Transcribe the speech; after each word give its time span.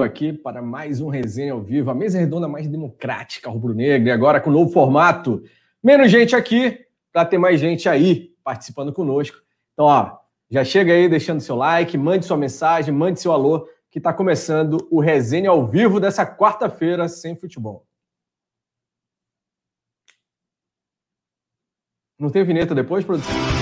Aqui 0.00 0.32
para 0.32 0.62
mais 0.62 1.00
um 1.00 1.08
resenha 1.08 1.52
ao 1.52 1.60
vivo, 1.60 1.90
a 1.90 1.94
mesa 1.94 2.18
redonda 2.18 2.48
mais 2.48 2.66
democrática 2.66 3.50
rubro-negra, 3.50 4.08
e 4.08 4.12
agora 4.12 4.40
com 4.40 4.48
um 4.48 4.54
novo 4.54 4.72
formato. 4.72 5.42
Menos 5.82 6.10
gente 6.10 6.34
aqui, 6.34 6.86
para 7.12 7.26
ter 7.26 7.36
mais 7.36 7.60
gente 7.60 7.88
aí 7.88 8.34
participando 8.42 8.92
conosco. 8.92 9.36
Então, 9.74 9.84
ó, 9.84 10.18
já 10.50 10.64
chega 10.64 10.92
aí 10.92 11.08
deixando 11.08 11.40
seu 11.40 11.56
like, 11.56 11.98
mande 11.98 12.24
sua 12.24 12.36
mensagem, 12.36 12.94
mande 12.94 13.20
seu 13.20 13.32
alô, 13.32 13.68
que 13.90 13.98
está 13.98 14.12
começando 14.12 14.88
o 14.90 15.00
resenha 15.00 15.50
ao 15.50 15.66
vivo 15.66 16.00
dessa 16.00 16.24
quarta-feira 16.24 17.06
sem 17.08 17.36
futebol. 17.36 17.86
Não 22.18 22.30
tem 22.30 22.44
vinheta 22.44 22.74
depois, 22.74 23.04
produção? 23.04 23.61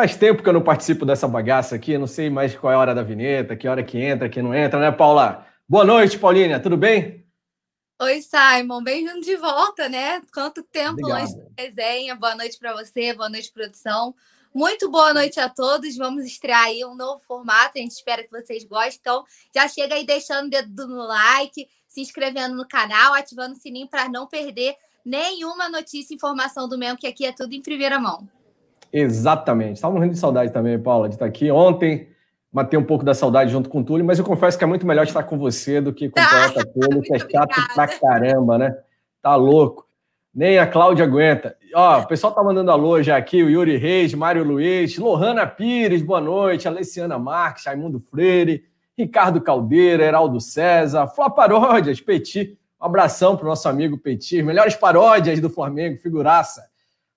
Faz 0.00 0.16
tempo 0.16 0.42
que 0.42 0.48
eu 0.48 0.54
não 0.54 0.62
participo 0.62 1.04
dessa 1.04 1.28
bagaça 1.28 1.76
aqui, 1.76 1.98
não 1.98 2.06
sei 2.06 2.30
mais 2.30 2.56
qual 2.56 2.72
é 2.72 2.74
a 2.74 2.78
hora 2.78 2.94
da 2.94 3.02
vinheta, 3.02 3.54
que 3.54 3.68
hora 3.68 3.84
que 3.84 3.98
entra, 3.98 4.30
que 4.30 4.40
não 4.40 4.54
entra, 4.54 4.80
né, 4.80 4.90
Paula? 4.90 5.46
Boa 5.68 5.84
noite, 5.84 6.18
Paulinha, 6.18 6.58
tudo 6.58 6.74
bem? 6.74 7.26
Oi, 8.00 8.22
Simon, 8.22 8.82
bem-vindo 8.82 9.20
de 9.20 9.36
volta, 9.36 9.90
né? 9.90 10.22
Quanto 10.32 10.62
tempo 10.62 11.06
longe 11.06 11.36
da 11.36 11.62
resenha. 11.62 12.14
Boa 12.14 12.34
noite 12.34 12.58
para 12.58 12.72
você, 12.72 13.12
boa 13.12 13.28
noite, 13.28 13.52
produção. 13.52 14.14
Muito 14.54 14.90
boa 14.90 15.12
noite 15.12 15.38
a 15.38 15.50
todos. 15.50 15.94
Vamos 15.98 16.24
estrear 16.24 16.64
aí 16.64 16.82
um 16.82 16.94
novo 16.94 17.20
formato. 17.28 17.72
A 17.76 17.80
gente 17.82 17.92
espera 17.92 18.24
que 18.24 18.30
vocês 18.30 18.64
gostem. 18.64 18.96
Então, 19.00 19.22
já 19.54 19.68
chega 19.68 19.96
aí 19.96 20.06
deixando 20.06 20.46
o 20.46 20.50
dedo 20.50 20.88
no 20.88 21.06
like, 21.06 21.68
se 21.86 22.00
inscrevendo 22.00 22.56
no 22.56 22.66
canal, 22.66 23.12
ativando 23.12 23.52
o 23.52 23.58
sininho 23.58 23.86
para 23.86 24.08
não 24.08 24.26
perder 24.26 24.74
nenhuma 25.04 25.68
notícia 25.68 26.14
e 26.14 26.16
informação 26.16 26.66
do 26.66 26.78
mesmo, 26.78 26.96
que 26.96 27.06
aqui 27.06 27.26
é 27.26 27.32
tudo 27.32 27.52
em 27.52 27.60
primeira 27.60 27.98
mão. 27.98 28.26
Exatamente. 28.92 29.76
Estava 29.76 29.94
morrendo 29.94 30.12
de 30.12 30.18
saudade 30.18 30.52
também, 30.52 30.78
Paula, 30.78 31.08
de 31.08 31.14
estar 31.14 31.26
aqui. 31.26 31.50
Ontem 31.50 32.08
matei 32.52 32.78
um 32.78 32.84
pouco 32.84 33.04
da 33.04 33.14
saudade 33.14 33.52
junto 33.52 33.68
com 33.68 33.80
o 33.80 33.84
Túlio, 33.84 34.04
mas 34.04 34.18
eu 34.18 34.24
confesso 34.24 34.58
que 34.58 34.64
é 34.64 34.66
muito 34.66 34.86
melhor 34.86 35.04
estar 35.04 35.22
com 35.22 35.38
você 35.38 35.80
do 35.80 35.92
que 35.92 36.08
com 36.08 36.20
o 36.20 36.28
poeta 36.28 36.66
Túlio, 36.74 37.02
que 37.02 37.14
é 37.14 37.18
chato 37.18 37.74
pra 37.74 37.86
caramba, 37.86 38.58
né? 38.58 38.76
Tá 39.22 39.36
louco. 39.36 39.86
Nem 40.34 40.58
a 40.58 40.66
Cláudia 40.66 41.04
aguenta. 41.04 41.56
Ó, 41.74 42.00
o 42.00 42.06
pessoal 42.06 42.32
tá 42.32 42.42
mandando 42.42 42.70
alô 42.70 43.02
já 43.02 43.16
aqui, 43.16 43.42
o 43.42 43.50
Yuri 43.50 43.76
Reis, 43.76 44.14
Mário 44.14 44.44
Luiz, 44.44 44.96
Lohana 44.96 45.46
Pires, 45.46 46.02
boa 46.02 46.20
noite, 46.20 46.66
Alessiana 46.66 47.18
Marques, 47.18 47.64
Raimundo 47.64 48.00
Freire, 48.00 48.64
Ricardo 48.96 49.40
Caldeira, 49.40 50.04
Heraldo 50.04 50.40
César, 50.40 51.06
Flá 51.08 51.30
Paródias, 51.30 52.00
Petit, 52.00 52.56
um 52.80 52.86
abração 52.86 53.36
pro 53.36 53.46
nosso 53.46 53.68
amigo 53.68 53.98
Petit, 53.98 54.42
melhores 54.42 54.74
paródias 54.74 55.40
do 55.40 55.50
Flamengo, 55.50 55.98
figuraça. 55.98 56.69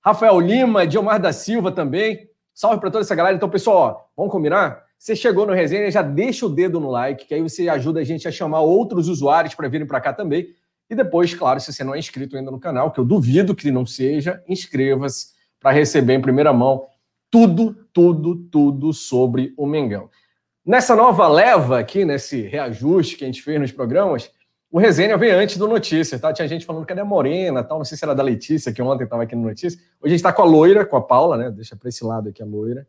Rafael 0.03 0.39
Lima, 0.39 0.85
Diomar 0.85 1.19
da 1.19 1.31
Silva 1.31 1.71
também. 1.71 2.27
Salve 2.53 2.79
para 2.79 2.91
toda 2.91 3.03
essa 3.03 3.15
galera. 3.15 3.35
Então, 3.35 3.49
pessoal, 3.49 3.77
ó, 3.77 4.05
vamos 4.17 4.31
combinar? 4.31 4.83
Você 4.97 5.15
chegou 5.15 5.45
no 5.45 5.53
resenha, 5.53 5.89
já 5.89 6.01
deixa 6.01 6.45
o 6.45 6.49
dedo 6.49 6.79
no 6.79 6.89
like, 6.89 7.25
que 7.25 7.33
aí 7.33 7.41
você 7.41 7.67
ajuda 7.69 8.01
a 8.01 8.03
gente 8.03 8.27
a 8.27 8.31
chamar 8.31 8.61
outros 8.61 9.07
usuários 9.07 9.55
para 9.55 9.67
virem 9.67 9.87
para 9.87 10.01
cá 10.01 10.13
também. 10.13 10.47
E 10.89 10.95
depois, 10.95 11.33
claro, 11.33 11.59
se 11.59 11.71
você 11.71 11.83
não 11.83 11.95
é 11.95 11.99
inscrito 11.99 12.35
ainda 12.35 12.51
no 12.51 12.59
canal, 12.59 12.91
que 12.91 12.99
eu 12.99 13.05
duvido 13.05 13.55
que 13.55 13.71
não 13.71 13.85
seja, 13.85 14.43
inscreva-se 14.47 15.33
para 15.59 15.71
receber 15.71 16.13
em 16.13 16.21
primeira 16.21 16.53
mão 16.53 16.85
tudo, 17.31 17.75
tudo, 17.91 18.35
tudo 18.51 18.93
sobre 18.93 19.53
o 19.57 19.65
Mengão. 19.65 20.09
Nessa 20.65 20.95
nova 20.95 21.27
leva 21.27 21.79
aqui, 21.79 22.05
nesse 22.05 22.41
reajuste 22.41 23.17
que 23.17 23.23
a 23.23 23.27
gente 23.27 23.41
fez 23.41 23.59
nos 23.59 23.71
programas, 23.71 24.31
o 24.73 24.79
resenha 24.79 25.15
veio 25.15 25.37
antes 25.37 25.55
do 25.55 25.67
Notícias, 25.67 26.19
tá? 26.19 26.33
Tinha 26.33 26.47
gente 26.47 26.65
falando, 26.65 26.83
cadê 26.83 26.99
a 26.99 27.05
Morena, 27.05 27.63
tal, 27.63 27.77
não 27.77 27.85
sei 27.85 27.95
se 27.95 28.03
era 28.03 28.15
da 28.15 28.23
Letícia, 28.23 28.73
que 28.73 28.81
ontem 28.81 29.03
estava 29.03 29.21
aqui 29.21 29.35
no 29.35 29.43
Notícias. 29.43 29.75
Hoje 29.75 29.85
a 30.05 30.07
gente 30.09 30.17
está 30.17 30.33
com 30.33 30.41
a 30.41 30.45
loira, 30.45 30.83
com 30.83 30.97
a 30.97 31.01
Paula, 31.01 31.37
né? 31.37 31.51
Deixa 31.51 31.75
para 31.75 31.89
esse 31.89 32.03
lado 32.03 32.29
aqui 32.29 32.41
a 32.41 32.45
loira. 32.45 32.87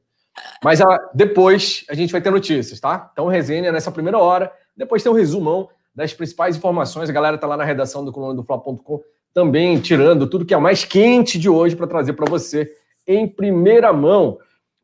Mas 0.64 0.80
a, 0.80 0.86
ah, 0.86 1.10
depois 1.12 1.84
a 1.90 1.94
gente 1.94 2.10
vai 2.10 2.22
ter 2.22 2.30
notícias, 2.30 2.80
tá? 2.80 3.10
Então, 3.12 3.26
resenha 3.26 3.70
nessa 3.70 3.92
primeira 3.92 4.18
hora. 4.18 4.50
Depois 4.74 5.02
tem 5.02 5.12
um 5.12 5.14
resumão 5.14 5.68
das 5.94 6.14
principais 6.14 6.56
informações. 6.56 7.10
A 7.10 7.12
galera 7.12 7.36
tá 7.36 7.46
lá 7.46 7.54
na 7.54 7.64
redação 7.64 8.02
do 8.02 8.10
coluna 8.10 8.34
do 8.34 8.42
Fla.com 8.42 9.02
também 9.34 9.78
tirando 9.78 10.26
tudo 10.26 10.46
que 10.46 10.54
é 10.54 10.58
mais 10.58 10.86
quente 10.86 11.38
de 11.38 11.50
hoje 11.50 11.76
para 11.76 11.86
trazer 11.86 12.14
para 12.14 12.30
você 12.30 12.72
em 13.06 13.28
primeira 13.28 13.92
mão. 13.92 14.38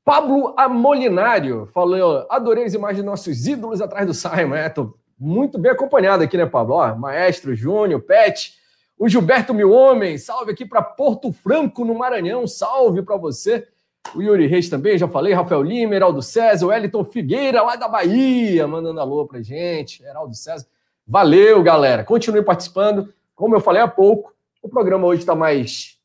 Pablo 0.05 0.53
Amolinário 0.55 1.65
falou: 1.73 2.27
adorei 2.29 2.65
as 2.65 2.75
imagens 2.75 2.99
de 2.99 3.07
nossos 3.07 3.47
ídolos 3.47 3.81
atrás 3.81 4.07
do 4.07 4.13
Simon. 4.13 4.55
É, 4.55 4.69
tô 4.69 5.00
muito 5.21 5.59
bem 5.59 5.71
acompanhado 5.71 6.23
aqui, 6.23 6.37
né, 6.39 6.47
Pablo? 6.47 6.77
Ó, 6.77 6.95
Maestro 6.95 7.55
Júnior, 7.55 8.01
Pet, 8.01 8.55
o 8.99 9.07
Gilberto 9.07 9.53
Mil 9.53 9.71
Homens, 9.71 10.25
salve 10.25 10.53
aqui 10.53 10.65
para 10.65 10.81
Porto 10.81 11.31
Franco, 11.31 11.85
no 11.85 11.95
Maranhão, 11.95 12.47
salve 12.47 13.03
para 13.03 13.17
você. 13.17 13.69
O 14.15 14.23
Yuri 14.23 14.47
Reis 14.47 14.71
também, 14.71 14.97
já 14.97 15.07
falei, 15.07 15.35
Rafael 15.35 15.63
Lima, 15.63 15.95
Heraldo 15.95 16.23
César, 16.23 16.65
o 16.65 16.69
Wellington 16.71 17.05
Figueira, 17.05 17.63
lá 17.63 17.77
da 17.77 17.87
Bahia, 17.87 18.67
mandando 18.67 18.99
alô 18.99 19.27
pra 19.27 19.43
gente, 19.43 20.03
Heraldo 20.03 20.35
César. 20.35 20.67
Valeu, 21.07 21.63
galera. 21.63 22.03
Continue 22.03 22.43
participando. 22.43 23.13
Como 23.35 23.55
eu 23.55 23.61
falei 23.61 23.83
há 23.83 23.89
pouco, 23.89 24.35
o 24.63 24.69
programa 24.69 25.07
hoje 25.07 25.21
está 25.21 25.35
mais 25.35 25.99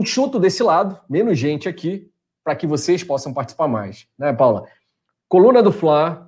enxuto 0.00 0.38
desse 0.38 0.62
lado, 0.62 0.98
menos 1.08 1.38
gente 1.38 1.68
aqui, 1.68 2.10
para 2.42 2.54
que 2.54 2.66
vocês 2.66 3.02
possam 3.02 3.32
participar 3.32 3.68
mais, 3.68 4.06
né, 4.18 4.32
Paula? 4.32 4.66
Coluna 5.28 5.62
do 5.62 5.72
Fla, 5.72 6.25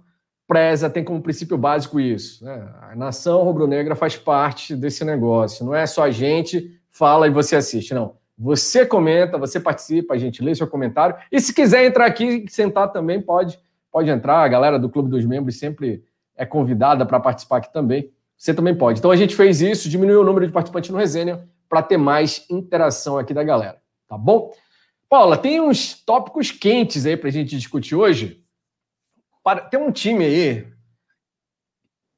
preza, 0.48 0.88
tem 0.88 1.04
como 1.04 1.20
princípio 1.20 1.58
básico 1.58 2.00
isso. 2.00 2.42
Né? 2.42 2.66
A 2.80 2.96
nação 2.96 3.44
rubro-negra 3.44 3.94
faz 3.94 4.16
parte 4.16 4.74
desse 4.74 5.04
negócio. 5.04 5.64
Não 5.64 5.74
é 5.74 5.86
só 5.86 6.04
a 6.04 6.10
gente 6.10 6.80
fala 6.88 7.26
e 7.26 7.30
você 7.30 7.54
assiste, 7.54 7.92
não. 7.92 8.16
Você 8.36 8.86
comenta, 8.86 9.36
você 9.36 9.60
participa, 9.60 10.14
a 10.14 10.18
gente 10.18 10.42
lê 10.42 10.54
seu 10.54 10.66
comentário. 10.66 11.16
E 11.30 11.38
se 11.38 11.52
quiser 11.52 11.84
entrar 11.84 12.06
aqui 12.06 12.44
e 12.46 12.50
sentar 12.50 12.90
também, 12.90 13.20
pode, 13.20 13.58
pode 13.92 14.08
entrar. 14.08 14.38
A 14.38 14.48
galera 14.48 14.78
do 14.78 14.88
Clube 14.88 15.10
dos 15.10 15.24
Membros 15.26 15.58
sempre 15.58 16.02
é 16.34 16.46
convidada 16.46 17.04
para 17.04 17.20
participar 17.20 17.58
aqui 17.58 17.72
também. 17.72 18.10
Você 18.36 18.54
também 18.54 18.74
pode. 18.74 19.00
Então 19.00 19.10
a 19.10 19.16
gente 19.16 19.36
fez 19.36 19.60
isso, 19.60 19.88
diminuiu 19.88 20.22
o 20.22 20.24
número 20.24 20.46
de 20.46 20.52
participantes 20.52 20.90
no 20.90 20.96
resenha 20.96 21.46
para 21.68 21.82
ter 21.82 21.98
mais 21.98 22.46
interação 22.48 23.18
aqui 23.18 23.34
da 23.34 23.42
galera. 23.42 23.78
Tá 24.08 24.16
bom? 24.16 24.50
Paula, 25.10 25.36
tem 25.36 25.60
uns 25.60 25.94
tópicos 25.94 26.50
quentes 26.50 27.04
aí 27.04 27.16
para 27.16 27.28
a 27.28 27.32
gente 27.32 27.56
discutir 27.56 27.96
hoje. 27.96 28.42
Tem 29.70 29.80
um 29.80 29.92
time 29.92 30.24
aí, 30.24 30.66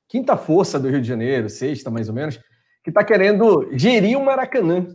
quinta 0.09 0.37
força 0.37 0.79
do 0.79 0.89
Rio 0.89 1.01
de 1.01 1.09
Janeiro, 1.09 1.49
sexta 1.49 1.91
mais 1.91 2.09
ou 2.09 2.15
menos, 2.15 2.39
que 2.83 2.91
está 2.91 3.05
querendo 3.05 3.69
gerir 3.73 4.19
o 4.19 4.25
Maracanã. 4.25 4.87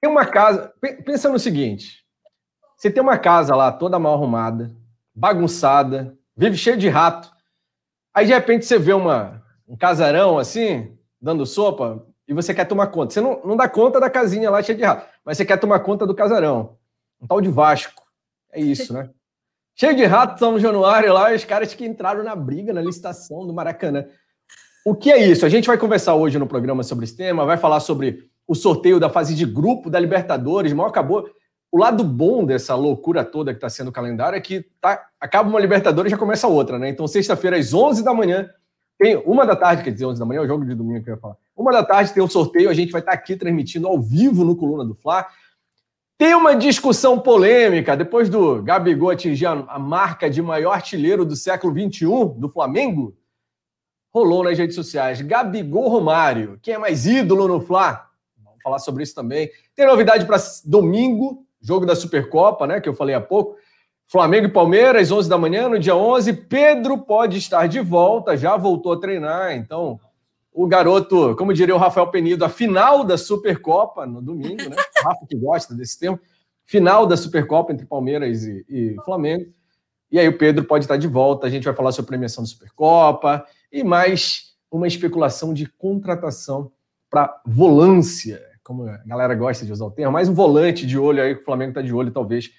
Tem 0.00 0.10
uma 0.10 0.26
casa. 0.26 0.72
Pensa 1.04 1.28
no 1.28 1.38
seguinte: 1.38 2.04
você 2.76 2.90
tem 2.90 3.02
uma 3.02 3.18
casa 3.18 3.54
lá 3.54 3.72
toda 3.72 3.98
mal 3.98 4.14
arrumada, 4.14 4.74
bagunçada, 5.14 6.16
vive 6.36 6.56
cheio 6.56 6.76
de 6.76 6.88
rato. 6.88 7.30
Aí 8.14 8.26
de 8.26 8.32
repente 8.32 8.64
você 8.64 8.78
vê 8.78 8.92
uma, 8.92 9.42
um 9.68 9.76
casarão 9.76 10.38
assim, 10.38 10.96
dando 11.20 11.44
sopa, 11.44 12.06
e 12.28 12.34
você 12.34 12.54
quer 12.54 12.64
tomar 12.66 12.88
conta. 12.88 13.12
Você 13.12 13.20
não, 13.20 13.40
não 13.44 13.56
dá 13.56 13.68
conta 13.68 14.00
da 14.00 14.10
casinha 14.10 14.50
lá 14.50 14.62
cheia 14.62 14.76
de 14.76 14.84
rato, 14.84 15.06
mas 15.24 15.36
você 15.36 15.44
quer 15.44 15.58
tomar 15.58 15.80
conta 15.80 16.06
do 16.06 16.14
casarão. 16.14 16.78
Um 17.20 17.26
tal 17.26 17.40
de 17.40 17.48
Vasco. 17.48 18.02
É 18.52 18.60
isso, 18.60 18.92
né? 18.92 19.10
Cheio 19.78 19.94
de 19.94 20.06
rato 20.06 20.38
São 20.38 20.58
Januário 20.58 21.12
lá, 21.12 21.34
os 21.34 21.44
caras 21.44 21.74
que 21.74 21.84
entraram 21.84 22.24
na 22.24 22.34
briga, 22.34 22.72
na 22.72 22.80
licitação 22.80 23.46
do 23.46 23.52
Maracanã. 23.52 24.06
O 24.86 24.94
que 24.94 25.12
é 25.12 25.18
isso? 25.18 25.44
A 25.44 25.50
gente 25.50 25.66
vai 25.66 25.76
conversar 25.76 26.14
hoje 26.14 26.38
no 26.38 26.46
programa 26.46 26.82
sobre 26.82 27.04
esse 27.04 27.14
tema, 27.14 27.44
vai 27.44 27.58
falar 27.58 27.80
sobre 27.80 28.30
o 28.48 28.54
sorteio 28.54 28.98
da 28.98 29.10
fase 29.10 29.34
de 29.34 29.44
grupo 29.44 29.90
da 29.90 30.00
Libertadores, 30.00 30.72
mal 30.72 30.86
acabou. 30.86 31.28
O 31.70 31.76
lado 31.76 32.02
bom 32.02 32.42
dessa 32.42 32.74
loucura 32.74 33.22
toda 33.22 33.52
que 33.52 33.58
está 33.58 33.68
sendo 33.68 33.88
o 33.88 33.92
calendário 33.92 34.34
é 34.34 34.40
que 34.40 34.64
tá, 34.80 35.08
acaba 35.20 35.46
uma 35.46 35.60
Libertadores 35.60 36.10
e 36.10 36.14
já 36.14 36.18
começa 36.18 36.48
outra, 36.48 36.78
né? 36.78 36.88
Então, 36.88 37.06
sexta-feira, 37.06 37.58
às 37.58 37.74
11 37.74 38.02
da 38.02 38.14
manhã, 38.14 38.48
tem 38.98 39.14
uma 39.26 39.44
da 39.44 39.54
tarde, 39.54 39.82
quer 39.82 39.90
dizer, 39.90 40.06
11 40.06 40.18
da 40.18 40.24
manhã, 40.24 40.40
é 40.40 40.44
o 40.44 40.48
jogo 40.48 40.64
de 40.64 40.74
domingo 40.74 41.04
que 41.04 41.10
eu 41.10 41.16
ia 41.16 41.20
falar. 41.20 41.36
Uma 41.54 41.70
da 41.70 41.84
tarde 41.84 42.14
tem 42.14 42.22
o 42.22 42.26
um 42.26 42.30
sorteio, 42.30 42.70
a 42.70 42.74
gente 42.74 42.92
vai 42.92 43.02
estar 43.02 43.12
tá 43.12 43.18
aqui 43.18 43.36
transmitindo 43.36 43.86
ao 43.86 44.00
vivo 44.00 44.42
no 44.42 44.56
Coluna 44.56 44.86
do 44.86 44.94
Fla. 44.94 45.26
Tem 46.18 46.34
uma 46.34 46.56
discussão 46.56 47.18
polêmica 47.18 47.96
depois 47.96 48.28
do 48.28 48.62
Gabigol 48.62 49.10
atingir 49.10 49.46
a 49.46 49.78
marca 49.78 50.30
de 50.30 50.40
maior 50.40 50.72
artilheiro 50.72 51.24
do 51.24 51.36
século 51.36 51.72
XXI 51.72 52.06
do 52.36 52.48
Flamengo. 52.48 53.14
Rolou 54.14 54.42
nas 54.42 54.58
redes 54.58 54.74
sociais. 54.74 55.20
Gabigol 55.20 55.88
Romário. 55.88 56.58
Quem 56.62 56.74
é 56.74 56.78
mais 56.78 57.06
ídolo 57.06 57.46
no 57.46 57.60
Fla? 57.60 58.06
falar 58.66 58.80
sobre 58.80 59.04
isso 59.04 59.14
também. 59.14 59.48
Tem 59.76 59.86
novidade 59.86 60.26
para 60.26 60.38
domingo, 60.64 61.46
jogo 61.60 61.86
da 61.86 61.94
Supercopa, 61.94 62.66
né? 62.66 62.80
Que 62.80 62.88
eu 62.88 62.94
falei 62.94 63.14
há 63.14 63.20
pouco. 63.20 63.56
Flamengo 64.08 64.46
e 64.46 64.52
Palmeiras, 64.52 65.12
11 65.12 65.28
da 65.28 65.38
manhã, 65.38 65.68
no 65.68 65.78
dia 65.78 65.94
11. 65.94 66.32
Pedro 66.32 66.98
pode 66.98 67.38
estar 67.38 67.68
de 67.68 67.80
volta, 67.80 68.36
já 68.36 68.56
voltou 68.56 68.92
a 68.92 69.00
treinar. 69.00 69.52
Então, 69.54 70.00
o 70.56 70.66
garoto, 70.66 71.36
como 71.36 71.52
diria 71.52 71.74
o 71.74 71.78
Rafael 71.78 72.06
Penido, 72.06 72.42
a 72.42 72.48
final 72.48 73.04
da 73.04 73.18
Supercopa 73.18 74.06
no 74.06 74.22
domingo, 74.22 74.70
né? 74.70 74.76
O 75.04 75.08
Rafa 75.08 75.26
que 75.28 75.36
gosta 75.36 75.74
desse 75.74 75.98
termo. 75.98 76.18
Final 76.64 77.06
da 77.06 77.14
Supercopa 77.14 77.72
entre 77.72 77.84
Palmeiras 77.84 78.42
e, 78.42 78.64
e 78.66 78.96
Flamengo. 79.04 79.52
E 80.10 80.18
aí 80.18 80.26
o 80.26 80.38
Pedro 80.38 80.64
pode 80.64 80.86
estar 80.86 80.96
de 80.96 81.06
volta. 81.06 81.46
A 81.46 81.50
gente 81.50 81.64
vai 81.64 81.74
falar 81.74 81.92
sobre 81.92 82.06
a 82.06 82.08
premiação 82.08 82.42
da 82.42 82.48
Supercopa 82.48 83.44
e 83.70 83.84
mais 83.84 84.56
uma 84.72 84.86
especulação 84.86 85.52
de 85.52 85.66
contratação 85.66 86.72
para 87.10 87.38
volância, 87.44 88.40
como 88.64 88.88
a 88.88 88.96
galera 89.04 89.34
gosta 89.34 89.64
de 89.66 89.72
usar 89.72 89.84
o 89.84 89.90
termo, 89.90 90.12
mais 90.12 90.28
um 90.28 90.34
volante 90.34 90.86
de 90.86 90.98
olho 90.98 91.22
aí 91.22 91.34
que 91.34 91.42
o 91.42 91.44
Flamengo 91.44 91.70
está 91.70 91.82
de 91.82 91.92
olho, 91.92 92.10
talvez 92.10 92.50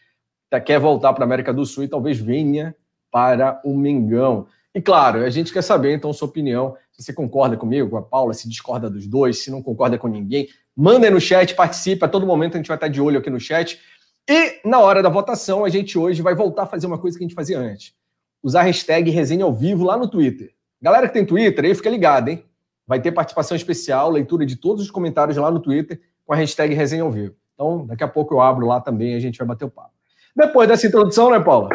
tá, 0.50 0.62
quer 0.62 0.80
voltar 0.80 1.14
para 1.14 1.24
a 1.24 1.28
América 1.28 1.52
do 1.52 1.66
Sul 1.66 1.84
e 1.84 1.88
talvez 1.88 2.20
venha 2.20 2.76
para 3.12 3.60
o 3.66 3.76
Mengão. 3.76 4.48
E 4.78 4.82
claro, 4.82 5.24
a 5.24 5.30
gente 5.32 5.52
quer 5.52 5.64
saber 5.64 5.96
então 5.96 6.14
sua 6.14 6.28
opinião, 6.28 6.76
se 6.92 7.02
você 7.02 7.12
concorda 7.12 7.58
comigo, 7.58 7.90
com 7.90 7.98
a 7.98 8.02
Paula, 8.04 8.32
se 8.36 8.48
discorda 8.48 8.88
dos 8.88 9.08
dois, 9.08 9.40
se 9.40 9.50
não 9.50 9.60
concorda 9.60 9.98
com 9.98 10.08
ninguém, 10.08 10.50
manda 10.76 11.10
no 11.10 11.20
chat, 11.20 11.56
participe, 11.56 12.06
a 12.06 12.08
todo 12.08 12.28
momento 12.28 12.54
a 12.54 12.58
gente 12.58 12.68
vai 12.68 12.78
estar 12.78 12.88
de 12.88 13.02
olho 13.02 13.18
aqui 13.18 13.28
no 13.28 13.40
chat. 13.40 13.82
E 14.30 14.62
na 14.64 14.78
hora 14.80 15.02
da 15.02 15.10
votação, 15.10 15.66
a 15.66 15.70
gente 15.70 15.98
hoje 15.98 16.22
vai 16.22 16.36
voltar 16.36 16.62
a 16.62 16.66
fazer 16.68 16.86
uma 16.86 17.00
coisa 17.00 17.18
que 17.18 17.24
a 17.24 17.28
gente 17.28 17.34
fazia 17.34 17.58
antes. 17.58 17.96
Usar 18.44 18.60
a 18.60 18.64
hashtag 18.66 19.10
resenha 19.10 19.46
ao 19.46 19.52
vivo 19.52 19.84
lá 19.84 19.98
no 19.98 20.08
Twitter. 20.08 20.54
Galera 20.80 21.08
que 21.08 21.14
tem 21.16 21.26
Twitter, 21.26 21.66
aí 21.66 21.74
fica 21.74 21.90
ligado, 21.90 22.28
hein? 22.30 22.46
Vai 22.86 23.02
ter 23.02 23.12
participação 23.12 23.58
especial, 23.58 24.12
leitura 24.12 24.46
de 24.46 24.58
todos 24.58 24.84
os 24.84 24.92
comentários 24.92 25.36
lá 25.38 25.50
no 25.50 25.60
Twitter 25.60 26.00
com 26.24 26.34
a 26.34 26.36
hashtag 26.36 26.76
resenha 26.76 27.02
ao 27.02 27.12
vivo. 27.12 27.34
Então, 27.56 27.84
daqui 27.88 28.04
a 28.04 28.08
pouco 28.08 28.36
eu 28.36 28.42
abro 28.42 28.68
lá 28.68 28.80
também 28.80 29.14
e 29.14 29.16
a 29.16 29.20
gente 29.20 29.40
vai 29.40 29.48
bater 29.48 29.66
o 29.66 29.72
papo. 29.72 29.94
Depois 30.36 30.68
dessa 30.68 30.86
introdução, 30.86 31.32
né, 31.32 31.40
Paula? 31.40 31.70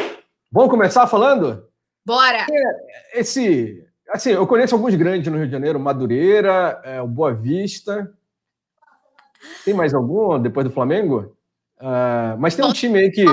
Vamos 0.49 0.69
começar 0.69 1.05
falando? 1.05 1.72
Bora! 2.05 2.45
É, 2.51 3.19
esse, 3.19 3.85
assim, 4.09 4.31
eu 4.31 4.45
conheço 4.45 4.75
alguns 4.75 4.93
grandes 4.95 5.31
no 5.31 5.37
Rio 5.37 5.47
de 5.47 5.51
Janeiro, 5.51 5.79
Madureira, 5.79 6.81
é, 6.83 7.01
o 7.01 7.07
Boa 7.07 7.33
Vista. 7.33 8.11
Tem 9.63 9.73
mais 9.73 9.93
algum 9.93 10.39
depois 10.39 10.65
do 10.65 10.73
Flamengo? 10.73 11.35
Uh, 11.79 12.37
mas 12.39 12.55
tem 12.55 12.65
um 12.65 12.71
time 12.71 12.99
aí 12.99 13.11
que. 13.11 13.25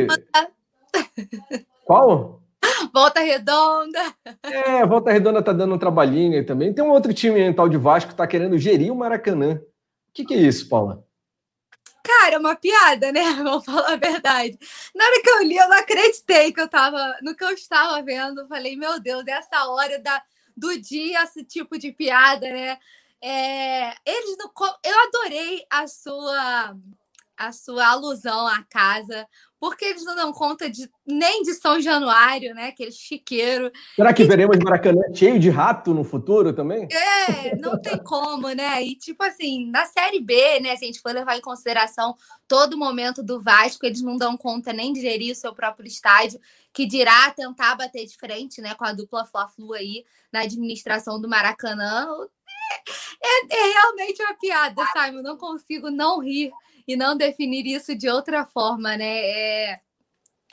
Qual? 1.84 2.40
Volta 2.92 3.20
Redonda. 3.20 4.00
É, 4.42 4.84
Volta 4.86 5.12
Redonda 5.12 5.42
tá 5.42 5.52
dando 5.52 5.74
um 5.74 5.78
trabalhinho 5.78 6.34
aí 6.34 6.44
também. 6.44 6.72
Tem 6.72 6.84
um 6.84 6.90
outro 6.90 7.12
time 7.12 7.40
aí, 7.40 7.54
tal 7.54 7.68
de 7.68 7.76
Vasco, 7.76 8.10
que 8.10 8.16
tá 8.16 8.26
querendo 8.26 8.58
gerir 8.58 8.92
o 8.92 8.96
Maracanã. 8.96 9.54
O 9.54 10.12
que, 10.12 10.24
que 10.24 10.34
é 10.34 10.38
isso, 10.38 10.68
Paula? 10.68 11.04
Cara, 12.02 12.34
é 12.36 12.38
uma 12.38 12.56
piada, 12.56 13.12
né? 13.12 13.22
Vamos 13.42 13.64
falar 13.64 13.92
a 13.92 13.96
verdade. 13.96 14.58
Na 14.94 15.04
hora 15.04 15.22
que 15.22 15.30
eu 15.30 15.42
li, 15.42 15.56
eu 15.56 15.68
não 15.68 15.78
acreditei 15.78 16.52
que 16.52 16.60
eu 16.60 16.68
tava 16.68 17.18
no 17.22 17.34
que 17.34 17.44
eu 17.44 17.50
estava 17.50 18.02
vendo. 18.02 18.46
Falei, 18.48 18.76
meu 18.76 19.00
Deus, 19.00 19.26
essa 19.26 19.66
hora 19.68 19.98
da, 19.98 20.22
do 20.56 20.78
dia, 20.80 21.22
esse 21.24 21.44
tipo 21.44 21.78
de 21.78 21.92
piada, 21.92 22.48
né? 22.48 22.78
É, 23.22 23.94
eles 24.06 24.36
não, 24.38 24.50
eu 24.84 25.00
adorei 25.08 25.64
a 25.70 25.86
sua 25.86 26.76
a 27.36 27.52
sua 27.52 27.86
alusão 27.88 28.46
à 28.46 28.62
casa, 28.64 29.26
porque 29.60 29.84
eles 29.84 30.04
não 30.06 30.16
dão 30.16 30.32
conta 30.32 30.70
de, 30.70 30.90
nem 31.06 31.42
de 31.42 31.52
São 31.52 31.78
Januário, 31.82 32.54
né? 32.54 32.68
Aquele 32.68 32.90
chiqueiro. 32.90 33.70
Será 33.94 34.14
que 34.14 34.22
e, 34.22 34.26
veremos 34.26 34.58
Maracanã 34.58 35.02
cheio 35.14 35.38
de 35.38 35.50
rato 35.50 35.92
no 35.92 36.02
futuro 36.02 36.54
também? 36.54 36.88
É, 36.90 37.54
não 37.56 37.80
tem 37.80 37.98
como, 37.98 38.48
né? 38.48 38.82
E 38.82 38.96
tipo 38.96 39.22
assim, 39.22 39.70
na 39.70 39.84
Série 39.84 40.18
B, 40.18 40.60
né? 40.60 40.74
Se 40.76 40.84
a 40.84 40.86
gente 40.86 41.02
for 41.02 41.12
levar 41.12 41.36
em 41.36 41.42
consideração 41.42 42.16
todo 42.48 42.72
o 42.72 42.78
momento 42.78 43.22
do 43.22 43.38
Vasco, 43.38 43.84
eles 43.84 44.00
não 44.00 44.16
dão 44.16 44.34
conta 44.34 44.72
nem 44.72 44.94
de 44.94 45.02
gerir 45.02 45.32
o 45.32 45.36
seu 45.36 45.54
próprio 45.54 45.86
estádio, 45.86 46.40
que 46.72 46.86
dirá 46.86 47.30
tentar 47.30 47.74
bater 47.74 48.06
de 48.06 48.16
frente, 48.16 48.62
né? 48.62 48.74
Com 48.74 48.86
a 48.86 48.94
dupla 48.94 49.26
Fla-Flu 49.26 49.74
aí 49.74 50.06
na 50.32 50.40
administração 50.40 51.20
do 51.20 51.28
Maracanã. 51.28 52.08
É, 53.22 53.54
é, 53.54 53.72
realmente 53.74 54.22
uma 54.22 54.34
piada, 54.34 54.82
Simon. 54.94 55.20
Não 55.20 55.36
consigo 55.36 55.90
não 55.90 56.18
rir 56.18 56.50
e 56.92 56.96
não 56.96 57.16
definir 57.16 57.66
isso 57.66 57.94
de 57.94 58.08
outra 58.08 58.44
forma, 58.44 58.96
né? 58.96 59.06
É, 59.06 59.80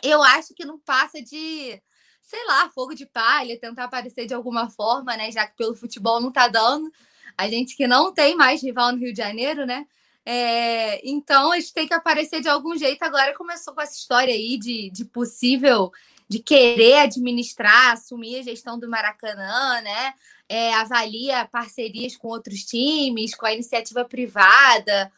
eu 0.04 0.22
acho 0.22 0.54
que 0.54 0.66
não 0.66 0.78
passa 0.78 1.22
de, 1.22 1.82
sei 2.22 2.46
lá, 2.46 2.70
fogo 2.70 2.94
de 2.94 3.06
palha, 3.08 3.60
tentar 3.60 3.86
aparecer 3.86 4.28
de 4.28 4.34
alguma 4.34 4.70
forma, 4.70 5.18
né? 5.18 5.32
Já 5.32 5.48
que 5.48 5.58
pelo 5.58 5.76
futebol 5.76 6.22
não 6.22 6.32
tá 6.32 6.48
dando. 6.48 6.92
A 7.36 7.50
gente 7.50 7.76
que 7.76 7.88
não 7.88 8.14
tem 8.14 8.36
mais 8.36 8.62
rival 8.62 8.92
no 8.92 9.00
Rio 9.00 9.12
de 9.12 9.18
Janeiro, 9.18 9.66
né? 9.66 9.88
É, 10.24 11.02
então 11.10 11.52
a 11.52 11.60
gente 11.60 11.74
tem 11.74 11.88
que 11.88 11.94
aparecer 11.94 12.42
de 12.42 12.50
algum 12.50 12.78
jeito. 12.78 13.02
Agora 13.02 13.34
começou 13.34 13.74
com 13.74 13.82
essa 13.82 13.98
história 13.98 14.34
aí 14.34 14.58
de, 14.60 14.92
de 14.92 15.06
possível 15.06 15.92
de 16.30 16.40
querer 16.40 17.00
administrar, 17.00 17.94
assumir 17.94 18.40
a 18.40 18.44
gestão 18.44 18.78
do 18.78 18.90
Maracanã, 18.90 19.82
né? 19.82 20.14
É, 20.48 20.74
avalia 20.76 21.46
parcerias 21.46 22.16
com 22.16 22.28
outros 22.28 22.64
times, 22.64 23.34
com 23.34 23.46
a 23.46 23.54
iniciativa 23.54 24.06
privada. 24.06 25.12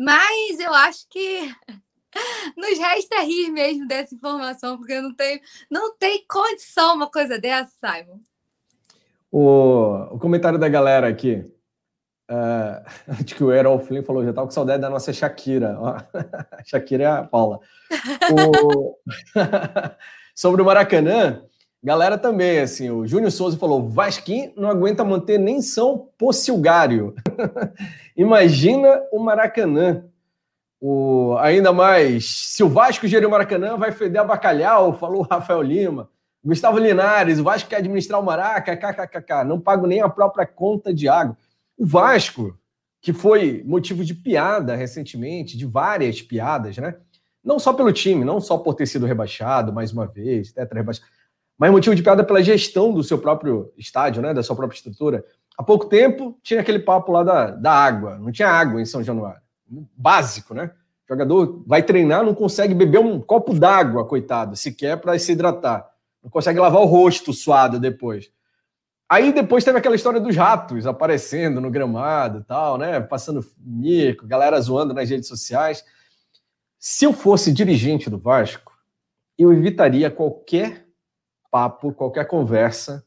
Mas 0.00 0.58
eu 0.58 0.72
acho 0.72 1.06
que 1.10 1.54
nos 2.56 2.78
resta 2.78 3.20
rir 3.20 3.50
mesmo 3.50 3.86
dessa 3.86 4.14
informação, 4.14 4.78
porque 4.78 4.98
não 4.98 5.14
tem, 5.14 5.42
não 5.70 5.94
tem 5.94 6.24
condição 6.26 6.94
uma 6.94 7.10
coisa 7.10 7.38
dessa, 7.38 7.70
Simon. 7.78 8.18
O, 9.30 10.14
o 10.14 10.18
comentário 10.18 10.58
da 10.58 10.70
galera 10.70 11.06
aqui. 11.06 11.44
Uh, 12.30 12.78
acho 13.08 13.34
que 13.34 13.42
o 13.42 13.52
Errol 13.52 13.80
Flynn 13.80 14.04
falou, 14.04 14.24
já 14.24 14.32
tá 14.32 14.40
com 14.42 14.52
saudade 14.52 14.80
da 14.80 14.88
nossa 14.88 15.12
Shakira. 15.12 15.76
Shakira 16.64 17.02
é 17.02 17.06
a 17.08 17.24
Paula. 17.24 17.58
O... 18.32 18.96
Sobre 20.32 20.62
o 20.62 20.64
Maracanã, 20.64 21.42
galera 21.82 22.18
também, 22.18 22.58
assim, 22.58 22.90
o 22.90 23.06
Júnior 23.06 23.30
Souza 23.30 23.56
falou, 23.56 23.88
Vasquim 23.88 24.52
não 24.56 24.68
aguenta 24.68 25.04
manter 25.04 25.38
nem 25.38 25.62
São 25.62 26.08
Pocilgário. 26.18 27.14
Imagina 28.16 29.02
o 29.12 29.18
Maracanã. 29.18 30.04
O, 30.80 31.36
ainda 31.38 31.72
mais, 31.72 32.30
se 32.54 32.62
o 32.62 32.68
Vasco 32.68 33.06
gerir 33.06 33.26
o 33.26 33.30
Maracanã, 33.30 33.76
vai 33.76 33.92
feder 33.92 34.20
a 34.20 34.24
bacalhau, 34.24 34.94
falou 34.94 35.20
o 35.20 35.26
Rafael 35.30 35.60
Lima. 35.60 36.08
Gustavo 36.42 36.78
Linares, 36.78 37.38
o 37.38 37.44
Vasco 37.44 37.68
quer 37.68 37.76
administrar 37.76 38.18
o 38.18 38.24
Maraca, 38.24 38.74
kkkk, 38.74 39.44
não 39.44 39.60
pago 39.60 39.86
nem 39.86 40.00
a 40.00 40.08
própria 40.08 40.46
conta 40.46 40.92
de 40.92 41.06
água. 41.06 41.36
O 41.76 41.84
Vasco, 41.84 42.58
que 43.02 43.12
foi 43.12 43.62
motivo 43.66 44.02
de 44.02 44.14
piada 44.14 44.74
recentemente, 44.74 45.56
de 45.56 45.66
várias 45.66 46.22
piadas, 46.22 46.78
né? 46.78 46.96
Não 47.44 47.58
só 47.58 47.74
pelo 47.74 47.92
time, 47.92 48.24
não 48.24 48.40
só 48.40 48.56
por 48.56 48.74
ter 48.74 48.86
sido 48.86 49.06
rebaixado 49.06 49.72
mais 49.72 49.92
uma 49.92 50.06
vez, 50.06 50.50
tetra 50.52 50.78
rebaixado, 50.78 51.06
mas 51.60 51.70
motivo 51.70 51.94
de 51.94 52.02
piada 52.02 52.24
pela 52.24 52.42
gestão 52.42 52.90
do 52.90 53.04
seu 53.04 53.18
próprio 53.18 53.70
estádio, 53.76 54.22
né? 54.22 54.32
Da 54.32 54.42
sua 54.42 54.56
própria 54.56 54.78
estrutura. 54.78 55.22
Há 55.58 55.62
pouco 55.62 55.84
tempo 55.84 56.38
tinha 56.42 56.58
aquele 56.58 56.78
papo 56.78 57.12
lá 57.12 57.22
da, 57.22 57.50
da 57.50 57.70
água. 57.70 58.16
Não 58.18 58.32
tinha 58.32 58.48
água 58.48 58.80
em 58.80 58.86
São 58.86 59.02
Januário. 59.02 59.42
Básico, 59.94 60.54
né? 60.54 60.70
O 61.06 61.12
jogador 61.12 61.62
vai 61.66 61.82
treinar, 61.82 62.24
não 62.24 62.34
consegue 62.34 62.72
beber 62.72 62.98
um 62.98 63.20
copo 63.20 63.52
d'água, 63.52 64.06
coitado, 64.06 64.56
sequer 64.56 64.98
para 64.98 65.18
se 65.18 65.32
hidratar. 65.32 65.86
Não 66.24 66.30
consegue 66.30 66.58
lavar 66.58 66.80
o 66.80 66.86
rosto 66.86 67.30
suado 67.34 67.78
depois. 67.78 68.32
Aí 69.06 69.30
depois 69.30 69.62
teve 69.62 69.76
aquela 69.76 69.96
história 69.96 70.18
dos 70.18 70.34
ratos 70.34 70.86
aparecendo 70.86 71.60
no 71.60 71.70
gramado 71.70 72.38
e 72.38 72.44
tal, 72.44 72.78
né? 72.78 73.00
Passando 73.00 73.44
mico, 73.58 74.26
galera 74.26 74.58
zoando 74.62 74.94
nas 74.94 75.10
redes 75.10 75.28
sociais. 75.28 75.84
Se 76.78 77.04
eu 77.04 77.12
fosse 77.12 77.52
dirigente 77.52 78.08
do 78.08 78.16
Vasco, 78.16 78.72
eu 79.36 79.52
evitaria 79.52 80.10
qualquer 80.10 80.88
papo, 81.50 81.92
qualquer 81.92 82.26
conversa 82.26 83.04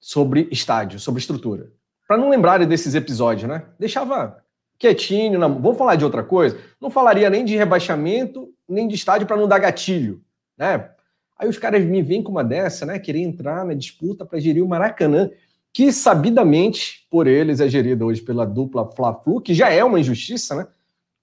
sobre 0.00 0.48
estádio, 0.50 0.98
sobre 0.98 1.20
estrutura. 1.20 1.70
Para 2.06 2.16
não 2.18 2.28
lembrarem 2.28 2.66
desses 2.66 2.94
episódios, 2.94 3.48
né? 3.48 3.64
Deixava 3.78 4.42
quietinho, 4.78 5.38
não, 5.38 5.60
vou 5.60 5.74
falar 5.74 5.94
de 5.94 6.04
outra 6.04 6.24
coisa. 6.24 6.58
Não 6.80 6.90
falaria 6.90 7.30
nem 7.30 7.44
de 7.44 7.56
rebaixamento, 7.56 8.52
nem 8.68 8.88
de 8.88 8.96
estádio 8.96 9.26
para 9.26 9.36
não 9.36 9.46
dar 9.46 9.60
gatilho, 9.60 10.20
né? 10.58 10.90
Aí 11.38 11.48
os 11.48 11.58
caras 11.58 11.84
me 11.84 12.02
vêm 12.02 12.22
com 12.22 12.32
uma 12.32 12.44
dessa, 12.44 12.84
né? 12.84 12.98
Querer 12.98 13.20
entrar 13.20 13.64
na 13.64 13.74
disputa 13.74 14.26
para 14.26 14.40
gerir 14.40 14.62
o 14.64 14.68
Maracanã, 14.68 15.30
que 15.72 15.92
sabidamente 15.92 17.06
por 17.10 17.26
eles 17.26 17.60
é 17.60 17.68
gerida 17.68 18.04
hoje 18.04 18.20
pela 18.20 18.44
dupla 18.44 18.90
Fla-Flu, 18.90 19.40
que 19.40 19.54
já 19.54 19.70
é 19.70 19.82
uma 19.82 20.00
injustiça, 20.00 20.54
né? 20.54 20.66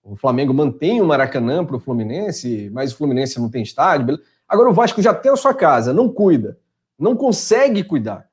O 0.03 0.15
Flamengo 0.15 0.53
mantém 0.53 1.01
o 1.01 1.05
Maracanã 1.05 1.63
para 1.63 1.75
o 1.75 1.79
Fluminense, 1.79 2.69
mas 2.73 2.91
o 2.91 2.97
Fluminense 2.97 3.39
não 3.39 3.49
tem 3.49 3.61
estádio. 3.61 4.05
Beleza? 4.07 4.23
Agora 4.49 4.69
o 4.69 4.73
Vasco 4.73 5.01
já 5.01 5.13
tem 5.13 5.31
a 5.31 5.35
sua 5.35 5.53
casa, 5.53 5.93
não 5.93 6.09
cuida, 6.09 6.57
não 6.97 7.15
consegue 7.15 7.83
cuidar 7.83 8.27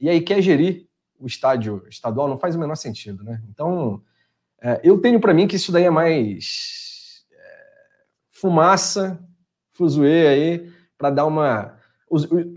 e 0.00 0.08
aí 0.08 0.20
quer 0.20 0.40
gerir 0.40 0.86
o 1.20 1.26
estádio 1.26 1.84
estadual, 1.88 2.28
não 2.28 2.38
faz 2.38 2.54
o 2.54 2.58
menor 2.58 2.76
sentido, 2.76 3.24
né? 3.24 3.42
Então, 3.50 4.00
é, 4.62 4.80
eu 4.84 4.98
tenho 5.00 5.20
para 5.20 5.34
mim 5.34 5.46
que 5.48 5.56
isso 5.56 5.72
daí 5.72 5.84
é 5.84 5.90
mais 5.90 7.24
é, 7.32 7.36
fumaça, 8.30 9.18
fuzuê 9.72 10.28
aí, 10.28 10.72
para 10.96 11.10
dar 11.10 11.26
uma, 11.26 11.76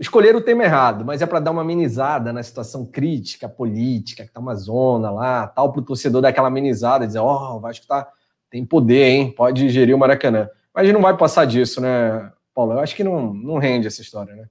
escolher 0.00 0.34
o 0.34 0.40
tema 0.40 0.64
errado, 0.64 1.04
mas 1.04 1.22
é 1.22 1.26
para 1.26 1.40
dar 1.40 1.50
uma 1.50 1.62
amenizada 1.62 2.32
na 2.32 2.42
situação 2.42 2.86
crítica, 2.86 3.48
política, 3.48 4.24
que 4.24 4.32
tá 4.32 4.40
uma 4.40 4.54
zona 4.54 5.10
lá, 5.10 5.46
tal, 5.48 5.72
para 5.72 5.80
o 5.80 5.84
torcedor 5.84 6.22
dar 6.22 6.28
aquela 6.28 6.48
amenizada, 6.48 7.06
dizer, 7.06 7.18
ó, 7.18 7.52
oh, 7.52 7.56
o 7.56 7.60
Vasco 7.60 7.86
tá, 7.86 8.08
tem 8.48 8.64
poder, 8.64 9.08
hein? 9.08 9.32
Pode 9.32 9.68
gerir 9.68 9.94
o 9.94 9.98
Maracanã. 9.98 10.48
Mas 10.74 10.92
não 10.92 11.02
vai 11.02 11.16
passar 11.16 11.44
disso, 11.44 11.80
né, 11.80 12.32
Paulo? 12.54 12.72
Eu 12.72 12.80
acho 12.80 12.94
que 12.94 13.04
não, 13.04 13.32
não 13.32 13.58
rende 13.58 13.86
essa 13.86 14.02
história, 14.02 14.34
né? 14.34 14.48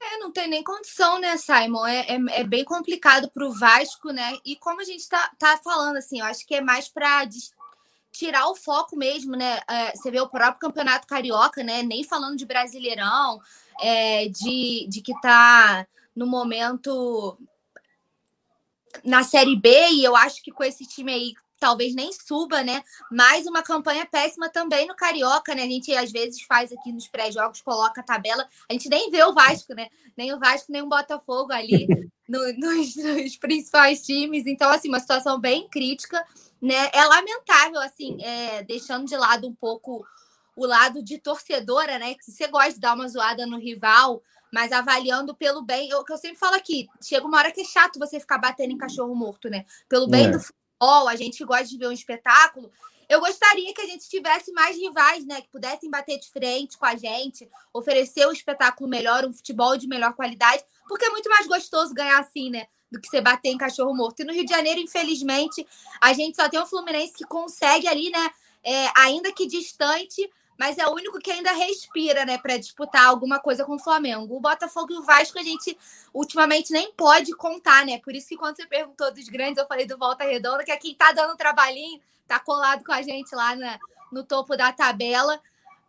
É, 0.00 0.18
não 0.18 0.30
tem 0.30 0.48
nem 0.48 0.62
condição, 0.62 1.18
né, 1.18 1.36
Simon? 1.36 1.86
É, 1.86 2.00
é, 2.00 2.40
é 2.40 2.44
bem 2.44 2.64
complicado 2.64 3.30
para 3.30 3.46
o 3.46 3.52
Vasco, 3.52 4.10
né? 4.10 4.38
E 4.44 4.56
como 4.56 4.80
a 4.80 4.84
gente 4.84 5.00
está 5.00 5.30
tá 5.38 5.58
falando, 5.62 5.96
assim, 5.96 6.20
eu 6.20 6.24
acho 6.24 6.46
que 6.46 6.54
é 6.54 6.60
mais 6.60 6.88
para 6.88 7.28
tirar 8.10 8.48
o 8.48 8.54
foco 8.54 8.96
mesmo, 8.96 9.36
né? 9.36 9.60
É, 9.68 9.92
você 9.94 10.10
vê 10.10 10.20
o 10.20 10.28
próprio 10.28 10.60
Campeonato 10.60 11.06
Carioca, 11.06 11.62
né? 11.62 11.82
Nem 11.82 12.04
falando 12.04 12.36
de 12.36 12.46
Brasileirão, 12.46 13.40
é, 13.80 14.28
de, 14.28 14.86
de 14.88 15.02
que 15.02 15.12
tá 15.20 15.86
no 16.14 16.26
momento 16.26 17.38
na 19.04 19.22
Série 19.22 19.56
B, 19.56 19.90
e 19.90 20.04
eu 20.04 20.16
acho 20.16 20.42
que 20.42 20.50
com 20.50 20.64
esse 20.64 20.86
time 20.86 21.12
aí 21.12 21.34
talvez 21.58 21.94
nem 21.94 22.10
suba, 22.12 22.62
né? 22.62 22.82
Mais 23.10 23.46
uma 23.46 23.62
campanha 23.62 24.06
péssima 24.06 24.48
também 24.48 24.86
no 24.86 24.94
Carioca, 24.94 25.54
né? 25.54 25.62
A 25.62 25.66
gente 25.66 25.94
às 25.94 26.10
vezes 26.10 26.42
faz 26.42 26.72
aqui 26.72 26.92
nos 26.92 27.08
pré-jogos, 27.08 27.60
coloca 27.60 28.00
a 28.00 28.04
tabela, 28.04 28.46
a 28.68 28.72
gente 28.72 28.88
nem 28.88 29.10
vê 29.10 29.22
o 29.24 29.34
Vasco, 29.34 29.74
né? 29.74 29.88
Nem 30.16 30.32
o 30.32 30.38
Vasco, 30.38 30.72
nem 30.72 30.82
o 30.82 30.88
Botafogo 30.88 31.52
ali 31.52 31.86
no, 32.28 32.52
nos, 32.54 32.96
nos, 32.96 33.36
principais 33.36 34.04
times. 34.04 34.46
Então, 34.46 34.70
assim, 34.70 34.88
uma 34.88 35.00
situação 35.00 35.40
bem 35.40 35.68
crítica, 35.68 36.24
né? 36.60 36.90
É 36.92 37.04
lamentável, 37.04 37.80
assim, 37.80 38.16
é, 38.22 38.62
deixando 38.62 39.06
de 39.06 39.16
lado 39.16 39.48
um 39.48 39.54
pouco 39.54 40.04
o 40.56 40.66
lado 40.66 41.02
de 41.02 41.18
torcedora, 41.18 41.98
né? 41.98 42.14
Que 42.14 42.30
você 42.30 42.48
gosta 42.48 42.72
de 42.72 42.80
dar 42.80 42.94
uma 42.94 43.08
zoada 43.08 43.46
no 43.46 43.58
rival, 43.58 44.22
mas 44.52 44.72
avaliando 44.72 45.34
pelo 45.34 45.62
bem. 45.62 45.92
O 45.94 46.04
que 46.04 46.12
eu 46.12 46.18
sempre 46.18 46.38
falo 46.38 46.56
aqui, 46.56 46.88
chega 47.02 47.26
uma 47.26 47.38
hora 47.38 47.52
que 47.52 47.60
é 47.60 47.64
chato 47.64 47.98
você 47.98 48.18
ficar 48.18 48.38
batendo 48.38 48.72
em 48.72 48.78
cachorro 48.78 49.14
morto, 49.14 49.48
né? 49.48 49.64
Pelo 49.88 50.08
bem 50.08 50.26
é. 50.26 50.30
do 50.30 50.38
futebol, 50.78 51.08
a 51.08 51.16
gente 51.16 51.44
gosta 51.44 51.66
de 51.66 51.76
ver 51.76 51.88
um 51.88 51.92
espetáculo. 51.92 52.70
Eu 53.08 53.20
gostaria 53.20 53.72
que 53.72 53.80
a 53.80 53.86
gente 53.86 54.08
tivesse 54.08 54.52
mais 54.52 54.76
rivais, 54.76 55.26
né? 55.26 55.40
Que 55.40 55.48
pudessem 55.48 55.90
bater 55.90 56.18
de 56.18 56.30
frente 56.30 56.76
com 56.76 56.86
a 56.86 56.94
gente, 56.94 57.48
oferecer 57.72 58.26
um 58.28 58.32
espetáculo 58.32 58.88
melhor, 58.88 59.24
um 59.24 59.32
futebol 59.32 59.76
de 59.76 59.88
melhor 59.88 60.12
qualidade, 60.12 60.62
porque 60.86 61.06
é 61.06 61.10
muito 61.10 61.28
mais 61.28 61.46
gostoso 61.46 61.94
ganhar 61.94 62.18
assim, 62.18 62.50
né? 62.50 62.66
Do 62.90 63.00
que 63.00 63.08
você 63.08 63.20
bater 63.20 63.48
em 63.48 63.58
cachorro 63.58 63.94
morto. 63.94 64.20
E 64.20 64.24
no 64.24 64.32
Rio 64.32 64.44
de 64.44 64.50
Janeiro, 64.50 64.80
infelizmente, 64.80 65.66
a 66.00 66.12
gente 66.12 66.36
só 66.36 66.48
tem 66.48 66.60
o 66.60 66.66
Fluminense 66.66 67.14
que 67.14 67.24
consegue 67.24 67.88
ali, 67.88 68.10
né? 68.10 68.30
É, 68.62 68.90
ainda 68.96 69.32
que 69.32 69.46
distante, 69.46 70.30
mas 70.58 70.76
é 70.76 70.86
o 70.86 70.92
único 70.92 71.20
que 71.20 71.30
ainda 71.30 71.52
respira, 71.52 72.24
né, 72.24 72.36
para 72.36 72.56
disputar 72.56 73.06
alguma 73.06 73.38
coisa 73.38 73.64
com 73.64 73.76
o 73.76 73.78
Flamengo. 73.78 74.36
O 74.36 74.40
Botafogo 74.40 74.92
e 74.92 74.96
o 74.96 75.04
Vasco 75.04 75.38
a 75.38 75.42
gente 75.42 75.78
ultimamente 76.12 76.72
nem 76.72 76.92
pode 76.92 77.32
contar, 77.36 77.86
né? 77.86 77.98
Por 77.98 78.12
isso 78.14 78.28
que 78.28 78.36
quando 78.36 78.56
você 78.56 78.66
perguntou 78.66 79.14
dos 79.14 79.28
grandes, 79.28 79.58
eu 79.58 79.68
falei 79.68 79.86
do 79.86 79.96
Volta 79.96 80.24
Redonda, 80.24 80.64
que 80.64 80.72
é 80.72 80.76
quem 80.76 80.96
tá 80.96 81.12
dando 81.12 81.36
trabalhinho, 81.36 82.00
tá 82.26 82.40
colado 82.40 82.84
com 82.84 82.92
a 82.92 83.00
gente 83.02 83.32
lá 83.36 83.54
na, 83.54 83.78
no 84.10 84.24
topo 84.24 84.56
da 84.56 84.72
tabela. 84.72 85.40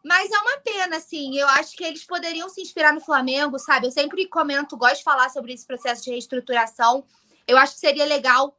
Mas 0.03 0.31
é 0.31 0.38
uma 0.38 0.57
pena, 0.59 0.97
assim. 0.97 1.35
Eu 1.35 1.47
acho 1.49 1.75
que 1.75 1.83
eles 1.83 2.03
poderiam 2.03 2.47
se 2.47 2.61
inspirar 2.61 2.93
no 2.93 3.01
Flamengo, 3.01 3.57
sabe? 3.57 3.88
Eu 3.88 3.91
sempre 3.91 4.27
comento, 4.27 4.77
gosto 4.77 4.97
de 4.97 5.03
falar 5.03 5.29
sobre 5.29 5.53
esse 5.53 5.65
processo 5.65 6.03
de 6.03 6.11
reestruturação. 6.11 7.03
Eu 7.47 7.57
acho 7.57 7.73
que 7.73 7.79
seria 7.79 8.05
legal 8.05 8.55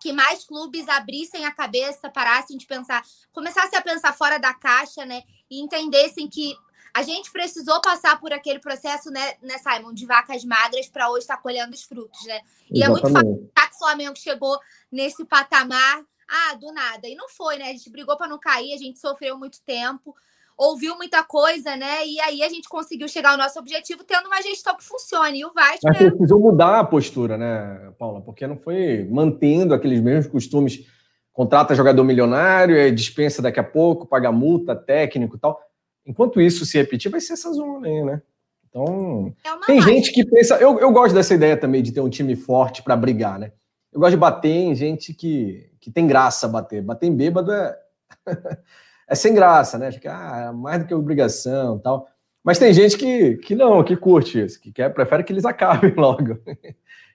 que 0.00 0.12
mais 0.12 0.44
clubes 0.44 0.88
abrissem 0.88 1.44
a 1.44 1.52
cabeça, 1.52 2.08
parassem 2.08 2.56
de 2.56 2.66
pensar, 2.66 3.04
começassem 3.32 3.78
a 3.78 3.82
pensar 3.82 4.12
fora 4.14 4.38
da 4.38 4.54
caixa, 4.54 5.04
né? 5.04 5.22
E 5.50 5.60
entendessem 5.60 6.28
que 6.28 6.56
a 6.92 7.02
gente 7.02 7.30
precisou 7.30 7.80
passar 7.80 8.18
por 8.18 8.32
aquele 8.32 8.58
processo, 8.58 9.10
né, 9.10 9.34
né 9.42 9.58
Simon, 9.58 9.92
de 9.92 10.06
vacas 10.06 10.44
magras 10.44 10.88
para 10.88 11.08
hoje 11.10 11.20
estar 11.20 11.36
tá 11.36 11.42
colhendo 11.42 11.72
os 11.72 11.82
frutos, 11.82 12.24
né? 12.24 12.40
E 12.70 12.82
Exatamente. 12.82 13.06
é 13.06 13.12
muito 13.12 13.52
fácil 13.54 13.70
que 13.70 13.76
o 13.76 13.78
Flamengo 13.78 14.16
chegou 14.16 14.58
nesse 14.90 15.24
patamar, 15.24 16.02
ah, 16.26 16.54
do 16.54 16.72
nada. 16.72 17.06
E 17.06 17.14
não 17.14 17.28
foi, 17.28 17.58
né? 17.58 17.66
A 17.66 17.72
gente 17.72 17.90
brigou 17.90 18.16
para 18.16 18.28
não 18.28 18.38
cair, 18.38 18.74
a 18.74 18.78
gente 18.78 18.98
sofreu 18.98 19.38
muito 19.38 19.60
tempo 19.62 20.16
ouviu 20.60 20.94
muita 20.96 21.24
coisa, 21.24 21.74
né? 21.74 22.06
E 22.06 22.20
aí 22.20 22.42
a 22.42 22.48
gente 22.50 22.68
conseguiu 22.68 23.08
chegar 23.08 23.30
ao 23.30 23.38
nosso 23.38 23.58
objetivo 23.58 24.04
tendo 24.04 24.26
uma 24.26 24.42
gestão 24.42 24.76
que 24.76 24.84
funcione. 24.84 25.40
E 25.40 25.44
o 25.44 25.52
Vasco. 25.54 25.80
Mas 25.82 26.00
é... 26.00 26.10
precisou 26.10 26.38
mudar 26.38 26.80
a 26.80 26.84
postura, 26.84 27.38
né, 27.38 27.92
Paula? 27.98 28.20
Porque 28.20 28.46
não 28.46 28.58
foi 28.58 29.08
mantendo 29.10 29.72
aqueles 29.72 30.00
mesmos 30.00 30.30
costumes. 30.30 30.86
Contrata 31.32 31.74
jogador 31.74 32.04
milionário, 32.04 32.94
dispensa 32.94 33.40
daqui 33.40 33.58
a 33.58 33.64
pouco, 33.64 34.06
paga 34.06 34.30
multa, 34.30 34.76
técnico 34.76 35.36
e 35.36 35.38
tal. 35.38 35.58
Enquanto 36.04 36.40
isso 36.40 36.66
se 36.66 36.76
repetir, 36.76 37.10
vai 37.10 37.20
ser 37.20 37.32
essa 37.32 37.50
zona 37.52 37.86
aí, 37.86 38.04
né? 38.04 38.20
Então, 38.68 39.32
é 39.44 39.66
tem 39.66 39.80
gente 39.80 40.12
que 40.12 40.24
pensa. 40.24 40.56
Eu, 40.56 40.78
eu 40.78 40.92
gosto 40.92 41.14
dessa 41.14 41.34
ideia 41.34 41.56
também 41.56 41.82
de 41.82 41.92
ter 41.92 42.00
um 42.00 42.10
time 42.10 42.36
forte 42.36 42.82
para 42.82 42.96
brigar, 42.96 43.38
né? 43.38 43.52
Eu 43.92 43.98
gosto 43.98 44.12
de 44.12 44.16
bater 44.18 44.50
em 44.50 44.74
gente 44.74 45.14
que, 45.14 45.70
que 45.80 45.90
tem 45.90 46.06
graça 46.06 46.46
bater. 46.46 46.82
Bater 46.82 47.06
em 47.06 47.16
bêbado 47.16 47.50
é. 47.50 47.78
é 49.10 49.14
sem 49.16 49.34
graça, 49.34 49.76
né? 49.76 49.90
Fica 49.90 50.14
ah, 50.14 50.52
mais 50.52 50.80
do 50.80 50.86
que 50.86 50.94
obrigação 50.94 51.80
tal. 51.80 52.08
Mas 52.44 52.60
tem 52.60 52.72
gente 52.72 52.96
que, 52.96 53.36
que 53.38 53.56
não, 53.56 53.82
que 53.82 53.96
curte 53.96 54.40
isso, 54.40 54.60
que 54.60 54.72
quer, 54.72 54.88
prefere 54.94 55.24
que 55.24 55.32
eles 55.32 55.44
acabem 55.44 55.92
logo. 55.94 56.38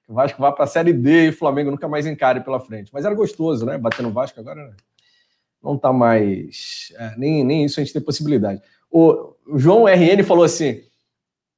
o 0.07 0.13
Vasco 0.13 0.41
vá 0.41 0.51
para 0.51 0.65
a 0.65 0.67
Série 0.67 0.91
D 0.91 1.27
e 1.27 1.29
o 1.29 1.33
Flamengo 1.33 1.71
nunca 1.71 1.87
mais 1.87 2.05
encare 2.05 2.41
pela 2.41 2.59
frente. 2.59 2.91
Mas 2.93 3.05
era 3.05 3.15
gostoso, 3.15 3.65
né? 3.65 3.77
Bater 3.77 4.03
no 4.03 4.11
Vasco 4.11 4.39
agora 4.39 4.75
não 5.63 5.75
está 5.75 5.93
mais. 5.93 6.93
É, 6.97 7.15
nem, 7.17 7.45
nem 7.45 7.63
isso 7.63 7.79
a 7.79 7.83
gente 7.83 7.93
tem 7.93 8.01
possibilidade. 8.01 8.61
O, 8.91 9.33
João 9.55 9.85
RN 9.85 10.21
falou 10.25 10.43
assim: 10.43 10.83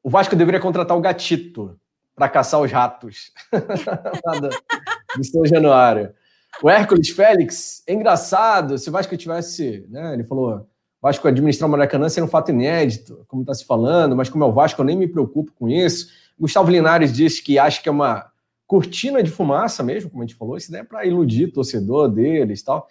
o 0.04 0.10
Vasco 0.10 0.36
deveria 0.36 0.62
contratar 0.62 0.96
o 0.96 1.02
gatito 1.02 1.80
para 2.16 2.30
caçar 2.30 2.62
os 2.62 2.72
ratos 2.72 3.32
do 5.18 5.24
São 5.24 5.46
Januário. 5.46 6.14
O 6.62 6.70
Hércules 6.70 7.10
Félix, 7.10 7.84
é 7.86 7.94
engraçado, 7.94 8.78
se 8.78 8.90
o 8.90 8.92
Vasco 8.92 9.16
tivesse, 9.16 9.86
né, 9.90 10.14
ele 10.14 10.24
falou, 10.24 10.68
Vasco 11.02 11.28
administrar 11.28 11.68
o 11.68 11.72
Maracanã 11.72 12.10
seria 12.10 12.26
um 12.26 12.30
fato 12.30 12.52
inédito, 12.52 13.24
como 13.28 13.44
está 13.44 13.54
se 13.54 13.66
falando, 13.66 14.16
mas 14.16 14.30
como 14.30 14.44
é 14.44 14.48
o 14.48 14.52
Vasco, 14.52 14.82
eu 14.82 14.86
nem 14.86 14.98
me 14.98 15.08
preocupo 15.08 15.52
com 15.54 15.70
isso. 15.70 16.08
Gustavo 16.40 16.72
Linares 16.72 17.14
disse 17.14 17.44
que 17.44 17.60
acha 17.60 17.82
que 17.82 17.90
é 17.90 17.92
uma 17.92 18.32
cortina 18.66 19.22
de 19.22 19.30
fumaça 19.30 19.84
mesmo, 19.84 20.10
como 20.10 20.24
a 20.24 20.26
gente 20.26 20.36
falou, 20.36 20.58
isso 20.58 20.72
daí 20.72 20.82
é 20.82 20.84
para 20.84 21.06
iludir 21.06 21.52
torcedor 21.52 22.10
deles 22.10 22.62
e 22.62 22.66
tal. 22.66 22.88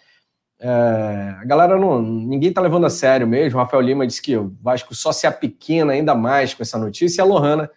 É, 0.59 1.35
a 1.39 1.45
galera 1.45 1.77
não. 1.77 2.01
Ninguém 2.01 2.51
tá 2.51 2.61
levando 2.61 2.85
a 2.85 2.89
sério 2.89 3.27
mesmo. 3.27 3.59
O 3.59 3.61
Rafael 3.61 3.81
Lima 3.81 4.07
disse 4.07 4.21
que 4.21 4.35
o 4.35 4.55
Vasco 4.61 4.95
só 4.95 5.11
se 5.11 5.27
apequena 5.27 5.93
ainda 5.93 6.15
mais 6.15 6.53
com 6.53 6.63
essa 6.63 6.77
notícia. 6.77 7.21
E 7.21 7.23
a 7.23 7.25
Lohana, 7.25 7.69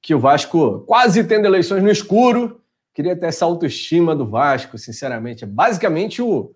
que 0.00 0.14
o 0.14 0.20
Vasco 0.20 0.80
quase 0.86 1.24
tendo 1.24 1.46
eleições 1.46 1.82
no 1.82 1.90
escuro, 1.90 2.59
queria 2.94 3.16
ter 3.16 3.26
essa 3.26 3.44
autoestima 3.44 4.14
do 4.14 4.26
Vasco, 4.26 4.78
sinceramente. 4.78 5.44
É 5.44 5.46
basicamente 5.46 6.22
o, 6.22 6.54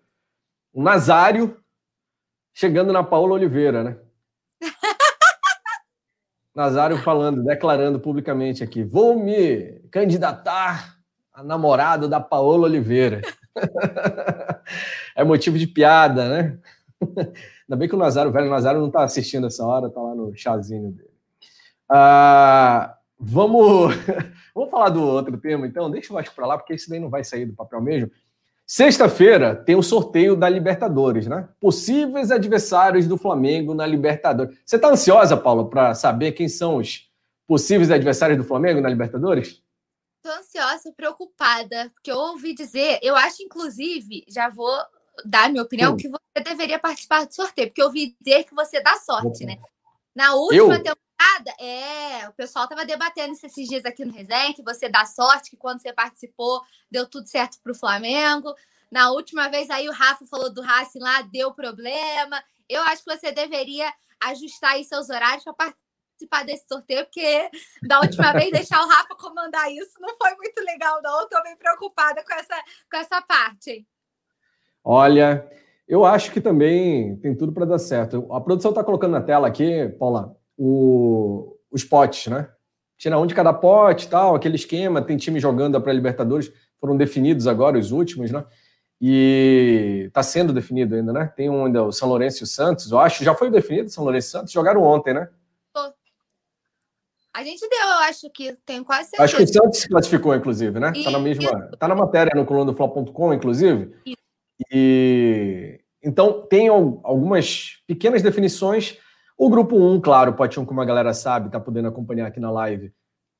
o 0.73 0.83
Nazário 0.83 1.57
chegando 2.53 2.93
na 2.93 3.03
Paula 3.03 3.35
Oliveira, 3.35 3.83
né? 3.83 3.97
Nazário 6.55 6.99
falando, 6.99 7.43
declarando 7.43 7.99
publicamente 7.99 8.63
aqui: 8.63 8.85
vou 8.85 9.19
me 9.19 9.81
candidatar 9.91 10.99
a 11.33 11.43
namorado 11.43 12.09
da 12.09 12.21
Paola 12.21 12.67
Oliveira. 12.67 13.21
é 15.17 15.25
motivo 15.25 15.59
de 15.59 15.67
piada, 15.67 16.29
né? 16.29 16.59
Ainda 17.67 17.77
bem 17.77 17.89
que 17.89 17.95
o 17.95 17.99
Nazário, 17.99 18.31
o 18.31 18.33
velho 18.33 18.51
Nazário, 18.51 18.81
não 18.81 18.89
está 18.89 19.03
assistindo 19.03 19.47
essa 19.47 19.65
hora, 19.65 19.89
está 19.89 20.01
lá 20.01 20.15
no 20.15 20.35
chazinho 20.37 20.93
dele. 20.93 21.11
Ah, 21.91 22.97
vamos 23.19 23.95
Vamos 24.55 24.71
falar 24.71 24.91
do 24.91 25.03
outro 25.03 25.37
tema, 25.37 25.67
então? 25.67 25.91
Deixa 25.91 26.13
o 26.13 26.15
Vasco 26.15 26.35
para 26.35 26.47
lá, 26.47 26.57
porque 26.57 26.75
isso 26.75 26.89
daí 26.89 27.01
não 27.01 27.11
vai 27.11 27.25
sair 27.25 27.45
do 27.45 27.55
papel 27.55 27.81
mesmo. 27.81 28.11
Sexta-feira 28.65 29.55
tem 29.55 29.75
o 29.75 29.83
sorteio 29.83 30.37
da 30.37 30.49
Libertadores, 30.49 31.27
né? 31.27 31.49
Possíveis 31.61 32.31
adversários 32.31 33.07
do 33.07 33.19
Flamengo 33.19 33.75
na 33.75 33.85
Libertadores. 33.85 34.57
Você 34.65 34.77
está 34.77 34.89
ansiosa, 34.89 35.37
Paulo, 35.37 35.69
para 35.69 35.95
saber 35.95 36.33
quem 36.33 36.49
são 36.49 36.77
os 36.77 37.11
possíveis 37.47 37.91
adversários 37.91 38.39
do 38.39 38.45
Flamengo 38.45 38.81
na 38.81 38.89
Libertadores? 38.89 39.61
Estou 40.25 40.39
ansiosa, 40.39 40.95
preocupada, 40.97 41.91
porque 41.93 42.11
eu 42.11 42.17
ouvi 42.17 42.55
dizer, 42.55 43.01
eu 43.03 43.17
acho, 43.17 43.43
inclusive, 43.43 44.25
já 44.29 44.49
vou 44.49 44.73
dar 45.27 45.51
minha 45.51 45.63
opinião, 45.63 45.91
Sim. 45.91 45.97
que 45.97 46.09
você 46.09 46.43
deveria 46.43 46.79
participar 46.79 47.27
do 47.27 47.35
sorteio, 47.35 47.69
porque 47.69 47.83
eu 47.83 47.87
ouvi 47.87 48.17
dizer 48.21 48.45
que 48.45 48.55
você 48.55 48.81
dá 48.81 48.95
sorte, 48.97 49.45
né? 49.45 49.59
Na 50.15 50.35
última 50.35 50.77
eu? 50.77 50.83
temporada 50.83 51.04
nada. 51.19 51.51
É, 51.61 52.29
o 52.29 52.33
pessoal 52.33 52.69
tava 52.69 52.85
debatendo 52.85 53.33
esses 53.33 53.69
dias 53.69 53.85
aqui 53.85 54.05
no 54.05 54.13
Resenha, 54.13 54.55
que 54.55 54.63
você 54.63 54.89
dá 54.89 55.05
sorte, 55.05 55.51
que 55.51 55.57
quando 55.57 55.81
você 55.81 55.93
participou, 55.93 56.63
deu 56.91 57.09
tudo 57.09 57.27
certo 57.27 57.59
pro 57.63 57.75
Flamengo. 57.75 58.55
Na 58.91 59.11
última 59.11 59.49
vez 59.49 59.71
aí 59.71 59.89
o 59.89 59.93
Rafa 59.93 60.25
falou 60.27 60.53
do 60.53 60.63
Racing 60.63 61.01
lá, 61.01 61.23
deu 61.23 61.53
problema. 61.53 62.43
Eu 62.69 62.83
acho 62.83 63.05
que 63.05 63.17
você 63.17 63.33
deveria 63.33 63.93
ajustar 64.23 64.73
aí 64.73 64.85
seus 64.85 65.11
horários 65.11 65.45
para 65.45 65.55
participar 65.55 66.45
desse 66.45 66.67
sorteio, 66.67 67.05
porque 67.05 67.51
da 67.83 68.01
última 68.01 68.33
vez 68.33 68.51
deixar 68.53 68.83
o 68.83 68.89
Rafa 68.89 69.15
comandar 69.17 69.71
isso 69.73 70.01
não 70.01 70.17
foi 70.17 70.35
muito 70.37 70.61
legal, 70.65 71.01
não. 71.03 71.29
Tô 71.29 71.43
bem 71.43 71.57
preocupada 71.57 72.25
com 72.25 72.35
essa, 72.35 72.65
com 72.91 72.97
essa 72.97 73.23
parte. 73.23 73.87
Olha, 74.83 75.51
eu 75.89 76.05
acho 76.05 76.31
que 76.31 76.41
também 76.41 77.17
tem 77.17 77.35
tudo 77.35 77.53
para 77.53 77.65
dar 77.65 77.79
certo. 77.79 78.33
A 78.33 78.41
produção 78.41 78.71
está 78.71 78.85
colocando 78.85 79.13
na 79.13 79.23
tela 79.23 79.49
aqui, 79.49 79.89
Paula, 79.99 80.37
o, 80.57 81.57
os 81.71 81.85
potes, 81.85 82.27
né? 82.27 82.49
tira 82.97 83.19
um 83.19 83.27
de 83.27 83.35
cada 83.35 83.53
pote 83.53 84.09
tal, 84.09 84.35
aquele 84.35 84.57
esquema, 84.57 85.03
tem 85.03 85.17
time 85.17 85.39
jogando 85.41 85.77
a 85.77 85.81
pré-Libertadores, 85.81 86.51
foram 86.81 86.97
definidos 86.97 87.47
agora 87.47 87.79
os 87.79 87.93
últimos, 87.93 88.31
né? 88.31 88.45
E 89.01 90.05
está 90.07 90.23
sendo 90.23 90.53
definido 90.53 90.95
ainda, 90.95 91.13
né? 91.13 91.33
Tem 91.37 91.51
um 91.51 91.67
ainda, 91.67 91.83
o 91.83 91.93
São 91.93 92.09
Lourenço 92.09 92.43
e 92.43 92.45
o 92.45 92.47
Santos, 92.47 92.91
eu 92.91 92.99
acho, 92.99 93.25
já 93.25 93.35
foi 93.35 93.51
definido 93.51 93.91
São 93.91 94.05
Lourenço 94.05 94.29
e 94.29 94.31
Santos, 94.31 94.53
jogaram 94.53 94.83
ontem, 94.83 95.13
né? 95.13 95.29
A 97.35 97.43
gente 97.43 97.69
deu, 97.69 97.81
eu 97.81 97.99
acho 97.99 98.31
que 98.31 98.57
tem 98.65 98.85
quase 98.85 99.11
certeza. 99.11 99.25
Acho 99.25 99.37
que 99.37 99.43
o 99.43 99.53
Santos 99.53 99.81
se 99.81 99.89
classificou, 99.89 100.35
inclusive, 100.37 100.79
né? 100.79 100.93
Está 100.95 101.11
na 101.11 101.19
mesma. 101.19 101.69
Tá 101.77 101.89
na 101.89 101.95
matéria 101.97 102.33
no 102.33 102.47
coluna 102.47 102.71
do 102.71 102.77
Fla.com, 102.77 103.35
inclusive. 103.35 103.93
Isso. 104.07 104.17
E 104.73 105.81
então 106.01 106.47
tem 106.47 106.69
algumas 106.69 107.83
pequenas 107.89 108.23
definições. 108.23 108.99
O 109.37 109.49
grupo 109.49 109.77
1, 109.77 110.01
claro, 110.01 110.31
o 110.31 110.35
pote 110.35 110.59
1, 110.59 110.65
como 110.65 110.81
a 110.81 110.85
galera 110.85 111.13
sabe, 111.13 111.47
está 111.47 111.59
podendo 111.59 111.89
acompanhar 111.89 112.27
aqui 112.27 112.39
na 112.39 112.51
live, 112.51 112.93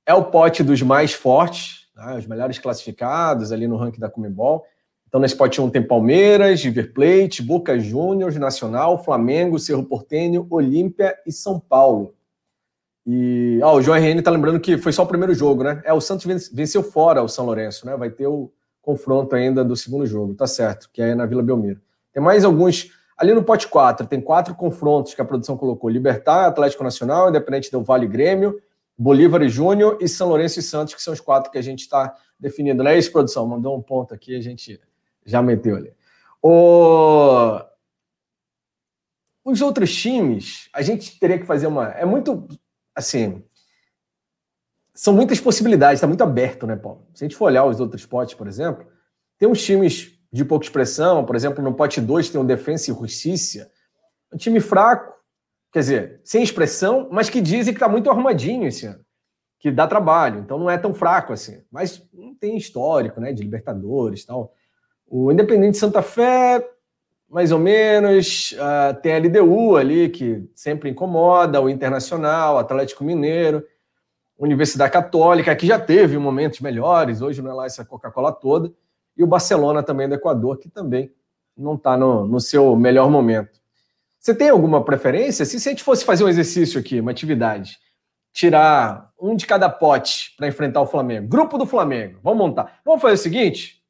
é 0.07 0.13
o 0.13 0.25
pote 0.25 0.63
dos 0.63 0.83
mais 0.83 1.13
fortes, 1.13 1.89
né? 1.97 2.17
os 2.17 2.27
melhores 2.27 2.59
classificados 2.59 3.53
ali 3.53 3.67
no 3.67 3.77
ranking 3.77 4.01
da 4.01 4.11
Comebol. 4.11 4.65
Então, 5.07 5.21
nesse 5.21 5.37
pote 5.37 5.61
1 5.61 5.71
tem 5.71 5.83
Palmeiras, 5.83 6.63
River 6.63 6.93
Plate, 6.93 7.43
Boca 7.43 7.79
Juniors, 7.79 8.37
Nacional, 8.37 9.03
Flamengo, 9.03 9.59
Cerro 9.59 9.85
Portenho, 9.85 10.47
Olímpia 10.51 11.17
e 11.25 11.31
São 11.31 11.61
Paulo. 11.61 12.15
E 13.07 13.61
ó, 13.63 13.77
o 13.77 13.83
João 13.83 13.97
RN 13.97 14.23
tá 14.23 14.31
lembrando 14.31 14.59
que 14.59 14.79
foi 14.79 14.93
só 14.93 15.03
o 15.03 15.07
primeiro 15.07 15.35
jogo, 15.35 15.63
né? 15.63 15.81
É, 15.85 15.93
o 15.93 16.01
Santos 16.01 16.27
venceu 16.53 16.83
fora 16.83 17.23
o 17.23 17.29
São 17.29 17.45
Lourenço, 17.45 17.87
né? 17.87 17.97
Vai 17.97 18.11
ter 18.11 18.27
o 18.27 18.51
confronto 18.83 19.35
ainda 19.37 19.65
do 19.65 19.77
segundo 19.77 20.07
jogo, 20.07 20.35
tá 20.35 20.47
certo, 20.47 20.91
que 20.93 21.01
é 21.01 21.15
na 21.15 21.27
Vila 21.27 21.43
Belmiro. 21.43 21.81
Tem 22.13 22.23
mais 22.23 22.45
alguns. 22.45 22.91
Ali 23.17 23.33
no 23.33 23.45
pote 23.45 23.69
4, 23.69 24.07
tem 24.07 24.21
quatro 24.21 24.55
confrontos 24.55 25.15
que 25.15 25.21
a 25.21 25.25
produção 25.25 25.57
colocou: 25.57 25.89
Libertar, 25.89 26.47
Atlético 26.47 26.83
Nacional, 26.83 27.29
Independente 27.29 27.71
do 27.71 27.83
Vale 27.83 28.07
Grêmio, 28.07 28.61
Bolívar 28.97 29.43
e 29.43 29.49
Júnior 29.49 29.99
e 30.01 30.09
São 30.09 30.29
Lourenço 30.29 30.59
e 30.59 30.63
Santos, 30.63 30.95
que 30.95 31.03
são 31.03 31.15
os 31.15 31.21
quatro 31.21 31.51
que 31.51 31.59
a 31.59 31.63
gente 31.63 31.81
está 31.81 32.15
definindo. 32.39 32.83
Não 32.83 32.91
é 32.91 32.99
isso, 32.99 33.13
produção? 33.13 33.47
Mandou 33.47 33.77
um 33.77 33.83
ponto 33.83 34.13
aqui, 34.13 34.37
a 34.37 34.41
gente 34.41 34.81
já 35.25 35.41
meteu 35.41 35.77
ali. 35.77 35.93
O... 36.43 37.61
Os 39.45 39.61
outros 39.61 39.95
times, 39.95 40.69
a 40.73 40.83
gente 40.83 41.19
teria 41.19 41.39
que 41.39 41.47
fazer 41.47 41.67
uma. 41.67 41.89
É 41.91 42.05
muito 42.05 42.49
assim, 42.95 43.45
são 44.95 45.13
muitas 45.13 45.41
possibilidades, 45.41 45.97
está 45.97 46.07
muito 46.07 46.23
aberto, 46.23 46.67
né, 46.67 46.77
Paulo? 46.77 47.05
Se 47.13 47.25
a 47.25 47.29
gente 47.29 47.37
for 47.37 47.47
olhar 47.47 47.65
os 47.65 47.81
outros 47.81 48.07
potes, 48.07 48.35
por 48.35 48.47
exemplo, 48.47 48.87
tem 49.37 49.49
uns 49.49 49.61
times 49.63 50.14
de 50.35 50.45
pouca 50.45 50.65
expressão, 50.65 51.25
por 51.25 51.37
exemplo, 51.37 51.63
no 51.63 51.73
pote 51.73 52.01
2 52.01 52.29
tem 52.29 52.41
o 52.41 52.45
Defensa 52.45 52.91
e 52.91 52.95
Justiça, 52.95 53.71
um 54.33 54.37
time 54.37 54.59
fraco, 54.59 55.15
quer 55.73 55.79
dizer, 55.79 56.21
sem 56.25 56.43
expressão, 56.43 57.09
mas 57.09 57.31
que 57.31 57.41
dizem 57.41 57.73
que 57.73 57.79
está 57.79 57.89
muito 57.89 58.11
arrumadinho 58.11 58.67
esse 58.67 58.85
ano, 58.85 58.99
que 59.61 59.71
dá 59.71 59.87
trabalho, 59.87 60.41
então 60.41 60.59
não 60.59 60.69
é 60.69 60.77
tão 60.77 60.93
fraco 60.93 61.33
assim, 61.33 61.63
mas 61.71 62.05
não 62.13 62.35
tem 62.35 62.57
histórico, 62.57 63.21
né, 63.21 63.33
de 63.33 63.45
Libertadores 63.45 64.25
tal. 64.25 64.53
O 65.07 65.31
Independente 65.31 65.79
Santa 65.79 66.03
Fé 66.03 66.69
mais 67.29 67.53
ou 67.53 67.59
menos. 67.59 68.53
Uh, 68.53 69.01
tem 69.01 69.13
a 69.13 69.19
LDU 69.19 69.77
ali, 69.77 70.09
que 70.09 70.49
sempre 70.53 70.91
incomoda, 70.91 71.61
o 71.61 71.71
Internacional, 71.71 72.59
Atlético 72.59 73.05
Mineiro, 73.05 73.65
Universidade 74.37 74.93
Católica, 74.93 75.55
que 75.55 75.67
já 75.67 75.79
teve 75.79 76.19
momentos 76.19 76.59
melhores, 76.61 77.23
hoje 77.23 77.41
não 77.41 77.53
é 77.53 77.55
lá 77.55 77.67
essa 77.67 77.85
Coca-Cola 77.85 78.33
toda, 78.33 78.73
e 79.17 79.23
o 79.23 79.27
Barcelona 79.27 79.83
também 79.83 80.09
do 80.09 80.15
Equador, 80.15 80.59
que 80.59 80.69
também 80.69 81.13
não 81.57 81.75
está 81.75 81.97
no, 81.97 82.27
no 82.27 82.41
seu 82.41 82.75
melhor 82.77 83.11
momento. 83.11 83.61
Você 84.19 84.35
tem 84.35 84.49
alguma 84.49 84.85
preferência? 84.85 85.45
Se, 85.45 85.61
se 85.61 85.69
a 85.69 85.73
gente 85.73 85.85
fosse 85.85 86.05
fazer 86.05 86.25
um 86.25 86.29
exercício 86.29 86.81
aqui, 86.81 87.01
uma 87.01 87.11
atividade, 87.11 87.79
tirar 88.33 89.13
um 89.21 89.37
de 89.37 89.47
cada 89.47 89.69
pote 89.69 90.35
para 90.37 90.49
enfrentar 90.49 90.81
o 90.81 90.87
Flamengo, 90.87 91.29
grupo 91.29 91.57
do 91.57 91.67
Flamengo, 91.67 92.19
vamos 92.23 92.39
montar. 92.39 92.81
Vamos 92.85 93.01
fazer 93.03 93.15
o 93.15 93.19
seguinte? 93.19 93.83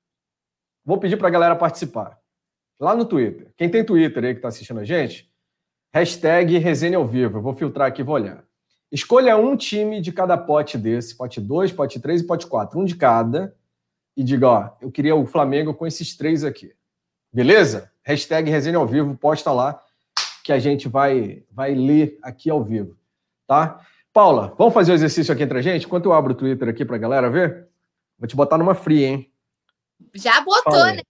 Vou 0.84 0.98
pedir 0.98 1.16
para 1.16 1.28
a 1.28 1.30
galera 1.30 1.56
participar 1.56 2.18
lá 2.78 2.94
no 2.94 3.04
Twitter. 3.04 3.52
Quem 3.56 3.70
tem 3.70 3.84
Twitter 3.84 4.24
aí 4.24 4.34
que 4.34 4.38
está 4.38 4.48
assistindo 4.48 4.80
a 4.80 4.84
gente, 4.84 5.30
hashtag 5.92 6.58
resenha 6.58 6.98
ao 6.98 7.06
vivo. 7.06 7.38
Eu 7.38 7.42
vou 7.42 7.54
filtrar 7.54 7.88
aqui 7.88 8.02
e 8.02 8.04
vou 8.04 8.16
olhar. 8.16 8.44
Escolha 8.92 9.36
um 9.36 9.56
time 9.56 10.00
de 10.00 10.12
cada 10.12 10.36
pote 10.36 10.76
desse, 10.76 11.16
pote 11.16 11.40
2, 11.40 11.72
pote 11.72 11.98
3 11.98 12.20
e 12.20 12.26
pote 12.26 12.46
4, 12.46 12.78
um 12.78 12.84
de 12.84 12.94
cada, 12.96 13.56
e 14.16 14.22
diga, 14.22 14.48
ó, 14.48 14.70
eu 14.80 14.90
queria 14.90 15.14
o 15.14 15.26
Flamengo 15.26 15.74
com 15.74 15.86
esses 15.86 16.16
três 16.16 16.44
aqui. 16.44 16.72
Beleza? 17.32 17.90
Hashtag 18.02 18.50
resenha 18.50 18.78
ao 18.78 18.86
vivo, 18.86 19.16
posta 19.16 19.50
lá, 19.50 19.80
que 20.42 20.52
a 20.52 20.58
gente 20.58 20.88
vai, 20.88 21.42
vai 21.50 21.74
ler 21.74 22.18
aqui 22.22 22.50
ao 22.50 22.62
vivo, 22.62 22.96
tá? 23.46 23.80
Paula, 24.12 24.54
vamos 24.56 24.74
fazer 24.74 24.92
o 24.92 24.94
exercício 24.94 25.32
aqui 25.32 25.42
entre 25.42 25.58
a 25.58 25.62
gente? 25.62 25.86
Enquanto 25.86 26.06
eu 26.06 26.12
abro 26.12 26.32
o 26.32 26.36
Twitter 26.36 26.68
aqui 26.68 26.84
pra 26.84 26.98
galera 26.98 27.28
ver, 27.28 27.66
vou 28.18 28.28
te 28.28 28.36
botar 28.36 28.56
numa 28.56 28.74
fria, 28.74 29.08
hein? 29.08 29.32
Já 30.14 30.40
botou, 30.42 30.86
né? 30.86 31.02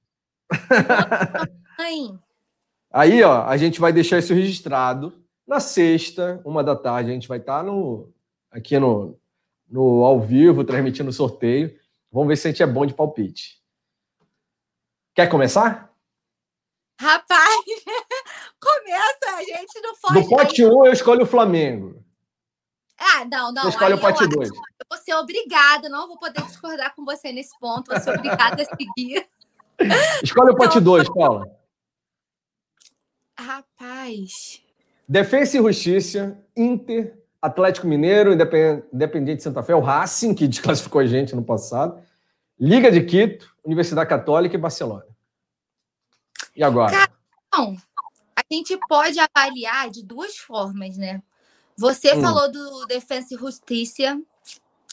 Aí, 2.91 3.23
ó, 3.25 3.45
a 3.45 3.57
gente 3.57 3.81
vai 3.81 3.93
deixar 3.93 4.19
isso 4.19 4.33
registrado. 4.33 5.13
Na 5.47 5.61
sexta, 5.61 6.41
uma 6.45 6.65
da 6.65 6.75
tarde, 6.75 7.11
a 7.11 7.13
gente 7.13 7.29
vai 7.29 7.39
estar 7.39 7.59
tá 7.59 7.63
no, 7.63 8.11
aqui 8.51 8.79
no, 8.79 9.19
no 9.69 10.05
ao 10.05 10.21
vivo, 10.21 10.65
transmitindo 10.65 11.11
o 11.11 11.13
sorteio. 11.13 11.75
Vamos 12.15 12.29
ver 12.29 12.37
se 12.37 12.47
a 12.47 12.51
gente 12.53 12.63
é 12.63 12.67
bom 12.67 12.87
de 12.87 12.95
palpite. 12.95 13.61
Quer 15.17 15.29
começar? 15.29 15.93
Rapaz, 17.01 17.65
começa, 18.61 19.37
a 19.37 19.43
gente 19.43 19.81
não 19.81 19.97
pode. 19.97 20.15
No 20.21 20.29
pote 20.29 20.65
1, 20.65 20.69
um, 20.69 20.87
eu 20.87 20.93
escolho 20.93 21.25
o 21.25 21.27
Flamengo. 21.27 22.05
Ah, 22.97 23.25
não, 23.25 23.53
não. 23.53 23.63
Você 23.63 23.71
escolhe 23.71 23.95
o 23.95 24.01
pote 24.01 24.29
2. 24.29 24.49
Eu 24.49 24.55
vou 24.89 24.99
ser 25.01 25.15
obrigada, 25.15 25.89
não 25.89 26.07
vou 26.07 26.17
poder 26.17 26.41
discordar 26.43 26.95
com 26.95 27.05
você 27.05 27.33
nesse 27.33 27.59
ponto, 27.59 27.91
vou 27.91 28.01
ser 28.01 28.17
obrigada 28.17 28.63
a 28.63 28.65
seguir. 28.65 29.29
Escolhe 30.23 30.53
o 30.53 30.57
pote 30.57 30.79
2, 30.79 31.09
Paula. 31.13 31.51
Rapaz. 33.37 34.63
Defensa 35.09 35.59
e 35.59 35.61
Justiça, 35.61 36.41
Inter, 36.57 37.24
Atlético 37.45 37.87
Mineiro, 37.87 38.33
Independente 38.33 39.37
de 39.37 39.43
Santa 39.43 39.63
Fé, 39.63 39.75
o 39.75 39.81
Racing, 39.81 40.35
que 40.35 40.49
desclassificou 40.49 41.03
a 41.03 41.07
gente 41.07 41.37
no 41.37 41.45
passado, 41.45 42.03
Liga 42.59 42.91
de 42.91 43.03
Quito, 43.05 43.55
Universidade 43.63 44.09
Católica 44.09 44.55
e 44.55 44.59
Barcelona. 44.59 45.05
E 46.57 46.65
agora? 46.65 47.07
Não, 47.53 47.77
a 48.35 48.43
gente 48.51 48.79
pode 48.89 49.19
avaliar 49.21 49.91
de 49.91 50.03
duas 50.03 50.39
formas, 50.39 50.97
né? 50.97 51.23
Você 51.77 52.15
hum. 52.15 52.23
falou 52.23 52.51
do 52.51 52.87
Defensa 52.87 53.35
e 53.35 53.39
Justiça, 53.39 54.19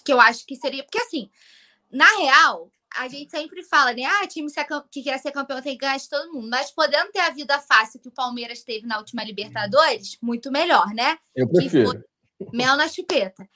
que 0.03 0.11
eu 0.11 0.19
acho 0.19 0.45
que 0.45 0.57
seria. 0.57 0.83
Porque, 0.83 0.99
assim, 0.99 1.29
na 1.89 2.07
real, 2.17 2.69
a 2.97 3.07
gente 3.07 3.31
sempre 3.31 3.63
fala, 3.63 3.93
né? 3.93 4.03
Ah, 4.03 4.27
time 4.27 4.51
que 4.91 5.03
quer 5.03 5.17
ser 5.19 5.31
campeão 5.31 5.61
tem 5.61 5.77
que 5.77 5.85
ganhar 5.85 5.97
de 5.97 6.09
todo 6.09 6.33
mundo. 6.33 6.49
Mas 6.49 6.69
podendo 6.69 7.11
ter 7.11 7.19
a 7.19 7.29
vida 7.29 7.59
fácil 7.59 8.01
que 8.01 8.09
o 8.09 8.11
Palmeiras 8.11 8.61
teve 8.61 8.85
na 8.85 8.97
última 8.97 9.23
Libertadores, 9.23 10.17
muito 10.21 10.51
melhor, 10.51 10.87
né? 10.93 11.17
Eu 11.33 11.47
prefiro. 11.47 12.03
Mel 12.53 12.75
na 12.75 12.87
chupeta. 12.87 13.47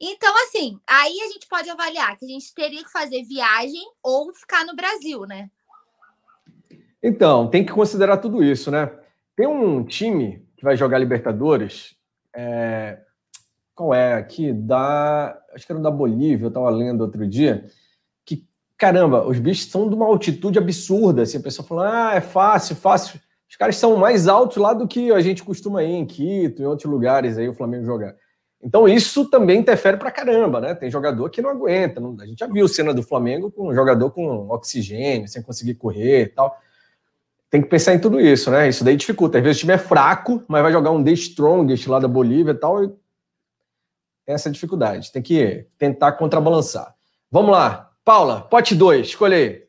Então, 0.00 0.32
assim, 0.44 0.78
aí 0.86 1.20
a 1.22 1.32
gente 1.32 1.46
pode 1.48 1.70
avaliar 1.70 2.16
que 2.16 2.24
a 2.24 2.28
gente 2.28 2.54
teria 2.54 2.84
que 2.84 2.90
fazer 2.90 3.22
viagem 3.24 3.82
ou 4.02 4.32
ficar 4.34 4.64
no 4.64 4.76
Brasil, 4.76 5.20
né? 5.22 5.50
Então, 7.02 7.48
tem 7.48 7.64
que 7.64 7.72
considerar 7.72 8.18
tudo 8.18 8.42
isso, 8.42 8.70
né? 8.70 8.90
Tem 9.34 9.46
um 9.46 9.84
time 9.84 10.46
que 10.56 10.64
vai 10.64 10.76
jogar 10.76 10.98
Libertadores. 10.98 11.96
É... 12.34 13.00
Qual 13.74 13.94
é? 13.94 14.14
Aqui 14.14 14.52
da. 14.52 15.38
Acho 15.54 15.66
que 15.66 15.72
era 15.72 15.80
da 15.80 15.90
Bolívia, 15.90 16.46
eu 16.46 16.48
estava 16.48 16.70
lendo 16.70 17.02
outro 17.02 17.26
dia 17.26 17.70
caramba, 18.76 19.26
os 19.26 19.38
bichos 19.38 19.70
são 19.70 19.88
de 19.88 19.94
uma 19.94 20.06
altitude 20.06 20.58
absurda. 20.58 21.22
Assim, 21.22 21.38
a 21.38 21.42
pessoa 21.42 21.66
fala, 21.66 22.10
ah, 22.10 22.14
é 22.14 22.20
fácil, 22.20 22.76
fácil. 22.76 23.20
Os 23.48 23.56
caras 23.56 23.76
são 23.76 23.96
mais 23.96 24.28
altos 24.28 24.56
lá 24.56 24.74
do 24.74 24.86
que 24.86 25.10
a 25.12 25.20
gente 25.20 25.42
costuma 25.42 25.82
ir 25.82 25.92
em 25.92 26.04
Quito, 26.04 26.62
em 26.62 26.66
outros 26.66 26.90
lugares 26.90 27.38
aí 27.38 27.48
o 27.48 27.54
Flamengo 27.54 27.84
jogar. 27.84 28.14
Então 28.66 28.88
isso 28.88 29.24
também 29.26 29.60
interfere 29.60 29.96
pra 29.96 30.10
caramba, 30.10 30.60
né? 30.60 30.74
Tem 30.74 30.90
jogador 30.90 31.30
que 31.30 31.40
não 31.40 31.50
aguenta. 31.50 32.00
Não... 32.00 32.16
a 32.20 32.26
gente 32.26 32.40
já 32.40 32.48
viu 32.48 32.66
cena 32.66 32.92
do 32.92 33.00
Flamengo 33.00 33.48
com 33.48 33.68
um 33.68 33.74
jogador 33.74 34.10
com 34.10 34.48
oxigênio, 34.48 35.28
sem 35.28 35.40
conseguir 35.40 35.74
correr 35.74 36.22
e 36.22 36.26
tal. 36.26 36.58
Tem 37.48 37.62
que 37.62 37.68
pensar 37.68 37.94
em 37.94 38.00
tudo 38.00 38.18
isso, 38.18 38.50
né? 38.50 38.68
Isso 38.68 38.82
daí 38.82 38.96
dificulta. 38.96 39.38
Às 39.38 39.44
vezes 39.44 39.58
o 39.58 39.60
time 39.60 39.74
é 39.74 39.78
fraco, 39.78 40.42
mas 40.48 40.62
vai 40.62 40.72
jogar 40.72 40.90
um 40.90 41.02
The 41.02 41.12
Strongest 41.12 41.86
lá 41.86 42.00
da 42.00 42.08
Bolívia 42.08 42.50
e 42.50 42.54
tal. 42.56 42.82
E 42.82 42.88
tem 44.24 44.34
essa 44.34 44.50
dificuldade. 44.50 45.12
Tem 45.12 45.22
que 45.22 45.64
tentar 45.78 46.12
contrabalançar. 46.12 46.92
Vamos 47.30 47.52
lá. 47.52 47.92
Paula, 48.04 48.40
pote 48.40 48.74
2, 48.74 49.06
escolhe 49.06 49.34
aí. 49.34 49.62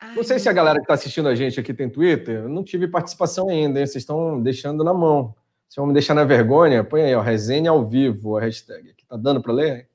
Ai, 0.00 0.16
não 0.16 0.24
sei 0.24 0.40
se 0.40 0.48
a 0.48 0.52
galera 0.52 0.78
que 0.78 0.84
está 0.84 0.94
assistindo 0.94 1.28
a 1.28 1.36
gente 1.36 1.60
aqui 1.60 1.72
tem 1.72 1.88
Twitter. 1.88 2.42
Eu 2.42 2.48
não 2.48 2.64
tive 2.64 2.88
participação 2.88 3.48
ainda, 3.48 3.78
hein? 3.78 3.86
Vocês 3.86 4.02
estão 4.02 4.42
deixando 4.42 4.82
na 4.82 4.92
mão. 4.92 5.36
Vocês 5.68 5.76
vão 5.76 5.86
me 5.86 5.92
deixar 5.92 6.14
na 6.14 6.24
vergonha? 6.24 6.82
Põe 6.82 7.02
aí, 7.02 7.14
ó, 7.14 7.20
resenha 7.20 7.70
ao 7.70 7.86
vivo, 7.86 8.36
a 8.36 8.40
hashtag. 8.40 8.94
Tá 9.06 9.16
dando 9.16 9.42
para 9.42 9.52
ler? 9.52 9.88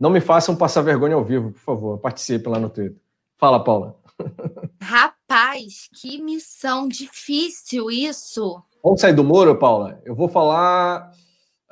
Não 0.00 0.10
me 0.10 0.20
façam 0.20 0.56
passar 0.56 0.82
vergonha 0.82 1.14
ao 1.14 1.24
vivo, 1.24 1.52
por 1.52 1.60
favor. 1.60 1.98
Participe 1.98 2.48
lá 2.48 2.58
no 2.58 2.70
Twitter. 2.70 3.00
Fala, 3.36 3.62
Paula. 3.62 3.96
Rapaz, 4.80 5.88
que 5.94 6.22
missão 6.22 6.88
difícil 6.88 7.90
isso. 7.90 8.62
Vamos 8.82 9.00
sair 9.00 9.14
do 9.14 9.24
muro, 9.24 9.58
Paula? 9.58 10.00
Eu 10.04 10.14
vou 10.14 10.28
falar 10.28 11.12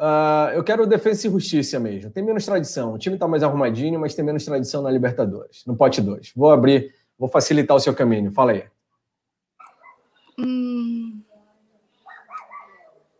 Uh, 0.02 0.50
eu 0.54 0.64
quero 0.64 0.84
defesa 0.84 1.28
e 1.28 1.30
justiça 1.30 1.78
mesmo. 1.78 2.10
Tem 2.10 2.24
menos 2.24 2.44
tradição. 2.44 2.94
O 2.94 2.98
time 2.98 3.14
está 3.14 3.28
mais 3.28 3.44
arrumadinho, 3.44 4.00
mas 4.00 4.16
tem 4.16 4.24
menos 4.24 4.44
tradição 4.44 4.82
na 4.82 4.90
Libertadores, 4.90 5.62
no 5.64 5.76
pote 5.76 6.00
2. 6.00 6.32
Vou 6.34 6.50
abrir, 6.50 6.92
vou 7.16 7.28
facilitar 7.28 7.76
o 7.76 7.80
seu 7.80 7.94
caminho. 7.94 8.32
Fala 8.32 8.50
aí. 8.50 8.64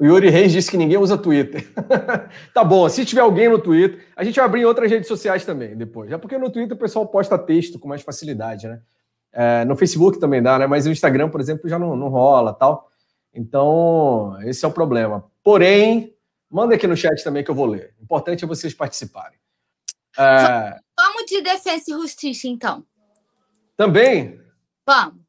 O 0.03 0.05
Yuri 0.05 0.31
Reis 0.31 0.51
disse 0.51 0.69
que 0.69 0.77
ninguém 0.77 0.99
usa 0.99 1.17
Twitter. 1.17 1.65
tá 2.53 2.65
bom, 2.65 2.89
se 2.89 3.05
tiver 3.05 3.21
alguém 3.21 3.49
no 3.49 3.61
Twitter, 3.61 4.05
a 4.17 4.25
gente 4.25 4.35
vai 4.35 4.45
abrir 4.45 4.63
em 4.63 4.65
outras 4.65 4.91
redes 4.91 5.07
sociais 5.07 5.45
também 5.45 5.77
depois. 5.77 6.11
É 6.11 6.19
porque 6.19 6.37
no 6.37 6.51
Twitter 6.51 6.77
o 6.77 6.81
pessoal 6.81 7.07
posta 7.07 7.39
texto 7.39 7.79
com 7.79 7.87
mais 7.87 8.03
facilidade, 8.03 8.67
né? 8.67 8.81
É, 9.33 9.65
no 9.65 9.77
Facebook 9.77 10.19
também 10.19 10.43
dá, 10.43 10.59
né? 10.59 10.67
Mas 10.67 10.87
o 10.87 10.91
Instagram, 10.91 11.29
por 11.29 11.41
exemplo, 11.41 11.69
já 11.69 11.79
não, 11.79 11.95
não 11.95 12.09
rola 12.09 12.53
tal. 12.53 12.91
Então, 13.33 14.37
esse 14.43 14.65
é 14.65 14.69
o 14.69 14.73
problema. 14.73 15.25
Porém, 15.41 16.13
manda 16.51 16.75
aqui 16.75 16.89
no 16.89 16.97
chat 16.97 17.23
também 17.23 17.45
que 17.45 17.51
eu 17.53 17.55
vou 17.55 17.67
ler. 17.67 17.95
O 18.01 18.03
importante 18.03 18.45
é 18.45 18.49
vocês 18.49 18.75
participarem. 18.75 19.39
É... 20.19 20.81
Vamos 20.99 21.27
de 21.29 21.41
defesa 21.43 21.85
e 21.87 21.93
justiça, 21.93 22.49
então. 22.49 22.85
Também? 23.77 24.41
Vamos. 24.85 25.23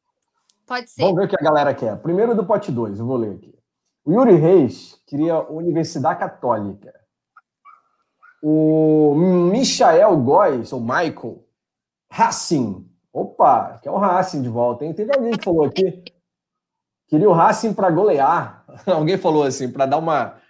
Pode 0.65 0.89
ser. 0.89 1.03
Vamos 1.03 1.17
ver 1.17 1.25
o 1.25 1.29
que 1.29 1.38
a 1.39 1.43
galera 1.43 1.75
quer. 1.75 1.95
Primeiro 1.97 2.33
do 2.33 2.43
pote 2.43 2.71
2, 2.71 2.97
eu 2.97 3.05
vou 3.05 3.17
ler 3.17 3.36
aqui. 3.36 3.52
O 4.05 4.11
Yuri 4.11 4.35
Reis 4.35 5.01
queria 5.07 5.39
Universidade 5.49 6.19
Católica. 6.19 6.93
O 8.41 9.15
Michael 9.15 10.17
Góes, 10.17 10.73
ou 10.73 10.81
Michael, 10.81 11.45
Racing. 12.11 12.85
Opa, 13.13 13.79
que 13.81 13.87
é 13.87 13.91
o 13.91 13.97
Racing 13.97 14.41
de 14.41 14.49
volta, 14.49 14.83
hein? 14.83 14.93
Teve 14.93 15.15
alguém 15.15 15.31
que 15.31 15.43
falou 15.43 15.63
aqui. 15.63 16.03
Queria 17.07 17.29
o 17.29 17.33
Racing 17.33 17.73
para 17.73 17.89
golear. 17.89 18.65
alguém 18.85 19.17
falou 19.17 19.43
assim, 19.43 19.71
para 19.71 19.85
dar 19.85 19.97
uma 19.97 20.41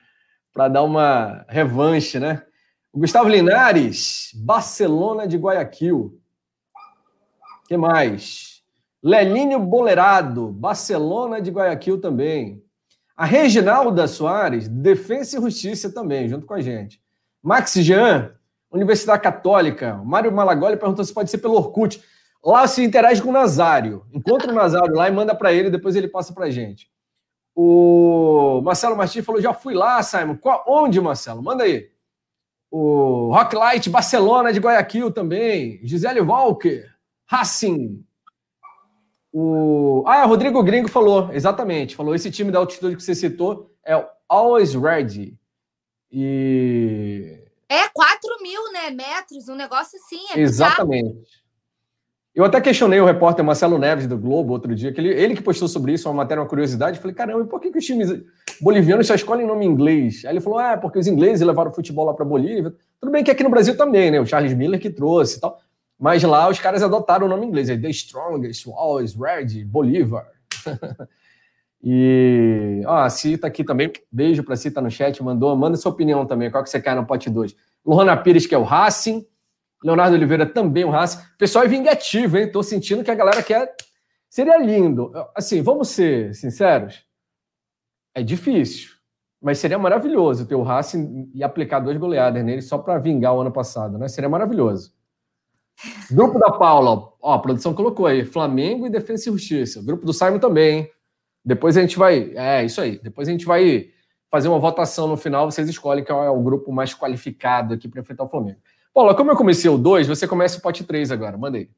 para 0.51 0.67
dar 0.67 0.83
uma 0.83 1.45
revanche, 1.49 2.19
né? 2.19 2.45
O 2.91 2.99
Gustavo 2.99 3.27
Linares, 3.27 4.29
Barcelona 4.35 5.27
de 5.27 5.35
Guayaquil. 5.35 6.21
que 7.67 7.75
mais? 7.75 8.61
Lelinho 9.01 9.59
Bolerado, 9.59 10.51
Barcelona 10.51 11.41
de 11.41 11.49
Guayaquil 11.49 11.99
também. 11.99 12.62
A 13.15 13.26
Reginalda 13.26 14.08
Soares, 14.08 14.67
Defesa 14.67 15.38
e 15.38 15.41
Justiça 15.41 15.91
também, 15.91 16.28
junto 16.28 16.45
com 16.47 16.54
a 16.54 16.62
gente. 16.62 17.02
Max 17.41 17.73
Jean, 17.73 18.34
Universidade 18.71 19.21
Católica. 19.21 20.02
Mário 20.04 20.32
Malagoli 20.32 20.78
perguntou 20.78 21.06
se 21.06 21.13
pode 21.13 21.30
ser 21.30 21.38
pelo 21.38 21.56
Orkut. 21.56 22.04
Lá 22.43 22.67
se 22.67 22.84
interage 22.84 23.21
com 23.21 23.30
o 23.30 23.34
Nazário. 23.34 24.06
Encontra 24.12 24.52
o 24.52 24.56
Nazário 24.56 24.95
lá 24.95 25.08
e 25.08 25.12
manda 25.12 25.36
para 25.36 25.54
ele, 25.54 25.69
depois 25.69 25.95
ele 25.95 26.08
passa 26.08 26.34
para 26.34 26.45
a 26.45 26.49
gente. 26.49 26.91
O 27.56 28.62
Marcelo 28.63 28.97
Martins 28.97 29.23
falou: 29.23 29.41
já 29.41 29.54
fui 29.54 29.73
lá, 29.76 30.02
Simon. 30.02 30.36
Qual, 30.38 30.63
onde, 30.67 30.99
Marcelo? 30.99 31.43
Manda 31.43 31.63
aí. 31.63 31.89
O 32.71 33.32
Rocklight 33.32 33.89
Barcelona 33.89 34.52
de 34.52 34.60
Guayaquil 34.60 35.12
também. 35.12 35.80
Gisele 35.84 36.19
Walker, 36.21 36.89
Racing. 37.26 38.04
O... 39.34 40.04
Ah, 40.06 40.26
Rodrigo 40.26 40.62
Gringo 40.62 40.88
falou, 40.88 41.30
exatamente. 41.34 41.96
Falou: 41.96 42.13
esse 42.13 42.30
time 42.30 42.52
da 42.52 42.60
altitude 42.60 42.96
que 42.96 43.02
você 43.02 43.15
citou 43.15 43.72
é 43.84 43.98
o 43.98 44.06
Always 44.30 44.76
Ready. 44.76 45.36
E. 46.12 47.39
É 47.67 47.89
4 47.89 48.43
mil 48.43 48.72
né, 48.72 48.91
metros, 48.91 49.50
um 49.50 49.56
negócio 49.56 49.98
assim. 49.98 50.22
É 50.36 50.39
exatamente. 50.39 51.10
Bizarro. 51.10 51.43
Eu 52.36 52.43
até 52.43 52.60
questionei 52.60 53.00
o 53.00 53.06
repórter 53.06 53.46
Marcelo 53.46 53.78
Neves 53.78 54.08
do 54.08 54.17
Globo 54.17 54.54
outro 54.54 54.74
dia, 54.74 54.91
que 54.91 55.00
ele, 55.00 55.10
ele 55.10 55.36
que 55.36 55.41
postou 55.41 55.67
sobre 55.67 55.93
isso, 55.93 56.10
uma 56.10 56.15
matéria, 56.15 56.41
uma 56.41 56.50
curiosidade. 56.50 56.98
Falei, 56.98 57.15
caramba, 57.15 57.46
por 57.46 57.60
que, 57.60 57.72
que 57.72 57.78
os 57.78 57.86
times 57.86 58.10
bolivianos 58.60 59.06
só 59.06 59.13
escolhem 59.13 59.46
nome 59.46 59.65
inglês? 59.65 60.26
Aí 60.26 60.32
ele 60.32 60.41
falou, 60.41 60.58
ah, 60.58 60.76
porque 60.76 60.98
os 60.98 61.06
ingleses 61.06 61.46
levaram 61.46 61.69
o 61.69 61.74
futebol 61.74 62.06
lá 62.06 62.13
para 62.13 62.26
Bolívia. 62.26 62.74
Tudo 63.00 63.12
bem 63.12 63.24
que 63.24 63.30
aqui 63.30 63.43
no 63.43 63.52
Brasil 63.52 63.78
também, 63.78 64.10
né? 64.10 64.19
O 64.19 64.26
Charles 64.26 64.54
Miller 64.56 64.80
que 64.80 64.89
trouxe 64.89 65.38
e 65.38 65.41
tal. 65.41 65.60
Mas 65.99 66.23
lá 66.23 66.49
os 66.49 66.60
caras 66.60 66.84
adotaram 66.84 67.25
o 67.25 67.29
nome 67.29 67.45
inglês, 67.45 67.69
é 67.69 67.77
The 67.77 67.89
Strongest, 67.89 68.67
Always 68.67 69.15
Red, 69.15 69.63
Bolívar. 69.65 70.27
e 71.82 72.82
ó, 72.86 72.97
a 72.97 73.10
Cita 73.10 73.47
aqui 73.47 73.63
também, 73.63 73.91
beijo 74.12 74.43
para 74.43 74.56
Cita 74.56 74.82
no 74.82 74.91
chat, 74.91 75.21
mandou, 75.23 75.56
manda 75.56 75.77
sua 75.77 75.91
opinião 75.91 76.25
também, 76.25 76.51
qual 76.51 76.63
que 76.63 76.69
você 76.69 76.82
quer 76.82 76.95
no 76.95 77.06
pote 77.06 77.29
2. 77.29 77.56
Luana 77.86 78.17
Pires, 78.17 78.45
que 78.45 78.56
é 78.56 78.58
o 78.58 78.63
Racing, 78.63 79.25
Leonardo 79.84 80.15
Oliveira 80.15 80.45
também 80.45 80.86
o 80.86 80.89
Racing. 80.89 81.19
Pessoal 81.38 81.65
é 81.65 81.67
vingativo, 81.67 82.38
hein? 82.38 82.49
Tô 82.49 82.63
sentindo 82.63 83.03
que 83.03 83.12
a 83.12 83.15
galera 83.15 83.43
quer. 83.43 83.75
Seria 84.29 84.58
lindo. 84.58 85.12
Assim, 85.36 85.62
vamos 85.62 85.89
ser 85.89 86.34
sinceros. 86.34 87.06
É 88.15 88.23
difícil, 88.23 88.91
mas 89.41 89.60
seria 89.60 89.77
maravilhoso 89.77 90.45
ter 90.45 90.56
o 90.56 90.62
Racing 90.62 91.29
e 91.34 91.43
aplicar 91.43 91.79
dois 91.79 91.97
goleadas 91.97 92.43
nele 92.43 92.62
só 92.62 92.77
para 92.77 92.97
vingar 92.97 93.36
o 93.36 93.41
ano 93.41 93.51
passado, 93.51 93.97
né? 93.97 94.08
Seria 94.08 94.29
maravilhoso. 94.29 94.93
Grupo 96.12 96.39
da 96.39 96.51
Paula, 96.51 97.13
ó, 97.21 97.33
a 97.33 97.39
produção 97.39 97.73
colocou 97.73 98.05
aí, 98.05 98.23
Flamengo 98.25 98.88
e 98.88 98.89
Defesa 98.89 99.29
e 99.29 99.31
Justiça. 99.31 99.81
Grupo 99.81 100.05
do 100.05 100.13
Simon 100.13 100.39
também, 100.39 100.79
hein? 100.79 100.91
Depois 101.43 101.75
a 101.75 101.81
gente 101.81 101.97
vai. 101.97 102.31
É, 102.36 102.63
isso 102.63 102.79
aí. 102.79 102.99
Depois 102.99 103.27
a 103.27 103.31
gente 103.31 103.45
vai 103.45 103.91
fazer 104.31 104.47
uma 104.47 104.59
votação 104.59 105.07
no 105.07 105.15
final, 105.15 105.49
vocês 105.49 105.69
escolhem 105.69 106.03
qual 106.03 106.23
é 106.23 106.29
o 106.29 106.41
grupo 106.41 106.71
mais 106.71 106.93
qualificado 106.93 107.75
aqui 107.75 107.88
para 107.88 108.01
enfrentar 108.01 108.23
o 108.23 108.29
Flamengo. 108.29 108.59
Paula, 108.93 109.15
como 109.15 109.31
eu 109.31 109.36
comecei 109.36 109.69
o 109.69 109.77
2, 109.77 110.07
você 110.07 110.27
começa 110.27 110.57
o 110.57 110.62
pote 110.62 110.83
3 110.83 111.12
agora. 111.12 111.38
Manda 111.38 111.57
aí. 111.57 111.69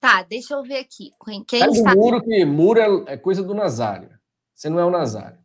Tá, 0.00 0.22
deixa 0.22 0.54
eu 0.54 0.62
ver 0.62 0.78
aqui. 0.78 1.10
Quem 1.46 1.60
Pega 1.60 1.72
está... 1.72 1.94
muro, 1.94 2.22
que 2.22 2.44
muro 2.44 2.80
é, 2.80 3.12
é 3.14 3.16
coisa 3.16 3.42
do 3.42 3.54
Nazário. 3.54 4.10
Você 4.54 4.70
não 4.70 4.78
é 4.78 4.84
o 4.84 4.90
Nazário. 4.90 5.38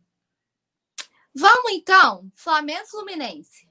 Vamos 1.34 1.72
então. 1.72 2.30
Flamengo 2.34 2.86
Fluminense. 2.86 3.68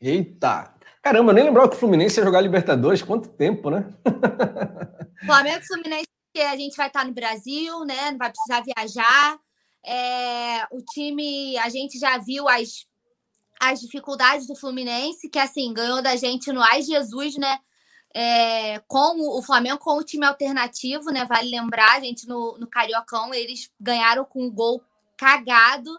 Eita! 0.00 0.74
Caramba, 1.02 1.32
nem 1.32 1.44
lembrava 1.44 1.68
que 1.68 1.76
o 1.76 1.78
Fluminense 1.78 2.18
ia 2.18 2.24
jogar 2.24 2.40
Libertadores. 2.40 3.02
Quanto 3.02 3.28
tempo, 3.28 3.70
né? 3.70 3.86
Flamengo 5.24 5.62
e 5.62 5.66
Fluminense, 5.66 6.06
a 6.36 6.56
gente 6.56 6.76
vai 6.76 6.88
estar 6.88 7.04
no 7.04 7.12
Brasil, 7.12 7.84
né? 7.84 8.10
Não 8.10 8.18
vai 8.18 8.30
precisar 8.30 8.62
viajar. 8.62 9.38
É, 9.84 10.64
o 10.70 10.82
time, 10.82 11.56
a 11.58 11.68
gente 11.68 11.98
já 11.98 12.18
viu 12.18 12.48
as, 12.48 12.86
as 13.60 13.80
dificuldades 13.80 14.46
do 14.46 14.56
Fluminense, 14.56 15.28
que 15.28 15.38
assim, 15.38 15.72
ganhou 15.72 16.02
da 16.02 16.16
gente 16.16 16.52
no 16.52 16.62
Ai 16.62 16.82
Jesus, 16.82 17.36
né? 17.36 17.58
É, 18.14 18.80
com 18.88 19.38
o 19.38 19.42
Flamengo 19.42 19.78
com 19.78 19.98
o 19.98 20.04
time 20.04 20.26
alternativo, 20.26 21.10
né? 21.10 21.24
Vale 21.24 21.50
lembrar, 21.50 21.96
a 21.96 22.00
gente 22.00 22.26
no, 22.26 22.56
no 22.58 22.66
Cariocão, 22.66 23.32
eles 23.32 23.70
ganharam 23.80 24.24
com 24.24 24.44
um 24.44 24.50
gol 24.50 24.82
cagado 25.18 25.90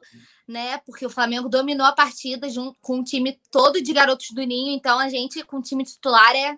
né? 0.49 0.79
Porque 0.79 1.05
o 1.05 1.09
Flamengo 1.11 1.47
dominou 1.47 1.85
a 1.85 1.91
partida 1.91 2.49
junto 2.49 2.75
com 2.81 2.97
um 2.97 3.03
time 3.03 3.39
todo 3.51 3.79
de 3.81 3.93
garotos 3.93 4.31
do 4.31 4.41
Ninho, 4.41 4.75
então 4.75 4.97
a 4.97 5.07
gente 5.07 5.43
com 5.43 5.57
o 5.57 5.61
time 5.61 5.83
titular 5.83 6.35
é 6.35 6.57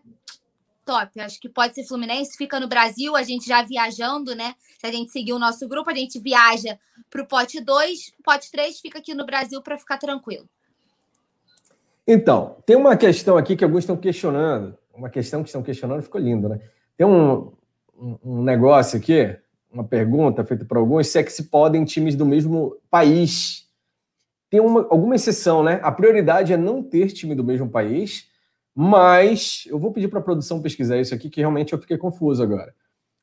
top. 0.85 1.19
Acho 1.19 1.39
que 1.39 1.49
pode 1.49 1.75
ser 1.75 1.83
Fluminense, 1.83 2.37
fica 2.37 2.57
no 2.57 2.69
Brasil, 2.69 3.17
a 3.17 3.21
gente 3.21 3.45
já 3.45 3.61
viajando, 3.63 4.33
né? 4.33 4.55
Se 4.79 4.87
a 4.87 4.91
gente 4.91 5.11
seguir 5.11 5.33
o 5.33 5.39
nosso 5.39 5.67
grupo, 5.67 5.89
a 5.89 5.93
gente 5.93 6.19
viaja 6.19 6.79
para 7.09 7.21
o 7.21 7.27
pote 7.27 7.59
2, 7.59 8.13
pote 8.23 8.49
3 8.49 8.79
fica 8.79 8.99
aqui 8.99 9.13
no 9.13 9.25
Brasil 9.25 9.61
para 9.61 9.77
ficar 9.77 9.97
tranquilo. 9.97 10.47
Então, 12.07 12.57
tem 12.65 12.77
uma 12.77 12.95
questão 12.95 13.37
aqui 13.37 13.57
que 13.57 13.63
alguns 13.63 13.79
estão 13.79 13.97
questionando. 13.97 14.77
Uma 14.93 15.09
questão 15.09 15.43
que 15.43 15.49
estão 15.49 15.61
questionando 15.61 16.01
ficou 16.01 16.19
lindo, 16.19 16.47
né? 16.47 16.61
Tem 16.97 17.05
um, 17.05 17.51
um, 17.95 18.17
um 18.23 18.43
negócio 18.43 18.97
aqui, 18.97 19.37
uma 19.71 19.83
pergunta 19.83 20.43
feita 20.43 20.65
por 20.65 20.77
alguns, 20.77 21.07
se 21.07 21.19
é 21.19 21.23
que 21.23 21.31
se 21.31 21.43
podem 21.43 21.85
times 21.85 22.15
do 22.15 22.25
mesmo 22.25 22.77
país 22.89 23.61
tem 24.51 24.59
uma, 24.59 24.81
alguma 24.81 25.15
exceção, 25.15 25.63
né? 25.63 25.79
A 25.81 25.89
prioridade 25.93 26.51
é 26.51 26.57
não 26.57 26.83
ter 26.83 27.07
time 27.13 27.33
do 27.33 27.43
mesmo 27.43 27.69
país, 27.69 28.27
mas 28.75 29.63
eu 29.65 29.79
vou 29.79 29.93
pedir 29.93 30.09
para 30.09 30.19
a 30.19 30.21
produção 30.23 30.61
pesquisar 30.61 30.97
isso 30.97 31.15
aqui, 31.15 31.29
que 31.29 31.39
realmente 31.39 31.71
eu 31.71 31.79
fiquei 31.79 31.97
confuso 31.97 32.43
agora. 32.43 32.75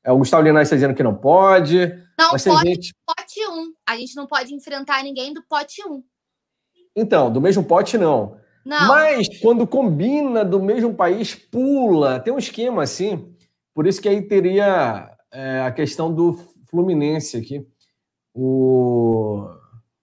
É, 0.03 0.11
o 0.11 0.17
Gustavo 0.17 0.43
Linares 0.43 0.69
está 0.69 0.77
dizendo 0.77 0.95
que 0.95 1.03
não 1.03 1.15
pode. 1.15 1.87
Não 2.19 2.31
pode, 2.31 2.69
gente... 2.71 2.95
pote 3.05 3.47
1. 3.47 3.53
Um. 3.53 3.73
A 3.87 3.95
gente 3.99 4.17
não 4.17 4.27
pode 4.27 4.55
enfrentar 4.55 5.05
ninguém 5.05 5.35
do 5.35 5.43
pote 5.43 5.87
1. 5.87 5.93
Um. 5.93 6.03
Então, 6.97 7.31
do 7.31 7.43
mesmo 7.43 7.63
pote 7.63 7.99
não. 7.99 8.39
Não. 8.65 8.89
Mas 8.89 9.29
quando 9.41 9.67
combina 9.67 10.43
do 10.47 10.63
mesmo 10.63 10.95
país, 10.95 11.35
pula. 11.35 12.21
Tem 12.21 12.33
um 12.33 12.39
esquema 12.39 12.83
assim. 12.83 13.35
Por 13.75 13.87
isso 13.87 14.01
que 14.01 14.09
aí 14.09 14.23
teria 14.23 15.15
é, 15.33 15.61
a 15.61 15.73
questão 15.73 16.13
do 16.13 16.39
Fluminense 16.67 17.37
aqui. 17.37 17.67
O... 18.35 19.49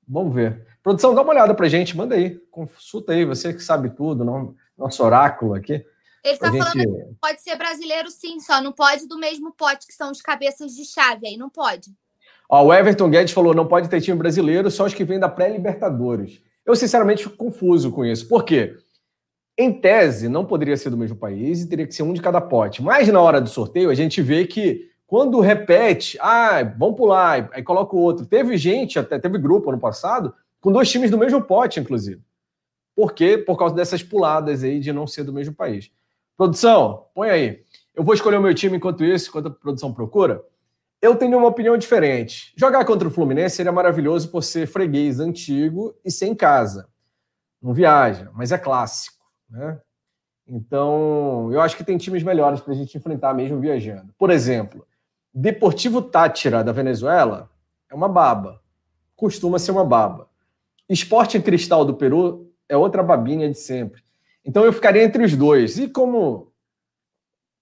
Vamos 0.08 0.34
ver. 0.34 0.66
Produção, 0.84 1.16
dá 1.16 1.22
uma 1.22 1.32
olhada 1.32 1.56
pra 1.56 1.68
gente, 1.68 1.98
manda 1.98 2.16
aí, 2.16 2.40
consulta 2.52 3.14
aí, 3.14 3.26
você 3.26 3.54
que 3.54 3.64
sabe 3.64 3.90
tudo, 3.90 4.24
não, 4.24 4.56
nosso 4.78 5.04
oráculo 5.04 5.56
aqui. 5.56 5.84
Ele 6.24 6.34
está 6.34 6.52
gente... 6.52 6.64
falando 6.64 6.74
que 6.74 7.16
pode 7.22 7.42
ser 7.42 7.56
brasileiro 7.56 8.10
sim, 8.10 8.40
só 8.40 8.62
não 8.62 8.72
pode 8.72 9.08
do 9.08 9.18
mesmo 9.18 9.52
pote 9.52 9.88
que 9.88 9.94
são 9.94 10.12
os 10.12 10.22
cabeças 10.22 10.74
de 10.74 10.86
chave, 10.86 11.28
aí 11.28 11.38
não 11.38 11.50
pode. 11.50 11.92
Ó, 12.50 12.66
o 12.66 12.74
Everton 12.74 13.10
Guedes 13.10 13.34
falou, 13.34 13.54
não 13.54 13.68
pode 13.68 13.90
ter 13.90 14.02
time 14.02 14.18
brasileiro, 14.18 14.70
só 14.70 14.86
os 14.86 14.94
que 14.94 15.04
vêm 15.04 15.20
da 15.20 15.30
pré-libertadores. 15.30 16.42
Eu, 16.66 16.76
sinceramente, 16.76 17.24
fico 17.24 17.36
confuso 17.38 17.92
com 17.92 18.04
isso. 18.04 18.28
Por 18.28 18.44
quê? 18.44 18.76
Em 19.58 19.72
tese, 19.72 20.28
não 20.28 20.46
poderia 20.46 20.76
ser 20.76 20.90
do 20.90 20.98
mesmo 20.98 21.16
país 21.16 21.62
e 21.62 21.70
teria 21.70 21.88
que 21.88 21.96
ser 21.96 22.04
um 22.04 22.14
de 22.14 22.22
cada 22.22 22.42
pote. 22.42 22.82
Mas 22.82 23.08
na 23.08 23.22
hora 23.22 23.40
do 23.40 23.50
sorteio, 23.50 23.90
a 23.90 23.96
gente 23.96 24.22
vê 24.22 24.46
que 24.46 24.90
quando 25.08 25.40
repete, 25.40 26.18
ah, 26.20 26.64
vamos 26.78 26.98
pular, 26.98 27.50
aí 27.54 27.62
coloca 27.62 27.96
o 27.96 28.00
outro. 28.00 28.26
Teve 28.26 28.58
gente, 28.58 28.98
até 28.98 29.20
teve 29.20 29.38
grupo 29.38 29.70
ano 29.70 29.80
passado, 29.80 30.34
com 30.60 30.72
dois 30.72 30.90
times 30.90 31.12
do 31.12 31.18
mesmo 31.18 31.42
pote, 31.42 31.80
inclusive. 31.80 32.22
Por 32.96 33.14
quê? 33.14 33.38
Por 33.38 33.58
causa 33.58 33.76
dessas 33.76 34.02
puladas 34.02 34.64
aí 34.64 34.80
de 34.80 34.92
não 34.92 35.06
ser 35.06 35.24
do 35.24 35.34
mesmo 35.34 35.54
país. 35.54 35.92
Produção, 36.36 37.06
põe 37.14 37.30
aí. 37.30 37.64
Eu 37.94 38.04
vou 38.04 38.14
escolher 38.14 38.38
o 38.38 38.42
meu 38.42 38.54
time 38.54 38.78
enquanto 38.78 39.04
isso, 39.04 39.30
enquanto 39.30 39.48
a 39.48 39.52
produção 39.52 39.94
procura. 39.94 40.44
Eu 41.02 41.16
tenho 41.16 41.38
uma 41.38 41.48
opinião 41.48 41.78
diferente. 41.78 42.54
Jogar 42.58 42.84
contra 42.84 43.08
o 43.08 43.12
Fluminense 43.12 43.58
seria 43.58 43.72
maravilhoso 43.72 44.30
por 44.30 44.44
ser 44.44 44.66
freguês 44.66 45.20
antigo 45.20 45.96
e 46.04 46.10
sem 46.10 46.34
casa. 46.34 46.90
Não 47.62 47.74
viaja, 47.74 48.32
mas 48.34 48.52
é 48.52 48.58
clássico, 48.58 49.24
né? 49.50 49.80
Então, 50.48 51.52
eu 51.52 51.60
acho 51.62 51.76
que 51.76 51.84
tem 51.84 51.98
times 51.98 52.24
melhores 52.24 52.62
para 52.62 52.74
a 52.74 52.76
gente 52.76 52.98
enfrentar 52.98 53.34
mesmo 53.34 53.60
viajando. 53.60 54.14
Por 54.18 54.30
exemplo, 54.30 54.86
Deportivo 55.36 56.02
Tátira 56.02 56.64
da 56.64 56.72
Venezuela 56.72 57.52
é 57.92 57.94
uma 57.94 58.08
baba. 58.08 58.62
Costuma 59.18 59.60
ser 59.60 59.72
uma 59.72 59.84
baba. 59.84 60.30
Esporte 60.90 61.40
Cristal 61.42 61.84
do 61.84 61.94
Peru 61.94 62.50
é 62.70 62.78
outra 62.78 63.04
babinha 63.04 63.50
de 63.50 63.58
sempre. 63.58 64.02
Então 64.46 64.64
eu 64.64 64.72
ficaria 64.72 65.04
entre 65.04 65.26
os 65.26 65.36
dois. 65.36 65.78
E 65.78 65.90
como 65.90 66.54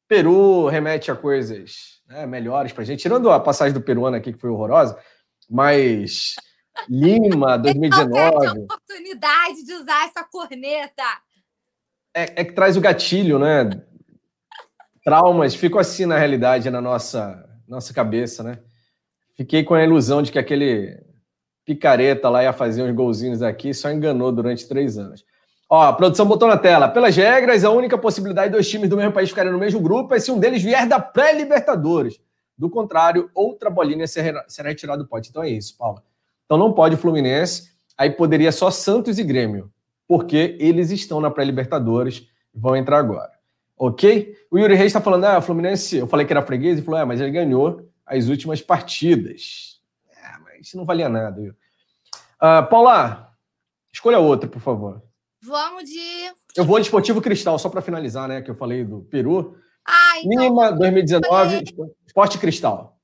Peru 0.07 0.67
remete 0.67 1.09
a 1.09 1.15
coisas 1.15 2.01
né, 2.07 2.27
melhores 2.27 2.71
para 2.71 2.83
gente, 2.83 3.01
tirando 3.01 3.31
a 3.31 3.39
passagem 3.39 3.73
do 3.73 3.81
peruano 3.81 4.15
aqui, 4.15 4.31
que 4.31 4.39
foi 4.39 4.51
horrorosa, 4.51 4.97
mas 5.49 6.35
Lima, 6.87 7.57
2019. 7.59 8.45
Não 8.45 8.63
oportunidade 8.65 9.65
de 9.65 9.73
usar 9.73 10.05
essa 10.05 10.23
corneta. 10.23 11.03
É, 12.15 12.41
é, 12.41 12.45
que 12.45 12.53
traz 12.53 12.77
o 12.77 12.81
gatilho, 12.81 13.39
né? 13.39 13.69
Traumas 15.03 15.55
ficam 15.55 15.79
assim 15.79 16.05
na 16.05 16.17
realidade, 16.17 16.69
na 16.69 16.79
nossa, 16.79 17.49
nossa 17.67 17.93
cabeça, 17.93 18.43
né? 18.43 18.59
Fiquei 19.35 19.63
com 19.63 19.73
a 19.73 19.83
ilusão 19.83 20.21
de 20.21 20.31
que 20.31 20.39
aquele 20.39 21.01
picareta 21.65 22.29
lá 22.29 22.43
ia 22.43 22.53
fazer 22.53 22.83
uns 22.83 22.93
golzinhos 22.93 23.41
aqui, 23.41 23.73
só 23.73 23.91
enganou 23.91 24.31
durante 24.31 24.67
três 24.67 24.97
anos. 24.97 25.25
Ó, 25.69 25.81
a 25.81 25.93
produção 25.93 26.25
botou 26.25 26.47
na 26.47 26.57
tela. 26.57 26.87
Pelas 26.87 27.15
regras, 27.15 27.63
a 27.63 27.71
única 27.71 27.97
possibilidade 27.97 28.49
de 28.49 28.53
dois 28.53 28.69
times 28.69 28.89
do 28.89 28.97
mesmo 28.97 29.11
país 29.11 29.29
ficarem 29.29 29.51
no 29.51 29.57
mesmo 29.57 29.79
grupo 29.79 30.13
é 30.13 30.19
se 30.19 30.31
um 30.31 30.37
deles 30.37 30.61
vier 30.61 30.87
da 30.87 30.99
pré-Libertadores. 30.99 32.19
Do 32.55 32.69
contrário, 32.69 33.29
outra 33.33 33.69
bolinha 33.69 34.05
será, 34.05 34.45
retirada 34.59 35.01
do 35.01 35.09
pote. 35.09 35.29
Então 35.29 35.41
é 35.41 35.49
isso, 35.49 35.75
Paula. 35.77 36.03
Então 36.45 36.57
não 36.57 36.73
pode 36.73 36.97
Fluminense, 36.97 37.71
aí 37.97 38.11
poderia 38.11 38.51
só 38.51 38.69
Santos 38.69 39.17
e 39.17 39.23
Grêmio, 39.23 39.71
porque 40.07 40.55
eles 40.59 40.91
estão 40.91 41.19
na 41.19 41.31
pré-Libertadores 41.31 42.27
vão 42.53 42.75
entrar 42.75 42.99
agora. 42.99 43.31
Ok? 43.85 44.33
O 44.49 44.57
Yuri 44.57 44.75
Reis 44.75 44.87
está 44.87 45.01
falando, 45.01 45.25
ah, 45.25 45.41
Fluminense, 45.41 45.97
eu 45.97 46.07
falei 46.07 46.25
que 46.25 46.31
era 46.31 46.41
freguês, 46.41 46.79
e 46.79 46.81
falou, 46.81 47.01
é, 47.01 47.03
mas 47.03 47.19
ele 47.19 47.31
ganhou 47.31 47.91
as 48.05 48.29
últimas 48.29 48.61
partidas. 48.61 49.81
É, 50.09 50.37
mas 50.39 50.67
isso 50.67 50.77
não 50.77 50.85
valia 50.85 51.09
nada. 51.09 51.41
Viu? 51.41 51.51
Uh, 51.51 52.65
Paula, 52.69 53.29
escolha 53.91 54.19
outra, 54.19 54.47
por 54.47 54.61
favor. 54.61 55.03
Vamos 55.41 55.83
de. 55.83 56.31
Eu 56.55 56.63
vou 56.63 56.79
de 56.79 56.85
Esportivo 56.85 57.21
Cristal, 57.21 57.59
só 57.59 57.67
para 57.67 57.81
finalizar, 57.81 58.29
né? 58.29 58.41
Que 58.41 58.49
eu 58.49 58.55
falei 58.55 58.85
do 58.85 59.01
Peru. 59.01 59.57
Ah, 59.85 60.19
então. 60.19 60.43
Lima, 60.43 60.71
2019, 60.71 61.65
Esporte 62.07 62.37
Cristal. 62.37 62.97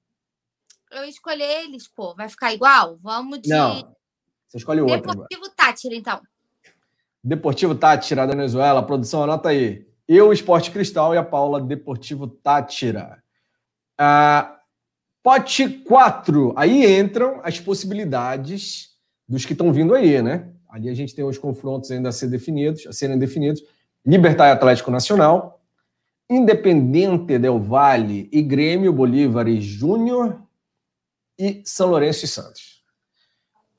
Eu 0.90 1.04
escolhi 1.04 1.44
eles, 1.44 1.90
pô. 1.90 2.16
Vai 2.16 2.30
ficar 2.30 2.54
igual? 2.54 2.96
Vamos 3.04 3.42
de. 3.42 3.50
Não. 3.50 3.94
Você 4.48 4.56
escolhe 4.56 4.80
outro. 4.80 5.12
Deportivo. 5.12 5.50
Tátira, 5.58 5.94
então. 5.94 6.22
Deportivo 7.22 7.76
Tátira, 7.76 8.26
da 8.26 8.34
Venezuela. 8.34 8.82
Produção, 8.82 9.24
anota 9.24 9.50
aí. 9.50 9.89
Eu, 10.12 10.34
Esporte 10.34 10.72
Cristal, 10.72 11.14
e 11.14 11.20
a 11.20 11.24
Paula, 11.24 11.62
Deportivo 11.62 12.26
Tátira. 12.26 13.22
Ah, 13.96 14.60
pote 15.22 15.70
4. 15.70 16.52
Aí 16.58 17.00
entram 17.00 17.40
as 17.44 17.60
possibilidades 17.60 18.98
dos 19.28 19.46
que 19.46 19.54
estão 19.54 19.72
vindo 19.72 19.94
aí, 19.94 20.20
né? 20.20 20.52
Ali 20.68 20.90
a 20.90 20.96
gente 20.96 21.14
tem 21.14 21.24
os 21.24 21.38
confrontos 21.38 21.92
ainda 21.92 22.10
a, 22.10 22.12
ser 22.12 22.26
definidos, 22.26 22.88
a 22.88 22.92
serem 22.92 23.20
definidos. 23.20 23.62
Libertar 24.04 24.48
e 24.48 24.52
Atlético 24.52 24.90
Nacional, 24.90 25.62
Independente 26.28 27.38
Del 27.38 27.60
Valle 27.60 28.28
e 28.32 28.42
Grêmio 28.42 28.92
Bolívar 28.92 29.48
e 29.48 29.62
Júnior 29.62 30.42
e 31.38 31.62
São 31.64 31.88
Lourenço 31.88 32.26
e 32.26 32.28
Santos. 32.28 32.84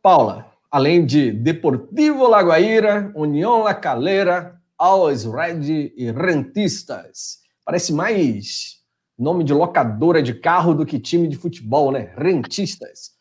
Paula, 0.01 0.47
além 0.71 1.05
de 1.05 1.33
Deportivo 1.33 2.29
Lagoaíra, 2.29 3.11
União 3.17 3.65
La 3.65 3.75
Calera, 3.75 4.60
Always 4.81 5.25
Red 5.25 5.93
e 5.95 6.11
Rentistas. 6.11 7.41
Parece 7.67 7.93
mais 7.93 8.83
nome 9.19 9.45
de 9.45 9.53
locadora 9.53 10.23
de 10.23 10.33
carro 10.33 10.75
do 10.75 10.87
que 10.87 10.99
time 10.99 11.29
de 11.29 11.37
futebol, 11.37 11.93
né? 11.93 12.15
Rentistas. 12.17 13.15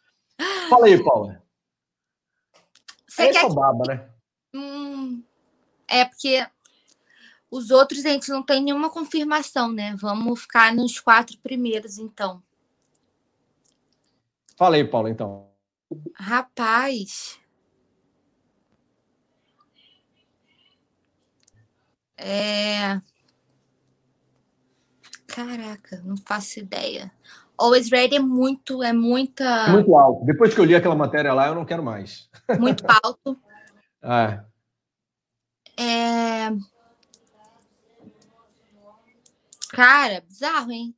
Fala 0.69 0.86
aí, 0.86 1.04
Paula. 1.04 1.43
Você 3.06 3.24
é 3.24 3.32
quer 3.34 3.54
baba, 3.54 3.84
né? 3.89 4.10
Hum, 4.56 5.22
é 5.86 6.06
porque 6.06 6.48
os 7.52 7.72
outros 7.72 8.06
a 8.06 8.10
gente 8.10 8.30
não 8.30 8.41
tem 8.41 8.63
nenhuma 8.63 8.89
confirmação, 8.89 9.69
né? 9.72 9.95
Vamos 10.00 10.41
ficar 10.41 10.74
nos 10.74 11.00
quatro 11.02 11.38
primeiros, 11.39 11.98
então. 11.98 12.41
Fala 14.56 14.78
aí, 14.78 14.86
Paulo, 14.86 15.10
então. 15.10 15.50
Rapaz. 16.15 17.38
É. 22.19 23.01
Caraca, 25.27 26.01
não 26.03 26.17
faço 26.17 26.60
ideia. 26.60 27.12
Always 27.58 27.89
Ready 27.89 28.15
é 28.15 28.19
muito, 28.19 28.84
é 28.84 28.91
muita. 28.91 29.67
Muito 29.69 29.95
alto. 29.95 30.25
Depois 30.25 30.53
que 30.53 30.60
eu 30.60 30.65
li 30.65 30.75
aquela 30.75 30.95
matéria 30.95 31.34
lá, 31.34 31.47
eu 31.47 31.55
não 31.55 31.65
quero 31.65 31.84
mais. 31.84 32.29
Muito 32.60 32.84
alto. 33.03 33.38
é. 34.03 34.43
é. 35.82 36.51
Cara, 39.71 40.21
bizarro, 40.21 40.71
hein? 40.71 40.95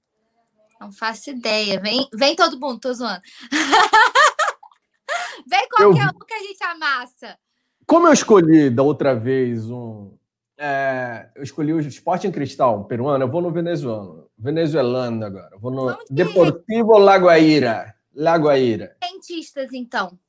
Não 0.80 0.92
faço 0.92 1.30
ideia. 1.30 1.80
Vem, 1.80 2.08
vem 2.14 2.36
todo 2.36 2.60
mundo, 2.60 2.80
tô 2.80 2.94
zoando. 2.94 3.22
vem 5.48 5.70
qualquer 5.70 6.06
eu... 6.06 6.10
um 6.10 6.26
que 6.26 6.34
a 6.34 6.40
gente 6.40 6.64
amassa. 6.64 7.38
Como 7.86 8.08
eu 8.08 8.14
escolhi 8.14 8.70
da 8.70 8.82
outra 8.82 9.14
vez 9.14 9.70
um, 9.70 10.18
é, 10.64 11.28
eu 11.36 11.42
escolhi 11.42 11.74
o 11.74 11.80
Esporte 11.80 12.28
em 12.28 12.32
Cristal, 12.32 12.84
peruano. 12.84 13.24
Eu 13.24 13.28
vou 13.28 13.42
no 13.42 13.50
venezuelano. 13.50 14.28
Venezuelano 14.38 15.26
agora. 15.26 15.58
vou 15.58 15.72
no 15.72 15.98
Deportivo 16.08 17.00
Lagoaíra. 17.00 17.96
Lagoaíra. 18.14 18.96
Rentistas, 19.04 19.74
então. 19.74 20.20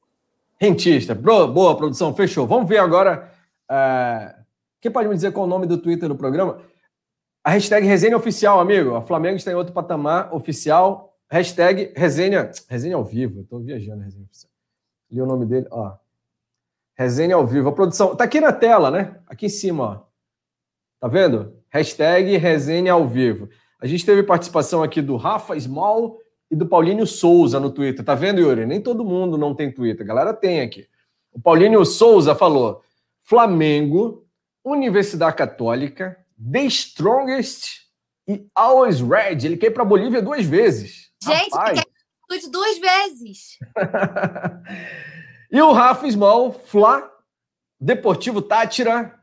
Rentista. 0.59 1.15
Bro, 1.15 1.49
boa 1.49 1.77
produção, 1.77 2.15
fechou. 2.15 2.47
Vamos 2.47 2.67
ver 2.67 2.79
agora. 2.79 3.31
É... 3.71 4.35
Quem 4.81 4.91
pode 4.91 5.07
me 5.07 5.15
dizer 5.15 5.33
qual 5.33 5.45
é 5.45 5.47
o 5.47 5.51
nome 5.51 5.67
do 5.67 5.77
Twitter 5.77 6.09
do 6.09 6.17
programa? 6.17 6.63
A 7.45 7.51
hashtag 7.51 7.87
resenha 7.87 8.17
oficial, 8.17 8.59
amigo. 8.59 8.95
A 8.95 9.03
Flamengo 9.03 9.37
está 9.37 9.53
em 9.53 9.55
outro 9.55 9.75
patamar 9.75 10.35
oficial. 10.35 11.15
Hashtag 11.31 11.93
resenha. 11.95 12.51
Resenha 12.71 12.97
ao 12.97 13.05
vivo. 13.05 13.41
Eu 13.41 13.43
estou 13.43 13.61
viajando, 13.61 14.03
resenha 14.03 14.25
oficial. 14.25 14.51
Li 15.11 15.21
o 15.21 15.27
nome 15.27 15.45
dele, 15.45 15.67
ó. 15.71 15.93
Resenha 16.95 17.35
ao 17.35 17.47
vivo. 17.47 17.69
A 17.69 17.73
produção. 17.73 18.17
Tá 18.17 18.25
aqui 18.25 18.41
na 18.41 18.53
tela, 18.53 18.91
né? 18.91 19.21
Aqui 19.27 19.45
em 19.45 19.51
cima, 19.51 19.85
ó. 19.85 20.12
Tá 21.03 21.09
vendo? 21.09 21.61
Hashtag 21.69 22.37
resenha 22.37 22.93
ao 22.93 23.09
vivo. 23.09 23.49
A 23.81 23.89
gente 23.89 24.07
teve 24.07 24.23
participação 24.23 24.85
aqui 24.85 25.03
do 25.03 25.17
Rafa 25.17 25.59
Small 25.59 26.17
e 26.49 26.55
do 26.55 26.65
Paulinho 26.65 27.05
Souza 27.09 27.59
no 27.59 27.73
Twitter. 27.73 28.05
Tá 28.05 28.15
vendo, 28.15 28.41
Yuri? 28.41 28.65
Nem 28.67 28.81
todo 28.81 29.05
mundo 29.05 29.37
não 29.37 29.53
tem 29.53 29.73
Twitter. 29.73 30.05
A 30.05 30.07
galera 30.07 30.33
tem 30.33 30.61
aqui. 30.61 30.87
O 31.33 31.41
Paulinho 31.41 31.85
Souza 31.85 32.37
falou: 32.37 32.85
Flamengo, 33.25 34.25
Universidade 34.65 35.35
Católica, 35.35 36.17
The 36.39 36.67
Strongest 36.67 37.81
e 38.29 38.47
Always 38.55 39.01
Red. 39.01 39.45
Ele 39.45 39.57
quer 39.57 39.67
ir 39.67 39.71
para 39.73 39.85
Bolívia 39.85 40.23
duas 40.23 40.47
vezes. 40.47 41.11
Gente, 41.21 41.51
Rapaz. 41.51 41.79
ele 41.81 42.41
quer 42.41 42.49
duas 42.49 42.79
vezes. 42.79 43.59
e 45.51 45.61
o 45.61 45.73
Rafa 45.73 46.09
Small, 46.09 46.53
Fla, 46.53 47.11
Deportivo 47.81 48.41
Tátira, 48.41 49.21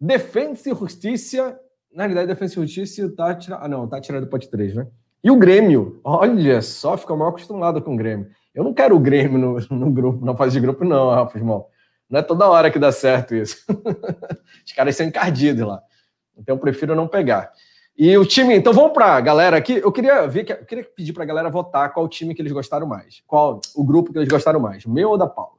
Defensa 0.00 0.70
e 0.70 0.74
Justiça. 0.74 1.58
Na 1.92 2.02
realidade, 2.02 2.28
Defensa 2.28 2.54
e 2.54 2.66
Justiça 2.66 3.00
e 3.00 3.04
o 3.04 3.14
Tátira. 3.14 3.58
Ah, 3.60 3.68
não, 3.68 3.84
o 3.84 3.88
Tátira 3.88 4.18
é 4.18 4.20
do 4.20 4.26
pote 4.26 4.50
3, 4.50 4.74
né? 4.74 4.86
E 5.22 5.30
o 5.30 5.36
Grêmio. 5.36 6.00
Olha 6.04 6.62
só, 6.62 6.96
fica 6.96 7.16
mal 7.16 7.28
acostumado 7.28 7.82
com 7.82 7.94
o 7.94 7.96
Grêmio. 7.96 8.28
Eu 8.54 8.64
não 8.64 8.72
quero 8.72 8.96
o 8.96 9.00
Grêmio 9.00 9.38
no, 9.38 9.58
no 9.76 9.90
grupo, 9.90 10.24
na 10.24 10.36
fase 10.36 10.54
de 10.54 10.60
grupo, 10.60 10.84
não, 10.84 11.10
Rafa 11.10 11.36
Ismael. 11.36 11.68
Não 12.08 12.20
é 12.20 12.22
toda 12.22 12.48
hora 12.48 12.70
que 12.70 12.78
dá 12.78 12.92
certo 12.92 13.34
isso. 13.34 13.64
Os 14.64 14.72
caras 14.72 14.96
são 14.96 15.06
encardidos 15.06 15.66
lá. 15.66 15.82
Então 16.36 16.54
eu 16.54 16.60
prefiro 16.60 16.94
não 16.94 17.08
pegar. 17.08 17.50
E 17.98 18.16
o 18.16 18.26
time, 18.26 18.54
então 18.54 18.72
vamos 18.72 18.92
para 18.92 19.16
a 19.16 19.20
galera 19.20 19.56
aqui. 19.56 19.78
Eu 19.78 19.90
queria 19.90 20.26
ver, 20.26 20.48
eu 20.50 20.66
queria 20.66 20.84
pedir 20.84 21.12
para 21.12 21.24
a 21.24 21.26
galera 21.26 21.50
votar 21.50 21.92
qual 21.92 22.06
time 22.08 22.34
que 22.34 22.42
eles 22.42 22.52
gostaram 22.52 22.86
mais. 22.86 23.22
Qual 23.26 23.60
o 23.74 23.84
grupo 23.84 24.12
que 24.12 24.18
eles 24.18 24.28
gostaram 24.28 24.60
mais, 24.60 24.84
o 24.84 24.90
meu 24.90 25.10
ou 25.10 25.18
da 25.18 25.26
Paula? 25.26 25.56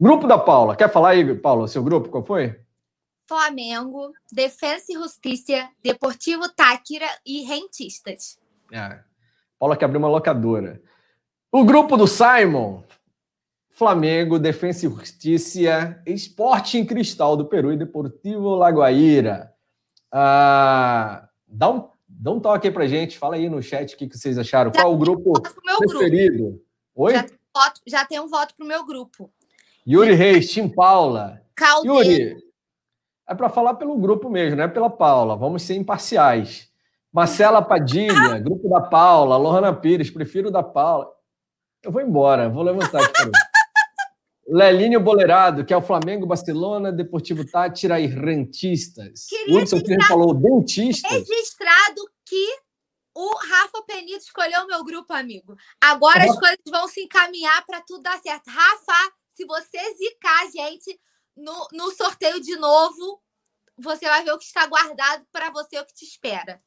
Grupo 0.00 0.26
da 0.26 0.38
Paula. 0.38 0.74
Quer 0.74 0.90
falar 0.90 1.10
aí, 1.10 1.34
Paula, 1.34 1.68
seu 1.68 1.82
grupo? 1.82 2.08
Qual 2.08 2.24
foi? 2.24 2.58
Flamengo, 3.26 4.12
Defensa 4.30 4.86
e 4.90 4.94
Justiça, 4.94 5.68
Deportivo 5.82 6.48
Táquira 6.48 7.06
e 7.24 7.42
Rentistas. 7.42 8.38
É. 8.72 9.00
Paula 9.58 9.76
que 9.76 9.84
abriu 9.84 9.98
uma 9.98 10.08
locadora. 10.08 10.82
O 11.50 11.64
grupo 11.64 11.96
do 11.96 12.06
Simon, 12.06 12.82
Flamengo, 13.70 14.38
Defensa 14.38 14.86
e 14.86 14.90
Justiça, 14.90 16.02
Esporte 16.06 16.78
em 16.78 16.84
Cristal 16.84 17.36
do 17.36 17.46
Peru 17.46 17.72
e 17.72 17.76
Deportivo 17.76 18.54
Lagoaíra. 18.54 19.52
Ah, 20.12 21.28
dá, 21.46 21.70
um, 21.70 21.88
dá 22.08 22.30
um 22.30 22.40
toque 22.40 22.68
aí 22.68 22.74
pra 22.74 22.86
gente, 22.86 23.18
fala 23.18 23.36
aí 23.36 23.48
no 23.48 23.62
chat 23.62 23.94
o 23.94 23.96
que, 23.96 24.08
que 24.08 24.18
vocês 24.18 24.38
acharam. 24.38 24.72
Já 24.74 24.82
Qual 24.82 24.94
o 24.94 24.98
grupo 24.98 25.32
preferido? 25.78 26.44
Grupo. 26.44 26.64
Oi? 26.94 27.14
Já, 27.14 27.26
voto, 27.54 27.80
já 27.86 28.04
tem 28.04 28.20
um 28.20 28.28
voto 28.28 28.54
pro 28.54 28.66
meu 28.66 28.84
grupo. 28.84 29.32
Yuri 29.86 30.14
Reis, 30.14 30.50
Tim 30.50 30.68
Paula. 30.68 31.42
Caldeiro. 31.54 31.98
Yuri, 32.00 32.44
é 33.26 33.34
para 33.34 33.48
falar 33.48 33.74
pelo 33.74 33.96
grupo 33.96 34.28
mesmo, 34.28 34.56
não 34.56 34.64
é 34.64 34.68
pela 34.68 34.90
Paula. 34.90 35.36
Vamos 35.36 35.62
ser 35.62 35.74
imparciais. 35.74 36.68
Marcela 37.12 37.62
Padilha, 37.62 38.38
grupo 38.42 38.68
da 38.68 38.80
Paula. 38.80 39.36
Lohana 39.36 39.72
Pires, 39.72 40.10
prefiro 40.10 40.50
da 40.50 40.62
Paula. 40.62 41.10
Eu 41.82 41.92
vou 41.92 42.02
embora, 42.02 42.48
vou 42.48 42.62
levantar 42.62 43.02
aqui. 43.02 43.30
Lelinho 44.46 45.00
Bolerado, 45.00 45.64
que 45.64 45.72
é 45.72 45.76
o 45.76 45.82
Flamengo, 45.82 46.26
Barcelona, 46.26 46.92
Deportivo 46.92 47.46
Tátira 47.46 47.98
e 47.98 48.06
Rentistas. 48.06 49.26
Queria 49.26 49.58
Hudson 49.58 49.76
registrar... 49.76 50.08
falou 50.08 50.34
dentistas. 50.34 51.10
Registrado 51.10 52.02
que 52.26 52.46
o 53.14 53.34
Rafa 53.36 53.82
Penito 53.86 54.18
escolheu 54.18 54.62
o 54.62 54.66
meu 54.66 54.84
grupo, 54.84 55.12
amigo. 55.14 55.56
Agora 55.80 56.24
as 56.24 56.38
coisas 56.38 56.58
vão 56.68 56.86
se 56.88 57.00
encaminhar 57.02 57.64
para 57.64 57.80
tudo 57.80 58.02
dar 58.02 58.20
certo. 58.20 58.50
Rafa, 58.50 59.12
se 59.32 59.46
você 59.46 59.78
zicar 59.94 60.50
gente 60.52 60.98
no, 61.36 61.68
no 61.72 61.90
sorteio 61.92 62.40
de 62.40 62.56
novo, 62.56 63.20
você 63.76 64.06
vai 64.06 64.24
ver 64.24 64.32
o 64.32 64.38
que 64.38 64.44
está 64.44 64.66
guardado 64.66 65.24
para 65.32 65.50
você, 65.50 65.78
o 65.78 65.84
que 65.84 65.94
te 65.94 66.04
espera. 66.04 66.60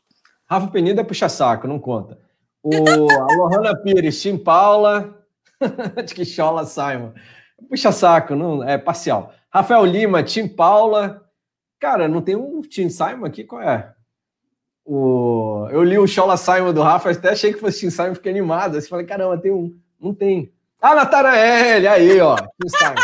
Rafa 0.49 0.67
Penida 0.67 1.01
é 1.01 1.03
puxa-saco, 1.03 1.67
não 1.67 1.79
conta. 1.79 2.19
O, 2.63 2.71
a 3.11 3.35
Lohana 3.35 3.75
Pires, 3.81 4.21
Tim 4.21 4.37
Paula, 4.37 5.25
de 6.05 6.13
que 6.13 6.25
chola 6.25 6.65
Simon. 6.65 7.13
Puxa-saco, 7.69 8.35
não 8.35 8.63
é 8.63 8.77
parcial. 8.77 9.33
Rafael 9.49 9.85
Lima, 9.85 10.23
Tim 10.23 10.47
Paula. 10.47 11.25
Cara, 11.79 12.07
não 12.07 12.21
tem 12.21 12.35
um 12.35 12.61
Tim 12.61 12.89
Simon 12.89 13.25
aqui? 13.25 13.43
Qual 13.43 13.61
é? 13.61 13.93
O... 14.85 15.67
Eu 15.69 15.83
li 15.83 15.97
o 15.97 16.07
Chola 16.07 16.37
Simon 16.37 16.73
do 16.73 16.81
Rafa, 16.81 17.11
até 17.11 17.31
achei 17.31 17.53
que 17.53 17.59
fosse 17.59 17.81
Tim 17.81 17.89
Simon, 17.89 18.15
fiquei 18.15 18.31
animado. 18.31 18.77
Assim, 18.77 18.87
falei, 18.87 19.05
caramba, 19.05 19.37
tem 19.37 19.51
um. 19.51 19.77
Não 19.99 20.13
tem. 20.13 20.53
Ah, 20.81 20.95
Natanael, 20.95 21.91
aí, 21.91 22.21
ó. 22.21 22.35
Tim 22.35 22.69
Simon. 22.69 22.95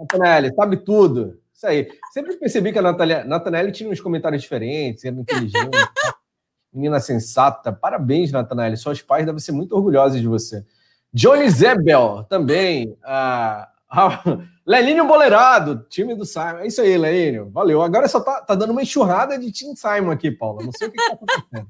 Natanelli, 0.00 0.54
sabe 0.54 0.76
tudo. 0.78 1.38
Isso 1.54 1.66
aí. 1.66 1.88
Sempre 2.12 2.36
percebi 2.36 2.72
que 2.72 2.78
a 2.78 2.82
Natanelli 2.82 3.70
tinha 3.70 3.90
uns 3.90 4.00
comentários 4.00 4.42
diferentes, 4.42 5.04
era 5.04 5.14
inteligente. 5.14 5.70
Menina 6.72 7.00
sensata. 7.00 7.72
Parabéns, 7.72 8.32
Natanelli. 8.32 8.76
Seus 8.76 9.02
pais 9.02 9.26
devem 9.26 9.40
ser 9.40 9.52
muito 9.52 9.76
orgulhosos 9.76 10.20
de 10.20 10.26
você. 10.26 10.64
Johnny 11.12 11.50
Zebel, 11.50 12.24
também. 12.28 12.96
Ah, 13.04 13.68
Lelinho 14.64 15.06
Boleirado, 15.06 15.84
time 15.88 16.14
do 16.14 16.24
Simon. 16.24 16.58
É 16.58 16.66
isso 16.68 16.80
aí, 16.80 16.96
Lelinho. 16.96 17.50
Valeu. 17.50 17.82
Agora 17.82 18.08
só 18.08 18.20
tá, 18.20 18.40
tá 18.40 18.54
dando 18.54 18.70
uma 18.70 18.82
enxurrada 18.82 19.36
de 19.38 19.52
Team 19.52 19.74
Simon 19.74 20.12
aqui, 20.12 20.30
Paula. 20.30 20.64
Não 20.64 20.72
sei 20.72 20.88
o 20.88 20.92
que 20.92 20.96
tá 20.96 21.14
acontecendo. 21.14 21.68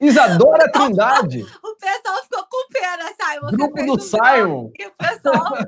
Isadora 0.00 0.70
Trindade. 0.70 1.46
O 1.64 1.76
pessoal 1.82 2.22
ficou 2.22 2.44
com 2.48 2.68
pena, 2.72 3.12
Simon. 3.20 3.50
Grupo 3.50 3.86
do 3.86 4.00
Simon. 4.00 4.64
O 4.66 4.72
pessoal. 4.98 5.58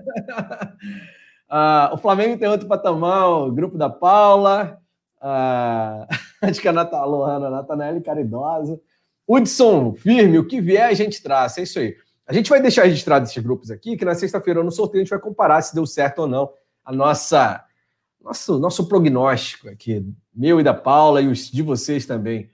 Uh, 1.54 1.94
o 1.94 1.98
Flamengo 1.98 2.36
tem 2.36 2.48
outro 2.48 2.66
patamar, 2.66 3.28
o 3.28 3.52
grupo 3.52 3.78
da 3.78 3.88
Paula. 3.88 4.76
Uh, 5.20 6.04
acho 6.42 6.60
que 6.60 6.66
a 6.66 6.72
Nata, 6.72 7.04
Lohana, 7.04 7.48
Natanelli 7.48 8.00
Caridosa. 8.00 8.80
Hudson, 9.26 9.94
firme, 9.94 10.36
o 10.36 10.48
que 10.48 10.60
vier 10.60 10.88
a 10.88 10.94
gente 10.94 11.22
traz. 11.22 11.56
É 11.56 11.62
isso 11.62 11.78
aí. 11.78 11.96
A 12.26 12.32
gente 12.32 12.50
vai 12.50 12.60
deixar 12.60 12.82
registrado 12.82 13.24
esses 13.24 13.40
grupos 13.40 13.70
aqui, 13.70 13.96
que 13.96 14.04
na 14.04 14.16
sexta-feira 14.16 14.64
no 14.64 14.72
sorteio 14.72 15.02
a 15.02 15.04
gente 15.04 15.10
vai 15.10 15.20
comparar 15.20 15.62
se 15.62 15.74
deu 15.74 15.86
certo 15.86 16.20
ou 16.20 16.26
não 16.26 16.50
a 16.84 16.92
nossa 16.92 17.64
nosso, 18.20 18.58
nosso 18.58 18.88
prognóstico 18.88 19.68
aqui, 19.68 20.04
meu 20.34 20.58
e 20.58 20.64
da 20.64 20.74
Paula 20.74 21.20
e 21.20 21.28
os 21.28 21.50
de 21.50 21.62
vocês 21.62 22.04
também. 22.04 22.50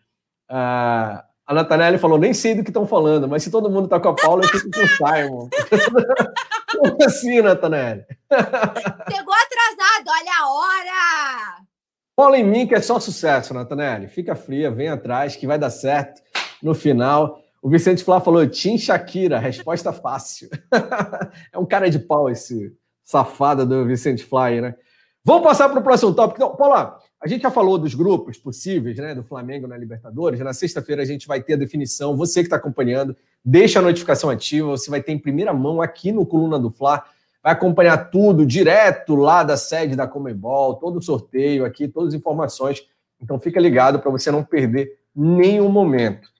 Uh, 0.51 1.23
a 1.51 1.53
Natanelli 1.53 1.99
falou, 1.99 2.17
nem 2.17 2.33
sei 2.33 2.55
do 2.55 2.63
que 2.63 2.71
estão 2.71 2.87
falando, 2.87 3.27
mas 3.27 3.43
se 3.43 3.51
todo 3.51 3.69
mundo 3.69 3.89
tá 3.89 3.99
com 3.99 4.11
a 4.11 4.15
Paula, 4.15 4.45
eu 4.45 4.49
fico 4.49 4.71
com 4.71 4.85
o 4.85 4.89
Simon. 4.89 5.49
Como 6.71 7.05
assim, 7.05 7.43
Natanelli? 7.43 8.05
Chegou 8.31 9.35
atrasado, 9.35 10.07
olha 10.07 10.33
a 10.39 10.49
hora! 10.49 11.67
Cola 12.15 12.39
em 12.39 12.45
mim 12.45 12.69
que 12.69 12.75
é 12.77 12.81
só 12.81 13.01
sucesso, 13.01 13.53
Natanelli. 13.53 14.07
Fica 14.07 14.37
fria, 14.37 14.71
vem 14.71 14.91
atrás, 14.91 15.35
que 15.35 15.45
vai 15.45 15.59
dar 15.59 15.71
certo 15.71 16.23
no 16.63 16.73
final. 16.73 17.41
O 17.61 17.69
Vicente 17.69 18.05
Flá 18.05 18.21
falou, 18.21 18.47
Tim 18.47 18.79
Shakira, 18.79 19.41
resposta 19.41 19.93
fácil. 19.93 20.49
é 21.53 21.59
um 21.59 21.67
cara 21.67 21.91
de 21.91 21.99
pau 21.99 22.31
esse 22.31 22.73
safada 23.03 23.67
do 23.67 23.85
Vicente 23.85 24.25
Flá 24.25 24.51
né? 24.51 24.77
Vamos 25.25 25.43
passar 25.43 25.69
para 25.69 25.81
o 25.81 25.83
próximo 25.83 26.15
tópico. 26.15 26.37
Então, 26.37 26.55
Paula, 26.55 26.97
a 27.23 27.29
gente 27.29 27.43
já 27.43 27.51
falou 27.51 27.77
dos 27.77 27.95
grupos 27.95 28.39
possíveis, 28.39 28.97
né, 28.97 29.15
do 29.15 29.23
Flamengo 29.23 29.67
na 29.67 29.77
Libertadores. 29.77 30.41
Na 30.41 30.55
sexta-feira 30.55 31.03
a 31.03 31.05
gente 31.05 31.29
vai 31.29 31.43
ter 31.43 31.53
a 31.53 31.57
definição. 31.57 32.17
Você 32.17 32.41
que 32.41 32.47
está 32.47 32.57
acompanhando, 32.57 33.15
deixa 33.45 33.79
a 33.79 33.83
notificação 33.83 34.31
ativa. 34.31 34.71
Você 34.71 34.89
vai 34.89 35.03
ter 35.03 35.13
em 35.13 35.19
primeira 35.19 35.53
mão 35.53 35.83
aqui 35.83 36.13
no 36.13 36.25
Coluna 36.25 36.59
do 36.59 36.71
Fla. 36.71 37.05
Vai 37.43 37.53
acompanhar 37.53 38.11
tudo 38.11 38.47
direto 38.47 39.15
lá 39.15 39.43
da 39.43 39.57
sede 39.59 39.95
da 39.95 40.09
Comebol, 40.09 40.77
todo 40.77 40.99
o 40.99 41.03
sorteio 41.03 41.67
aqui, 41.67 41.87
todas 41.87 42.15
as 42.15 42.19
informações. 42.19 42.87
Então 43.21 43.39
fica 43.39 43.61
ligado 43.61 44.01
para 44.01 44.11
você 44.11 44.31
não 44.31 44.43
perder 44.43 44.99
nenhum 45.15 45.69
momento. 45.69 46.31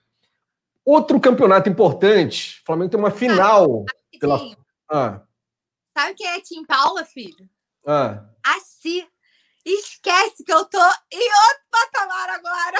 Outro 0.83 1.19
campeonato 1.19 1.69
importante, 1.69 2.59
o 2.63 2.65
Flamengo 2.65 2.89
tem 2.89 2.99
uma 2.99 3.11
final. 3.11 3.85
Ah, 3.87 4.19
pela... 4.19 4.55
ah. 4.89 5.21
Sabe 5.95 6.15
quem 6.15 6.27
é 6.27 6.39
Tim 6.41 6.65
Paula, 6.65 7.05
filho? 7.05 7.47
Ah. 7.85 8.25
Esquece 9.65 10.43
que 10.43 10.51
eu 10.51 10.65
tô 10.65 10.81
em 11.11 11.23
outro 11.23 11.63
patamar 11.69 12.29
agora. 12.29 12.77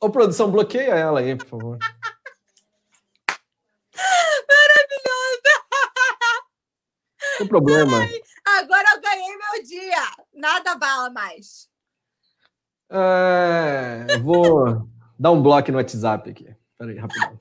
Ô, 0.00 0.10
produção, 0.10 0.50
bloqueia 0.50 0.94
ela 0.94 1.20
aí, 1.20 1.36
por 1.36 1.46
favor. 1.46 1.78
Maravilhoso! 4.48 5.42
Tem 7.38 7.46
problema. 7.46 7.98
Ai, 7.98 8.20
agora 8.58 8.84
eu 8.94 9.00
ganhei 9.00 9.36
meu 9.36 9.62
dia. 9.62 10.10
Nada 10.34 10.74
bala 10.74 11.08
mais. 11.10 11.70
É, 12.90 14.18
vou 14.18 14.86
dar 15.18 15.30
um 15.30 15.42
bloco 15.42 15.72
no 15.72 15.78
WhatsApp 15.78 16.30
aqui. 16.30 16.54
Peraí, 16.76 16.98
rapidinho. 16.98 17.38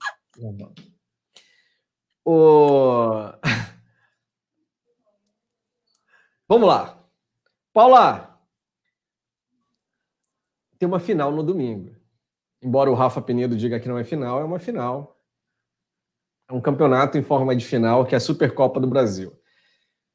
o... 2.23 3.34
Vamos 6.47 6.67
lá. 6.67 7.01
Paula, 7.73 8.38
tem 10.77 10.88
uma 10.88 10.99
final 10.99 11.31
no 11.31 11.43
domingo. 11.43 11.95
Embora 12.62 12.91
o 12.91 12.93
Rafa 12.93 13.21
Penido 13.21 13.55
diga 13.55 13.79
que 13.79 13.88
não 13.88 13.97
é 13.97 14.03
final, 14.03 14.39
é 14.41 14.43
uma 14.43 14.60
final. 14.60 15.19
É 16.49 16.53
um 16.53 16.60
campeonato 16.60 17.17
em 17.17 17.23
forma 17.23 17.55
de 17.55 17.65
final, 17.65 18.05
que 18.05 18.13
é 18.13 18.17
a 18.17 18.21
Supercopa 18.21 18.79
do 18.79 18.88
Brasil. 18.88 19.34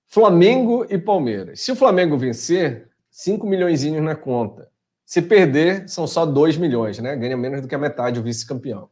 Flamengo 0.06 0.86
e 0.90 0.98
Palmeiras. 0.98 1.60
Se 1.60 1.72
o 1.72 1.76
Flamengo 1.76 2.16
vencer, 2.16 2.90
5 3.10 3.46
milhões 3.46 3.82
na 3.84 4.14
conta. 4.14 4.70
Se 5.04 5.22
perder, 5.22 5.88
são 5.88 6.06
só 6.06 6.26
2 6.26 6.56
milhões, 6.56 6.98
né? 6.98 7.16
Ganha 7.16 7.36
menos 7.36 7.60
do 7.62 7.68
que 7.68 7.74
a 7.74 7.78
metade 7.78 8.20
o 8.20 8.22
vice-campeão. 8.22 8.90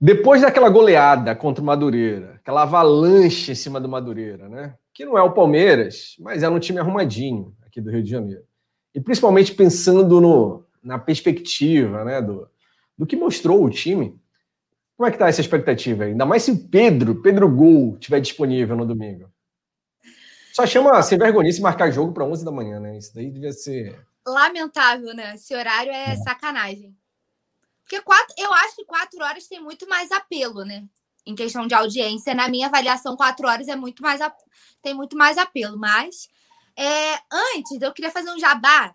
Depois 0.00 0.42
daquela 0.42 0.68
goleada 0.68 1.34
contra 1.34 1.62
o 1.62 1.66
Madureira, 1.66 2.34
aquela 2.34 2.62
avalanche 2.62 3.52
em 3.52 3.54
cima 3.54 3.80
do 3.80 3.88
Madureira, 3.88 4.48
né? 4.48 4.76
Que 4.94 5.04
não 5.04 5.18
é 5.18 5.22
o 5.22 5.32
Palmeiras, 5.32 6.14
mas 6.20 6.44
é 6.44 6.48
um 6.48 6.60
time 6.60 6.78
arrumadinho 6.78 7.54
aqui 7.66 7.80
do 7.80 7.90
Rio 7.90 8.02
de 8.02 8.10
Janeiro. 8.10 8.44
E 8.94 9.00
principalmente 9.00 9.52
pensando 9.52 10.20
no, 10.20 10.64
na 10.80 10.98
perspectiva 10.98 12.04
né, 12.04 12.22
do, 12.22 12.48
do 12.96 13.04
que 13.04 13.16
mostrou 13.16 13.64
o 13.64 13.70
time. 13.70 14.16
Como 14.96 15.08
é 15.08 15.10
que 15.10 15.18
tá 15.18 15.28
essa 15.28 15.40
expectativa 15.40 16.04
aí? 16.04 16.10
Ainda 16.12 16.24
mais 16.24 16.44
se 16.44 16.52
o 16.52 16.68
Pedro, 16.68 17.20
Pedro 17.20 17.50
Gol, 17.50 17.94
estiver 17.94 18.20
disponível 18.20 18.76
no 18.76 18.86
domingo. 18.86 19.28
Só 20.52 20.64
chama 20.64 21.02
sem 21.02 21.18
vergonha 21.18 21.50
se 21.50 21.60
marcar 21.60 21.90
jogo 21.90 22.12
para 22.12 22.24
11 22.24 22.44
da 22.44 22.52
manhã, 22.52 22.78
né? 22.78 22.96
Isso 22.96 23.12
daí 23.12 23.28
devia 23.28 23.52
ser. 23.52 23.98
Lamentável, 24.24 25.12
né? 25.12 25.34
Esse 25.34 25.52
horário 25.52 25.90
é, 25.90 26.12
é. 26.12 26.16
sacanagem. 26.18 26.96
Porque 27.82 28.00
quatro, 28.00 28.32
eu 28.38 28.52
acho 28.54 28.76
que 28.76 28.84
quatro 28.84 29.20
horas 29.20 29.48
tem 29.48 29.60
muito 29.60 29.88
mais 29.88 30.12
apelo, 30.12 30.64
né? 30.64 30.84
Em 31.26 31.34
questão 31.34 31.66
de 31.66 31.74
audiência, 31.74 32.34
na 32.34 32.48
minha 32.48 32.66
avaliação, 32.66 33.16
quatro 33.16 33.46
horas 33.48 33.68
é 33.68 33.76
muito 33.76 34.02
mais 34.02 34.20
tem 34.82 34.94
muito 34.94 35.16
mais 35.16 35.38
apelo. 35.38 35.78
Mas 35.78 36.28
é, 36.76 37.14
antes, 37.32 37.80
eu 37.80 37.92
queria 37.92 38.10
fazer 38.10 38.30
um 38.30 38.38
jabá, 38.38 38.94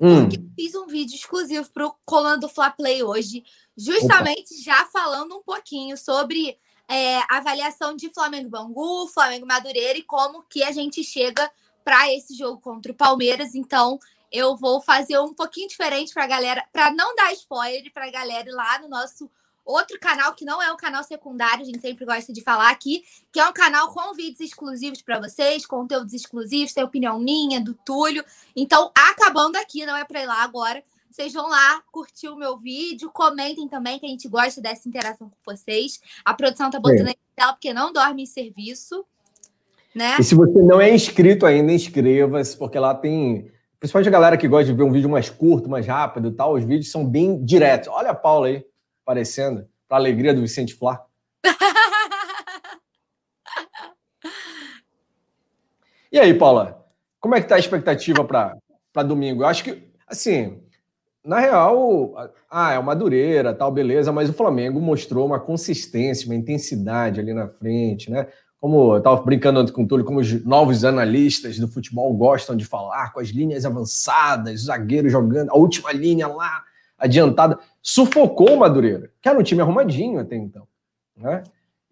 hum. 0.00 0.22
porque 0.22 0.38
eu 0.38 0.50
fiz 0.54 0.74
um 0.74 0.86
vídeo 0.86 1.14
exclusivo 1.14 1.68
para 1.70 1.86
o 1.86 1.94
Colando 2.04 2.40
do 2.40 2.48
Fla 2.48 2.70
Play 2.70 3.02
hoje, 3.02 3.44
justamente 3.76 4.54
Opa. 4.54 4.62
já 4.62 4.84
falando 4.86 5.36
um 5.36 5.42
pouquinho 5.42 5.96
sobre 5.96 6.58
é, 6.88 7.20
avaliação 7.28 7.96
de 7.96 8.12
Flamengo 8.12 8.50
Bangu, 8.50 9.08
Flamengo 9.08 9.46
Madureira 9.46 9.98
e 9.98 10.02
como 10.02 10.42
que 10.42 10.62
a 10.62 10.72
gente 10.72 11.02
chega 11.02 11.50
para 11.84 12.12
esse 12.12 12.36
jogo 12.36 12.60
contra 12.60 12.92
o 12.92 12.94
Palmeiras. 12.94 13.54
Então, 13.54 13.98
eu 14.30 14.56
vou 14.56 14.80
fazer 14.80 15.18
um 15.18 15.32
pouquinho 15.32 15.68
diferente 15.68 16.12
para 16.12 16.24
a 16.24 16.28
galera, 16.28 16.64
para 16.72 16.90
não 16.90 17.14
dar 17.14 17.32
spoiler 17.32 17.92
para 17.92 18.06
a 18.06 18.10
galera 18.10 18.52
lá 18.52 18.78
no 18.80 18.88
nosso 18.88 19.30
outro 19.66 19.98
canal 19.98 20.32
que 20.34 20.44
não 20.44 20.62
é 20.62 20.72
um 20.72 20.76
canal 20.76 21.02
secundário, 21.02 21.62
a 21.62 21.64
gente 21.64 21.80
sempre 21.80 22.04
gosta 22.06 22.32
de 22.32 22.40
falar 22.40 22.70
aqui, 22.70 23.02
que 23.32 23.40
é 23.40 23.48
um 23.48 23.52
canal 23.52 23.92
com 23.92 24.14
vídeos 24.14 24.40
exclusivos 24.40 25.02
para 25.02 25.18
vocês, 25.18 25.66
conteúdos 25.66 26.14
exclusivos, 26.14 26.72
tem 26.72 26.84
opinião 26.84 27.18
minha, 27.18 27.60
do 27.60 27.74
Túlio. 27.74 28.24
Então, 28.54 28.90
acabando 28.94 29.56
aqui, 29.56 29.84
não 29.84 29.96
é 29.96 30.04
para 30.04 30.22
ir 30.22 30.26
lá 30.26 30.42
agora. 30.44 30.82
Vocês 31.10 31.32
vão 31.32 31.48
lá 31.48 31.82
curtir 31.90 32.28
o 32.28 32.36
meu 32.36 32.56
vídeo, 32.58 33.10
comentem 33.10 33.66
também, 33.66 33.98
que 33.98 34.06
a 34.06 34.08
gente 34.08 34.28
gosta 34.28 34.60
dessa 34.60 34.88
interação 34.88 35.30
com 35.30 35.52
vocês. 35.52 36.00
A 36.24 36.32
produção 36.32 36.70
tá 36.70 36.78
botando 36.78 37.08
é. 37.08 37.10
aí 37.10 37.16
tela 37.34 37.52
porque 37.52 37.72
não 37.72 37.92
dorme 37.92 38.22
em 38.22 38.26
serviço. 38.26 39.04
Né? 39.94 40.16
E 40.18 40.22
se 40.22 40.34
você 40.34 40.58
não 40.62 40.80
é 40.80 40.94
inscrito 40.94 41.46
ainda, 41.46 41.72
inscreva-se, 41.72 42.56
porque 42.56 42.78
lá 42.78 42.94
tem. 42.94 43.50
Principalmente 43.80 44.08
a 44.08 44.12
galera 44.12 44.36
que 44.36 44.48
gosta 44.48 44.70
de 44.70 44.76
ver 44.76 44.82
um 44.82 44.92
vídeo 44.92 45.08
mais 45.08 45.30
curto, 45.30 45.68
mais 45.68 45.86
rápido 45.86 46.28
e 46.28 46.32
tal, 46.32 46.54
os 46.54 46.64
vídeos 46.64 46.90
são 46.90 47.04
bem 47.06 47.42
diretos. 47.42 47.88
Olha 47.88 48.10
a 48.10 48.14
Paula 48.14 48.48
aí 48.48 48.64
aparecendo, 49.06 49.68
para 49.88 49.98
alegria 49.98 50.34
do 50.34 50.40
Vicente 50.40 50.74
Flá. 50.74 51.06
e 56.10 56.18
aí, 56.18 56.34
Paula, 56.34 56.84
como 57.20 57.36
é 57.36 57.40
que 57.40 57.48
tá 57.48 57.54
a 57.54 57.60
expectativa 57.60 58.24
para 58.24 58.56
domingo? 59.04 59.44
Eu 59.44 59.46
acho 59.46 59.62
que, 59.62 59.88
assim, 60.08 60.60
na 61.24 61.38
real, 61.38 62.32
ah, 62.50 62.72
é 62.72 62.78
uma 62.80 62.96
dureira, 62.96 63.54
tal, 63.54 63.70
beleza, 63.70 64.12
mas 64.12 64.28
o 64.28 64.32
Flamengo 64.32 64.80
mostrou 64.80 65.24
uma 65.24 65.38
consistência, 65.38 66.26
uma 66.26 66.34
intensidade 66.34 67.20
ali 67.20 67.32
na 67.32 67.46
frente, 67.46 68.10
né? 68.10 68.26
Como 68.60 68.94
eu 68.94 68.98
estava 68.98 69.22
brincando 69.22 69.60
antes 69.60 69.72
com 69.72 69.84
o 69.84 69.86
Túlio, 69.86 70.04
como 70.04 70.18
os 70.18 70.44
novos 70.44 70.84
analistas 70.84 71.56
do 71.58 71.68
futebol 71.68 72.12
gostam 72.14 72.56
de 72.56 72.64
falar, 72.64 73.12
com 73.12 73.20
as 73.20 73.28
linhas 73.28 73.64
avançadas, 73.64 74.60
os 74.60 74.66
zagueiros 74.66 75.12
jogando, 75.12 75.50
a 75.50 75.56
última 75.56 75.92
linha 75.92 76.26
lá, 76.26 76.64
adiantada, 76.98 77.58
sufocou 77.82 78.54
o 78.54 78.58
Madureira, 78.58 79.10
que 79.20 79.28
era 79.28 79.38
um 79.38 79.42
time 79.42 79.60
arrumadinho 79.60 80.20
até 80.20 80.36
então, 80.36 80.66
né? 81.16 81.42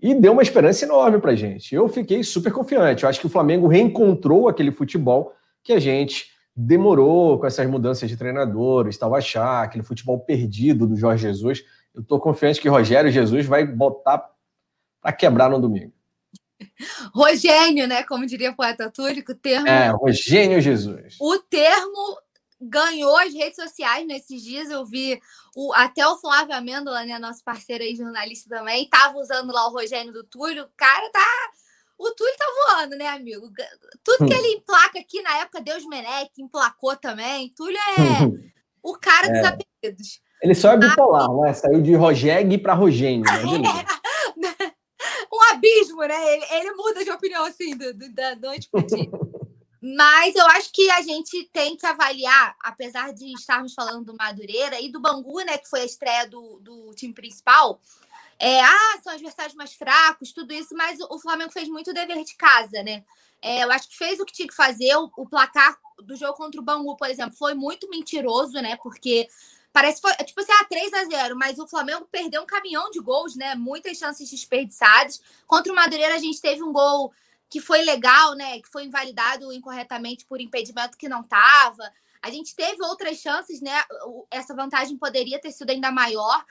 E 0.01 0.15
deu 0.15 0.33
uma 0.33 0.43
esperança 0.43 0.85
enorme 0.85 1.19
pra 1.19 1.35
gente. 1.35 1.75
Eu 1.75 1.89
fiquei 1.89 2.23
super 2.23 2.53
confiante. 2.53 3.05
Eu 3.05 3.09
acho 3.09 3.21
que 3.21 3.27
o 3.27 3.31
Flamengo 3.31 3.67
reencontrou 3.67 4.49
aquele 4.49 4.71
futebol 4.71 5.33
que 5.63 5.73
a 5.73 5.81
gente 5.81 6.27
demorou 6.55 7.39
com 7.39 7.47
essas 7.47 7.67
mudanças 7.67 8.09
de 8.09 8.17
treinadores, 8.17 8.95
estava 8.95 9.17
achar 9.17 9.63
aquele 9.63 9.83
futebol 9.83 10.21
perdido 10.21 10.87
do 10.87 10.97
Jorge 10.97 11.23
Jesus. 11.23 11.65
Eu 11.95 12.03
estou 12.03 12.21
confiante 12.21 12.61
que 12.61 12.69
Rogério 12.69 13.11
Jesus 13.11 13.47
vai 13.47 13.67
botar 13.67 14.31
para 15.01 15.13
quebrar 15.13 15.49
no 15.49 15.61
domingo. 15.61 15.93
Rogênio, 17.13 17.87
né? 17.87 18.03
Como 18.05 18.27
diria 18.27 18.51
o 18.51 18.57
poeta 18.57 18.91
Túlico, 18.91 19.33
o 19.33 19.35
termo. 19.35 19.67
É, 19.67 19.89
Rogênio 19.89 20.61
Jesus. 20.61 21.17
O 21.21 21.39
termo 21.39 22.19
ganhou 22.69 23.17
as 23.17 23.33
redes 23.33 23.57
sociais 23.57 24.07
nesses 24.07 24.43
dias. 24.43 24.71
Eu 24.71 24.85
vi 24.85 25.21
o, 25.57 25.73
até 25.75 26.07
o 26.07 26.17
Flávio 26.17 26.55
Amêndola, 26.55 27.05
né? 27.05 27.19
Nosso 27.19 27.43
parceiro 27.45 27.85
aí, 27.85 27.95
jornalista 27.95 28.49
também, 28.49 28.85
estava 28.85 29.17
usando 29.19 29.53
lá 29.53 29.69
o 29.69 29.73
Rogênio 29.73 30.13
do 30.13 30.25
Túlio. 30.25 30.65
O 30.65 30.71
cara 30.77 31.11
tá. 31.11 31.27
O 31.99 32.11
Túlio 32.11 32.35
tá 32.37 32.47
voando, 32.67 32.97
né, 32.97 33.09
amigo? 33.09 33.51
Tudo 34.03 34.27
que 34.27 34.35
ele 34.35 34.57
emplaca 34.57 34.99
aqui 34.99 35.23
na 35.23 35.39
época, 35.39 35.61
Deus 35.61 35.87
Menec 35.87 36.31
emplacou 36.39 36.97
também. 36.97 37.53
Túlio 37.57 37.79
é 37.79 38.53
o 38.83 38.95
cara 38.95 39.29
dos 39.29 39.39
é. 39.39 39.47
apelidos. 39.47 40.21
Ele 40.43 40.55
só 40.55 40.73
é 40.73 40.77
bipolar, 40.77 41.31
ah, 41.31 41.43
né? 41.43 41.55
Saiu 41.55 41.81
de 41.81 41.95
Rogeg 41.95 42.59
para 42.59 42.75
Rogênio. 42.75 43.25
Né? 44.37 44.51
um 45.33 45.53
abismo, 45.53 46.01
né? 46.01 46.35
Ele, 46.35 46.45
ele, 46.51 46.73
muda 46.73 47.05
de 47.05 47.11
opinião 47.11 47.45
assim, 47.45 47.77
do, 47.77 47.95
do, 47.95 48.13
da 48.13 48.35
noite 48.35 48.69
pro 48.69 48.85
dia. 48.85 49.09
Mas 49.87 50.35
eu 50.35 50.47
acho 50.47 50.73
que 50.73 50.91
a 50.93 51.03
gente 51.03 51.45
tem 51.53 51.77
que 51.77 51.85
avaliar, 51.85 52.57
apesar 52.63 53.13
de 53.13 53.31
estarmos 53.35 53.75
falando 53.75 54.07
do 54.07 54.17
Madureira 54.17 54.81
e 54.81 54.91
do 54.91 54.99
Bangu, 54.99 55.41
né, 55.41 55.59
que 55.59 55.69
foi 55.69 55.81
a 55.81 55.85
estreia 55.85 56.27
do, 56.27 56.59
do 56.61 56.95
time 56.95 57.13
principal. 57.13 57.79
É, 58.39 58.63
ah, 58.63 58.99
são 59.03 59.13
adversários 59.13 59.55
mais 59.55 59.75
fracos, 59.75 60.33
tudo 60.33 60.55
isso, 60.55 60.75
mas 60.75 60.99
o 61.03 61.19
Flamengo 61.19 61.53
fez 61.53 61.69
muito 61.69 61.93
dever 61.93 62.25
de 62.25 62.35
casa, 62.35 62.83
né? 62.83 63.05
É, 63.43 63.63
eu 63.63 63.71
acho 63.71 63.91
que 63.91 63.99
fez 63.99 64.19
o 64.19 64.25
que 64.25 64.33
tinha 64.33 64.49
que 64.49 64.55
fazer. 64.55 64.97
O, 64.97 65.11
o, 65.19 65.29
placar 65.29 65.79
do 66.03 66.17
jogo 66.17 66.33
contra 66.33 66.59
o 66.59 66.65
Bangu, 66.65 66.97
por 66.97 67.11
exemplo, 67.11 67.37
foi 67.37 67.53
muito 67.53 67.87
mentiroso, 67.91 68.55
né? 68.55 68.79
Porque 68.83 69.29
parece 69.71 70.01
foi 70.01 70.15
tipo 70.25 70.41
assim, 70.41 70.53
ah, 70.63 70.65
3 70.65 70.95
a 70.95 71.05
0 71.05 71.37
mas 71.37 71.59
o 71.59 71.69
Flamengo 71.69 72.09
perdeu 72.11 72.41
um 72.41 72.47
caminhão 72.47 72.91
de 72.91 73.01
gols, 73.01 73.37
né? 73.37 73.55
Muitas 73.55 73.99
chances 73.99 74.31
desperdiçadas. 74.31 75.21
Contra 75.47 75.71
o 75.71 75.77
Madureira, 75.77 76.15
a 76.15 76.19
gente 76.19 76.41
teve 76.41 76.63
um 76.63 76.73
gol 76.73 77.13
que 77.51 77.61
foi 77.61 77.83
legal, 77.83 78.35
né? 78.35 78.61
Que 78.61 78.69
foi 78.69 78.85
invalidado 78.85 79.53
incorretamente 79.53 80.25
por 80.27 80.41
impedimento 80.41 80.97
que 80.97 81.09
não 81.09 81.21
estava. 81.21 81.91
A 82.23 82.31
gente 82.31 82.55
teve 82.57 82.83
outras 82.83 83.19
chances, 83.19 83.61
né? 83.61 83.83
Essa 84.31 84.55
vantagem 84.55 84.97
poderia 84.97 85.41
ter 85.41 85.53
sido 85.53 85.71
ainda 85.71 85.91
maior. 85.91 86.45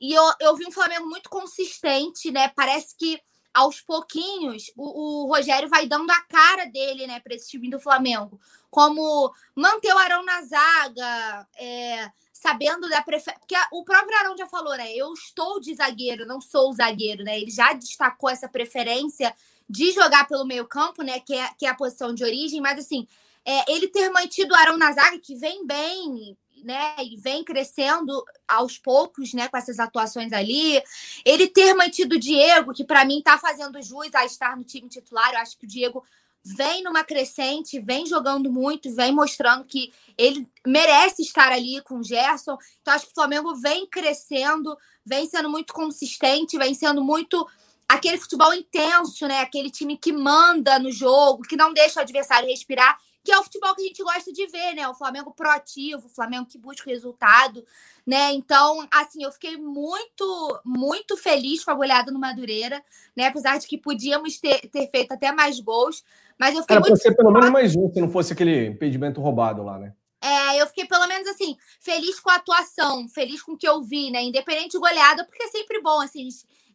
E 0.00 0.12
eu, 0.12 0.32
eu 0.40 0.56
vi 0.56 0.66
um 0.66 0.72
Flamengo 0.72 1.08
muito 1.08 1.30
consistente, 1.30 2.30
né? 2.30 2.48
Parece 2.48 2.96
que 2.96 3.20
aos 3.54 3.80
pouquinhos 3.80 4.70
o, 4.76 5.24
o 5.24 5.28
Rogério 5.28 5.68
vai 5.68 5.86
dando 5.86 6.10
a 6.10 6.20
cara 6.22 6.64
dele, 6.66 7.06
né, 7.06 7.20
para 7.20 7.34
esse 7.34 7.48
time 7.48 7.70
do 7.70 7.78
Flamengo. 7.78 8.40
Como 8.68 9.32
manter 9.54 9.94
o 9.94 9.98
Arão 9.98 10.24
na 10.24 10.42
zaga, 10.42 11.48
é, 11.56 12.10
sabendo 12.32 12.88
da 12.88 13.00
preferência. 13.00 13.38
Porque 13.38 13.54
o 13.72 13.84
próprio 13.84 14.18
Arão 14.18 14.36
já 14.36 14.46
falou, 14.46 14.76
né? 14.76 14.92
Eu 14.92 15.12
estou 15.14 15.60
de 15.60 15.72
zagueiro, 15.74 16.26
não 16.26 16.40
sou 16.40 16.72
zagueiro, 16.72 17.22
né? 17.22 17.38
Ele 17.38 17.50
já 17.50 17.72
destacou 17.72 18.28
essa 18.28 18.48
preferência 18.48 19.34
de 19.68 19.92
jogar 19.92 20.26
pelo 20.26 20.44
meio-campo, 20.44 21.02
né? 21.02 21.20
Que 21.20 21.34
é, 21.34 21.48
que 21.58 21.66
é 21.66 21.70
a 21.70 21.74
posição 21.74 22.14
de 22.14 22.24
origem, 22.24 22.60
mas 22.60 22.78
assim, 22.78 23.06
é, 23.44 23.72
ele 23.72 23.88
ter 23.88 24.08
mantido 24.10 24.54
o 24.54 24.56
Arão 24.56 24.76
na 24.76 24.92
zaga, 24.92 25.18
que 25.18 25.34
vem 25.34 25.66
bem, 25.66 26.36
né? 26.64 26.96
E 26.98 27.16
vem 27.16 27.44
crescendo 27.44 28.24
aos 28.48 28.78
poucos, 28.78 29.32
né? 29.34 29.48
Com 29.48 29.56
essas 29.56 29.78
atuações 29.78 30.32
ali. 30.32 30.82
Ele 31.24 31.46
ter 31.46 31.74
mantido 31.74 32.16
o 32.16 32.20
Diego, 32.20 32.72
que 32.72 32.84
para 32.84 33.04
mim 33.04 33.22
tá 33.22 33.38
fazendo 33.38 33.82
jus 33.82 34.14
a 34.14 34.24
estar 34.24 34.56
no 34.56 34.64
time 34.64 34.88
titular. 34.88 35.32
Eu 35.32 35.40
acho 35.40 35.58
que 35.58 35.66
o 35.66 35.68
Diego 35.68 36.04
vem 36.44 36.82
numa 36.82 37.02
crescente, 37.02 37.80
vem 37.80 38.04
jogando 38.04 38.52
muito, 38.52 38.94
vem 38.94 39.12
mostrando 39.12 39.64
que 39.64 39.92
ele 40.16 40.46
merece 40.66 41.22
estar 41.22 41.50
ali 41.50 41.80
com 41.82 42.00
o 42.00 42.04
Gerson. 42.04 42.58
Então, 42.82 42.92
acho 42.92 43.06
que 43.06 43.12
o 43.12 43.14
Flamengo 43.14 43.54
vem 43.54 43.86
crescendo, 43.86 44.76
vem 45.04 45.26
sendo 45.26 45.48
muito 45.48 45.72
consistente, 45.72 46.58
vem 46.58 46.74
sendo 46.74 47.02
muito 47.02 47.46
aquele 47.94 48.18
futebol 48.18 48.52
intenso, 48.52 49.26
né? 49.26 49.40
Aquele 49.40 49.70
time 49.70 49.96
que 49.96 50.12
manda 50.12 50.78
no 50.78 50.90
jogo, 50.90 51.42
que 51.42 51.56
não 51.56 51.72
deixa 51.72 52.00
o 52.00 52.02
adversário 52.02 52.48
respirar, 52.48 52.98
que 53.24 53.32
é 53.32 53.38
o 53.38 53.42
futebol 53.42 53.74
que 53.74 53.82
a 53.82 53.86
gente 53.86 54.02
gosta 54.02 54.32
de 54.32 54.46
ver, 54.46 54.74
né? 54.74 54.86
O 54.86 54.94
Flamengo 54.94 55.32
proativo, 55.32 56.06
o 56.06 56.10
Flamengo 56.10 56.46
que 56.46 56.58
busca 56.58 56.88
o 56.88 56.92
resultado, 56.92 57.64
né? 58.06 58.32
Então, 58.32 58.86
assim, 58.92 59.24
eu 59.24 59.32
fiquei 59.32 59.56
muito, 59.56 60.60
muito 60.64 61.16
feliz 61.16 61.64
com 61.64 61.70
a 61.70 61.74
goleada 61.74 62.12
no 62.12 62.20
Madureira, 62.20 62.84
né? 63.16 63.28
Apesar 63.28 63.58
de 63.58 63.66
que 63.66 63.78
podíamos 63.78 64.38
ter, 64.38 64.68
ter 64.68 64.90
feito 64.90 65.12
até 65.12 65.32
mais 65.32 65.58
gols, 65.58 66.04
mas 66.38 66.54
eu 66.54 66.60
fiquei 66.60 66.76
Era 66.76 66.84
muito. 66.84 67.00
ser 67.00 67.14
pelo 67.16 67.30
menos 67.30 67.50
mais 67.50 67.74
um, 67.74 67.90
se 67.90 68.00
não 68.00 68.10
fosse 68.10 68.34
aquele 68.34 68.66
impedimento 68.66 69.22
roubado 69.22 69.62
lá, 69.62 69.78
né? 69.78 69.94
É, 70.20 70.60
eu 70.60 70.66
fiquei 70.66 70.86
pelo 70.86 71.06
menos 71.06 71.28
assim, 71.28 71.56
feliz 71.80 72.18
com 72.18 72.30
a 72.30 72.36
atuação, 72.36 73.06
feliz 73.08 73.42
com 73.42 73.52
o 73.52 73.58
que 73.58 73.68
eu 73.68 73.82
vi, 73.82 74.10
né? 74.10 74.22
Independente 74.22 74.72
de 74.72 74.78
goleada, 74.78 75.24
porque 75.24 75.42
é 75.42 75.48
sempre 75.48 75.80
bom, 75.82 76.00
assim, 76.00 76.28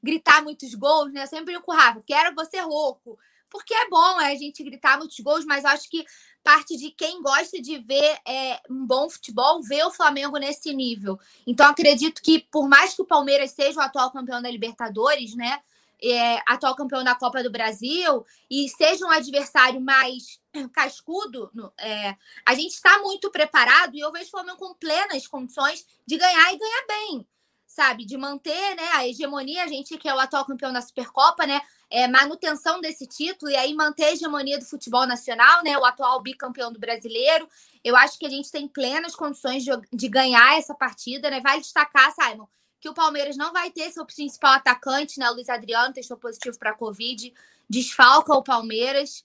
gritar 0.03 0.43
muitos 0.43 0.73
gols, 0.75 1.11
né? 1.11 1.23
Eu 1.23 1.27
sempre 1.27 1.53
digo 1.53 1.65
com 1.65 1.71
o 1.71 1.75
Rafa, 1.75 2.01
quero 2.05 2.35
você 2.35 2.59
rouco. 2.59 3.17
Porque 3.49 3.73
é 3.73 3.89
bom 3.89 4.21
é, 4.21 4.31
a 4.31 4.35
gente 4.35 4.63
gritar 4.63 4.97
muitos 4.97 5.19
gols, 5.19 5.43
mas 5.45 5.65
acho 5.65 5.89
que 5.89 6.05
parte 6.43 6.77
de 6.77 6.91
quem 6.91 7.21
gosta 7.21 7.61
de 7.61 7.79
ver 7.79 8.17
é, 8.25 8.61
um 8.69 8.85
bom 8.85 9.09
futebol, 9.09 9.61
vê 9.61 9.83
o 9.83 9.91
Flamengo 9.91 10.37
nesse 10.37 10.73
nível. 10.73 11.19
Então, 11.45 11.67
acredito 11.67 12.21
que, 12.21 12.39
por 12.51 12.67
mais 12.69 12.93
que 12.93 13.01
o 13.01 13.05
Palmeiras 13.05 13.51
seja 13.51 13.79
o 13.79 13.83
atual 13.83 14.11
campeão 14.11 14.41
da 14.41 14.49
Libertadores, 14.49 15.35
né? 15.35 15.59
É, 16.01 16.41
atual 16.47 16.75
campeão 16.75 17.03
da 17.03 17.13
Copa 17.13 17.43
do 17.43 17.51
Brasil 17.51 18.25
e 18.49 18.69
seja 18.69 19.05
um 19.05 19.09
adversário 19.09 19.81
mais 19.81 20.39
cascudo, 20.71 21.51
é, 21.77 22.15
a 22.45 22.55
gente 22.55 22.71
está 22.71 22.99
muito 22.99 23.29
preparado 23.29 23.95
e 23.95 23.99
eu 23.99 24.09
vejo 24.09 24.27
o 24.27 24.31
Flamengo 24.31 24.57
com 24.57 24.73
plenas 24.75 25.27
condições 25.27 25.85
de 26.07 26.17
ganhar 26.17 26.53
e 26.53 26.57
ganhar 26.57 26.85
bem 26.87 27.27
sabe, 27.69 28.03
de 28.03 28.17
manter, 28.17 28.75
né, 28.75 28.89
a 28.93 29.07
hegemonia, 29.07 29.63
a 29.63 29.67
gente 29.67 29.95
que 29.95 30.09
é 30.09 30.13
o 30.13 30.19
atual 30.19 30.43
campeão 30.43 30.73
da 30.73 30.81
Supercopa, 30.81 31.45
né, 31.45 31.61
é, 31.87 32.07
manutenção 32.07 32.81
desse 32.81 33.05
título 33.05 33.51
e 33.51 33.55
aí 33.55 33.75
manter 33.75 34.05
a 34.05 34.11
hegemonia 34.11 34.57
do 34.57 34.65
futebol 34.65 35.05
nacional, 35.05 35.63
né, 35.63 35.77
o 35.77 35.85
atual 35.85 36.19
bicampeão 36.19 36.73
do 36.73 36.79
brasileiro. 36.79 37.47
Eu 37.83 37.95
acho 37.95 38.17
que 38.17 38.25
a 38.25 38.29
gente 38.29 38.51
tem 38.51 38.67
plenas 38.67 39.15
condições 39.15 39.63
de, 39.63 39.69
de 39.93 40.09
ganhar 40.09 40.57
essa 40.57 40.73
partida, 40.73 41.29
né? 41.29 41.39
Vai 41.39 41.59
destacar, 41.59 42.11
Simon, 42.11 42.47
que 42.81 42.89
o 42.89 42.93
Palmeiras 42.93 43.37
não 43.37 43.53
vai 43.53 43.69
ter 43.69 43.91
seu 43.91 44.05
principal 44.05 44.53
atacante, 44.53 45.19
né, 45.19 45.29
o 45.29 45.33
Luiz 45.35 45.47
Adriano, 45.47 45.93
testou 45.93 46.17
positivo 46.17 46.57
para 46.57 46.71
a 46.71 46.75
Covid, 46.75 47.31
desfalca 47.69 48.33
o 48.33 48.43
Palmeiras. 48.43 49.23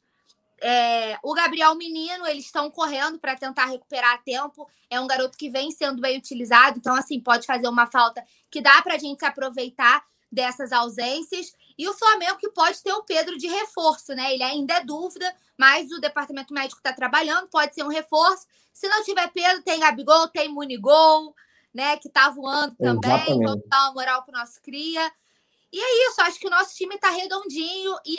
É, 0.61 1.19
o 1.23 1.35
Gabriel 1.35 1.75
Menino, 1.75 2.27
eles 2.27 2.47
estão 2.47 2.71
correndo 2.71 3.19
para 3.19 3.37
tentar 3.37 3.67
recuperar 3.67 4.23
tempo. 4.23 4.69
É 4.89 5.01
um 5.01 5.07
garoto 5.07 5.37
que 5.37 5.51
vem 5.51 5.71
sendo 5.71 6.01
bem 6.01 6.19
utilizado, 6.19 6.79
então, 6.79 6.95
assim, 6.95 7.21
pode 7.21 7.47
fazer 7.47 7.69
uma 7.69 7.87
falta 7.87 8.25
que 8.51 8.61
dá 8.61 8.81
para 8.83 8.95
a 8.95 8.99
gente 8.99 9.19
se 9.19 9.27
aproveitar 9.27 10.05
dessas 10.31 10.73
ausências. 10.73 11.53
E 11.79 11.89
o 11.89 11.95
Flamengo 11.95 12.39
que 12.39 12.51
pode 12.51 12.83
ter 12.83 12.93
o 12.93 13.05
Pedro 13.05 13.37
de 13.39 13.47
reforço, 13.47 14.15
né? 14.15 14.35
Ele 14.35 14.43
ainda 14.43 14.75
é 14.75 14.85
dúvida, 14.85 15.33
mas 15.57 15.91
o 15.91 16.01
departamento 16.01 16.53
médico 16.53 16.79
está 16.79 16.93
trabalhando, 16.93 17.49
pode 17.49 17.75
ser 17.75 17.85
um 17.85 17.89
reforço. 17.89 18.47
Se 18.73 18.89
não 18.89 19.03
tiver 19.05 19.29
Pedro, 19.29 19.63
tem 19.63 19.81
Gabigol, 19.81 20.29
tem 20.29 20.49
Munigol, 20.49 21.35
né? 21.73 21.97
Que 21.97 22.09
tá 22.09 22.29
voando 22.31 22.75
também. 22.77 23.13
Exatamente. 23.13 23.45
Vamos 23.45 23.69
dar 23.69 23.85
uma 23.85 23.95
moral 23.95 24.23
pro 24.23 24.33
nosso 24.33 24.61
cria. 24.61 25.13
E 25.75 25.81
é 25.81 26.09
isso, 26.09 26.21
acho 26.21 26.39
que 26.39 26.47
o 26.47 26.51
nosso 26.51 26.73
time 26.77 26.97
tá 26.99 27.11
redondinho 27.11 27.97
e 28.07 28.17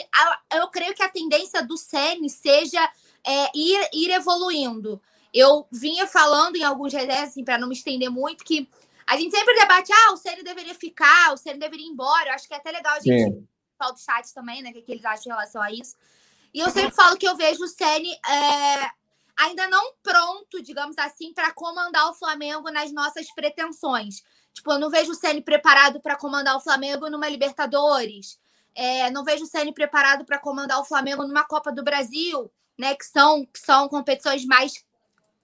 eu 0.54 0.68
creio 0.68 0.94
que 0.94 1.02
a 1.02 1.08
tendência 1.08 1.64
do 1.64 1.78
Sene 1.78 2.28
seja 2.28 2.86
é, 3.26 3.50
ir, 3.54 3.88
ir 3.94 4.10
evoluindo. 4.10 5.00
Eu 5.32 5.66
vinha 5.72 6.06
falando 6.06 6.56
em 6.56 6.62
alguns 6.62 6.92
resenhas, 6.92 7.30
assim, 7.30 7.42
para 7.42 7.56
não 7.56 7.68
me 7.68 7.74
estender 7.74 8.10
muito, 8.10 8.44
que 8.44 8.68
a 9.06 9.16
gente 9.16 9.34
sempre 9.34 9.54
debate, 9.54 9.90
ah, 9.90 10.12
o 10.12 10.18
Ceni 10.18 10.42
deveria 10.42 10.74
ficar, 10.74 11.32
o 11.32 11.38
Ceni 11.38 11.58
deveria 11.58 11.86
ir 11.86 11.88
embora. 11.88 12.28
Eu 12.28 12.34
acho 12.34 12.46
que 12.46 12.52
é 12.52 12.58
até 12.58 12.70
legal 12.70 12.92
a 12.94 13.00
gente 13.00 13.42
falar 13.78 13.92
do 13.92 14.00
chat 14.00 14.34
também, 14.34 14.60
né? 14.60 14.68
O 14.68 14.72
que, 14.74 14.84
eles 14.92 15.04
acham 15.06 15.32
em 15.32 15.34
relação 15.34 15.62
a 15.62 15.72
isso. 15.72 15.96
E 16.52 16.60
eu 16.60 16.68
sempre 16.68 16.94
falo 16.94 17.16
que 17.16 17.26
eu 17.26 17.36
vejo 17.36 17.64
o 17.64 17.68
Ceni 17.68 18.12
é, 18.12 18.90
ainda 19.34 19.66
não 19.66 19.94
pronto, 20.02 20.62
digamos 20.62 20.98
assim, 20.98 21.32
para 21.32 21.54
comandar 21.54 22.10
o 22.10 22.14
Flamengo 22.14 22.70
nas 22.70 22.92
nossas 22.92 23.32
pretensões. 23.32 24.22
Tipo, 24.56 24.72
eu 24.72 24.78
não 24.78 24.88
vejo 24.88 25.12
o 25.12 25.14
Ceni 25.14 25.42
preparado 25.42 26.00
para 26.00 26.16
comandar 26.16 26.56
o 26.56 26.60
Flamengo 26.60 27.10
numa 27.10 27.28
Libertadores. 27.28 28.40
É, 28.74 29.10
não 29.10 29.22
vejo 29.22 29.44
o 29.44 29.46
Ceni 29.46 29.70
preparado 29.72 30.24
para 30.24 30.38
comandar 30.38 30.80
o 30.80 30.84
Flamengo 30.84 31.24
numa 31.24 31.44
Copa 31.44 31.70
do 31.70 31.84
Brasil, 31.84 32.50
né? 32.78 32.94
Que 32.94 33.04
são, 33.04 33.44
que 33.44 33.58
são 33.58 33.86
competições 33.86 34.46
mais 34.46 34.82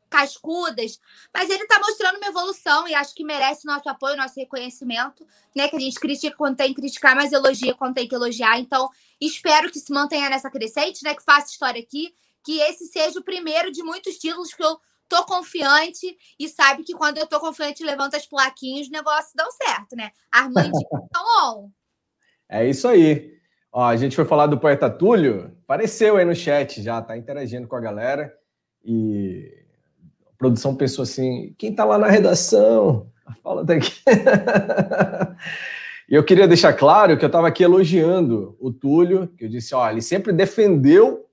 cascudas, 0.09 0.99
mas 1.33 1.49
ele 1.49 1.63
está 1.63 1.79
mostrando 1.79 2.17
uma 2.17 2.27
evolução 2.27 2.87
e 2.87 2.95
acho 2.95 3.15
que 3.15 3.25
merece 3.25 3.67
nosso 3.67 3.89
apoio, 3.89 4.17
nosso 4.17 4.41
reconhecimento, 4.41 5.27
né? 5.55 5.69
Que 5.69 5.77
a 5.77 5.81
gente 5.81 6.01
critica 6.01 6.35
quando 6.35 6.57
tem 6.57 6.69
que 6.69 6.81
criticar, 6.81 7.15
mas 7.15 7.33
elogia 7.33 7.75
quando 7.75 7.95
tem 7.95 8.09
que 8.09 8.15
elogiar. 8.15 8.59
Então, 8.59 8.89
espero 9.21 9.71
que 9.71 9.79
se 9.79 9.93
mantenha 9.93 10.31
nessa 10.31 10.51
crescente, 10.51 11.05
né? 11.05 11.15
Que 11.15 11.23
faça 11.23 11.53
história 11.53 11.83
aqui, 11.83 12.15
que 12.43 12.61
esse 12.61 12.87
seja 12.87 13.21
o 13.21 13.23
primeiro 13.23 13.71
de 13.71 13.83
muitos 13.83 14.17
títulos 14.17 14.55
que 14.55 14.65
eu 14.65 14.81
tô 15.13 15.27
confiante 15.27 16.17
e 16.41 16.49
sabe 16.49 16.85
que 16.85 16.95
quando 16.95 17.19
eu 17.19 17.27
tô 17.27 17.39
confiante 17.39 17.85
levanta 17.85 18.17
as 18.17 18.25
plaquinhas, 18.25 18.87
os 18.87 18.91
negócios 18.91 19.35
dão 19.37 19.51
certo, 19.51 19.95
né? 19.95 20.11
Armandinho 20.31 20.89
tá. 21.13 21.21
É 22.49 22.67
isso 22.67 22.89
aí. 22.89 23.35
Ó, 23.71 23.85
a 23.85 23.97
gente 23.97 24.17
foi 24.17 24.25
falar 24.25 24.47
do 24.47 24.59
poeta 24.59 24.89
Túlio, 24.89 25.55
apareceu 25.65 26.17
aí 26.17 26.25
no 26.25 26.35
chat 26.35 26.83
já, 26.83 27.03
tá 27.03 27.17
interagindo 27.17 27.69
com 27.69 27.77
a 27.77 27.81
galera 27.81 28.33
e 28.83 29.53
produção 30.39 30.75
pensou 30.75 31.03
assim: 31.03 31.55
quem 31.59 31.71
está 31.71 31.85
lá 31.85 31.99
na 31.99 32.09
redação? 32.09 33.11
Fala 33.43 33.65
daqui. 33.65 33.93
e 36.09 36.15
eu 36.15 36.25
queria 36.25 36.49
deixar 36.49 36.73
claro 36.73 37.19
que 37.19 37.25
eu 37.25 37.29
estava 37.29 37.49
aqui 37.49 37.63
elogiando 37.63 38.57
o 38.59 38.73
Túlio, 38.73 39.29
que 39.29 39.45
eu 39.45 39.49
disse: 39.49 39.75
ó, 39.75 39.91
ele 39.91 40.03
sempre 40.03 40.33
defendeu 40.33 41.27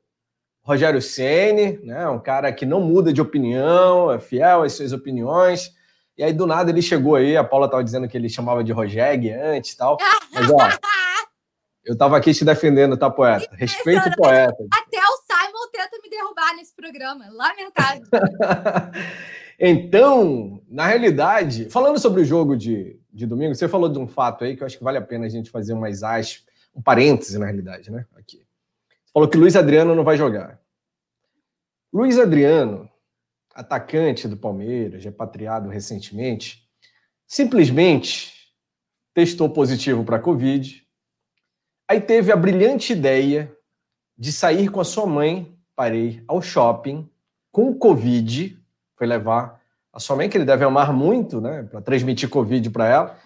Rogério 0.70 1.02
Ceni, 1.02 1.80
né? 1.84 2.08
Um 2.10 2.20
cara 2.20 2.54
que 2.54 2.64
não 2.64 2.80
muda 2.80 3.12
de 3.12 3.20
opinião, 3.20 4.12
é 4.12 4.20
fiel 4.20 4.62
às 4.62 4.74
suas 4.74 4.94
opiniões. 4.94 5.74
E 6.16 6.24
aí, 6.24 6.32
do 6.32 6.46
nada, 6.46 6.70
ele 6.70 6.84
chegou 6.84 7.16
aí, 7.16 7.36
a 7.36 7.44
Paula 7.44 7.66
estava 7.66 7.84
dizendo 7.84 8.08
que 8.08 8.16
ele 8.16 8.30
chamava 8.30 8.64
de 8.64 8.72
Rogério 8.72 9.34
antes 9.44 9.72
e 9.72 9.78
tal. 9.78 9.98
Mas, 10.32 10.48
ó, 10.52 10.58
eu 11.84 11.94
estava 11.94 12.16
aqui 12.16 12.36
te 12.36 12.46
defendendo, 12.46 12.96
tá, 12.96 13.10
poeta? 13.10 13.50
Respeito 13.54 14.10
o 14.10 14.16
poeta. 14.16 14.64
Até 14.72 15.00
o 15.00 15.18
Simon 15.26 15.72
tenta 15.74 15.98
me 16.04 16.08
derrubar 16.08 16.56
nesse 16.56 16.76
programa. 16.76 17.26
Lamentável. 17.32 18.04
então, 19.60 20.62
na 20.70 20.86
realidade, 20.86 21.68
falando 21.72 21.98
sobre 21.98 22.22
o 22.22 22.26
jogo 22.26 22.56
de, 22.56 23.00
de 23.12 23.26
domingo, 23.26 23.56
você 23.56 23.68
falou 23.68 23.90
de 23.90 23.98
um 23.98 24.08
fato 24.08 24.44
aí 24.44 24.56
que 24.56 24.62
eu 24.62 24.68
acho 24.68 24.78
que 24.78 24.84
vale 24.84 25.00
a 25.00 25.02
pena 25.02 25.26
a 25.26 25.30
gente 25.30 25.50
fazer 25.50 25.74
umas 25.74 26.04
aspas, 26.04 26.46
um 26.76 26.82
parêntese, 26.82 27.40
na 27.40 27.48
realidade, 27.48 27.90
né? 27.90 28.06
Aqui. 28.16 28.48
Falou 29.12 29.28
que 29.28 29.38
Luiz 29.38 29.56
Adriano 29.56 29.96
não 29.96 30.04
vai 30.04 30.16
jogar. 30.16 30.59
Luiz 31.92 32.18
Adriano, 32.20 32.90
atacante 33.54 34.28
do 34.28 34.38
Palmeiras, 34.38 35.04
repatriado 35.04 35.70
recentemente, 35.70 36.68
simplesmente 37.28 38.34
testou 39.14 39.50
positivo 39.50 40.04
para 40.04 40.18
a 40.18 40.22
Covid 40.22 40.88
Aí 41.90 42.00
teve 42.00 42.32
a 42.32 42.36
brilhante 42.36 42.94
ideia 42.94 43.52
de 44.16 44.32
sair 44.32 44.70
com 44.70 44.80
a 44.80 44.86
sua 44.86 45.08
mãe 45.08 45.58
para 45.76 45.96
ir 45.96 46.24
ao 46.28 46.40
shopping 46.40 47.10
com 47.52 47.74
Covid. 47.74 48.56
Foi 48.96 49.08
levar 49.08 49.60
a 49.92 50.00
sua 50.00 50.16
mãe, 50.16 50.30
que 50.30 50.38
ele 50.38 50.46
deve 50.46 50.64
amar 50.64 50.94
muito, 50.94 51.42
né? 51.42 51.64
Para 51.64 51.82
transmitir 51.82 52.30
Covid 52.30 52.70
para 52.70 52.88
ela, 52.88 53.20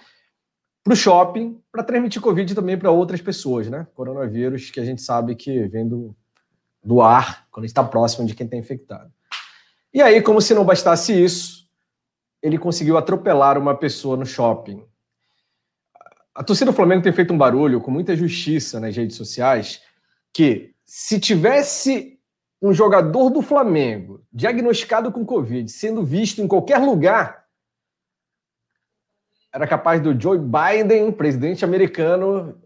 para 0.82 0.94
o 0.94 0.96
shopping, 0.96 1.62
para 1.70 1.84
transmitir 1.84 2.22
Covid 2.22 2.56
também 2.56 2.78
para 2.78 2.90
outras 2.90 3.20
pessoas, 3.20 3.70
né? 3.70 3.86
Coronavírus, 3.96 4.72
que 4.72 4.80
a 4.80 4.86
gente 4.86 5.02
sabe 5.02 5.36
que 5.36 5.68
vem 5.68 5.86
do, 5.86 6.16
do 6.84 7.02
ar, 7.02 7.48
quando 7.52 7.66
está 7.66 7.84
próximo 7.84 8.26
de 8.28 8.36
quem 8.36 8.46
está 8.46 8.58
infectado. 8.58 9.12
E 9.94 10.02
aí, 10.02 10.22
como 10.22 10.42
se 10.42 10.54
não 10.54 10.66
bastasse 10.66 11.14
isso, 11.14 11.68
ele 12.42 12.58
conseguiu 12.58 12.98
atropelar 12.98 13.58
uma 13.58 13.76
pessoa 13.76 14.18
no 14.18 14.26
shopping 14.26 14.84
a 16.36 16.44
torcida 16.44 16.72
do 16.72 16.76
Flamengo 16.76 17.04
tem 17.04 17.14
feito 17.14 17.34
um 17.34 17.38
barulho 17.38 17.80
com 17.80 17.92
muita 17.92 18.16
justiça 18.16 18.80
nas 18.80 18.96
redes 18.96 19.16
sociais 19.16 19.82
que 20.34 20.74
se 20.86 21.20
tivesse 21.20 22.20
um 22.62 22.74
jogador 22.74 23.30
do 23.30 23.42
Flamengo 23.42 24.26
diagnosticado 24.32 25.12
com 25.12 25.26
Covid 25.26 25.70
sendo 25.72 26.04
visto 26.04 26.42
em 26.42 26.48
qualquer 26.48 26.80
lugar, 26.80 27.44
era 29.54 29.68
capaz 29.68 30.02
do 30.02 30.20
Joe 30.20 30.40
Biden, 30.40 31.12
presidente 31.12 31.64
americano, 31.64 32.60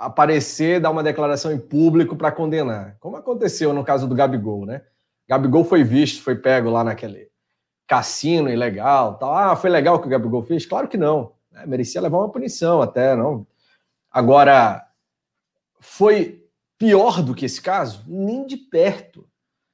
aparecer, 0.00 0.80
dar 0.80 0.90
uma 0.90 1.02
declaração 1.02 1.52
em 1.52 1.58
público 1.58 2.16
para 2.16 2.32
condenar. 2.32 2.96
Como 2.98 3.16
aconteceu 3.16 3.74
no 3.74 3.84
caso 3.84 4.08
do 4.08 4.14
Gabigol, 4.14 4.64
né? 4.64 4.82
Gabigol 5.28 5.62
foi 5.62 5.84
visto, 5.84 6.22
foi 6.22 6.34
pego 6.34 6.70
lá 6.70 6.82
naquele 6.82 7.28
cassino 7.86 8.48
ilegal, 8.48 9.18
tal. 9.18 9.36
Ah, 9.36 9.54
foi 9.54 9.68
legal 9.68 9.96
o 9.96 9.98
que 10.00 10.06
o 10.06 10.10
Gabigol 10.10 10.42
fez? 10.42 10.64
Claro 10.64 10.88
que 10.88 10.96
não. 10.96 11.32
Né? 11.52 11.66
Merecia 11.66 12.00
levar 12.00 12.16
uma 12.16 12.30
punição 12.30 12.80
até, 12.80 13.14
não. 13.14 13.46
Agora, 14.10 14.86
foi 15.78 16.48
pior 16.78 17.22
do 17.22 17.34
que 17.34 17.44
esse 17.44 17.60
caso? 17.60 18.02
Nem 18.08 18.46
de 18.46 18.56
perto. 18.56 19.28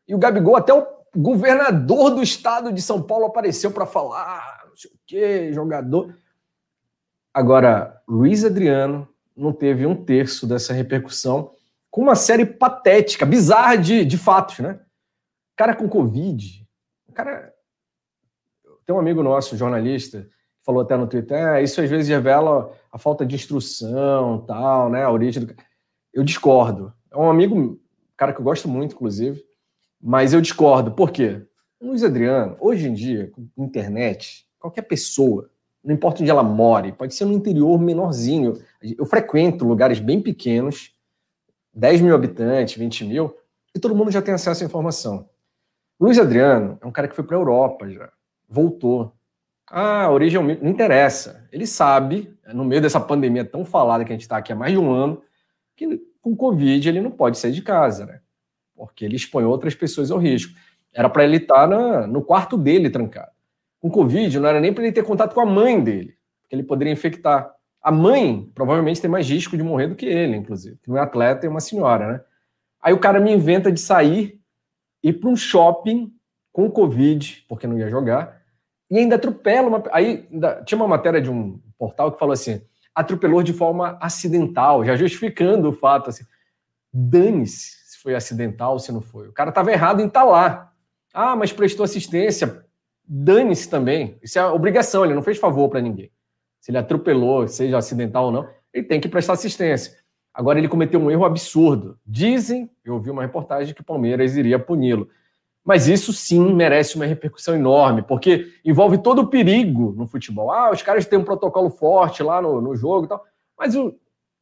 E 0.08 0.14
o 0.14 0.18
Gabigol, 0.18 0.56
até 0.56 0.74
o 0.74 0.86
governador 1.14 2.10
do 2.10 2.22
estado 2.22 2.72
de 2.72 2.82
São 2.82 3.00
Paulo 3.00 3.26
apareceu 3.26 3.70
para 3.70 3.86
falar, 3.86 4.64
não 4.68 4.76
sei 4.76 4.90
o 4.90 4.98
quê, 5.06 5.52
jogador. 5.52 6.18
Agora, 7.32 8.02
Luiz 8.08 8.44
Adriano 8.44 9.08
não 9.36 9.52
teve 9.52 9.86
um 9.86 9.94
terço 9.94 10.46
dessa 10.46 10.72
repercussão 10.72 11.52
com 11.90 12.02
uma 12.02 12.14
série 12.14 12.44
patética, 12.44 13.24
bizarra 13.24 13.76
de, 13.76 14.04
de 14.04 14.18
fatos, 14.18 14.58
né? 14.58 14.80
Cara 15.56 15.74
com 15.74 15.88
Covid, 15.88 16.66
cara. 17.14 17.52
Tem 18.84 18.94
um 18.94 19.00
amigo 19.00 19.22
nosso, 19.22 19.56
jornalista, 19.56 20.28
falou 20.62 20.82
até 20.82 20.96
no 20.96 21.06
Twitter, 21.06 21.36
é, 21.36 21.62
isso 21.62 21.80
às 21.80 21.88
vezes 21.88 22.08
revela 22.08 22.72
a 22.92 22.98
falta 22.98 23.24
de 23.24 23.34
instrução, 23.34 24.44
tal, 24.46 24.90
né, 24.90 25.02
a 25.02 25.10
origem 25.10 25.44
do... 25.44 25.54
Eu 26.12 26.22
discordo. 26.22 26.92
É 27.10 27.16
um 27.16 27.30
amigo, 27.30 27.80
cara 28.16 28.32
que 28.32 28.40
eu 28.40 28.44
gosto 28.44 28.68
muito, 28.68 28.94
inclusive, 28.94 29.42
mas 30.00 30.32
eu 30.32 30.40
discordo. 30.40 30.92
Por 30.92 31.10
quê? 31.10 31.42
Luiz 31.80 32.04
Adriano, 32.04 32.56
hoje 32.60 32.88
em 32.88 32.94
dia, 32.94 33.30
com 33.32 33.64
internet, 33.64 34.46
qualquer 34.58 34.82
pessoa, 34.82 35.50
não 35.84 35.94
importa 35.94 36.20
onde 36.20 36.30
ela 36.30 36.42
more, 36.42 36.92
pode 36.92 37.14
ser 37.14 37.24
no 37.24 37.32
interior 37.32 37.78
menorzinho. 37.80 38.54
Eu 38.98 39.06
frequento 39.06 39.66
lugares 39.66 39.98
bem 39.98 40.20
pequenos, 40.20 40.92
10 41.74 42.00
mil 42.00 42.14
habitantes, 42.14 42.76
20 42.76 43.04
mil, 43.04 43.36
e 43.74 43.78
todo 43.78 43.94
mundo 43.94 44.10
já 44.10 44.22
tem 44.22 44.34
acesso 44.34 44.62
à 44.62 44.66
informação. 44.66 45.28
Luiz 45.98 46.18
Adriano 46.18 46.78
é 46.80 46.86
um 46.86 46.92
cara 46.92 47.08
que 47.08 47.16
foi 47.16 47.24
para 47.24 47.36
a 47.36 47.40
Europa 47.40 47.88
já, 47.88 48.12
voltou, 48.48 49.16
ah, 49.68 50.04
a 50.04 50.10
origem 50.10 50.38
é 50.38 50.58
não 50.62 50.70
interessa. 50.70 51.46
Ele 51.50 51.66
sabe, 51.66 52.32
no 52.52 52.64
meio 52.64 52.80
dessa 52.80 53.00
pandemia 53.00 53.44
tão 53.44 53.64
falada 53.64 54.04
que 54.04 54.12
a 54.12 54.14
gente 54.14 54.22
está 54.22 54.36
aqui 54.36 54.52
há 54.52 54.56
mais 54.56 54.72
de 54.72 54.78
um 54.78 54.90
ano, 54.90 55.22
que 55.74 56.00
com 56.22 56.36
Covid 56.36 56.88
ele 56.88 57.00
não 57.00 57.10
pode 57.10 57.38
sair 57.38 57.52
de 57.52 57.62
casa, 57.62 58.06
né? 58.06 58.20
Porque 58.74 59.04
ele 59.04 59.16
expõe 59.16 59.44
outras 59.44 59.74
pessoas 59.74 60.10
ao 60.10 60.18
risco. 60.18 60.54
Era 60.92 61.08
para 61.08 61.24
ele 61.24 61.38
estar 61.38 61.68
tá 61.68 62.06
no 62.06 62.22
quarto 62.22 62.56
dele 62.56 62.90
trancado. 62.90 63.30
Com 63.80 63.90
Covid, 63.90 64.38
não 64.38 64.48
era 64.48 64.60
nem 64.60 64.72
para 64.72 64.84
ele 64.84 64.92
ter 64.92 65.04
contato 65.04 65.34
com 65.34 65.40
a 65.40 65.46
mãe 65.46 65.82
dele, 65.82 66.16
porque 66.42 66.54
ele 66.54 66.62
poderia 66.62 66.92
infectar. 66.92 67.52
A 67.86 67.92
mãe 67.92 68.50
provavelmente 68.52 69.00
tem 69.00 69.08
mais 69.08 69.30
risco 69.30 69.56
de 69.56 69.62
morrer 69.62 69.86
do 69.86 69.94
que 69.94 70.06
ele, 70.06 70.34
inclusive, 70.36 70.76
que 70.82 70.88
não 70.88 70.98
é 70.98 71.00
atleta 71.00 71.46
é 71.46 71.48
uma 71.48 71.60
senhora, 71.60 72.14
né? 72.14 72.20
Aí 72.82 72.92
o 72.92 72.98
cara 72.98 73.20
me 73.20 73.32
inventa 73.32 73.70
de 73.70 73.78
sair, 73.78 74.40
ir 75.04 75.12
para 75.12 75.30
um 75.30 75.36
shopping 75.36 76.12
com 76.52 76.68
Covid, 76.68 77.44
porque 77.48 77.64
não 77.64 77.78
ia 77.78 77.88
jogar, 77.88 78.42
e 78.90 78.98
ainda 78.98 79.14
atropela 79.14 79.68
uma. 79.68 79.84
Aí 79.92 80.26
ainda, 80.32 80.64
tinha 80.64 80.76
uma 80.76 80.88
matéria 80.88 81.22
de 81.22 81.30
um 81.30 81.60
portal 81.78 82.10
que 82.10 82.18
falou 82.18 82.32
assim: 82.32 82.60
atropelou 82.92 83.40
de 83.40 83.52
forma 83.52 83.96
acidental, 84.00 84.84
já 84.84 84.96
justificando 84.96 85.68
o 85.68 85.72
fato 85.72 86.10
assim. 86.10 86.24
Dane-se 86.92 87.76
se 87.86 87.98
foi 87.98 88.16
acidental 88.16 88.72
ou 88.72 88.78
se 88.80 88.90
não 88.90 89.00
foi. 89.00 89.28
O 89.28 89.32
cara 89.32 89.50
estava 89.50 89.70
errado 89.70 90.00
em 90.02 90.08
estar 90.08 90.22
tá 90.22 90.26
lá. 90.26 90.72
Ah, 91.14 91.36
mas 91.36 91.52
prestou 91.52 91.84
assistência. 91.84 92.64
Dane-se 93.06 93.70
também. 93.70 94.18
Isso 94.20 94.40
é 94.40 94.44
obrigação, 94.44 95.04
ele 95.04 95.14
não 95.14 95.22
fez 95.22 95.38
favor 95.38 95.68
para 95.68 95.80
ninguém. 95.80 96.10
Se 96.60 96.70
ele 96.70 96.78
atropelou, 96.78 97.46
seja 97.46 97.78
acidental 97.78 98.26
ou 98.26 98.32
não, 98.32 98.48
ele 98.72 98.86
tem 98.86 99.00
que 99.00 99.08
prestar 99.08 99.34
assistência. 99.34 99.96
Agora 100.32 100.58
ele 100.58 100.68
cometeu 100.68 101.00
um 101.00 101.10
erro 101.10 101.24
absurdo. 101.24 101.98
Dizem, 102.06 102.70
eu 102.84 102.94
ouvi 102.94 103.10
uma 103.10 103.22
reportagem 103.22 103.74
que 103.74 103.80
o 103.80 103.84
Palmeiras 103.84 104.36
iria 104.36 104.58
puni-lo. 104.58 105.08
Mas 105.64 105.88
isso 105.88 106.12
sim 106.12 106.54
merece 106.54 106.94
uma 106.94 107.06
repercussão 107.06 107.54
enorme, 107.54 108.02
porque 108.02 108.52
envolve 108.64 108.98
todo 108.98 109.22
o 109.22 109.26
perigo 109.26 109.94
no 109.96 110.06
futebol. 110.06 110.52
Ah, 110.52 110.70
os 110.70 110.82
caras 110.82 111.06
têm 111.06 111.18
um 111.18 111.24
protocolo 111.24 111.70
forte 111.70 112.22
lá 112.22 112.40
no, 112.40 112.60
no 112.60 112.76
jogo 112.76 113.06
e 113.06 113.08
tal. 113.08 113.24
Mas 113.58 113.74
um, 113.74 113.92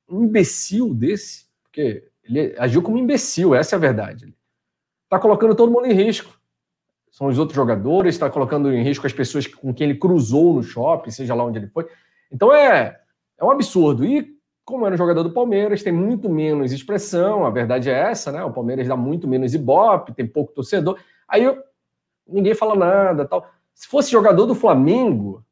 um 0.08 0.24
imbecil 0.24 0.92
desse, 0.92 1.46
porque 1.62 2.08
ele 2.24 2.54
agiu 2.58 2.82
como 2.82 2.98
imbecil, 2.98 3.54
essa 3.54 3.74
é 3.74 3.78
a 3.78 3.80
verdade. 3.80 4.34
Está 5.04 5.18
colocando 5.18 5.54
todo 5.54 5.72
mundo 5.72 5.86
em 5.86 5.94
risco. 5.94 6.38
São 7.14 7.28
os 7.28 7.38
outros 7.38 7.54
jogadores, 7.54 8.16
está 8.16 8.28
colocando 8.28 8.72
em 8.72 8.82
risco 8.82 9.06
as 9.06 9.12
pessoas 9.12 9.46
com 9.46 9.72
quem 9.72 9.88
ele 9.88 9.98
cruzou 10.00 10.52
no 10.52 10.64
shopping, 10.64 11.12
seja 11.12 11.32
lá 11.32 11.44
onde 11.44 11.60
ele 11.60 11.68
foi. 11.68 11.86
Então 12.28 12.52
é, 12.52 12.98
é 13.38 13.44
um 13.44 13.52
absurdo. 13.52 14.04
E 14.04 14.36
como 14.64 14.84
era 14.84 14.96
um 14.96 14.98
jogador 14.98 15.22
do 15.22 15.30
Palmeiras, 15.30 15.80
tem 15.80 15.92
muito 15.92 16.28
menos 16.28 16.72
expressão, 16.72 17.46
a 17.46 17.50
verdade 17.50 17.88
é 17.88 17.92
essa, 17.92 18.32
né? 18.32 18.42
O 18.42 18.52
Palmeiras 18.52 18.88
dá 18.88 18.96
muito 18.96 19.28
menos 19.28 19.54
ibope, 19.54 20.12
tem 20.12 20.26
pouco 20.26 20.52
torcedor. 20.52 20.98
Aí 21.28 21.44
eu, 21.44 21.62
ninguém 22.26 22.52
fala 22.52 22.74
nada 22.74 23.24
tal. 23.24 23.48
Se 23.72 23.86
fosse 23.86 24.10
jogador 24.10 24.46
do 24.46 24.54
Flamengo, 24.56 25.44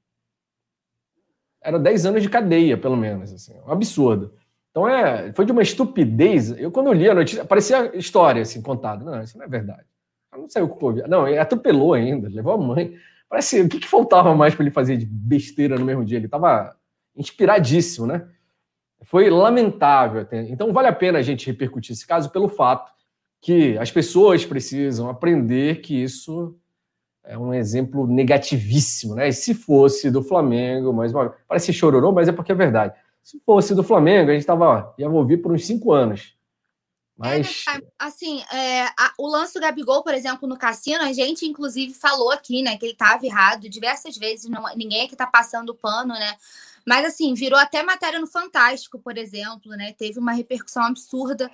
era 1.60 1.78
10 1.78 2.06
anos 2.06 2.22
de 2.24 2.28
cadeia, 2.28 2.76
pelo 2.76 2.96
menos. 2.96 3.32
Assim, 3.32 3.54
um 3.64 3.70
absurdo. 3.70 4.34
Então 4.72 4.88
é, 4.88 5.32
foi 5.32 5.44
de 5.44 5.52
uma 5.52 5.62
estupidez. 5.62 6.58
Eu, 6.58 6.72
quando 6.72 6.88
eu 6.88 6.92
li 6.92 7.08
a 7.08 7.14
notícia, 7.14 7.44
parecia 7.44 7.96
história 7.96 8.42
assim, 8.42 8.60
contada. 8.60 9.04
Não, 9.04 9.22
isso 9.22 9.38
não 9.38 9.44
é 9.44 9.48
verdade. 9.48 9.91
Não 10.38 10.48
saiu 10.48 10.68
com 10.68 10.78
Covid. 10.78 11.08
Não, 11.08 11.26
ele 11.28 11.38
atropelou 11.38 11.94
ainda, 11.94 12.28
levou 12.28 12.54
a 12.54 12.58
mãe. 12.58 12.94
Parece 13.28 13.60
o 13.62 13.68
que, 13.68 13.78
que 13.78 13.88
faltava 13.88 14.34
mais 14.34 14.54
para 14.54 14.64
ele 14.64 14.70
fazer 14.70 14.96
de 14.96 15.06
besteira 15.06 15.78
no 15.78 15.84
mesmo 15.84 16.04
dia? 16.04 16.18
Ele 16.18 16.26
estava 16.26 16.76
inspiradíssimo, 17.16 18.06
né? 18.06 18.26
Foi 19.04 19.28
lamentável. 19.28 20.26
Então 20.48 20.72
vale 20.72 20.88
a 20.88 20.92
pena 20.92 21.18
a 21.18 21.22
gente 21.22 21.46
repercutir 21.46 21.92
esse 21.92 22.06
caso 22.06 22.30
pelo 22.30 22.48
fato 22.48 22.92
que 23.40 23.76
as 23.78 23.90
pessoas 23.90 24.46
precisam 24.46 25.10
aprender 25.10 25.80
que 25.80 26.02
isso 26.02 26.56
é 27.24 27.36
um 27.36 27.52
exemplo 27.52 28.06
negativíssimo, 28.06 29.14
né? 29.14 29.28
E 29.28 29.32
se 29.32 29.54
fosse 29.54 30.10
do 30.10 30.22
Flamengo, 30.22 30.92
mas 30.92 31.12
parece 31.46 31.72
chororô, 31.72 32.12
mas 32.12 32.28
é 32.28 32.32
porque 32.32 32.52
é 32.52 32.54
verdade. 32.54 32.94
Se 33.22 33.40
fosse 33.44 33.74
do 33.74 33.82
Flamengo, 33.82 34.30
a 34.30 34.34
gente 34.34 34.46
tava 34.46 34.94
ia 34.98 35.08
ouvir 35.08 35.38
por 35.38 35.52
uns 35.52 35.66
cinco 35.66 35.92
anos. 35.92 36.36
Mas 37.22 37.64
é, 37.68 37.82
assim, 37.98 38.42
é, 38.52 38.86
a, 38.98 39.12
o 39.18 39.28
lance 39.28 39.54
do 39.54 39.60
Gabigol, 39.60 40.02
por 40.02 40.12
exemplo, 40.12 40.48
no 40.48 40.58
cassino, 40.58 41.02
a 41.02 41.12
gente 41.12 41.46
inclusive 41.46 41.94
falou 41.94 42.30
aqui, 42.30 42.62
né, 42.62 42.76
que 42.76 42.84
ele 42.84 42.92
estava 42.92 43.24
errado 43.24 43.68
diversas 43.68 44.16
vezes. 44.16 44.50
Não, 44.50 44.64
ninguém 44.76 45.06
aqui 45.06 45.16
tá 45.16 45.26
passando 45.26 45.74
pano, 45.74 46.14
né? 46.14 46.36
Mas 46.84 47.06
assim, 47.06 47.32
virou 47.34 47.58
até 47.58 47.82
matéria 47.82 48.18
no 48.18 48.26
Fantástico, 48.26 48.98
por 48.98 49.16
exemplo, 49.16 49.70
né? 49.72 49.92
Teve 49.92 50.18
uma 50.18 50.32
repercussão 50.32 50.82
absurda 50.82 51.50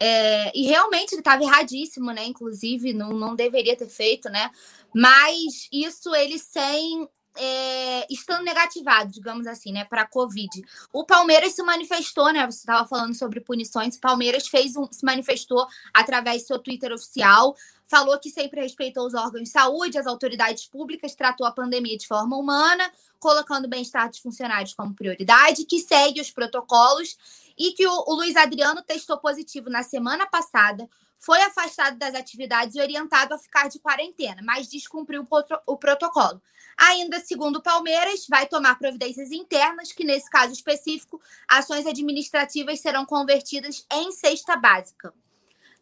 é, 0.00 0.56
e 0.56 0.66
realmente 0.66 1.12
ele 1.12 1.20
estava 1.20 1.42
erradíssimo, 1.42 2.12
né? 2.12 2.24
Inclusive, 2.24 2.92
não, 2.92 3.10
não 3.10 3.34
deveria 3.34 3.76
ter 3.76 3.88
feito, 3.88 4.28
né? 4.30 4.50
Mas 4.94 5.68
isso 5.72 6.14
ele 6.14 6.38
sem. 6.38 7.08
É, 7.40 8.06
estando 8.10 8.42
negativado, 8.42 9.12
digamos 9.12 9.46
assim, 9.46 9.72
né, 9.72 9.84
para 9.84 10.02
a 10.02 10.06
Covid. 10.06 10.62
O 10.92 11.04
Palmeiras 11.04 11.52
se 11.52 11.62
manifestou, 11.62 12.32
né? 12.32 12.44
Você 12.46 12.58
estava 12.58 12.86
falando 12.88 13.14
sobre 13.14 13.40
punições. 13.40 13.96
O 13.96 14.00
Palmeiras 14.00 14.48
fez 14.48 14.76
um, 14.76 14.88
se 14.90 15.04
manifestou 15.04 15.66
através 15.94 16.42
do 16.42 16.46
seu 16.48 16.58
Twitter 16.58 16.92
oficial, 16.92 17.54
falou 17.86 18.18
que 18.18 18.28
sempre 18.28 18.60
respeitou 18.60 19.06
os 19.06 19.14
órgãos 19.14 19.44
de 19.44 19.48
saúde, 19.50 19.98
as 19.98 20.06
autoridades 20.06 20.66
públicas, 20.66 21.14
tratou 21.14 21.46
a 21.46 21.52
pandemia 21.52 21.96
de 21.96 22.06
forma 22.06 22.36
humana, 22.36 22.90
colocando 23.18 23.64
o 23.64 23.68
bem-estar 23.68 24.08
dos 24.08 24.18
funcionários 24.18 24.74
como 24.74 24.94
prioridade, 24.94 25.64
que 25.64 25.80
segue 25.80 26.20
os 26.20 26.30
protocolos 26.30 27.16
e 27.56 27.72
que 27.72 27.86
o, 27.86 28.04
o 28.06 28.14
Luiz 28.14 28.36
Adriano 28.36 28.82
testou 28.82 29.18
positivo 29.18 29.70
na 29.70 29.82
semana 29.82 30.26
passada, 30.26 30.88
foi 31.18 31.40
afastado 31.42 31.98
das 31.98 32.14
atividades 32.14 32.76
e 32.76 32.80
orientado 32.80 33.34
a 33.34 33.38
ficar 33.38 33.68
de 33.68 33.78
quarentena, 33.78 34.40
mas 34.42 34.68
descumpriu 34.68 35.26
o, 35.66 35.76
protocolo. 35.76 36.40
Ainda 36.76 37.18
segundo 37.20 37.56
o 37.56 37.62
Palmeiras, 37.62 38.26
vai 38.28 38.46
tomar 38.46 38.78
providências 38.78 39.32
internas, 39.32 39.92
que 39.92 40.04
nesse 40.04 40.30
caso 40.30 40.52
específico, 40.52 41.20
ações 41.48 41.86
administrativas 41.86 42.80
serão 42.80 43.04
convertidas 43.04 43.84
em 43.92 44.12
cesta 44.12 44.56
básica. 44.56 45.12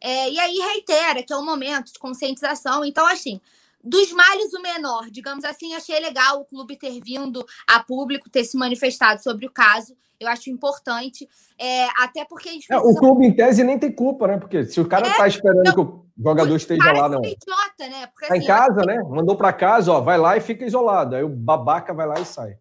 É, 0.01 0.31
e 0.31 0.39
aí 0.39 0.59
reitera 0.59 1.23
que 1.23 1.33
é 1.33 1.37
um 1.37 1.45
momento 1.45 1.93
de 1.93 1.99
conscientização. 1.99 2.85
Então, 2.85 3.07
assim, 3.07 3.41
dos 3.83 4.11
males 4.13 4.53
o 4.53 4.61
menor, 4.61 5.11
digamos 5.11 5.45
assim, 5.45 5.75
achei 5.75 6.01
legal 6.01 6.41
o 6.41 6.45
clube 6.45 6.77
ter 6.77 7.01
vindo 7.01 7.47
a 7.67 7.81
público, 7.81 8.29
ter 8.29 8.45
se 8.45 8.57
manifestado 8.57 9.23
sobre 9.23 9.47
o 9.47 9.51
caso. 9.51 9.97
Eu 10.19 10.29
acho 10.29 10.51
importante, 10.51 11.29
é, 11.59 11.87
até 11.97 12.25
porque 12.25 12.49
é, 12.71 12.79
O 12.79 12.95
clube, 12.95 13.27
em 13.27 13.35
tese, 13.35 13.65
nem 13.65 13.79
tem 13.79 13.93
culpa, 13.93 14.27
né? 14.27 14.39
Porque 14.39 14.65
se 14.65 14.81
o 14.81 14.89
cara 14.89 15.07
é, 15.07 15.17
tá 15.17 15.29
esperando 15.29 15.65
não, 15.65 15.75
que 15.75 15.81
o 15.81 16.05
jogador 16.19 16.57
esteja 16.57 16.93
lá, 16.93 17.09
não. 17.09 17.25
Idiota, 17.25 17.89
né? 17.89 18.07
Porque, 18.07 18.27
tá 18.27 18.35
assim, 18.35 18.45
em 18.45 18.47
casa, 18.47 18.83
né? 18.83 19.03
Mandou 19.09 19.37
para 19.37 19.53
casa, 19.53 19.93
ó, 19.93 20.01
vai 20.01 20.19
lá 20.19 20.37
e 20.37 20.41
fica 20.41 20.65
isolado. 20.65 21.17
Aí 21.17 21.23
o 21.23 21.29
babaca 21.29 21.93
vai 21.93 22.07
lá 22.07 22.21
e 22.21 22.25
sai 22.25 22.57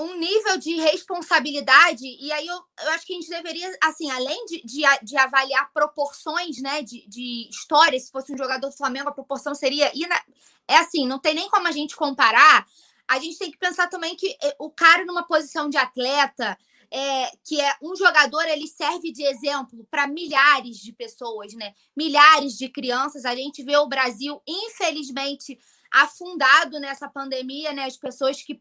um 0.00 0.18
nível 0.18 0.56
de 0.56 0.76
responsabilidade, 0.76 2.04
e 2.04 2.32
aí 2.32 2.46
eu, 2.46 2.56
eu 2.84 2.90
acho 2.92 3.06
que 3.06 3.12
a 3.12 3.16
gente 3.16 3.28
deveria, 3.28 3.70
assim, 3.82 4.10
além 4.10 4.46
de, 4.46 4.62
de, 4.64 4.82
de 5.02 5.16
avaliar 5.18 5.70
proporções, 5.74 6.60
né, 6.62 6.82
de, 6.82 7.06
de 7.06 7.48
história, 7.50 8.00
se 8.00 8.10
fosse 8.10 8.32
um 8.32 8.38
jogador 8.38 8.68
do 8.68 8.76
Flamengo, 8.76 9.10
a 9.10 9.12
proporção 9.12 9.54
seria. 9.54 9.90
Ina... 9.94 10.18
É 10.66 10.76
assim, 10.76 11.06
não 11.06 11.18
tem 11.18 11.34
nem 11.34 11.50
como 11.50 11.66
a 11.66 11.72
gente 11.72 11.96
comparar. 11.96 12.64
A 13.08 13.18
gente 13.18 13.38
tem 13.38 13.50
que 13.50 13.58
pensar 13.58 13.88
também 13.88 14.14
que 14.14 14.36
eh, 14.42 14.54
o 14.58 14.70
cara 14.70 15.04
numa 15.04 15.24
posição 15.24 15.68
de 15.68 15.76
atleta, 15.76 16.56
é, 16.92 17.30
que 17.44 17.60
é 17.60 17.76
um 17.82 17.94
jogador, 17.94 18.42
ele 18.48 18.66
serve 18.66 19.12
de 19.12 19.22
exemplo 19.22 19.86
para 19.90 20.08
milhares 20.08 20.78
de 20.78 20.92
pessoas, 20.92 21.52
né? 21.54 21.72
Milhares 21.96 22.54
de 22.58 22.68
crianças. 22.68 23.24
A 23.24 23.34
gente 23.34 23.62
vê 23.62 23.76
o 23.76 23.88
Brasil, 23.88 24.42
infelizmente, 24.46 25.58
afundado 25.92 26.80
nessa 26.80 27.08
pandemia, 27.08 27.72
né? 27.72 27.84
As 27.84 27.96
pessoas 27.96 28.42
que 28.42 28.60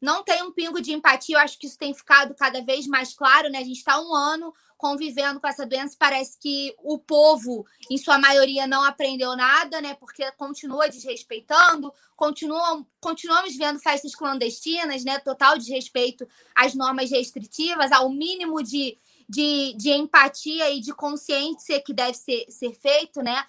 não 0.00 0.22
tem 0.22 0.42
um 0.42 0.52
pingo 0.52 0.80
de 0.80 0.92
empatia. 0.92 1.36
Eu 1.36 1.40
acho 1.40 1.58
que 1.58 1.66
isso 1.66 1.78
tem 1.78 1.94
ficado 1.94 2.34
cada 2.34 2.62
vez 2.62 2.86
mais 2.86 3.14
claro, 3.14 3.48
né? 3.48 3.58
A 3.58 3.64
gente 3.64 3.78
está 3.78 4.00
um 4.00 4.14
ano 4.14 4.52
convivendo 4.78 5.40
com 5.40 5.48
essa 5.48 5.66
doença. 5.66 5.96
Parece 5.98 6.38
que 6.38 6.74
o 6.78 6.98
povo, 6.98 7.66
em 7.90 7.98
sua 7.98 8.16
maioria, 8.16 8.66
não 8.66 8.84
aprendeu 8.84 9.36
nada, 9.36 9.80
né? 9.80 9.94
Porque 9.94 10.30
continua 10.32 10.88
desrespeitando, 10.88 11.92
continuam, 12.16 12.86
continuamos 13.00 13.56
vendo 13.56 13.80
festas 13.80 14.14
clandestinas, 14.14 15.04
né? 15.04 15.18
Total 15.18 15.58
desrespeito 15.58 16.26
às 16.54 16.74
normas 16.74 17.10
restritivas, 17.10 17.90
ao 17.90 18.08
mínimo 18.08 18.62
de, 18.62 18.96
de, 19.28 19.74
de 19.76 19.90
empatia 19.90 20.70
e 20.70 20.80
de 20.80 20.94
consciência 20.94 21.82
que 21.82 21.92
deve 21.92 22.14
ser, 22.14 22.46
ser 22.48 22.72
feito, 22.72 23.20
né? 23.20 23.44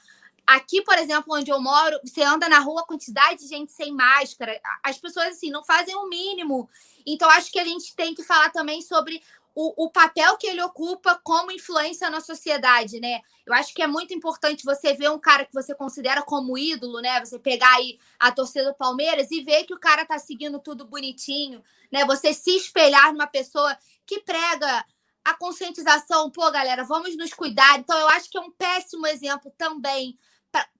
Aqui, 0.50 0.82
por 0.82 0.98
exemplo, 0.98 1.36
onde 1.36 1.52
eu 1.52 1.62
moro, 1.62 2.00
você 2.04 2.24
anda 2.24 2.50
na 2.50 2.58
rua, 2.58 2.84
quantidade 2.84 3.42
de 3.42 3.48
gente 3.48 3.72
sem 3.72 3.94
máscara. 3.94 4.60
As 4.84 4.98
pessoas, 4.98 5.28
assim, 5.28 5.52
não 5.52 5.64
fazem 5.64 5.96
o 5.96 6.10
mínimo. 6.10 6.68
Então, 7.06 7.30
acho 7.30 7.52
que 7.52 7.60
a 7.60 7.64
gente 7.64 7.96
tem 7.96 8.16
que 8.16 8.24
falar 8.24 8.50
também 8.50 8.82
sobre 8.82 9.22
o, 9.56 9.86
o, 9.86 9.92
papel 9.92 10.38
que 10.38 10.48
ele 10.48 10.62
ocupa 10.62 11.20
como 11.24 11.52
influência 11.52 12.10
na 12.10 12.22
sociedade, 12.22 13.00
né? 13.00 13.22
Eu 13.46 13.54
acho 13.54 13.74
que 13.74 13.82
é 13.82 13.88
muito 13.88 14.14
importante 14.14 14.64
você 14.64 14.94
ver 14.94 15.10
um 15.10 15.20
cara 15.20 15.46
que 15.46 15.54
você 15.54 15.74
considera 15.76 16.22
como 16.22 16.58
ídolo, 16.58 17.02
né? 17.02 17.20
Você 17.24 17.40
pegar 17.40 17.76
aí 17.76 18.00
a 18.20 18.32
torcida 18.32 18.72
do 18.72 18.78
Palmeiras 18.78 19.30
e 19.32 19.44
ver 19.44 19.66
que 19.66 19.74
o 19.74 19.80
cara 19.80 20.06
tá 20.06 20.18
seguindo 20.18 20.60
tudo 20.60 20.86
bonitinho, 20.86 21.64
né? 21.92 22.06
Você 22.06 22.34
se 22.34 22.56
espelhar 22.56 23.12
numa 23.12 23.28
pessoa 23.28 23.78
que 24.06 24.22
prega 24.22 24.86
a 25.24 25.34
conscientização, 25.34 26.30
pô, 26.32 26.50
galera, 26.52 26.84
vamos 26.84 27.16
nos 27.18 27.34
cuidar. 27.34 27.78
Então, 27.80 27.98
eu 27.98 28.08
acho 28.10 28.30
que 28.30 28.38
é 28.38 28.42
um 28.42 28.52
péssimo 28.52 29.06
exemplo 29.06 29.54
também 29.58 30.18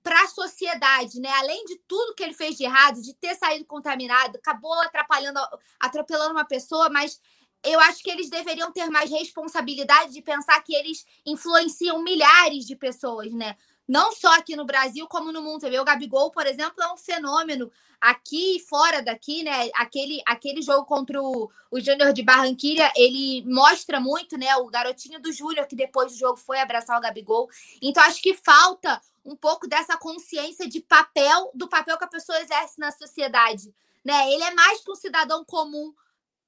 para 0.02 0.24
a 0.24 0.28
sociedade, 0.28 1.20
né? 1.20 1.30
Além 1.30 1.64
de 1.66 1.78
tudo 1.88 2.16
que 2.16 2.24
ele 2.24 2.34
fez 2.34 2.58
de 2.58 2.64
errado, 2.64 3.02
de 3.02 3.14
ter 3.14 3.36
saído 3.36 3.66
contaminado, 3.66 4.38
acabou 4.38 4.74
atrapalhando, 4.82 5.40
atropelando 5.80 6.32
uma 6.32 6.46
pessoa, 6.46 6.90
mas 6.90 7.22
eu 7.64 7.80
acho 7.82 8.02
que 8.02 8.10
eles 8.10 8.30
deveriam 8.30 8.72
ter 8.72 8.90
mais 8.90 9.10
responsabilidade 9.10 10.14
de 10.14 10.22
pensar 10.22 10.62
que 10.64 10.74
eles 10.74 11.06
influenciam 11.26 12.02
milhares 12.02 12.66
de 12.66 12.76
pessoas, 12.76 13.32
né? 13.34 13.56
Não 13.88 14.12
só 14.12 14.32
aqui 14.36 14.56
no 14.56 14.66
Brasil, 14.66 15.08
como 15.08 15.32
no 15.32 15.42
mundo. 15.42 15.62
Você 15.62 15.70
vê, 15.70 15.80
o 15.80 15.84
Gabigol, 15.84 16.30
por 16.30 16.46
exemplo, 16.46 16.84
é 16.84 16.94
um 16.94 16.98
fenômeno 16.98 17.72
aqui 18.00 18.58
e 18.58 18.60
fora 18.60 19.02
daqui, 19.02 19.44
né? 19.44 19.70
Aquele, 19.76 20.22
aquele 20.28 20.62
jogo 20.62 20.86
contra 20.86 21.20
o, 21.22 21.50
o 21.72 21.80
Júnior 21.80 22.14
de 22.14 22.22
Barranquilha, 22.22 22.94
ele 22.96 23.44
mostra 23.48 24.00
muito, 24.00 24.38
né? 24.38 24.56
O 24.58 24.68
garotinho 24.68 25.20
do 25.20 25.32
Júnior, 25.32 25.66
que 25.66 25.76
depois 25.76 26.12
do 26.12 26.20
jogo 26.20 26.38
foi 26.38 26.60
abraçar 26.60 26.98
o 26.98 27.02
Gabigol. 27.02 27.50
Então, 27.82 28.04
acho 28.04 28.22
que 28.22 28.36
falta 28.36 29.02
um 29.26 29.36
pouco 29.36 29.68
dessa 29.68 29.98
consciência 29.98 30.70
de 30.70 30.82
papel, 30.82 31.52
do 31.54 31.68
papel 31.68 31.98
que 31.98 32.06
a 32.06 32.08
pessoa 32.08 32.40
exerce 32.40 32.80
na 32.80 32.92
sociedade. 32.92 33.74
Né? 34.06 34.32
Ele 34.32 34.44
é 34.44 34.54
mais 34.54 34.82
que 34.84 34.92
um 34.92 34.96
cidadão 34.96 35.44
comum 35.44 35.94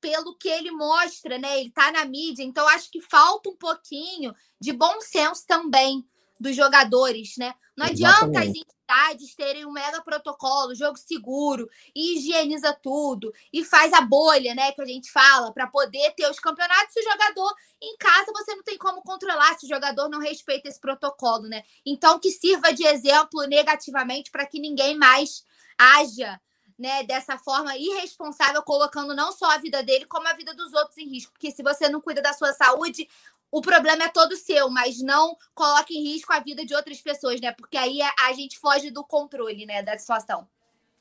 pelo 0.02 0.36
que 0.36 0.50
ele 0.50 0.72
mostra, 0.72 1.38
né? 1.38 1.60
Ele 1.60 1.70
está 1.70 1.92
na 1.92 2.04
mídia, 2.04 2.44
então 2.44 2.68
acho 2.68 2.90
que 2.92 3.00
falta 3.00 3.50
um 3.50 3.56
pouquinho 3.56 4.36
de 4.60 4.74
bom 4.74 5.00
senso 5.00 5.46
também 5.48 6.06
dos 6.40 6.56
jogadores, 6.56 7.38
né? 7.38 7.54
Não 7.78 7.86
Exatamente. 7.86 8.38
adianta 8.38 8.40
as 8.40 8.58
cidades 8.58 9.36
terem 9.36 9.66
um 9.66 9.72
mega 9.72 10.02
protocolo, 10.02 10.76
jogo 10.76 10.98
seguro, 10.98 11.70
e 11.96 12.18
higieniza 12.18 12.74
tudo, 12.74 13.32
e 13.54 13.64
faz 13.64 13.94
a 13.94 14.02
bolha, 14.02 14.54
né, 14.54 14.72
que 14.72 14.82
a 14.82 14.86
gente 14.86 15.10
fala, 15.12 15.54
para 15.54 15.68
poder 15.68 16.12
ter 16.16 16.30
os 16.30 16.40
campeonatos, 16.40 16.94
se 16.94 17.00
o 17.00 17.04
jogador 17.04 17.54
em 17.82 17.96
casa 17.98 18.32
você 18.34 18.56
não 18.56 18.64
tem 18.64 18.78
como 18.78 19.02
controlar 19.02 19.58
se 19.58 19.66
o 19.66 19.70
jogador 19.70 20.10
não 20.10 20.20
respeita 20.20 20.68
esse 20.68 20.80
protocolo, 20.80 21.44
né? 21.44 21.64
Então 21.86 22.20
que 22.20 22.32
sirva 22.32 22.74
de 22.74 22.86
exemplo 22.86 23.44
negativamente 23.48 24.32
para 24.32 24.46
que 24.46 24.60
ninguém 24.60 24.98
mais 24.98 25.46
haja 25.78 26.40
né, 26.82 27.04
dessa 27.04 27.38
forma 27.38 27.78
irresponsável, 27.78 28.64
colocando 28.64 29.16
não 29.16 29.32
só 29.32 29.52
a 29.52 29.58
vida 29.60 29.84
dele, 29.84 30.06
como 30.06 30.28
a 30.28 30.34
vida 30.34 30.54
dos 30.56 30.74
outros 30.74 30.98
em 30.98 31.08
risco. 31.08 31.32
Porque 31.32 31.52
se 31.52 31.62
você 31.62 31.88
não 31.88 32.02
cuida 32.02 32.22
da 32.22 32.34
sua 32.34 32.52
saúde, 32.54 33.08
o 33.52 33.62
problema 33.62 34.06
é 34.06 34.10
todo 34.10 34.36
seu, 34.36 34.68
mas 34.70 35.00
não 35.02 35.38
coloque 35.54 35.94
em 35.94 36.04
risco 36.04 36.34
a 36.34 36.40
vida 36.40 36.66
de 36.66 36.74
outras 36.74 37.00
pessoas, 37.00 37.40
né? 37.40 37.52
Porque 37.52 37.78
aí 37.78 38.00
a 38.02 38.34
gente 38.34 38.58
foge 38.58 38.90
do 38.90 39.04
controle, 39.04 39.66
né, 39.66 39.84
da 39.84 39.96
situação. 39.98 40.48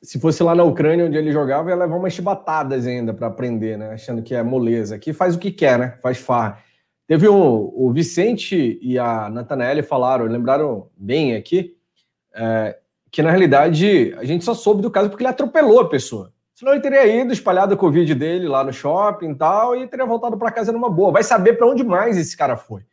Se 0.03 0.19
fosse 0.19 0.43
lá 0.43 0.53
na 0.53 0.63
Ucrânia, 0.63 1.05
onde 1.05 1.17
ele 1.17 1.31
jogava, 1.31 1.69
ia 1.69 1.75
levar 1.75 1.95
umas 1.95 2.13
chibatadas 2.13 2.85
ainda 2.85 3.13
para 3.13 3.27
aprender, 3.27 3.77
né? 3.77 3.93
Achando 3.93 4.21
que 4.21 4.35
é 4.35 4.43
moleza. 4.43 4.95
Aqui 4.95 5.13
faz 5.13 5.35
o 5.35 5.39
que 5.39 5.51
quer, 5.51 5.79
né? 5.79 5.97
Faz 6.01 6.17
farra. 6.17 6.63
Teve 7.07 7.27
um, 7.27 7.71
o 7.75 7.91
Vicente 7.91 8.79
e 8.81 8.97
a 8.97 9.29
Natanael 9.29 9.83
falaram, 9.83 10.25
lembraram 10.25 10.89
bem 10.95 11.35
aqui, 11.35 11.75
é, 12.33 12.77
que 13.11 13.21
na 13.21 13.29
realidade 13.29 14.13
a 14.17 14.23
gente 14.23 14.45
só 14.45 14.53
soube 14.53 14.81
do 14.81 14.89
caso 14.89 15.09
porque 15.09 15.21
ele 15.23 15.29
atropelou 15.29 15.81
a 15.81 15.89
pessoa. 15.89 16.31
Senão 16.55 16.71
ele 16.73 16.81
teria 16.81 17.05
ido, 17.05 17.33
espalhado 17.33 17.73
a 17.73 17.77
Covid 17.77 18.15
dele 18.15 18.47
lá 18.47 18.63
no 18.63 18.71
shopping 18.71 19.31
e 19.31 19.35
tal, 19.35 19.75
e 19.75 19.87
teria 19.87 20.05
voltado 20.05 20.37
para 20.37 20.51
casa 20.51 20.71
numa 20.71 20.89
boa. 20.89 21.11
Vai 21.11 21.23
saber 21.23 21.53
para 21.53 21.67
onde 21.67 21.83
mais 21.83 22.17
esse 22.17 22.37
cara 22.37 22.55
foi. 22.55 22.83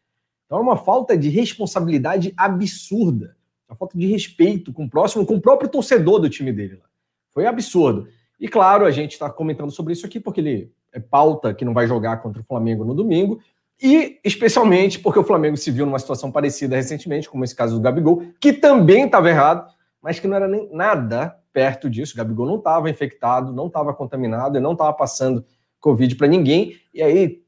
Então 0.47 0.59
é 0.59 0.61
uma 0.61 0.77
falta 0.77 1.17
de 1.17 1.29
responsabilidade 1.29 2.33
absurda. 2.37 3.37
Uma 3.69 3.77
falta 3.77 3.97
de 3.97 4.07
respeito 4.07 4.73
com 4.73 4.87
o 4.87 4.91
próximo, 4.91 5.25
com 5.27 5.35
o 5.35 5.41
próprio 5.41 5.69
torcedor 5.69 6.19
do 6.19 6.31
time 6.31 6.53
dele 6.53 6.77
lá. 6.77 6.87
Foi 7.31 7.47
absurdo. 7.47 8.09
E 8.41 8.49
claro, 8.49 8.87
a 8.87 8.91
gente 8.91 9.13
está 9.13 9.29
comentando 9.29 9.71
sobre 9.71 9.93
isso 9.93 10.07
aqui 10.07 10.19
porque 10.19 10.41
ele 10.41 10.73
é 10.93 10.99
pauta 10.99 11.53
que 11.53 11.65
não 11.65 11.75
vai 11.75 11.87
jogar 11.87 12.23
contra 12.23 12.41
o 12.41 12.45
Flamengo 12.45 12.85
no 12.85 12.95
domingo. 12.95 13.39
E 13.81 14.19
especialmente 14.25 14.99
porque 14.99 15.19
o 15.19 15.25
Flamengo 15.25 15.57
se 15.57 15.71
viu 15.71 15.85
numa 15.85 15.99
situação 15.99 16.33
parecida 16.33 16.75
recentemente, 16.75 17.29
como 17.29 17.45
esse 17.45 17.55
caso 17.55 17.77
do 17.77 17.83
Gabigol, 17.83 18.23
que 18.41 18.53
também 18.53 19.05
estava 19.05 19.29
errado 19.29 19.78
mas 20.03 20.19
que 20.21 20.27
não 20.27 20.37
era 20.37 20.49
nem 20.49 20.69
nada 20.73 21.39
perto 21.53 21.91
disso. 21.91 22.15
O 22.15 22.17
Gabigol 22.17 22.47
não 22.47 22.57
estava 22.57 22.89
infectado, 22.89 23.53
não 23.53 23.67
estava 23.67 23.93
contaminado 23.93 24.57
e 24.57 24.61
não 24.61 24.73
estava 24.73 24.93
passando 24.93 25.45
Covid 25.81 26.15
para 26.17 26.29
ninguém. 26.29 26.77
E 26.95 27.03
aí 27.03 27.43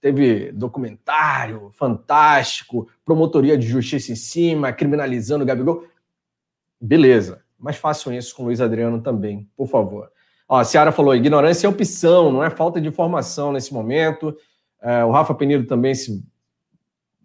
teve 0.00 0.52
documentário 0.52 1.70
fantástico, 1.72 2.88
promotoria 3.04 3.58
de 3.58 3.66
justiça 3.66 4.12
em 4.12 4.16
cima, 4.16 4.72
criminalizando 4.72 5.44
o 5.44 5.46
Gabigol. 5.46 5.84
Beleza, 6.80 7.42
mas 7.58 7.76
façam 7.76 8.12
isso 8.12 8.34
com 8.36 8.42
o 8.42 8.46
Luiz 8.46 8.60
Adriano 8.60 9.00
também, 9.00 9.48
por 9.56 9.66
favor. 9.66 10.10
Ó, 10.48 10.56
a 10.56 10.64
Ciara 10.64 10.92
falou: 10.92 11.14
ignorância 11.14 11.66
é 11.66 11.70
opção, 11.70 12.32
não 12.32 12.42
é 12.42 12.50
falta 12.50 12.80
de 12.80 12.88
informação 12.88 13.52
nesse 13.52 13.74
momento. 13.74 14.36
É, 14.80 15.04
o 15.04 15.10
Rafa 15.10 15.34
Penido 15.34 15.66
também 15.66 15.94
se 15.94 16.24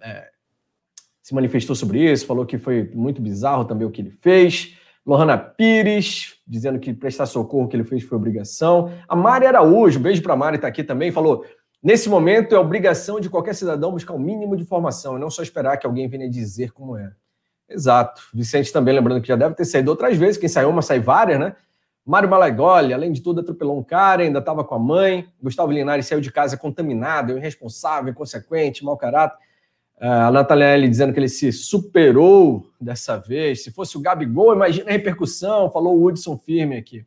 é, 0.01 0.32
se 1.23 1.33
manifestou 1.33 1.73
sobre 1.73 1.99
isso, 2.11 2.27
falou 2.27 2.45
que 2.45 2.57
foi 2.57 2.91
muito 2.93 3.21
bizarro 3.21 3.63
também 3.63 3.87
o 3.87 3.89
que 3.91 4.01
ele 4.01 4.11
fez. 4.21 4.77
Lohana 5.05 5.37
Pires, 5.37 6.35
dizendo 6.45 6.79
que 6.79 6.93
prestar 6.93 7.25
socorro 7.25 7.67
que 7.69 7.77
ele 7.77 7.85
fez 7.85 8.03
foi 8.03 8.17
obrigação. 8.17 8.91
A 9.07 9.15
Mari 9.15 9.45
Araújo, 9.45 10.01
beijo 10.01 10.21
para 10.21 10.33
a 10.33 10.35
Mari, 10.35 10.57
está 10.57 10.67
aqui 10.67 10.83
também, 10.83 11.13
falou: 11.13 11.45
nesse 11.81 12.09
momento 12.09 12.53
é 12.53 12.59
obrigação 12.59 13.21
de 13.21 13.29
qualquer 13.29 13.55
cidadão 13.55 13.93
buscar 13.93 14.13
o 14.13 14.17
um 14.17 14.19
mínimo 14.19 14.57
de 14.57 14.63
informação, 14.63 15.15
e 15.15 15.19
não 15.19 15.29
só 15.29 15.41
esperar 15.41 15.77
que 15.77 15.87
alguém 15.87 16.09
venha 16.09 16.29
dizer 16.29 16.71
como 16.73 16.97
é. 16.97 17.11
Exato. 17.69 18.21
Vicente 18.33 18.71
também, 18.71 18.93
lembrando 18.93 19.21
que 19.21 19.27
já 19.29 19.37
deve 19.37 19.55
ter 19.55 19.63
saído 19.63 19.89
outras 19.89 20.17
vezes, 20.17 20.37
quem 20.37 20.49
saiu 20.49 20.69
uma 20.69 20.81
sai 20.81 20.99
várias, 20.99 21.39
né? 21.39 21.55
Mário 22.05 22.29
Malagoli, 22.29 22.93
além 22.93 23.13
de 23.13 23.21
tudo, 23.21 23.39
atropelou 23.39 23.79
um 23.79 23.83
cara, 23.83 24.23
ainda 24.23 24.39
estava 24.39 24.61
com 24.65 24.75
a 24.75 24.79
mãe. 24.79 25.25
Gustavo 25.41 25.71
Linares 25.71 26.05
saiu 26.05 26.19
de 26.19 26.33
casa 26.33 26.57
contaminado, 26.57 27.37
irresponsável, 27.37 28.11
inconsequente, 28.11 28.83
mau 28.83 28.97
caráter. 28.97 29.37
A 29.99 30.31
Natália 30.31 30.87
dizendo 30.87 31.13
que 31.13 31.19
ele 31.19 31.29
se 31.29 31.51
superou 31.51 32.67
dessa 32.79 33.17
vez. 33.17 33.63
Se 33.63 33.71
fosse 33.71 33.97
o 33.97 34.01
Gabigol, 34.01 34.53
imagina 34.53 34.89
a 34.89 34.91
repercussão, 34.91 35.71
falou 35.71 35.97
o 35.97 36.05
Hudson 36.05 36.37
firme 36.37 36.77
aqui. 36.77 37.05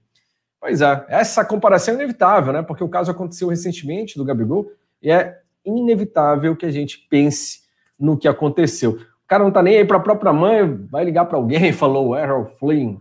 Pois 0.61 0.81
é, 0.81 1.05
essa 1.09 1.45
comparação 1.45 1.95
é 1.95 1.97
inevitável, 1.99 2.53
né? 2.53 2.63
Porque 2.63 2.83
o 2.83 2.89
caso 2.89 3.11
aconteceu 3.11 3.49
recentemente 3.49 4.17
do 4.17 4.25
Gabigol 4.25 4.73
e 5.03 5.11
é 5.11 5.41
inevitável 5.65 6.57
que 6.57 6.65
a 6.65 6.71
gente 6.71 7.07
pense 7.11 7.61
no 7.99 8.17
que 8.17 8.27
aconteceu. 8.27 8.93
O 8.93 9.29
cara 9.29 9.45
não 9.45 9.51
tá 9.51 9.63
nem 9.63 9.77
aí 9.77 9.85
para 9.85 9.99
a 9.99 10.01
própria 10.01 10.33
mãe, 10.33 10.65
vai 10.91 11.05
ligar 11.05 11.27
para 11.27 11.37
alguém, 11.37 11.71
falou 11.75 12.09
o 12.09 12.17
Errol 12.17 12.47
Flynn. 12.47 12.99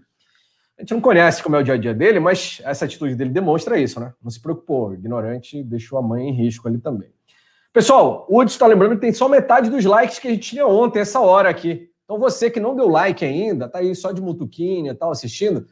A 0.78 0.82
gente 0.82 0.94
não 0.94 1.00
conhece 1.00 1.42
como 1.42 1.56
é 1.56 1.60
o 1.60 1.64
dia 1.64 1.76
a 1.76 1.78
dia 1.78 1.94
dele, 1.94 2.20
mas 2.20 2.62
essa 2.66 2.84
atitude 2.84 3.16
dele 3.16 3.30
demonstra 3.30 3.80
isso, 3.80 4.00
né? 4.00 4.14
Não 4.22 4.30
se 4.30 4.42
preocupou, 4.42 4.94
ignorante, 4.94 5.64
deixou 5.64 5.98
a 5.98 6.02
mãe 6.02 6.28
em 6.28 6.34
risco 6.34 6.68
ali 6.68 6.80
também. 6.80 7.15
Pessoal, 7.76 8.26
o 8.30 8.40
Hudson 8.40 8.54
está 8.54 8.68
lembrando 8.68 8.96
que 8.96 9.02
tem 9.02 9.12
só 9.12 9.28
metade 9.28 9.70
dos 9.70 9.84
likes 9.84 10.18
que 10.18 10.30
a 10.30 10.32
gente 10.32 10.52
tinha 10.52 10.66
ontem, 10.66 11.00
essa 11.00 11.20
hora 11.20 11.50
aqui. 11.50 11.90
Então 12.06 12.18
você 12.18 12.50
que 12.50 12.58
não 12.58 12.74
deu 12.74 12.88
like 12.88 13.26
ainda, 13.26 13.68
tá 13.68 13.80
aí 13.80 13.94
só 13.94 14.14
de 14.14 14.22
mutuquinha 14.22 14.94
e 14.94 14.96
tal, 14.96 15.12
assistindo, 15.12 15.68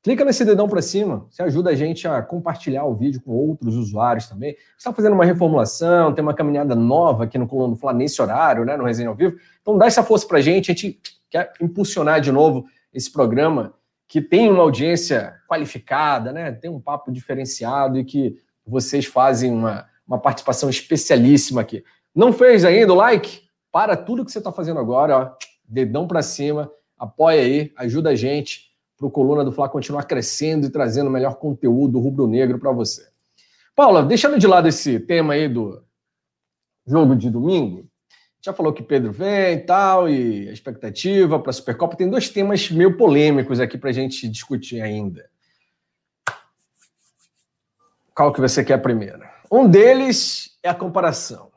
clica 0.00 0.24
nesse 0.24 0.44
dedão 0.44 0.68
para 0.68 0.80
cima. 0.80 1.26
Você 1.28 1.42
ajuda 1.42 1.70
a 1.70 1.74
gente 1.74 2.06
a 2.06 2.22
compartilhar 2.22 2.84
o 2.84 2.94
vídeo 2.94 3.20
com 3.20 3.32
outros 3.32 3.74
usuários 3.74 4.28
também. 4.28 4.54
está 4.78 4.92
fazendo 4.92 5.14
uma 5.14 5.24
reformulação, 5.24 6.14
tem 6.14 6.22
uma 6.22 6.34
caminhada 6.34 6.76
nova 6.76 7.24
aqui 7.24 7.36
no 7.36 7.48
Coluna 7.48 7.74
do 7.74 7.76
Fla 7.76 7.92
nesse 7.92 8.22
horário, 8.22 8.64
né, 8.64 8.76
no 8.76 8.84
Resenha 8.84 9.08
ao 9.08 9.16
Vivo. 9.16 9.36
Então 9.60 9.76
dá 9.76 9.86
essa 9.86 10.04
força 10.04 10.28
para 10.28 10.38
a 10.38 10.40
gente. 10.40 10.70
A 10.70 10.74
gente 10.74 11.00
quer 11.28 11.52
impulsionar 11.60 12.20
de 12.20 12.30
novo 12.30 12.64
esse 12.94 13.10
programa 13.10 13.74
que 14.06 14.20
tem 14.20 14.48
uma 14.48 14.62
audiência 14.62 15.34
qualificada, 15.48 16.30
né? 16.30 16.52
Tem 16.52 16.70
um 16.70 16.80
papo 16.80 17.10
diferenciado 17.10 17.98
e 17.98 18.04
que 18.04 18.36
vocês 18.64 19.04
fazem 19.04 19.52
uma 19.52 19.89
uma 20.10 20.18
participação 20.18 20.68
especialíssima 20.68 21.60
aqui. 21.60 21.84
Não 22.12 22.32
fez 22.32 22.64
ainda 22.64 22.92
o 22.92 22.96
like? 22.96 23.42
Para 23.70 23.96
tudo 23.96 24.24
que 24.24 24.32
você 24.32 24.38
está 24.38 24.50
fazendo 24.50 24.80
agora, 24.80 25.16
ó, 25.16 25.30
dedão 25.64 26.08
para 26.08 26.20
cima, 26.20 26.68
apoia 26.98 27.42
aí, 27.42 27.72
ajuda 27.76 28.10
a 28.10 28.14
gente 28.16 28.72
para 28.98 29.06
o 29.06 29.10
Coluna 29.10 29.44
do 29.44 29.52
Fla 29.52 29.68
continuar 29.68 30.02
crescendo 30.02 30.66
e 30.66 30.70
trazendo 30.70 31.08
melhor 31.08 31.36
conteúdo 31.36 32.00
rubro-negro 32.00 32.58
para 32.58 32.72
você. 32.72 33.08
Paula, 33.74 34.02
deixando 34.02 34.36
de 34.36 34.48
lado 34.48 34.66
esse 34.66 34.98
tema 34.98 35.34
aí 35.34 35.48
do 35.48 35.80
jogo 36.84 37.14
de 37.14 37.30
domingo, 37.30 37.88
já 38.42 38.52
falou 38.52 38.72
que 38.72 38.82
Pedro 38.82 39.12
vem 39.12 39.54
e 39.54 39.60
tal, 39.60 40.08
e 40.08 40.48
a 40.48 40.52
expectativa 40.52 41.38
para 41.38 41.50
a 41.50 41.52
Supercopa. 41.52 41.96
Tem 41.96 42.10
dois 42.10 42.28
temas 42.28 42.68
meio 42.68 42.96
polêmicos 42.96 43.60
aqui 43.60 43.78
para 43.78 43.90
a 43.90 43.92
gente 43.92 44.28
discutir 44.28 44.80
ainda. 44.80 45.30
Qual 48.12 48.32
que 48.32 48.40
você 48.40 48.64
quer 48.64 48.78
primeiro? 48.78 49.29
Um 49.50 49.68
deles 49.68 50.56
é 50.62 50.68
a 50.68 50.74
comparação. 50.74 51.50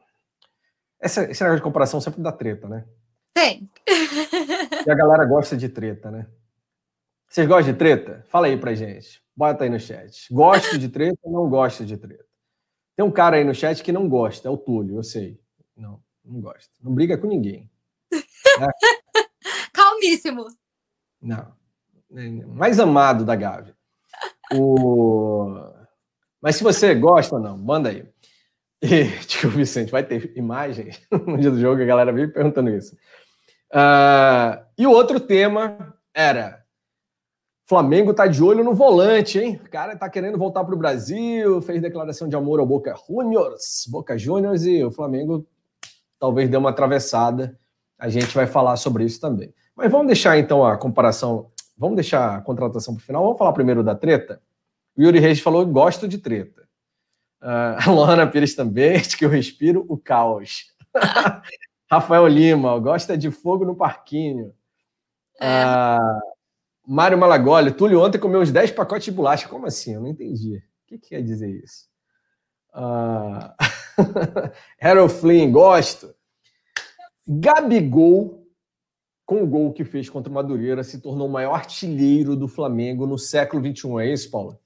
Essa, 0.99 1.23
esse 1.29 1.43
negócio 1.43 1.57
de 1.59 1.63
comparação 1.63 2.01
sempre 2.01 2.21
dá 2.21 2.31
treta, 2.31 2.67
né? 2.67 2.85
Tem. 3.33 3.69
E 4.85 4.89
a 4.89 4.95
galera 4.95 5.25
gosta 5.25 5.55
de 5.57 5.67
treta, 5.69 6.09
né? 6.09 6.27
Vocês 7.27 7.47
gostam 7.47 7.73
de 7.73 7.79
treta? 7.79 8.25
Fala 8.29 8.47
aí 8.47 8.57
pra 8.57 8.73
gente. 8.73 9.21
Bota 9.35 9.63
aí 9.63 9.69
no 9.69 9.79
chat. 9.79 10.31
Gosto 10.31 10.77
de 10.77 10.87
treta 10.87 11.17
ou 11.23 11.31
não 11.31 11.49
gosta 11.49 11.83
de 11.83 11.97
treta? 11.97 12.25
Tem 12.95 13.03
um 13.03 13.11
cara 13.11 13.37
aí 13.37 13.43
no 13.43 13.55
chat 13.55 13.83
que 13.83 13.91
não 13.91 14.07
gosta, 14.07 14.47
é 14.47 14.51
o 14.51 14.57
Túlio, 14.57 14.97
eu 14.97 15.03
sei. 15.03 15.39
Não, 15.75 16.01
não 16.23 16.39
gosta. 16.39 16.71
Não 16.81 16.93
briga 16.93 17.17
com 17.17 17.27
ninguém. 17.27 17.69
É. 18.13 18.19
Calmíssimo. 19.73 20.45
Não. 21.19 21.55
Mais 22.47 22.79
amado 22.79 23.25
da 23.25 23.35
Gavi. 23.35 23.73
O... 24.53 25.73
Mas 26.43 26.57
se 26.57 26.63
você 26.63 26.93
gosta 26.93 27.35
ou 27.35 27.41
não, 27.41 27.57
manda 27.57 27.87
aí. 27.87 28.05
E, 28.81 29.05
tio 29.25 29.49
Vicente, 29.49 29.89
vai 29.89 30.03
ter 30.03 30.33
imagem 30.35 30.89
no 31.25 31.37
dia 31.37 31.49
do 31.49 31.59
jogo, 31.59 31.81
a 31.81 31.85
galera 31.85 32.11
vive 32.11 32.33
perguntando 32.33 32.69
isso. 32.69 32.93
Uh, 33.71 34.61
e 34.77 34.85
o 34.85 34.91
outro 34.91 35.21
tema 35.21 35.95
era: 36.13 36.61
Flamengo 37.65 38.13
tá 38.13 38.27
de 38.27 38.43
olho 38.43 38.61
no 38.61 38.75
volante, 38.75 39.39
hein? 39.39 39.61
O 39.65 39.69
cara 39.69 39.95
tá 39.95 40.09
querendo 40.09 40.37
voltar 40.37 40.65
para 40.65 40.75
o 40.75 40.77
Brasil, 40.77 41.61
fez 41.61 41.81
declaração 41.81 42.27
de 42.27 42.35
amor 42.35 42.59
ao 42.59 42.65
Boca 42.65 42.93
Juniors, 43.07 43.87
Boca 43.87 44.17
Juniors, 44.17 44.65
e 44.65 44.83
o 44.83 44.91
Flamengo 44.91 45.47
talvez 46.19 46.49
dê 46.49 46.57
uma 46.57 46.71
atravessada. 46.71 47.57
A 47.97 48.09
gente 48.09 48.35
vai 48.35 48.47
falar 48.47 48.75
sobre 48.75 49.05
isso 49.05 49.21
também. 49.21 49.53
Mas 49.73 49.89
vamos 49.89 50.07
deixar 50.07 50.37
então 50.37 50.65
a 50.65 50.75
comparação, 50.75 51.51
vamos 51.77 51.95
deixar 51.95 52.35
a 52.35 52.41
contratação 52.41 52.93
para 52.93 53.01
o 53.01 53.05
final. 53.05 53.23
Vamos 53.23 53.37
falar 53.37 53.53
primeiro 53.53 53.81
da 53.81 53.95
treta? 53.95 54.41
O 54.97 55.01
Yuri 55.01 55.19
Reis 55.19 55.39
falou: 55.39 55.65
gosto 55.65 56.07
de 56.07 56.17
treta. 56.17 56.63
Uh, 57.41 57.77
a 57.89 57.91
Luana 57.91 58.27
Pires 58.27 58.55
também, 58.55 58.99
de 59.01 59.17
que 59.17 59.25
eu 59.25 59.29
respiro 59.29 59.85
o 59.89 59.97
caos. 59.97 60.65
Rafael 61.89 62.27
Lima, 62.27 62.77
gosta 62.79 63.17
de 63.17 63.29
fogo 63.29 63.65
no 63.65 63.75
parquinho. 63.75 64.53
Uh, 65.39 66.33
Mário 66.87 67.17
Malagoli, 67.17 67.71
Túlio 67.71 68.01
ontem 68.01 68.17
comeu 68.17 68.41
uns 68.41 68.51
10 68.51 68.71
pacotes 68.71 69.05
de 69.05 69.11
bolacha. 69.11 69.47
Como 69.47 69.65
assim? 69.65 69.93
Eu 69.93 70.01
não 70.01 70.07
entendi. 70.07 70.57
O 70.57 70.87
que, 70.87 70.97
que 70.97 71.09
quer 71.09 71.21
dizer 71.21 71.49
isso? 71.49 71.87
Uh, 72.73 73.53
Harold 74.81 75.13
Flynn, 75.13 75.51
gosto. 75.51 76.13
Gabigol 77.27 78.43
com 79.25 79.43
o 79.43 79.47
gol 79.47 79.71
que 79.71 79.85
fez 79.85 80.09
contra 80.09 80.29
o 80.29 80.33
Madureira, 80.33 80.83
se 80.83 80.99
tornou 80.99 81.27
o 81.27 81.31
maior 81.31 81.53
artilheiro 81.53 82.35
do 82.35 82.47
Flamengo 82.47 83.07
no 83.07 83.17
século 83.17 83.63
XXI. 83.63 83.99
É 83.99 84.13
isso, 84.13 84.29
Paulo? 84.29 84.59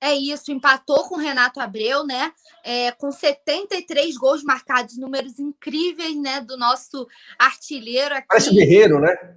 É 0.00 0.14
isso, 0.14 0.52
empatou 0.52 1.08
com 1.08 1.16
o 1.16 1.18
Renato 1.18 1.60
Abreu, 1.60 2.06
né? 2.06 2.32
É, 2.64 2.92
com 2.92 3.10
73 3.10 4.16
gols 4.16 4.44
marcados, 4.44 4.96
números 4.96 5.38
incríveis, 5.38 6.16
né? 6.16 6.40
Do 6.40 6.56
nosso 6.56 7.06
artilheiro 7.38 8.14
aqui. 8.14 8.26
Parece 8.28 8.54
guerreiro, 8.54 9.00
né? 9.00 9.36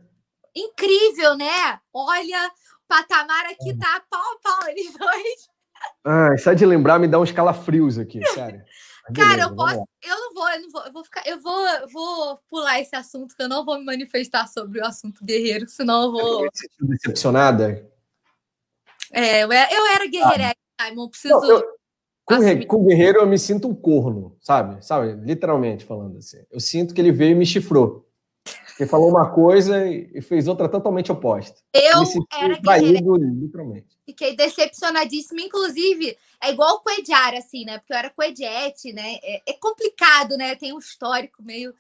Incrível, 0.55 1.36
né? 1.36 1.80
Olha, 1.91 2.51
o 2.84 2.88
patamar 2.88 3.45
aqui 3.45 3.76
tá 3.78 4.03
pau 4.09 4.20
a 4.20 4.39
pau, 4.41 4.70
eles 4.70 4.93
dois. 4.93 5.49
Ah, 6.03 6.38
só 6.38 6.53
de 6.53 6.66
lembrar 6.66 6.99
me 6.99 7.07
dá 7.07 7.20
uns 7.20 7.32
calafrios 7.32 7.97
aqui, 7.97 8.24
sério. 8.28 8.64
Cara, 9.16 9.43
eu 9.43 9.55
posso. 9.55 9.84
Eu 10.03 10.16
não 10.16 10.34
vou, 10.34 10.49
eu 10.49 10.62
não 10.62 10.70
vou, 10.70 10.86
eu 10.86 10.93
vou 10.93 11.03
ficar. 11.03 11.24
Eu 11.26 11.41
vou, 11.41 11.66
vou 11.91 12.39
pular 12.49 12.80
esse 12.80 12.95
assunto, 12.95 13.36
que 13.36 13.41
eu 13.41 13.49
não 13.49 13.66
vou 13.66 13.80
me 13.80 13.86
manifestar 13.86 14.47
sobre 14.47 14.80
o 14.80 14.86
assunto 14.86 15.26
guerreiro, 15.26 15.68
senão 15.68 16.03
eu 16.03 16.12
vou. 16.12 16.49
Você 16.53 16.68
decepcionada? 16.82 17.89
É, 19.12 19.43
eu 19.43 19.51
era, 19.51 20.07
guerreira, 20.07 20.55
ah. 20.80 20.88
Simon, 20.88 21.09
preciso. 21.09 21.39
Não, 21.39 21.49
eu, 21.49 21.64
com, 22.26 22.66
com 22.68 22.86
guerreiro 22.86 23.20
eu 23.20 23.28
me 23.28 23.38
sinto 23.38 23.68
um 23.68 23.76
corno, 23.76 24.38
sabe? 24.41 24.86
Sabe? 24.86 25.14
Literalmente 25.26 25.86
falando 25.86 26.18
assim. 26.18 26.38
Eu 26.49 26.59
sinto 26.59 26.93
que 26.93 27.01
ele 27.01 27.12
veio 27.12 27.32
e 27.32 27.36
me 27.36 27.45
chifrou. 27.45 28.07
Ele 28.80 28.89
falou 28.89 29.09
uma 29.09 29.32
coisa 29.32 29.88
e 29.88 30.22
fez 30.22 30.47
outra 30.47 30.68
totalmente 30.68 31.12
oposta. 31.12 31.62
Eu 31.74 32.03
era 32.34 32.59
traído, 32.59 33.16
literalmente. 33.16 33.88
Fiquei 34.05 34.36
decepcionadíssima. 34.36 35.41
Inclusive, 35.41 36.18
é 36.41 36.51
igual 36.51 36.76
o 36.76 36.80
Coediar, 36.80 37.36
assim, 37.36 37.64
né? 37.64 37.78
Porque 37.78 37.93
eu 37.93 37.97
era 37.97 38.09
Coediete, 38.09 38.91
né? 38.91 39.20
É, 39.22 39.41
é, 39.47 39.53
complicado, 39.53 40.36
né? 40.36 40.55
Tem 40.55 40.74
um 40.74 40.80
histórico 40.80 41.43
meio. 41.43 41.76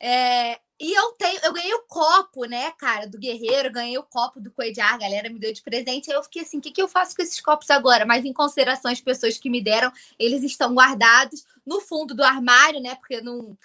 É... 0.00 0.58
E 0.82 0.92
eu 0.92 1.12
tenho, 1.12 1.38
eu 1.44 1.52
ganhei 1.52 1.72
o 1.74 1.84
copo, 1.86 2.44
né, 2.44 2.72
cara, 2.72 3.06
do 3.06 3.16
Guerreiro, 3.16 3.70
ganhei 3.70 3.96
o 3.96 4.02
copo 4.02 4.40
do 4.40 4.50
Coediar, 4.50 4.94
a 4.94 4.98
galera 4.98 5.30
me 5.30 5.38
deu 5.38 5.52
de 5.52 5.62
presente. 5.62 6.10
Aí 6.10 6.16
eu 6.16 6.24
fiquei 6.24 6.42
assim: 6.42 6.58
o 6.58 6.60
que, 6.60 6.72
que 6.72 6.82
eu 6.82 6.88
faço 6.88 7.14
com 7.14 7.22
esses 7.22 7.40
copos 7.40 7.70
agora? 7.70 8.04
Mas 8.04 8.24
em 8.24 8.32
consideração 8.32 8.90
as 8.90 9.00
pessoas 9.00 9.38
que 9.38 9.48
me 9.48 9.62
deram, 9.62 9.92
eles 10.18 10.42
estão 10.42 10.74
guardados 10.74 11.46
no 11.64 11.80
fundo 11.80 12.16
do 12.16 12.24
armário, 12.24 12.80
né? 12.80 12.96
Porque 12.96 13.20
não 13.20 13.56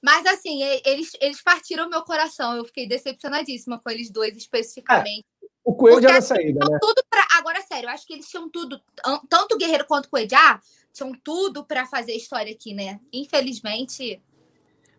mas 0.00 0.26
assim, 0.26 0.62
eles, 0.84 1.10
eles 1.20 1.42
partiram 1.42 1.88
meu 1.88 2.02
coração. 2.02 2.54
Eu 2.54 2.66
fiquei 2.66 2.86
decepcionadíssima 2.86 3.78
com 3.78 3.90
eles 3.90 4.10
dois 4.10 4.36
especificamente. 4.36 5.26
É, 5.42 5.46
o 5.64 5.74
Coelho 5.74 6.02
já 6.02 6.12
na 6.12 6.20
saída, 6.20 6.60
né? 6.68 6.78
Tudo 6.80 7.02
pra... 7.08 7.26
Agora, 7.32 7.60
sério, 7.62 7.88
eu 7.88 7.92
acho 7.92 8.06
que 8.06 8.12
eles 8.12 8.28
tinham 8.28 8.48
tudo, 8.48 8.80
tanto 9.28 9.54
o 9.54 9.58
Guerreiro 9.58 9.86
quanto 9.86 10.06
o 10.06 10.10
Coedjar, 10.10 10.62
tinham 10.92 11.12
tudo 11.24 11.64
para 11.64 11.86
fazer 11.86 12.12
história 12.12 12.52
aqui, 12.52 12.74
né? 12.74 13.00
Infelizmente. 13.12 14.22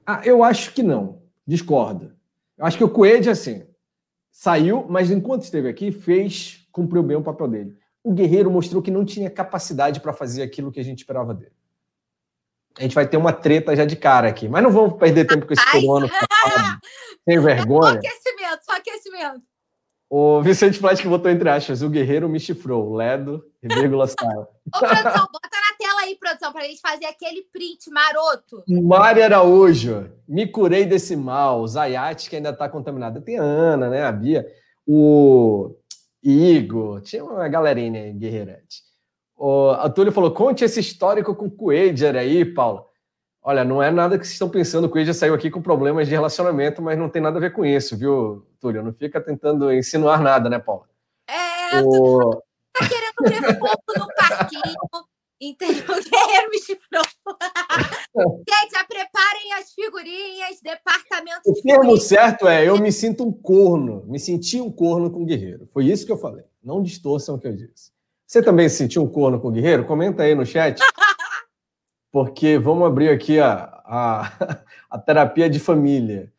Ah, 0.06 0.22
eu 0.26 0.44
acho 0.44 0.74
que 0.74 0.84
não. 0.84 1.29
Discordo. 1.50 2.14
Eu 2.58 2.66
acho 2.66 2.78
que 2.78 2.84
o 2.84 2.90
Coelho, 2.90 3.32
assim, 3.32 3.66
saiu, 4.32 4.86
mas 4.88 5.10
enquanto 5.10 5.44
esteve 5.44 5.68
aqui, 5.68 5.92
fez, 5.92 6.68
cumpriu 6.72 7.02
bem 7.02 7.18
o 7.18 7.24
papel 7.24 7.48
dele. 7.48 7.78
O 8.04 8.14
Guerreiro 8.14 8.52
mostrou 8.52 8.82
que 8.82 8.92
não 8.92 9.04
tinha 9.04 9.30
capacidade 9.30 10.00
para 10.00 10.14
fazer 10.14 10.44
aquilo 10.44 10.72
que 10.72 10.80
a 10.80 10.84
gente 10.84 11.00
esperava 11.00 11.34
dele 11.34 11.60
a 12.80 12.84
gente 12.84 12.96
vai 12.96 13.06
ter 13.06 13.18
uma 13.18 13.34
treta 13.34 13.76
já 13.76 13.86
de 13.86 13.96
cara 13.96 14.30
aqui. 14.30 14.48
Mas 14.48 14.64
não 14.64 14.72
vamos 14.72 14.98
perder 14.98 15.26
tempo 15.26 15.46
com 15.46 15.54
esse 15.54 15.72
peruano 15.72 16.10
sem 17.28 17.40
vergonha. 17.40 18.00
Só 18.02 18.08
aquecimento, 18.08 18.60
só 18.64 18.78
aquecimento. 18.78 19.42
O 20.10 20.42
Vicente 20.42 20.80
Flash 20.80 21.02
que 21.02 21.08
botou 21.08 21.30
entre 21.30 21.48
aspas, 21.50 21.84
o 21.84 21.90
guerreiro 21.90 22.28
me 22.28 22.40
chifrou, 22.40 22.96
Ledo, 22.96 23.44
vírgula 23.62 24.08
Sala. 24.08 24.48
Ô, 24.74 24.80
produção, 24.80 25.28
bota 25.32 25.59
aí, 26.10 26.16
produção, 26.16 26.52
para 26.52 26.64
a 26.64 26.68
gente 26.68 26.82
fazer 26.82 27.06
aquele 27.06 27.44
print 27.54 27.90
maroto. 27.90 28.64
Mário 28.68 29.24
Araújo, 29.24 30.12
me 30.28 30.48
curei 30.48 30.86
desse 30.86 31.16
mal. 31.16 31.66
Zayate, 31.68 32.30
que 32.30 32.36
ainda 32.36 32.50
está 32.50 32.68
contaminada. 32.68 33.22
Tem 33.22 33.38
a 33.38 33.44
Ana, 33.44 33.90
né, 33.90 34.04
a 34.04 34.12
Bia. 34.12 34.46
O 34.86 35.76
Igor, 36.24 37.02
tinha 37.02 37.24
uma 37.24 37.48
galerinha 37.48 38.02
aí, 38.04 38.14
guerreirante. 38.14 38.84
O 39.38 39.72
Antônio 39.72 40.12
falou: 40.12 40.32
conte 40.32 40.66
esse 40.66 40.80
histórico 40.80 41.36
com 41.36 41.46
o 41.46 41.52
Coedger 41.52 42.16
aí, 42.16 42.44
Paulo. 42.44 42.86
Olha, 43.42 43.64
não 43.64 43.82
é 43.82 43.90
nada 43.90 44.18
que 44.20 44.26
vocês 44.26 44.34
estão 44.34 44.50
pensando. 44.50 44.92
O 44.94 45.14
saiu 45.14 45.34
aqui 45.34 45.50
com 45.50 45.62
problemas 45.62 46.08
de 46.08 46.14
relacionamento, 46.14 46.82
mas 46.82 46.98
não 47.00 47.10
tem 47.10 47.22
nada 47.22 47.38
a 47.38 47.42
ver 47.42 47.54
com 47.54 47.66
isso, 47.66 47.98
viu, 47.98 48.46
Túlio? 48.60 48.84
Não 48.84 48.94
fica 48.94 49.22
tentando 49.22 49.74
insinuar 49.74 50.22
nada, 50.22 50.50
né, 50.50 50.60
Paulo? 50.60 50.86
É, 51.28 51.82
o... 51.82 52.44
tá 52.78 52.88
querendo 52.88 53.42
ver 53.42 53.58
fogo 53.58 53.82
no 53.98 54.08
parquinho, 54.14 54.76
entendeu? 55.40 55.86
Guerreiro 55.86 56.50
me 56.50 56.60
chifrou. 56.60 57.04
Gente, 58.48 58.72
já 58.72 58.84
preparem 58.84 59.54
as 59.60 59.72
figurinhas, 59.74 60.60
departamento 60.62 61.42
O 61.46 61.54
termo 61.62 61.98
certo 61.98 62.48
é: 62.48 62.68
eu 62.68 62.78
me 62.78 62.92
sinto 62.92 63.24
um 63.24 63.32
corno, 63.32 64.04
me 64.08 64.20
senti 64.20 64.60
um 64.60 64.72
corno 64.72 65.12
com 65.12 65.24
o 65.24 65.26
guerreiro. 65.26 65.70
Foi 65.74 65.86
isso 65.86 66.06
que 66.06 66.12
eu 66.12 66.18
falei. 66.18 66.46
Não 66.64 66.84
distorçam 66.84 67.36
o 67.36 67.40
que 67.40 67.48
eu 67.48 67.56
disse. 67.56 67.92
Você 68.30 68.44
também 68.44 68.70
se 68.70 68.76
sentiu 68.76 69.02
um 69.02 69.08
corno 69.08 69.40
com 69.40 69.48
o 69.48 69.52
Guerreiro? 69.52 69.86
Comenta 69.86 70.22
aí 70.22 70.36
no 70.36 70.46
chat. 70.46 70.80
Porque 72.12 72.60
vamos 72.60 72.86
abrir 72.86 73.10
aqui 73.10 73.40
a, 73.40 73.82
a, 73.84 74.32
a 74.88 75.00
terapia 75.00 75.50
de 75.50 75.60
família. 75.60 76.32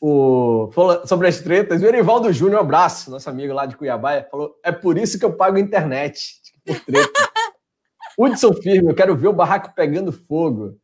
O, 0.00 0.70
sobre 1.04 1.26
as 1.26 1.40
tretas, 1.40 1.82
o 1.82 1.86
Erivaldo 1.86 2.32
Júnior, 2.32 2.60
um 2.60 2.64
abraço, 2.64 3.10
nosso 3.10 3.28
amigo 3.28 3.52
lá 3.52 3.66
de 3.66 3.76
Cuiabá, 3.76 4.22
falou: 4.30 4.56
é 4.62 4.70
por 4.70 4.96
isso 4.96 5.18
que 5.18 5.24
eu 5.24 5.32
pago 5.32 5.58
internet. 5.58 6.40
Por 6.64 6.78
treta. 6.78 7.30
Hudson 8.18 8.52
Firme, 8.54 8.90
eu 8.90 8.94
quero 8.94 9.14
ver 9.14 9.28
o 9.28 9.32
barraco 9.32 9.74
pegando 9.74 10.10
fogo. 10.10 10.78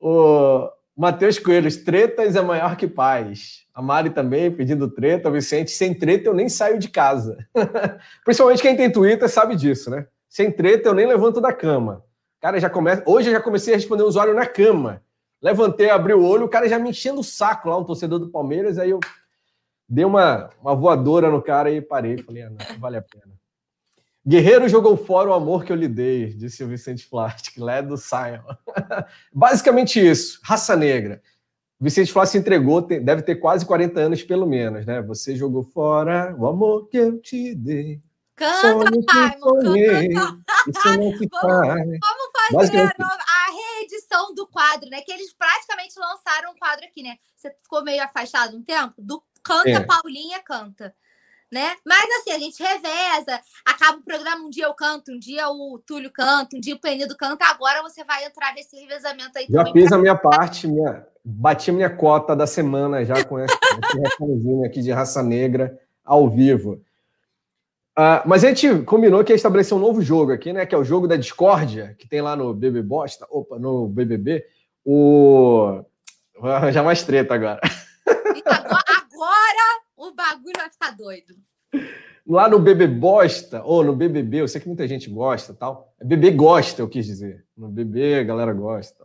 O 0.00 0.70
Matheus 0.96 1.38
Coelho, 1.38 1.84
tretas 1.84 2.36
é 2.36 2.42
maior 2.42 2.76
que 2.76 2.86
paz. 2.86 3.64
A 3.74 3.82
Mari 3.82 4.10
também 4.10 4.50
pedindo 4.50 4.88
treta, 4.88 5.28
o 5.28 5.32
Vicente, 5.32 5.70
sem 5.70 5.94
treta 5.94 6.28
eu 6.28 6.34
nem 6.34 6.48
saio 6.48 6.78
de 6.78 6.88
casa. 6.88 7.38
Principalmente 8.24 8.62
quem 8.62 8.76
tem 8.76 8.92
Twitter 8.92 9.28
sabe 9.28 9.56
disso, 9.56 9.90
né? 9.90 10.06
Sem 10.28 10.52
treta 10.52 10.88
eu 10.88 10.94
nem 10.94 11.06
levanto 11.06 11.40
da 11.40 11.52
cama. 11.52 12.04
Cara, 12.40 12.60
já 12.60 12.68
começa. 12.68 13.02
Hoje 13.06 13.30
eu 13.30 13.32
já 13.32 13.40
comecei 13.40 13.72
a 13.72 13.76
responder 13.76 14.02
o 14.02 14.06
usuário 14.06 14.34
na 14.34 14.46
cama. 14.46 15.02
Levantei, 15.40 15.90
abri 15.90 16.14
o 16.14 16.24
olho, 16.24 16.44
o 16.44 16.48
cara 16.48 16.68
já 16.68 16.78
me 16.78 16.90
enchendo 16.90 17.20
o 17.20 17.24
saco 17.24 17.68
lá, 17.68 17.76
um 17.76 17.84
torcedor 17.84 18.18
do 18.18 18.30
Palmeiras, 18.30 18.78
aí 18.78 18.90
eu 18.90 19.00
dei 19.88 20.04
uma, 20.04 20.50
uma 20.60 20.74
voadora 20.74 21.30
no 21.30 21.42
cara 21.42 21.70
e 21.70 21.80
parei. 21.80 22.22
Falei, 22.22 22.42
ah, 22.42 22.50
não, 22.50 22.56
não 22.56 22.78
vale 22.78 22.96
a 22.96 23.02
pena. 23.02 23.33
Guerreiro 24.26 24.68
jogou 24.68 24.96
fora 24.96 25.30
o 25.30 25.34
amor 25.34 25.64
que 25.64 25.72
eu 25.72 25.76
lhe 25.76 25.88
dei, 25.88 26.32
disse 26.32 26.64
o 26.64 26.68
Vicente 26.68 27.06
Plastic, 27.06 27.58
lá 27.58 27.74
é 27.74 27.82
do 27.82 27.96
Sion. 27.96 28.40
Basicamente 29.32 30.00
isso, 30.00 30.40
raça 30.42 30.74
negra. 30.74 31.22
Vicente 31.78 32.12
Flá 32.12 32.24
se 32.24 32.38
entregou, 32.38 32.80
deve 32.80 33.20
ter 33.20 33.34
quase 33.34 33.66
40 33.66 34.00
anos, 34.00 34.22
pelo 34.22 34.46
menos, 34.46 34.86
né? 34.86 35.02
Você 35.02 35.36
jogou 35.36 35.62
fora 35.62 36.34
o 36.38 36.46
amor 36.46 36.88
que 36.88 36.96
eu 36.96 37.20
te 37.20 37.54
dei. 37.54 38.00
Canta, 38.36 38.90
Simon, 38.90 39.38
canta. 39.38 40.38
Isso 40.68 40.98
não 40.98 41.12
se 41.18 41.28
faz. 41.28 41.84
Vamos 42.50 42.70
fazer 42.70 42.78
a, 42.78 42.84
a, 42.86 43.78
reedição 43.78 44.34
do 44.34 44.46
quadro, 44.46 44.88
né? 44.88 45.02
Que 45.02 45.12
eles 45.12 45.34
praticamente 45.34 45.98
lançaram 45.98 46.52
um 46.52 46.56
quadro 46.56 46.86
aqui, 46.86 47.02
né? 47.02 47.16
Você 47.36 47.50
ficou 47.62 47.84
meio 47.84 48.02
afastado 48.02 48.56
um 48.56 48.62
tempo? 48.62 48.94
Do 48.98 49.22
Canta, 49.44 49.68
é. 49.68 49.80
Paulinha, 49.80 50.40
canta. 50.42 50.94
Né? 51.54 51.76
Mas 51.86 52.04
assim, 52.18 52.32
a 52.32 52.38
gente 52.40 52.60
reveza, 52.60 53.40
acaba 53.64 53.98
o 53.98 54.02
programa, 54.02 54.44
um 54.44 54.50
dia 54.50 54.64
eu 54.64 54.74
canto, 54.74 55.12
um 55.12 55.18
dia 55.20 55.48
o 55.48 55.78
Túlio 55.86 56.10
canta, 56.10 56.56
um 56.56 56.60
dia 56.60 56.74
o 56.74 56.80
Penido 56.80 57.16
canta, 57.16 57.44
agora 57.44 57.80
você 57.80 58.02
vai 58.02 58.24
entrar 58.24 58.52
nesse 58.54 58.74
revezamento 58.74 59.38
aí. 59.38 59.46
Já 59.48 59.64
fiz 59.66 59.86
pra... 59.86 59.96
a 59.96 60.00
minha 60.00 60.16
parte, 60.16 60.66
minha, 60.66 61.06
bati 61.24 61.70
minha 61.70 61.88
cota 61.88 62.34
da 62.34 62.44
semana 62.44 63.04
já 63.04 63.24
com 63.24 63.38
esse, 63.38 63.54
esse 63.54 64.66
aqui 64.66 64.82
de 64.82 64.90
raça 64.90 65.22
negra 65.22 65.78
ao 66.04 66.28
vivo. 66.28 66.82
Uh, 67.96 68.26
mas 68.26 68.42
a 68.42 68.48
gente 68.48 68.80
combinou 68.82 69.22
que 69.22 69.32
ia 69.32 69.36
estabelecer 69.36 69.78
um 69.78 69.80
novo 69.80 70.02
jogo 70.02 70.32
aqui, 70.32 70.52
né? 70.52 70.66
Que 70.66 70.74
é 70.74 70.78
o 70.78 70.82
jogo 70.82 71.06
da 71.06 71.14
discórdia, 71.14 71.94
que 71.96 72.08
tem 72.08 72.20
lá 72.20 72.34
no 72.34 72.52
BB 72.52 72.82
Bosta, 72.82 73.28
opa, 73.30 73.60
no 73.60 73.86
BBB. 73.86 74.44
O. 74.84 75.84
Vou 76.36 76.50
arranjar 76.50 76.82
mais 76.82 77.04
treta 77.04 77.32
agora. 77.32 77.60
Agora 78.44 78.83
o 80.08 80.14
bagulho 80.14 80.54
vai 80.56 80.70
ficar 80.70 80.90
doido. 80.90 81.34
Lá 82.26 82.48
no 82.48 82.58
BB 82.58 82.86
Bosta, 82.86 83.62
ou 83.62 83.84
no 83.84 83.94
BBB, 83.94 84.40
eu 84.40 84.48
sei 84.48 84.60
que 84.60 84.66
muita 84.66 84.88
gente 84.88 85.10
gosta 85.10 85.52
tal. 85.52 85.94
BB 86.02 86.30
gosta, 86.32 86.80
eu 86.80 86.88
quis 86.88 87.04
dizer. 87.04 87.44
No 87.56 87.68
BB 87.68 88.20
a 88.20 88.24
galera 88.24 88.52
gosta. 88.52 89.04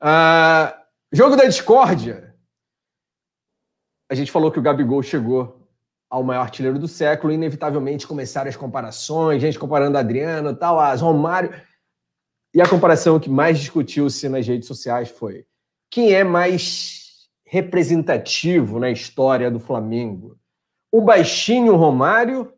Uh, 0.00 0.72
jogo 1.12 1.36
da 1.36 1.44
discórdia. 1.44 2.34
A 4.08 4.14
gente 4.14 4.30
falou 4.30 4.52
que 4.52 4.58
o 4.58 4.62
Gabigol 4.62 5.02
chegou 5.02 5.66
ao 6.08 6.22
maior 6.22 6.42
artilheiro 6.42 6.78
do 6.78 6.86
século, 6.86 7.32
inevitavelmente 7.32 8.06
começaram 8.06 8.48
as 8.48 8.56
comparações, 8.56 9.40
gente 9.40 9.58
comparando 9.58 9.96
Adriano, 9.96 10.54
tal, 10.54 10.78
as 10.78 11.00
Romário. 11.00 11.50
E 12.54 12.60
a 12.60 12.68
comparação 12.68 13.18
que 13.18 13.30
mais 13.30 13.58
discutiu-se 13.58 14.28
nas 14.28 14.46
redes 14.46 14.68
sociais 14.68 15.08
foi 15.08 15.46
quem 15.90 16.12
é 16.12 16.22
mais 16.22 17.01
representativo 17.52 18.80
na 18.80 18.90
história 18.90 19.50
do 19.50 19.60
Flamengo? 19.60 20.38
O 20.90 21.02
baixinho 21.02 21.76
Romário 21.76 22.50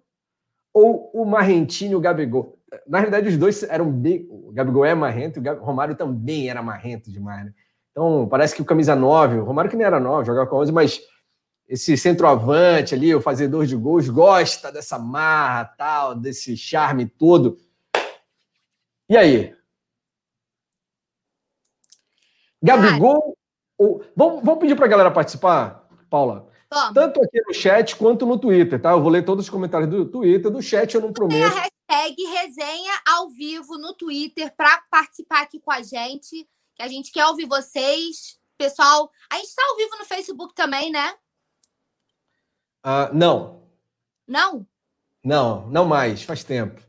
ou 0.73 1.11
o 1.13 1.25
marrentinho 1.25 1.99
Gabigol? 1.99 2.61
Na 2.87 2.99
realidade, 2.99 3.29
os 3.29 3.37
dois 3.37 3.65
eram 3.65 3.91
bem. 3.91 4.25
O 4.31 4.53
Gabigol 4.53 4.85
é 4.85 4.95
marrento, 4.95 5.41
o 5.41 5.65
Romário 5.65 5.97
também 5.97 6.49
era 6.49 6.63
marrento 6.63 7.11
demais. 7.11 7.47
Né? 7.47 7.53
Então, 7.91 8.29
parece 8.29 8.55
que 8.55 8.63
o 8.63 8.65
camisa 8.65 8.95
9, 8.95 9.39
o 9.39 9.45
Romário 9.45 9.69
que 9.69 9.77
nem 9.77 9.85
era 9.85 9.99
9, 9.99 10.27
jogava 10.27 10.49
com 10.49 10.59
11, 10.59 10.71
mas 10.71 11.01
esse 11.69 11.97
centroavante 11.97 12.95
ali, 12.95 13.13
o 13.13 13.21
fazedor 13.21 13.67
de 13.67 13.75
gols, 13.75 14.09
gosta 14.09 14.71
dessa 14.71 14.97
marra, 14.97 15.65
tal, 15.77 16.15
desse 16.15 16.57
charme 16.57 17.07
todo. 17.07 17.59
E 19.09 19.17
aí? 19.17 19.57
Gabigol. 22.63 23.34
Ou... 23.79 24.05
Vamos, 24.17 24.45
vamos 24.45 24.61
pedir 24.61 24.77
para 24.77 24.87
a 24.87 24.89
galera 24.89 25.11
participar, 25.11 25.89
Paula? 26.09 26.49
Vamos. 26.71 26.95
Tanto 26.95 27.23
aqui 27.23 27.41
no 27.47 27.55
chat 27.55 27.95
quanto 27.97 28.27
no 28.27 28.39
Twitter, 28.39 28.81
tá? 28.81 28.91
Eu 28.91 29.01
vou 29.03 29.11
ler 29.11 29.25
todos 29.25 29.45
os 29.45 29.51
comentários 29.51 29.89
do 29.89 30.07
Twitter, 30.07 30.51
do 30.51 30.63
chat 30.63 30.95
eu 30.95 31.01
não 31.01 31.13
prometo. 31.13 31.39
Tem 31.39 31.45
a 31.45 31.49
hashtag 31.49 32.23
resenha 32.25 32.93
ao 33.07 33.31
vivo 33.31 33.79
no 33.79 33.95
Twitter 33.95 34.53
para 34.57 34.83
participar 34.91 35.43
aqui 35.43 35.61
com 35.61 35.71
a 35.71 35.83
gente, 35.83 36.49
que 36.75 36.83
a 36.83 36.89
gente 36.89 37.13
quer 37.13 37.27
ouvir 37.27 37.47
vocês. 37.47 38.39
Pessoal, 38.59 39.11
a 39.31 39.37
gente 39.37 39.49
está 39.49 39.63
ao 39.69 39.77
vivo 39.77 39.99
no 39.99 40.05
Facebook 40.05 40.55
também, 40.55 40.91
né? 40.91 41.15
Uh, 42.85 43.15
não. 43.15 43.63
Não? 44.27 44.67
Não, 45.23 45.69
não 45.69 45.85
mais, 45.87 46.23
faz 46.23 46.45
tempo. 46.45 46.83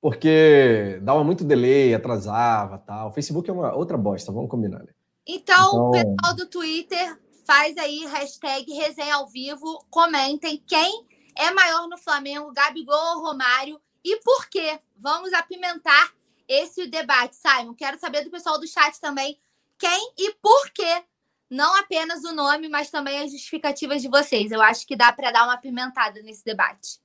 Porque 0.00 0.98
dava 1.02 1.22
muito 1.24 1.44
delay, 1.44 1.94
atrasava 1.94 2.78
tal. 2.78 3.08
O 3.08 3.12
Facebook 3.12 3.48
é 3.48 3.52
uma 3.52 3.74
outra 3.74 3.96
bosta, 3.96 4.32
vamos 4.32 4.50
combinar, 4.50 4.82
né? 4.82 4.92
Então, 5.26 5.56
então, 5.56 5.88
o 5.88 5.90
pessoal 5.90 6.36
do 6.36 6.46
Twitter 6.46 7.18
faz 7.44 7.76
aí 7.76 8.04
hashtag 8.06 8.72
resenha 8.72 9.16
ao 9.16 9.26
vivo, 9.26 9.84
comentem 9.90 10.62
quem 10.66 11.06
é 11.36 11.50
maior 11.50 11.88
no 11.88 11.98
Flamengo, 11.98 12.52
Gabigol 12.52 13.16
ou 13.16 13.22
Romário 13.22 13.80
e 14.04 14.16
por 14.20 14.48
quê. 14.48 14.78
Vamos 14.96 15.32
apimentar 15.32 16.12
esse 16.48 16.86
debate, 16.86 17.36
Simon. 17.36 17.74
Quero 17.74 17.98
saber 17.98 18.24
do 18.24 18.30
pessoal 18.30 18.58
do 18.58 18.66
chat 18.66 19.00
também 19.00 19.38
quem 19.78 20.12
e 20.16 20.32
por 20.34 20.70
quê 20.70 21.02
não 21.50 21.76
apenas 21.78 22.24
o 22.24 22.34
nome, 22.34 22.68
mas 22.68 22.90
também 22.90 23.20
as 23.20 23.30
justificativas 23.30 24.02
de 24.02 24.08
vocês. 24.08 24.50
Eu 24.50 24.60
acho 24.60 24.86
que 24.86 24.96
dá 24.96 25.12
para 25.12 25.30
dar 25.30 25.44
uma 25.44 25.56
pimentada 25.56 26.20
nesse 26.22 26.44
debate. 26.44 26.98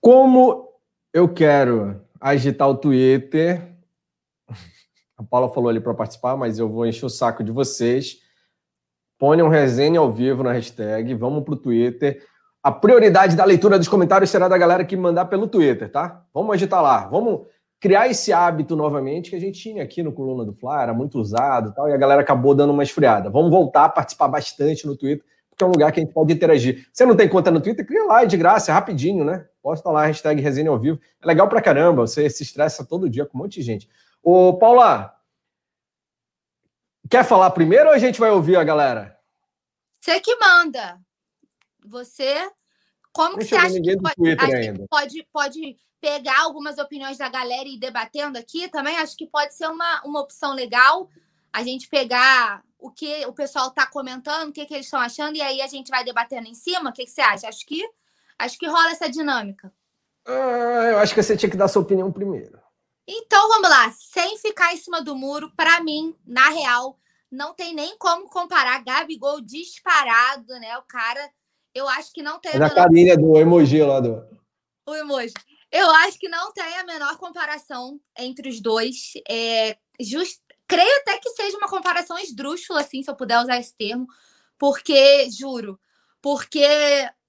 Como 0.00 0.68
eu 1.12 1.32
quero 1.32 2.00
agitar 2.20 2.68
o 2.68 2.76
Twitter, 2.76 3.74
a 5.18 5.24
Paula 5.24 5.48
falou 5.48 5.68
ali 5.68 5.80
para 5.80 5.92
participar, 5.92 6.36
mas 6.36 6.60
eu 6.60 6.68
vou 6.68 6.86
encher 6.86 7.04
o 7.04 7.10
saco 7.10 7.42
de 7.42 7.50
vocês. 7.50 8.18
Ponham 9.18 9.48
resenha 9.48 9.98
ao 9.98 10.12
vivo 10.12 10.44
na 10.44 10.52
hashtag, 10.52 11.12
vamos 11.14 11.42
para 11.42 11.54
o 11.54 11.56
Twitter. 11.56 12.24
A 12.62 12.70
prioridade 12.70 13.34
da 13.34 13.44
leitura 13.44 13.78
dos 13.78 13.88
comentários 13.88 14.30
será 14.30 14.46
da 14.46 14.56
galera 14.56 14.84
que 14.84 14.96
mandar 14.96 15.24
pelo 15.24 15.48
Twitter, 15.48 15.90
tá? 15.90 16.24
Vamos 16.32 16.54
agitar 16.54 16.80
lá. 16.80 17.08
Vamos 17.08 17.46
criar 17.80 18.08
esse 18.08 18.32
hábito 18.32 18.76
novamente 18.76 19.30
que 19.30 19.36
a 19.36 19.40
gente 19.40 19.60
tinha 19.60 19.82
aqui 19.82 20.04
no 20.04 20.12
Coluna 20.12 20.44
do 20.44 20.52
Fla, 20.52 20.82
era 20.82 20.94
muito 20.94 21.18
usado 21.18 21.70
e 21.70 21.74
tal, 21.74 21.88
e 21.88 21.92
a 21.92 21.96
galera 21.96 22.20
acabou 22.20 22.54
dando 22.54 22.72
uma 22.72 22.84
esfriada. 22.84 23.28
Vamos 23.28 23.50
voltar 23.50 23.86
a 23.86 23.88
participar 23.88 24.28
bastante 24.28 24.86
no 24.86 24.96
Twitter, 24.96 25.24
porque 25.50 25.64
é 25.64 25.66
um 25.66 25.70
lugar 25.70 25.90
que 25.90 25.98
a 25.98 26.02
gente 26.04 26.12
pode 26.12 26.32
interagir. 26.32 26.86
Você 26.92 27.04
não 27.04 27.16
tem 27.16 27.28
conta 27.28 27.50
no 27.50 27.60
Twitter? 27.60 27.84
Cria 27.84 28.04
lá, 28.04 28.22
é 28.22 28.26
de 28.26 28.36
graça, 28.36 28.70
é 28.70 28.74
rapidinho, 28.74 29.24
né? 29.24 29.44
Posta 29.60 29.90
lá, 29.90 30.06
hashtag 30.06 30.40
resenha 30.40 30.70
ao 30.70 30.78
vivo. 30.78 31.00
É 31.20 31.26
legal 31.26 31.48
pra 31.48 31.60
caramba, 31.60 32.06
você 32.06 32.30
se 32.30 32.44
estressa 32.44 32.84
todo 32.84 33.10
dia 33.10 33.26
com 33.26 33.36
um 33.36 33.42
monte 33.42 33.54
de 33.54 33.62
gente. 33.62 33.88
Ô, 34.30 34.58
Paula, 34.58 35.18
quer 37.08 37.24
falar 37.24 37.50
primeiro 37.52 37.88
ou 37.88 37.94
a 37.94 37.98
gente 37.98 38.20
vai 38.20 38.30
ouvir 38.30 38.56
a 38.56 38.62
galera? 38.62 39.18
Você 39.98 40.20
que 40.20 40.36
manda. 40.36 41.00
Você... 41.86 42.52
Como 43.10 43.38
que 43.38 43.46
você 43.46 43.56
acha 43.56 43.80
que 43.80 43.96
pode, 43.96 44.86
pode, 44.86 45.28
pode 45.32 45.76
pegar 45.98 46.40
algumas 46.40 46.76
opiniões 46.76 47.16
da 47.16 47.30
galera 47.30 47.66
e 47.66 47.76
ir 47.76 47.78
debatendo 47.78 48.36
aqui 48.36 48.68
também. 48.68 48.98
Acho 48.98 49.16
que 49.16 49.26
pode 49.26 49.54
ser 49.54 49.66
uma, 49.66 50.02
uma 50.04 50.20
opção 50.20 50.52
legal 50.52 51.08
a 51.50 51.62
gente 51.62 51.88
pegar 51.88 52.62
o 52.78 52.90
que 52.90 53.24
o 53.24 53.32
pessoal 53.32 53.68
está 53.68 53.86
comentando, 53.86 54.50
o 54.50 54.52
que, 54.52 54.66
que 54.66 54.74
eles 54.74 54.84
estão 54.84 55.00
achando, 55.00 55.36
e 55.36 55.40
aí 55.40 55.62
a 55.62 55.66
gente 55.66 55.88
vai 55.88 56.04
debatendo 56.04 56.48
em 56.48 56.54
cima. 56.54 56.90
O 56.90 56.92
que, 56.92 57.06
que 57.06 57.10
você 57.10 57.22
acha? 57.22 57.48
Acho 57.48 57.64
que 57.64 57.82
acho 58.38 58.58
que 58.58 58.66
rola 58.66 58.90
essa 58.90 59.08
dinâmica. 59.08 59.72
Ah, 60.26 60.90
eu 60.90 60.98
acho 60.98 61.14
que 61.14 61.22
você 61.22 61.34
tinha 61.34 61.50
que 61.50 61.56
dar 61.56 61.68
sua 61.68 61.80
opinião 61.80 62.12
primeiro. 62.12 62.67
Então 63.10 63.48
vamos 63.48 63.70
lá, 63.70 63.90
sem 63.92 64.36
ficar 64.36 64.74
em 64.74 64.76
cima 64.76 65.00
do 65.00 65.16
muro, 65.16 65.50
para 65.56 65.82
mim, 65.82 66.14
na 66.26 66.50
real, 66.50 67.00
não 67.30 67.54
tem 67.54 67.74
nem 67.74 67.96
como 67.96 68.28
comparar 68.28 68.84
Gabigol 68.84 69.40
disparado, 69.40 70.52
né? 70.60 70.76
O 70.76 70.82
cara, 70.82 71.30
eu 71.74 71.88
acho 71.88 72.12
que 72.12 72.22
não 72.22 72.38
tem. 72.38 72.52
a 72.52 72.68
carinha 72.68 73.16
do 73.16 73.38
emoji 73.38 73.82
lá 73.82 73.98
do. 73.98 74.22
O 74.86 74.94
emoji. 74.94 75.32
Eu 75.72 75.90
acho 75.90 76.18
que 76.18 76.28
não 76.28 76.52
tem 76.52 76.78
a 76.78 76.84
menor 76.84 77.16
comparação 77.16 77.98
entre 78.18 78.50
os 78.50 78.60
dois. 78.60 79.14
É, 79.26 79.78
just... 79.98 80.40
Creio 80.66 80.96
até 80.98 81.16
que 81.16 81.30
seja 81.30 81.56
uma 81.56 81.68
comparação 81.68 82.18
esdrúxula, 82.18 82.80
assim, 82.80 83.02
se 83.02 83.10
eu 83.10 83.16
puder 83.16 83.40
usar 83.40 83.56
esse 83.56 83.74
termo, 83.74 84.06
porque, 84.58 85.30
juro, 85.30 85.80
porque 86.20 86.66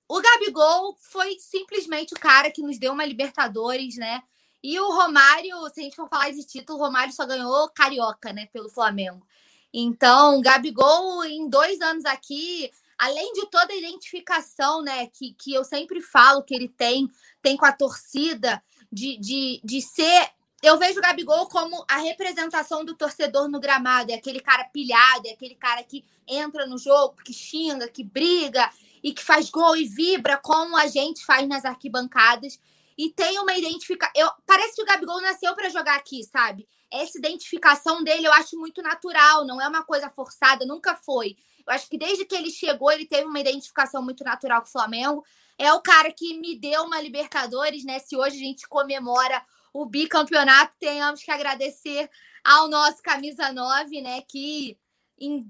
o 0.09 0.21
Gabigol 0.21 0.97
foi 0.99 1.37
simplesmente 1.39 2.13
o 2.13 2.19
cara 2.19 2.51
que 2.51 2.61
nos 2.61 2.77
deu 2.77 2.91
uma 2.91 3.05
Libertadores, 3.05 3.95
né? 3.95 4.21
E 4.63 4.79
o 4.79 4.91
Romário, 4.91 5.55
se 5.69 5.79
a 5.79 5.83
gente 5.83 5.95
for 5.95 6.09
falar 6.09 6.31
de 6.31 6.45
título, 6.45 6.77
o 6.77 6.81
Romário 6.81 7.13
só 7.13 7.25
ganhou 7.25 7.69
Carioca, 7.69 8.33
né, 8.33 8.47
pelo 8.47 8.69
Flamengo. 8.69 9.25
Então, 9.73 10.41
Gabigol, 10.41 11.23
em 11.23 11.47
dois 11.47 11.79
anos 11.81 12.03
aqui, 12.05 12.69
além 12.97 13.31
de 13.33 13.45
toda 13.47 13.71
a 13.71 13.77
identificação, 13.77 14.81
né, 14.81 15.07
que, 15.07 15.33
que 15.33 15.53
eu 15.53 15.63
sempre 15.63 16.01
falo 16.01 16.43
que 16.43 16.53
ele 16.53 16.67
tem, 16.67 17.09
tem 17.41 17.55
com 17.55 17.65
a 17.65 17.71
torcida, 17.71 18.61
de, 18.91 19.17
de, 19.17 19.61
de 19.63 19.81
ser. 19.81 20.29
Eu 20.61 20.77
vejo 20.77 20.99
o 20.99 21.01
Gabigol 21.01 21.47
como 21.47 21.85
a 21.87 21.97
representação 21.97 22.83
do 22.83 22.95
torcedor 22.95 23.47
no 23.47 23.59
gramado. 23.59 24.11
É 24.11 24.15
aquele 24.15 24.39
cara 24.39 24.65
pilhado, 24.65 25.27
é 25.27 25.31
aquele 25.31 25.55
cara 25.55 25.83
que 25.83 26.03
entra 26.27 26.65
no 26.65 26.77
jogo, 26.77 27.15
que 27.23 27.33
xinga, 27.33 27.87
que 27.87 28.03
briga 28.03 28.69
e 29.01 29.13
que 29.13 29.23
faz 29.23 29.49
gol 29.49 29.77
e 29.77 29.85
vibra 29.85 30.37
como 30.37 30.75
a 30.75 30.87
gente 30.87 31.25
faz 31.25 31.47
nas 31.47 31.63
arquibancadas. 31.63 32.59
E 32.99 33.09
tem 33.11 33.39
uma 33.39 33.57
identificação. 33.57 34.29
Parece 34.45 34.75
que 34.75 34.81
o 34.81 34.85
Gabigol 34.85 35.21
nasceu 35.21 35.55
para 35.55 35.69
jogar 35.69 35.95
aqui, 35.95 36.21
sabe? 36.21 36.67
Essa 36.91 37.17
identificação 37.17 38.03
dele 38.03 38.27
eu 38.27 38.33
acho 38.33 38.57
muito 38.57 38.81
natural, 38.81 39.45
não 39.45 39.61
é 39.61 39.69
uma 39.69 39.85
coisa 39.85 40.09
forçada, 40.09 40.65
nunca 40.65 40.97
foi. 40.97 41.37
Eu 41.65 41.73
acho 41.73 41.87
que 41.87 41.97
desde 41.97 42.25
que 42.25 42.35
ele 42.35 42.51
chegou, 42.51 42.91
ele 42.91 43.05
teve 43.05 43.23
uma 43.23 43.39
identificação 43.39 44.03
muito 44.03 44.21
natural 44.25 44.59
com 44.61 44.67
o 44.67 44.71
Flamengo. 44.71 45.23
É 45.57 45.71
o 45.71 45.79
cara 45.79 46.11
que 46.11 46.37
me 46.39 46.59
deu 46.59 46.83
uma 46.83 46.99
Libertadores, 46.99 47.85
né? 47.85 47.99
Se 47.99 48.17
hoje 48.17 48.35
a 48.35 48.45
gente 48.45 48.67
comemora 48.67 49.41
o 49.71 49.85
bicampeonato, 49.85 50.73
tenhamos 50.77 51.23
que 51.23 51.31
agradecer 51.31 52.09
ao 52.43 52.67
nosso 52.67 53.01
camisa 53.01 53.53
9, 53.53 54.01
né? 54.01 54.21
Que 54.27 54.77
em 55.17 55.49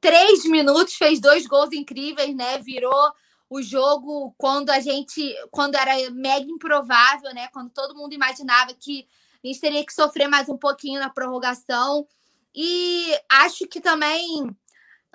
três 0.00 0.46
minutos 0.46 0.94
fez 0.94 1.20
dois 1.20 1.46
gols 1.46 1.70
incríveis, 1.70 2.34
né? 2.34 2.56
Virou 2.60 3.12
o 3.50 3.62
jogo 3.62 4.34
quando 4.36 4.70
a 4.70 4.80
gente, 4.80 5.34
quando 5.50 5.74
era 5.76 6.10
mega 6.10 6.46
improvável, 6.46 7.32
né? 7.34 7.48
Quando 7.48 7.70
todo 7.70 7.96
mundo 7.96 8.14
imaginava 8.14 8.74
que 8.74 9.06
a 9.42 9.46
gente 9.46 9.60
teria 9.60 9.84
que 9.84 9.92
sofrer 9.92 10.28
mais 10.28 10.48
um 10.48 10.56
pouquinho 10.56 11.00
na 11.00 11.10
prorrogação. 11.10 12.06
E 12.54 13.18
acho 13.30 13.66
que 13.66 13.80
também 13.80 14.54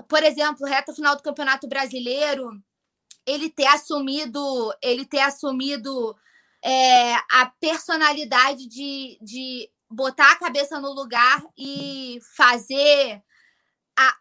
por 0.08 0.24
exemplo, 0.24 0.66
reta 0.68 0.94
final 0.94 1.16
do 1.16 1.24
Campeonato 1.24 1.68
Brasileiro, 1.68 2.52
ele 3.26 3.50
ter 3.50 3.68
assumido, 3.68 4.74
ele 4.82 5.06
ter 5.06 5.20
assumido 5.20 6.16
é, 6.64 7.16
a 7.32 7.52
personalidade 7.60 8.68
de, 8.68 9.18
de 9.22 9.70
botar 9.90 10.32
a 10.32 10.40
cabeça 10.40 10.80
no 10.80 10.92
lugar 10.92 11.44
e 11.58 12.20
fazer 12.36 13.22
a, 13.98 14.18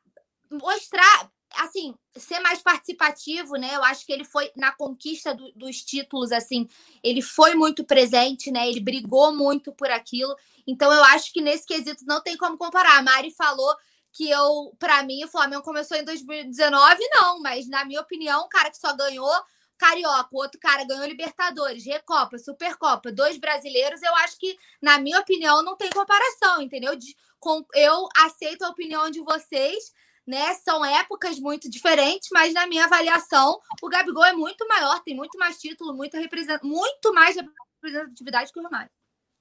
mostrar 0.50 1.30
assim 1.56 1.94
ser 2.16 2.40
mais 2.40 2.60
participativo 2.60 3.56
né? 3.56 3.74
Eu 3.74 3.84
acho 3.84 4.04
que 4.06 4.12
ele 4.12 4.24
foi 4.24 4.50
na 4.56 4.72
conquista 4.72 5.34
do, 5.34 5.52
dos 5.52 5.82
títulos 5.82 6.32
assim 6.32 6.68
ele 7.02 7.22
foi 7.22 7.54
muito 7.54 7.84
presente 7.84 8.50
né? 8.50 8.68
Ele 8.68 8.80
brigou 8.80 9.34
muito 9.34 9.72
por 9.72 9.90
aquilo. 9.90 10.34
Então 10.66 10.92
eu 10.92 11.02
acho 11.04 11.32
que 11.32 11.40
nesse 11.40 11.66
quesito 11.66 12.04
não 12.06 12.22
tem 12.22 12.36
como 12.36 12.56
comparar. 12.56 12.98
A 12.98 13.02
Mari 13.02 13.30
falou 13.30 13.74
que 14.12 14.28
eu, 14.28 14.74
para 14.78 15.02
mim, 15.02 15.24
o 15.24 15.28
Flamengo 15.28 15.62
começou 15.62 15.96
em 15.96 16.04
2019, 16.04 16.98
não, 17.14 17.40
mas 17.40 17.66
na 17.66 17.84
minha 17.84 18.00
opinião, 18.00 18.42
o 18.42 18.48
cara 18.48 18.70
que 18.70 18.76
só 18.76 18.94
ganhou 18.94 19.32
Carioca, 19.78 20.28
o 20.30 20.36
outro 20.36 20.60
cara 20.60 20.84
ganhou 20.84 21.06
Libertadores, 21.06 21.84
Recopa, 21.84 22.38
Supercopa, 22.38 23.10
dois 23.10 23.38
brasileiros, 23.38 24.02
eu 24.02 24.14
acho 24.16 24.38
que, 24.38 24.56
na 24.80 24.98
minha 24.98 25.18
opinião, 25.18 25.62
não 25.62 25.76
tem 25.76 25.90
comparação, 25.90 26.60
entendeu? 26.60 26.94
De, 26.94 27.16
com, 27.40 27.64
eu 27.74 28.06
aceito 28.18 28.62
a 28.62 28.68
opinião 28.68 29.10
de 29.10 29.20
vocês, 29.20 29.92
né? 30.26 30.54
São 30.54 30.84
épocas 30.84 31.38
muito 31.38 31.70
diferentes, 31.70 32.28
mas 32.32 32.52
na 32.52 32.66
minha 32.66 32.84
avaliação, 32.84 33.58
o 33.82 33.88
Gabigol 33.88 34.24
é 34.24 34.32
muito 34.32 34.66
maior, 34.66 35.02
tem 35.02 35.14
muito 35.14 35.38
mais 35.38 35.58
título, 35.58 35.94
muito, 35.94 36.16
muito 36.62 37.14
mais 37.14 37.36
representatividade 37.36 38.52
que 38.52 38.60
o 38.60 38.62
Romário. 38.62 38.90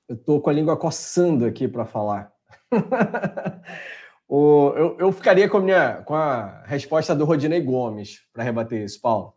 Eu 0.07 0.17
tô 0.17 0.41
com 0.41 0.49
a 0.49 0.53
língua 0.53 0.75
coçando 0.77 1.45
aqui 1.45 1.67
para 1.67 1.86
falar. 1.86 2.32
O, 4.34 4.71
eu, 4.77 4.97
eu 4.97 5.11
ficaria 5.11 5.49
com 5.49 5.57
a, 5.57 5.59
minha, 5.59 5.95
com 6.03 6.15
a 6.15 6.63
resposta 6.63 7.13
do 7.13 7.25
Rodinei 7.25 7.59
Gomes 7.59 8.21
para 8.32 8.45
rebater 8.45 8.82
isso, 8.82 9.01
Paulo. 9.01 9.34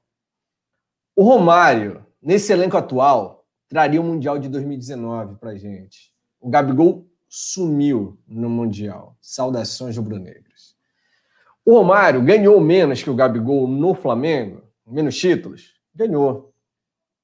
O 1.16 1.24
Romário, 1.24 2.06
nesse 2.22 2.52
elenco 2.52 2.76
atual, 2.76 3.44
traria 3.68 4.00
o 4.00 4.04
Mundial 4.04 4.38
de 4.38 4.48
2019 4.48 5.34
para 5.34 5.56
gente. 5.56 6.14
O 6.40 6.48
Gabigol 6.48 7.08
sumiu 7.28 8.16
no 8.24 8.48
Mundial. 8.48 9.16
Saudações 9.20 9.96
rubro-negras. 9.96 10.43
O 11.64 11.74
Romário 11.74 12.22
ganhou 12.22 12.60
menos 12.60 13.02
que 13.02 13.08
o 13.08 13.14
Gabigol 13.14 13.66
no 13.66 13.94
Flamengo? 13.94 14.62
Menos 14.86 15.16
títulos? 15.16 15.74
Ganhou. 15.94 16.52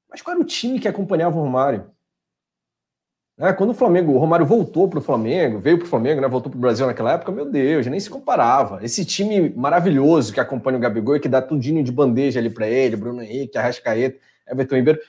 Mas 0.09 0.22
qual 0.22 0.34
era 0.34 0.43
o 0.43 0.47
time 0.47 0.80
que 0.80 0.88
acompanhava 0.88 1.38
o 1.38 1.43
Romário? 1.43 1.91
É, 3.38 3.53
quando 3.55 3.70
o 3.70 3.74
Flamengo, 3.74 4.12
o 4.12 4.18
Romário 4.18 4.45
voltou 4.45 4.88
para 4.88 4.99
o 4.99 5.03
Flamengo, 5.03 5.59
veio 5.59 5.78
para 5.78 5.86
o 5.86 5.88
Flamengo, 5.88 6.20
né, 6.20 6.28
voltou 6.28 6.51
para 6.51 6.59
o 6.59 6.61
Brasil 6.61 6.86
naquela 6.86 7.12
época, 7.12 7.32
meu 7.32 7.51
Deus, 7.51 7.86
nem 7.86 7.99
se 7.99 8.11
comparava. 8.11 8.84
Esse 8.84 9.03
time 9.03 9.49
maravilhoso 9.57 10.32
que 10.32 10.41
acompanha 10.41 10.76
o 10.76 10.80
Gabigol 10.80 11.16
e 11.16 11.20
que 11.20 11.28
dá 11.28 11.41
tudinho 11.41 11.82
de 11.82 11.91
bandeja 11.91 12.38
ali 12.38 12.51
para 12.51 12.68
ele, 12.68 12.97
Bruno 12.97 13.22
Henrique, 13.22 13.57
Arrascaeta, 13.57 14.18
Everton 14.47 14.76
Ribeiro, 14.76 15.01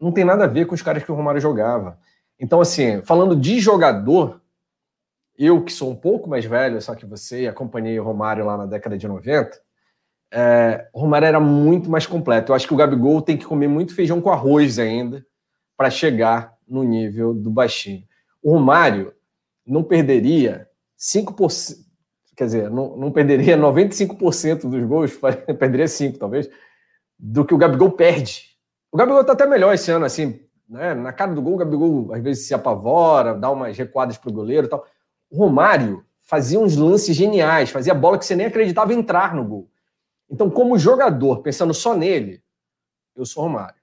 não 0.00 0.12
tem 0.12 0.24
nada 0.24 0.44
a 0.44 0.46
ver 0.46 0.66
com 0.66 0.74
os 0.74 0.80
caras 0.80 1.02
que 1.02 1.12
o 1.12 1.14
Romário 1.14 1.40
jogava. 1.40 1.98
Então, 2.40 2.58
assim, 2.58 3.02
falando 3.02 3.36
de 3.36 3.60
jogador, 3.60 4.40
eu 5.38 5.62
que 5.62 5.72
sou 5.72 5.90
um 5.90 5.96
pouco 5.96 6.28
mais 6.28 6.44
velho, 6.44 6.80
só 6.80 6.94
que 6.94 7.06
você, 7.06 7.46
acompanhei 7.46 7.98
o 7.98 8.04
Romário 8.04 8.44
lá 8.44 8.56
na 8.56 8.66
década 8.66 8.96
de 8.96 9.06
90, 9.06 9.60
é, 10.32 10.88
o 10.92 11.00
Romário 11.00 11.26
era 11.26 11.40
muito 11.40 11.90
mais 11.90 12.06
completo. 12.06 12.50
Eu 12.52 12.56
acho 12.56 12.66
que 12.66 12.74
o 12.74 12.76
Gabigol 12.76 13.22
tem 13.22 13.36
que 13.36 13.46
comer 13.46 13.68
muito 13.68 13.94
feijão 13.94 14.20
com 14.20 14.30
arroz 14.30 14.78
ainda 14.78 15.24
para 15.76 15.90
chegar 15.90 16.54
no 16.66 16.82
nível 16.82 17.32
do 17.32 17.50
baixinho. 17.50 18.04
O 18.42 18.52
Romário 18.52 19.12
não 19.66 19.82
perderia 19.82 20.68
5%, 20.98 21.76
quer 22.36 22.44
dizer, 22.46 22.70
não, 22.70 22.96
não 22.96 23.12
perderia 23.12 23.56
95% 23.58 24.68
dos 24.68 24.84
gols, 24.84 25.12
perderia 25.58 25.88
5 25.88 26.18
talvez, 26.18 26.48
do 27.18 27.44
que 27.44 27.54
o 27.54 27.58
Gabigol 27.58 27.90
perde. 27.92 28.56
O 28.90 28.96
Gabigol 28.96 29.20
está 29.20 29.32
até 29.32 29.46
melhor 29.46 29.74
esse 29.74 29.90
ano, 29.90 30.04
assim, 30.04 30.40
né? 30.68 30.94
Na 30.94 31.12
cara 31.12 31.34
do 31.34 31.42
gol, 31.42 31.54
o 31.54 31.58
Gabigol 31.58 32.12
às 32.12 32.22
vezes 32.22 32.46
se 32.46 32.54
apavora, 32.54 33.34
dá 33.34 33.50
umas 33.50 33.76
recuadas 33.76 34.18
pro 34.18 34.32
goleiro 34.32 34.66
e 34.66 34.70
tal. 34.70 34.86
O 35.30 35.36
Romário 35.36 36.04
fazia 36.20 36.58
uns 36.58 36.76
lances 36.76 37.14
geniais, 37.16 37.70
fazia 37.70 37.94
bola 37.94 38.18
que 38.18 38.26
você 38.26 38.34
nem 38.36 38.46
acreditava 38.46 38.92
entrar 38.92 39.34
no 39.34 39.44
gol. 39.44 39.70
Então, 40.28 40.50
como 40.50 40.78
jogador, 40.78 41.40
pensando 41.40 41.72
só 41.72 41.96
nele, 41.96 42.42
eu 43.14 43.24
sou 43.24 43.44
Romário. 43.44 43.76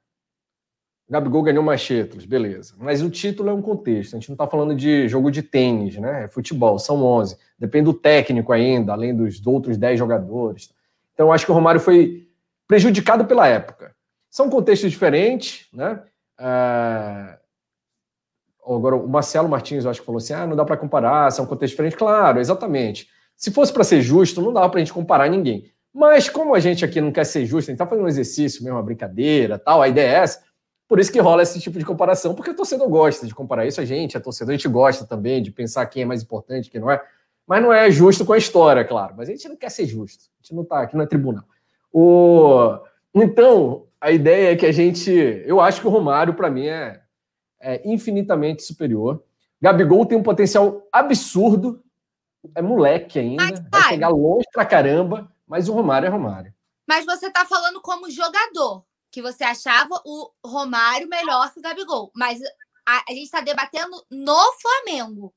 Gabigol 1.10 1.44
ganhou 1.44 1.64
mais 1.64 1.84
títulos, 1.84 2.26
beleza. 2.26 2.76
Mas 2.78 3.02
o 3.02 3.10
título 3.10 3.50
é 3.50 3.54
um 3.54 3.62
contexto. 3.62 4.16
A 4.16 4.20
gente 4.20 4.30
não 4.30 4.36
está 4.36 4.48
falando 4.48 4.76
de 4.76 5.08
jogo 5.08 5.30
de 5.30 5.44
tênis, 5.44 5.98
né? 5.98 6.24
É 6.24 6.28
futebol, 6.28 6.80
são 6.80 7.04
11. 7.04 7.38
Depende 7.60 7.86
do 7.86 7.94
técnico 7.94 8.52
ainda, 8.52 8.94
além 8.94 9.16
dos 9.16 9.46
outros 9.46 9.78
10 9.78 10.00
jogadores. 10.00 10.74
Então, 11.14 11.28
eu 11.28 11.32
acho 11.32 11.46
que 11.46 11.52
o 11.52 11.56
Romário 11.56 11.80
foi 11.80 12.28
prejudicado 12.68 13.26
pela 13.26 13.48
época. 13.48 13.96
São 14.30 14.50
contextos 14.50 14.90
diferentes, 14.90 15.68
né? 15.72 16.02
É... 16.40 17.38
Agora, 18.66 18.96
o 18.96 19.08
Marcelo 19.08 19.50
Martins, 19.50 19.84
eu 19.84 19.92
acho 19.92 20.00
que 20.00 20.06
falou 20.06 20.20
assim: 20.20 20.34
ah, 20.34 20.48
não 20.48 20.56
dá 20.56 20.64
para 20.64 20.78
comparar, 20.78 21.32
são 21.32 21.46
contextos 21.46 21.72
diferentes. 21.72 21.98
Claro, 21.98 22.40
exatamente. 22.40 23.08
Se 23.36 23.52
fosse 23.52 23.74
para 23.74 23.84
ser 23.84 24.02
justo, 24.02 24.42
não 24.42 24.54
dava 24.54 24.70
para 24.70 24.80
a 24.80 24.84
gente 24.84 24.94
comparar 24.94 25.30
ninguém. 25.30 25.72
Mas, 25.94 26.30
como 26.30 26.56
a 26.56 26.60
gente 26.60 26.84
aqui 26.84 27.00
não 27.02 27.12
quer 27.12 27.26
ser 27.26 27.46
justo, 27.46 27.70
a 27.70 27.72
gente 27.72 27.82
está 27.82 27.86
fazendo 27.86 28.06
um 28.06 28.08
exercício 28.08 28.64
mesmo, 28.64 28.78
uma 28.78 28.84
brincadeira 28.84 29.60
tal, 29.60 29.82
a 29.82 29.88
ideia 29.88 30.08
é 30.08 30.16
essa 30.16 30.42
por 30.94 31.00
isso 31.00 31.12
que 31.12 31.20
rola 31.20 31.42
esse 31.42 31.60
tipo 31.60 31.80
de 31.80 31.86
comparação, 31.86 32.36
porque 32.36 32.52
o 32.52 32.56
torcedor 32.56 32.88
gosta 32.88 33.26
de 33.26 33.34
comparar 33.34 33.66
isso 33.66 33.82
a 33.82 33.86
gente, 33.86 34.16
a 34.16 34.20
torcedor 34.20 34.54
a 34.54 34.58
gente 34.58 34.68
gosta 34.68 35.06
também 35.06 35.42
de 35.42 35.52
pensar 35.52 35.86
quem 35.88 36.04
é 36.04 36.06
mais 36.06 36.22
importante, 36.22 36.70
quem 36.70 36.80
não 36.80 36.92
é. 36.92 37.02
Mas 37.48 37.64
não 37.64 37.74
é 37.74 37.90
justo 37.90 38.24
com 38.24 38.34
a 38.34 38.38
história, 38.38 38.86
claro. 38.86 39.16
Mas 39.18 39.28
a 39.28 39.32
gente 39.32 39.50
não 39.50 39.56
quer 39.56 39.72
ser 39.72 39.88
justo. 39.88 40.26
A 40.26 40.44
gente 40.44 40.54
não 40.54 40.62
está 40.62 40.82
aqui, 40.82 40.96
é 40.96 41.06
tribunal. 41.08 41.46
O... 41.92 42.78
Então, 43.12 43.88
a 44.00 44.12
ideia 44.12 44.52
é 44.52 44.56
que 44.56 44.68
a 44.68 44.72
gente. 44.72 45.12
Eu 45.48 45.60
acho 45.60 45.82
que 45.82 45.88
o 45.88 45.90
Romário, 45.90 46.36
para 46.36 46.52
mim, 46.52 46.68
é, 46.68 47.02
é 47.64 47.82
infinitamente 47.86 48.62
superior. 48.64 49.24
Gabigol 49.62 50.06
tem 50.06 50.18
um 50.18 50.24
potencial 50.24 50.86
absurdo. 50.92 51.82
É 52.54 52.62
moleque 52.62 53.18
ainda. 53.18 53.44
Mas, 53.44 53.64
vai 53.72 53.82
chegar 53.84 54.10
longe 54.10 54.46
pra 54.52 54.66
caramba. 54.66 55.32
Mas 55.48 55.70
o 55.70 55.74
Romário 55.74 56.06
é 56.06 56.10
Romário. 56.10 56.54
Mas 56.88 57.06
você 57.06 57.32
tá 57.32 57.46
falando 57.46 57.82
como 57.82 58.12
jogador 58.12 58.84
que 59.10 59.22
você 59.22 59.44
achava 59.44 60.02
o 60.06 60.30
Romário 60.46 61.08
melhor 61.08 61.54
que 61.54 61.60
o 61.60 61.62
Gabigol. 61.64 62.12
Mas 62.14 62.42
a, 62.86 63.04
a 63.08 63.14
gente 63.14 63.24
está 63.24 63.40
debatendo 63.40 64.04
no 64.12 64.38
Flamengo. 64.62 65.34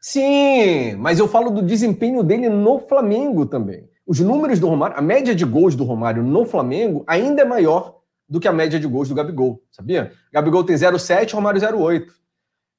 Sim, 0.00 0.94
mas 0.96 1.18
eu 1.18 1.28
falo 1.28 1.50
do 1.50 1.60
desempenho 1.60 2.22
dele 2.22 2.48
no 2.48 2.78
Flamengo 2.78 3.44
também. 3.44 3.90
Os 4.06 4.20
números 4.20 4.60
do 4.60 4.68
Romário, 4.68 4.96
a 4.96 5.02
média 5.02 5.34
de 5.34 5.44
gols 5.44 5.74
do 5.74 5.84
Romário 5.84 6.22
no 6.22 6.46
Flamengo 6.46 7.04
ainda 7.08 7.42
é 7.42 7.44
maior 7.44 8.00
do 8.28 8.40
que 8.40 8.48
a 8.48 8.52
média 8.52 8.78
de 8.78 8.86
gols 8.86 9.08
do 9.08 9.14
Gabigol, 9.14 9.62
sabia? 9.70 10.12
Gabigol 10.32 10.64
tem 10.64 10.76
0,7, 10.76 11.32
Romário 11.32 11.60
0,8. 11.60 12.06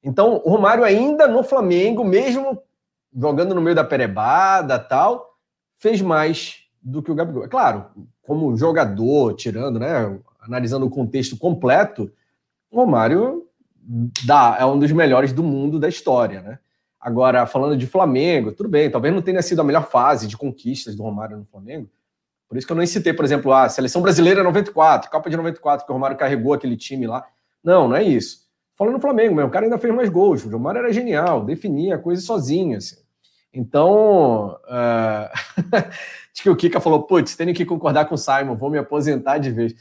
Então, 0.02 0.42
o 0.44 0.50
Romário 0.50 0.84
ainda 0.84 1.26
no 1.26 1.42
Flamengo, 1.42 2.04
mesmo 2.04 2.62
jogando 3.16 3.54
no 3.54 3.60
meio 3.60 3.74
da 3.74 3.84
perebada 3.84 4.78
tal, 4.78 5.34
fez 5.78 6.00
mais 6.00 6.64
do 6.82 7.02
que 7.02 7.10
o 7.10 7.14
Gabigol. 7.14 7.44
É 7.44 7.48
claro, 7.48 7.86
como 8.22 8.56
jogador, 8.56 9.34
tirando 9.34 9.78
né, 9.78 10.18
analisando 10.40 10.86
o 10.86 10.90
contexto 10.90 11.36
completo, 11.36 12.10
o 12.70 12.76
Romário 12.76 13.46
dá, 14.24 14.56
é 14.60 14.66
um 14.66 14.78
dos 14.78 14.92
melhores 14.92 15.32
do 15.32 15.42
mundo 15.42 15.78
da 15.78 15.88
história, 15.88 16.42
né? 16.42 16.58
Agora, 17.00 17.46
falando 17.46 17.76
de 17.76 17.86
Flamengo, 17.86 18.52
tudo 18.52 18.68
bem, 18.68 18.90
talvez 18.90 19.14
não 19.14 19.22
tenha 19.22 19.40
sido 19.40 19.60
a 19.60 19.64
melhor 19.64 19.88
fase 19.88 20.26
de 20.26 20.36
conquistas 20.36 20.96
do 20.96 21.02
Romário 21.02 21.38
no 21.38 21.44
Flamengo. 21.44 21.88
Por 22.48 22.56
isso 22.56 22.66
que 22.66 22.72
eu 22.72 22.76
não 22.76 22.86
citei, 22.86 23.12
por 23.12 23.24
exemplo, 23.24 23.52
a 23.52 23.68
seleção 23.68 24.00
brasileira 24.00 24.42
94, 24.42 25.10
Copa 25.10 25.28
de 25.28 25.36
94, 25.36 25.84
que 25.84 25.92
o 25.92 25.94
Romário 25.94 26.16
carregou 26.16 26.54
aquele 26.54 26.76
time 26.76 27.06
lá. 27.06 27.26
Não, 27.62 27.86
não 27.86 27.94
é 27.94 28.02
isso. 28.02 28.48
Falando 28.74 28.94
no 28.94 29.00
Flamengo 29.00 29.34
mesmo, 29.34 29.48
o 29.48 29.52
cara 29.52 29.66
ainda 29.66 29.76
fez 29.76 29.94
mais 29.94 30.08
gols. 30.08 30.44
O 30.44 30.50
Romário 30.50 30.78
era 30.78 30.92
genial, 30.92 31.44
definia 31.44 31.96
a 31.96 31.98
coisa 31.98 32.22
sozinho. 32.22 32.78
Assim. 32.78 32.96
Então, 33.52 34.58
uh... 34.64 35.28
acho 36.32 36.42
que 36.42 36.48
o 36.48 36.56
Kika 36.56 36.80
falou: 36.80 37.02
putz, 37.02 37.36
tenho 37.36 37.52
que 37.52 37.66
concordar 37.66 38.06
com 38.06 38.14
o 38.14 38.18
Simon, 38.18 38.56
vou 38.56 38.70
me 38.70 38.78
aposentar 38.78 39.38
de 39.38 39.50
vez. 39.50 39.74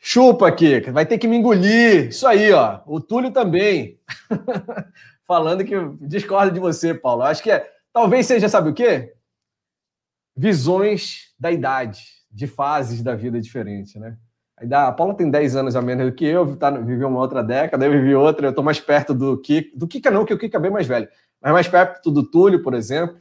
Chupa, 0.00 0.50
Kika, 0.50 0.90
vai 0.90 1.06
ter 1.06 1.18
que 1.18 1.28
me 1.28 1.36
engolir. 1.36 2.08
Isso 2.08 2.26
aí, 2.26 2.50
ó. 2.52 2.80
O 2.86 3.00
Túlio 3.00 3.30
também. 3.30 4.00
Falando 5.26 5.64
que 5.64 5.74
discorda 6.00 6.50
de 6.50 6.58
você, 6.58 6.94
Paulo. 6.94 7.22
Acho 7.22 7.42
que 7.42 7.50
é, 7.50 7.70
talvez 7.92 8.26
seja, 8.26 8.48
sabe 8.48 8.70
o 8.70 8.74
quê? 8.74 9.14
Visões 10.34 11.27
da 11.38 11.52
idade, 11.52 12.02
de 12.30 12.46
fases 12.46 13.02
da 13.02 13.14
vida 13.14 13.40
diferente, 13.40 13.98
né? 13.98 14.16
A 14.72 14.90
Paula 14.90 15.14
tem 15.14 15.30
10 15.30 15.54
anos 15.54 15.76
a 15.76 15.82
menos 15.82 16.06
do 16.06 16.12
que 16.12 16.24
eu, 16.24 16.56
tá, 16.56 16.70
vivi 16.70 17.04
uma 17.04 17.20
outra 17.20 17.44
década, 17.44 17.86
eu 17.86 17.92
vivi 17.92 18.14
outra, 18.14 18.48
eu 18.48 18.52
tô 18.52 18.62
mais 18.62 18.80
perto 18.80 19.14
do 19.14 19.38
Kika. 19.38 19.78
Do 19.78 19.86
Kika 19.86 20.10
não, 20.10 20.24
que 20.24 20.34
o 20.34 20.38
Kika 20.38 20.56
é 20.56 20.60
bem 20.60 20.70
mais 20.70 20.86
velho. 20.86 21.08
Mas 21.40 21.52
mais 21.52 21.68
perto 21.68 22.10
do 22.10 22.28
Túlio, 22.28 22.60
por 22.60 22.74
exemplo. 22.74 23.20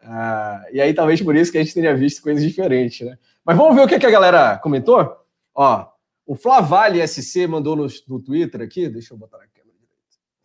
Ah, 0.00 0.64
e 0.72 0.80
aí 0.80 0.94
talvez 0.94 1.20
por 1.20 1.36
isso 1.36 1.52
que 1.52 1.58
a 1.58 1.62
gente 1.62 1.74
tenha 1.74 1.94
visto 1.94 2.22
coisas 2.22 2.42
diferentes, 2.42 3.06
né? 3.06 3.18
Mas 3.44 3.56
vamos 3.56 3.74
ver 3.74 3.82
o 3.82 3.88
que, 3.88 3.98
que 3.98 4.06
a 4.06 4.10
galera 4.10 4.58
comentou? 4.58 5.14
Ó, 5.54 5.86
o 6.26 6.34
Flavale 6.34 7.06
SC 7.06 7.46
mandou 7.46 7.76
no, 7.76 7.86
no 8.08 8.20
Twitter 8.20 8.62
aqui, 8.62 8.88
deixa 8.88 9.12
eu 9.12 9.18
botar 9.18 9.38
direito. 9.38 9.54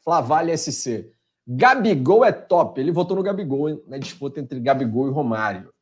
Flavale 0.04 0.58
SC. 0.58 1.14
Gabigol 1.48 2.26
é 2.26 2.32
top. 2.32 2.80
Ele 2.80 2.92
votou 2.92 3.16
no 3.16 3.24
Gabigol 3.24 3.82
na 3.88 3.98
disputa 3.98 4.40
entre 4.40 4.60
Gabigol 4.60 5.08
e 5.08 5.12
Romário. 5.12 5.74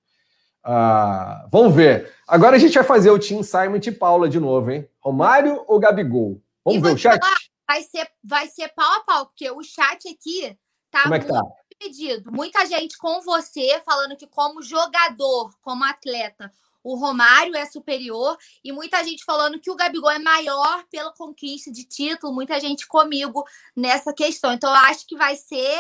Ah, 0.70 1.47
vamos 1.49 1.74
ver. 1.74 2.13
Agora 2.28 2.57
a 2.57 2.59
gente 2.59 2.74
vai 2.74 2.84
fazer 2.84 3.09
o 3.09 3.18
Team 3.18 3.41
Simon 3.41 3.80
e 3.82 3.91
Paula 3.91 4.28
de 4.28 4.38
novo, 4.38 4.70
hein? 4.70 4.86
Romário 4.99 5.63
ou 5.65 5.80
Gabigol? 5.80 6.41
Vamos 6.65 6.80
e 6.80 6.84
ver 6.84 6.93
o 6.93 6.97
chat? 6.97 7.18
Falar, 7.18 7.38
vai 7.65 7.82
ser, 7.84 8.11
vai 8.22 8.47
ser 8.47 8.68
pau 8.76 8.91
a 8.97 8.99
pau, 9.05 9.26
porque 9.28 9.49
o 9.49 9.63
chat 9.63 10.09
aqui 10.09 10.57
tá 10.91 11.03
Como 11.03 11.15
é 11.15 11.20
que 11.20 11.28
tá? 11.28 11.41
pedido. 11.80 12.34
Muita 12.34 12.65
gente 12.65 12.97
com 12.97 13.22
você 13.22 13.82
falando 13.86 14.17
que 14.17 14.28
como 14.28 14.62
jogador, 14.62 15.54
como 15.62 15.86
atleta, 15.86 16.51
o 16.83 16.96
Romário 16.96 17.55
é 17.55 17.66
superior 17.66 18.37
e 18.62 18.74
muita 18.74 19.01
gente 19.05 19.24
falando 19.24 19.62
que 19.62 19.71
o 19.71 19.75
Gabigol 19.75 20.12
é 20.12 20.20
maior 20.20 20.83
pela 20.92 21.13
conquista 21.13 21.71
de 21.71 21.86
título, 21.86 22.33
muita 22.33 22.59
gente 22.59 22.86
comigo 22.87 23.46
nessa 23.74 24.13
questão. 24.13 24.51
Então 24.51 24.70
eu 24.70 24.75
acho 24.75 25.08
que 25.08 25.16
vai 25.16 25.37
ser 25.37 25.79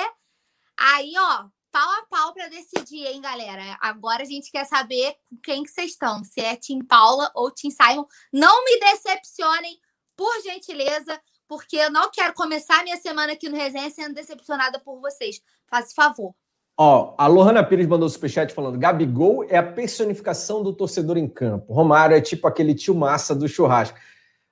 aí, 0.77 1.11
ó, 1.17 1.47
pau 1.71 1.89
a 1.89 2.05
pau 2.09 2.33
para 2.33 2.47
decidir, 2.47 3.05
hein, 3.05 3.21
galera? 3.21 3.77
Agora 3.81 4.23
a 4.23 4.25
gente 4.25 4.51
quer 4.51 4.65
saber 4.65 5.15
com 5.29 5.37
quem 5.43 5.63
que 5.63 5.69
vocês 5.69 5.91
estão, 5.91 6.23
se 6.23 6.41
é 6.41 6.55
Tim 6.55 6.83
Paula 6.83 7.31
ou 7.35 7.51
Tim 7.51 7.69
Simon. 7.69 8.05
Não 8.31 8.63
me 8.63 8.79
decepcionem, 8.79 9.79
por 10.17 10.41
gentileza, 10.41 11.19
porque 11.47 11.77
eu 11.77 11.91
não 11.91 12.09
quero 12.09 12.33
começar 12.33 12.83
minha 12.83 12.97
semana 12.97 13.33
aqui 13.33 13.47
no 13.47 13.55
Resenha 13.55 13.89
sendo 13.91 14.15
decepcionada 14.15 14.79
por 14.79 14.99
vocês. 14.99 15.39
Faz 15.69 15.93
favor. 15.93 16.33
Ó, 16.75 17.15
a 17.17 17.27
Lohana 17.27 17.63
Pires 17.63 17.87
mandou 17.87 18.09
superchat 18.09 18.53
falando: 18.53 18.77
Gabigol 18.77 19.43
é 19.45 19.57
a 19.57 19.63
personificação 19.63 20.61
do 20.63 20.73
torcedor 20.73 21.17
em 21.17 21.27
campo. 21.27 21.71
Romário 21.71 22.15
é 22.15 22.21
tipo 22.21 22.47
aquele 22.47 22.73
tio 22.75 22.95
massa 22.95 23.35
do 23.35 23.47
churrasco. 23.47 23.97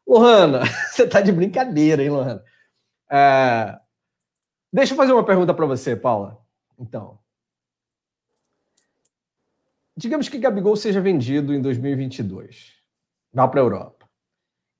Lohana, 0.08 0.62
você 0.92 1.08
tá 1.08 1.20
de 1.20 1.32
brincadeira, 1.32 2.04
hein, 2.04 2.10
Lohana? 2.10 2.44
É... 3.12 3.78
Deixa 4.72 4.94
eu 4.94 4.98
fazer 4.98 5.14
uma 5.14 5.26
pergunta 5.26 5.54
para 5.54 5.66
você, 5.66 5.96
Paula. 5.96 6.45
Então. 6.80 7.20
Digamos 9.98 10.28
que 10.28 10.38
Gabigol 10.38 10.76
seja 10.76 11.00
vendido 11.00 11.54
em 11.54 11.62
2022. 11.62 12.74
Vá 13.34 13.48
para 13.48 13.62
a 13.62 13.64
Europa. 13.64 14.06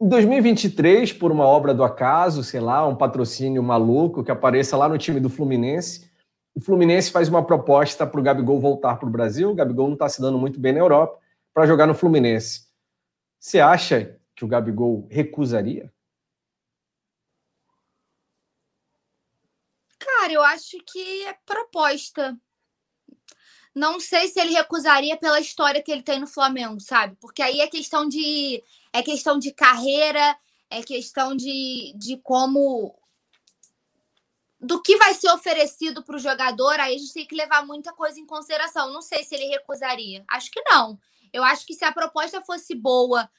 Em 0.02 0.10
2023, 0.10 1.14
por 1.14 1.32
uma 1.32 1.46
obra 1.46 1.74
do 1.74 1.84
acaso, 1.84 2.44
sei 2.44 2.60
lá, 2.60 2.86
um 2.86 2.96
patrocínio 2.96 3.64
maluco 3.64 4.24
que 4.24 4.32
apareça 4.32 4.76
lá 4.76 4.90
no 4.90 4.98
time 4.98 5.20
do 5.20 5.30
Fluminense 5.30 6.10
o 6.56 6.62
Fluminense 6.62 7.12
faz 7.12 7.28
uma 7.28 7.44
proposta 7.44 8.08
para 8.08 8.20
o 8.20 8.24
Gabigol 8.24 8.62
voltar 8.62 8.96
para 8.96 9.10
o 9.10 9.12
Brasil. 9.12 9.52
O 9.52 9.56
Gabigol 9.56 9.88
não 9.88 9.96
está 9.96 10.08
se 10.08 10.22
dando 10.22 10.40
muito 10.40 10.58
bem 10.58 10.72
na 10.72 10.80
Europa 10.80 11.20
para 11.54 11.68
jogar 11.68 11.86
no 11.86 11.94
Fluminense. 11.94 12.68
Você 13.38 13.60
acha 13.60 14.18
que 14.34 14.46
o 14.46 14.48
Gabigol 14.48 15.06
recusaria? 15.12 15.92
Cara, 20.26 20.34
eu 20.34 20.42
acho 20.42 20.80
que 20.88 21.24
é 21.26 21.38
proposta. 21.46 22.36
Não 23.76 24.00
sei 24.00 24.28
se 24.28 24.40
ele 24.40 24.54
recusaria 24.54 25.16
pela 25.16 25.40
história 25.40 25.84
que 25.84 25.92
ele 25.92 26.02
tem 26.02 26.20
no 26.20 26.26
Flamengo, 26.26 26.80
sabe? 26.80 27.16
Porque 27.22 27.44
aí 27.44 27.62
é 27.62 27.68
questão 27.68 28.10
de 28.10 28.64
é 28.92 29.04
questão 29.04 29.38
de 29.38 29.54
carreira, 29.54 30.36
é 30.68 30.82
questão 30.82 31.36
de, 31.36 31.94
de 31.96 32.18
como 32.24 32.98
do 34.60 34.82
que 34.82 34.98
vai 34.98 35.14
ser 35.14 35.30
oferecido 35.30 36.04
para 36.04 36.16
o 36.16 36.20
jogador, 36.20 36.80
aí 36.80 36.96
a 36.96 36.98
gente 36.98 37.14
tem 37.14 37.28
que 37.28 37.36
levar 37.36 37.64
muita 37.64 37.94
coisa 37.94 38.20
em 38.20 38.26
consideração. 38.26 38.92
Não 38.92 39.04
sei 39.04 39.24
se 39.24 39.36
ele 39.36 39.46
recusaria. 39.46 40.26
Acho 40.28 40.50
que 40.50 40.62
não. 40.62 40.98
Eu 41.32 41.44
acho 41.44 41.68
que 41.68 41.76
se 41.76 41.86
a 41.86 41.92
proposta 41.92 42.42
fosse 42.42 42.74
boa, 42.74 43.30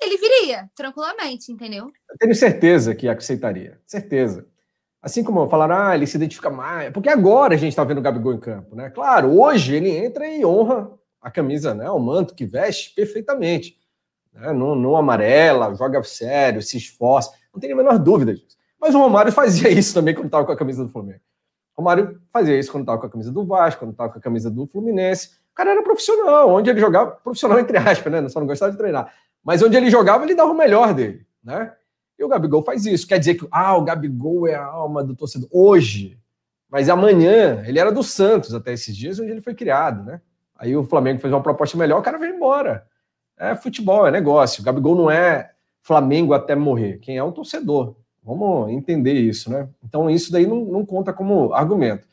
ele 0.00 0.16
viria 0.18 0.70
tranquilamente, 0.72 1.50
entendeu? 1.50 1.90
Eu 2.08 2.16
tenho 2.16 2.34
certeza 2.36 2.94
que 2.94 3.08
aceitaria. 3.08 3.82
Certeza. 3.84 4.48
Assim 5.02 5.24
como 5.24 5.48
falaram, 5.48 5.76
ah, 5.76 5.94
ele 5.94 6.06
se 6.06 6.16
identifica 6.16 6.50
mais. 6.50 6.92
Porque 6.92 7.08
agora 7.08 7.54
a 7.54 7.56
gente 7.56 7.70
está 7.70 7.82
vendo 7.84 7.98
o 7.98 8.02
Gabigol 8.02 8.34
em 8.34 8.38
campo, 8.38 8.76
né? 8.76 8.90
Claro, 8.90 9.40
hoje 9.40 9.74
ele 9.74 9.90
entra 9.90 10.28
e 10.28 10.44
honra 10.44 10.90
a 11.20 11.30
camisa, 11.30 11.74
né? 11.74 11.90
O 11.90 11.98
manto 11.98 12.34
que 12.34 12.44
veste 12.44 12.94
perfeitamente. 12.94 13.76
Né? 14.32 14.52
Não, 14.52 14.74
não 14.74 14.96
amarela, 14.96 15.74
joga 15.74 16.02
sério, 16.02 16.62
se 16.62 16.76
esforça. 16.76 17.32
Não 17.52 17.60
tem 17.60 17.72
a 17.72 17.76
menor 17.76 17.98
dúvida 17.98 18.34
disso. 18.34 18.58
Mas 18.78 18.94
o 18.94 18.98
Romário 18.98 19.32
fazia 19.32 19.68
isso 19.72 19.94
também 19.94 20.14
quando 20.14 20.26
estava 20.26 20.44
com 20.44 20.52
a 20.52 20.56
camisa 20.56 20.84
do 20.84 20.90
Flamengo. 20.90 21.20
O 21.76 21.80
Romário 21.80 22.20
fazia 22.30 22.58
isso 22.58 22.70
quando 22.70 22.82
estava 22.82 22.98
com 22.98 23.06
a 23.06 23.10
camisa 23.10 23.32
do 23.32 23.44
Vasco, 23.44 23.80
quando 23.80 23.92
estava 23.92 24.12
com 24.12 24.18
a 24.18 24.22
camisa 24.22 24.50
do 24.50 24.66
Fluminense. 24.66 25.30
O 25.50 25.54
cara 25.54 25.70
era 25.70 25.82
profissional, 25.82 26.50
onde 26.50 26.68
ele 26.68 26.80
jogava, 26.80 27.12
profissional 27.12 27.58
entre 27.60 27.78
aspas, 27.78 28.12
né? 28.12 28.28
Só 28.28 28.38
não 28.38 28.46
gostava 28.46 28.72
de 28.72 28.78
treinar. 28.78 29.12
Mas 29.42 29.62
onde 29.62 29.76
ele 29.76 29.90
jogava, 29.90 30.24
ele 30.24 30.34
dava 30.34 30.50
o 30.50 30.56
melhor 30.56 30.92
dele, 30.92 31.26
né? 31.42 31.72
E 32.20 32.24
o 32.24 32.28
Gabigol 32.28 32.62
faz 32.62 32.84
isso. 32.84 33.06
Quer 33.06 33.18
dizer 33.18 33.34
que 33.34 33.48
ah, 33.50 33.74
o 33.78 33.82
Gabigol 33.82 34.46
é 34.46 34.54
a 34.54 34.62
alma 34.62 35.02
do 35.02 35.16
torcedor. 35.16 35.48
Hoje. 35.50 36.18
Mas 36.68 36.90
amanhã, 36.90 37.64
ele 37.66 37.78
era 37.78 37.90
do 37.90 38.02
Santos 38.02 38.54
até 38.54 38.74
esses 38.74 38.94
dias, 38.94 39.18
onde 39.18 39.30
ele 39.30 39.40
foi 39.40 39.54
criado, 39.54 40.04
né? 40.04 40.20
Aí 40.54 40.76
o 40.76 40.84
Flamengo 40.84 41.18
fez 41.18 41.32
uma 41.32 41.42
proposta 41.42 41.78
melhor, 41.78 41.98
o 41.98 42.02
cara 42.02 42.18
veio 42.18 42.36
embora. 42.36 42.86
É 43.38 43.56
futebol, 43.56 44.06
é 44.06 44.10
negócio. 44.10 44.60
O 44.60 44.64
Gabigol 44.64 44.94
não 44.94 45.10
é 45.10 45.50
Flamengo 45.80 46.34
até 46.34 46.54
morrer. 46.54 46.98
Quem 46.98 47.16
é 47.16 47.24
o 47.24 47.32
torcedor. 47.32 47.96
Vamos 48.22 48.70
entender 48.70 49.14
isso, 49.14 49.50
né? 49.50 49.66
Então 49.82 50.10
isso 50.10 50.30
daí 50.30 50.46
não, 50.46 50.66
não 50.66 50.84
conta 50.84 51.14
como 51.14 51.54
argumento. 51.54 52.06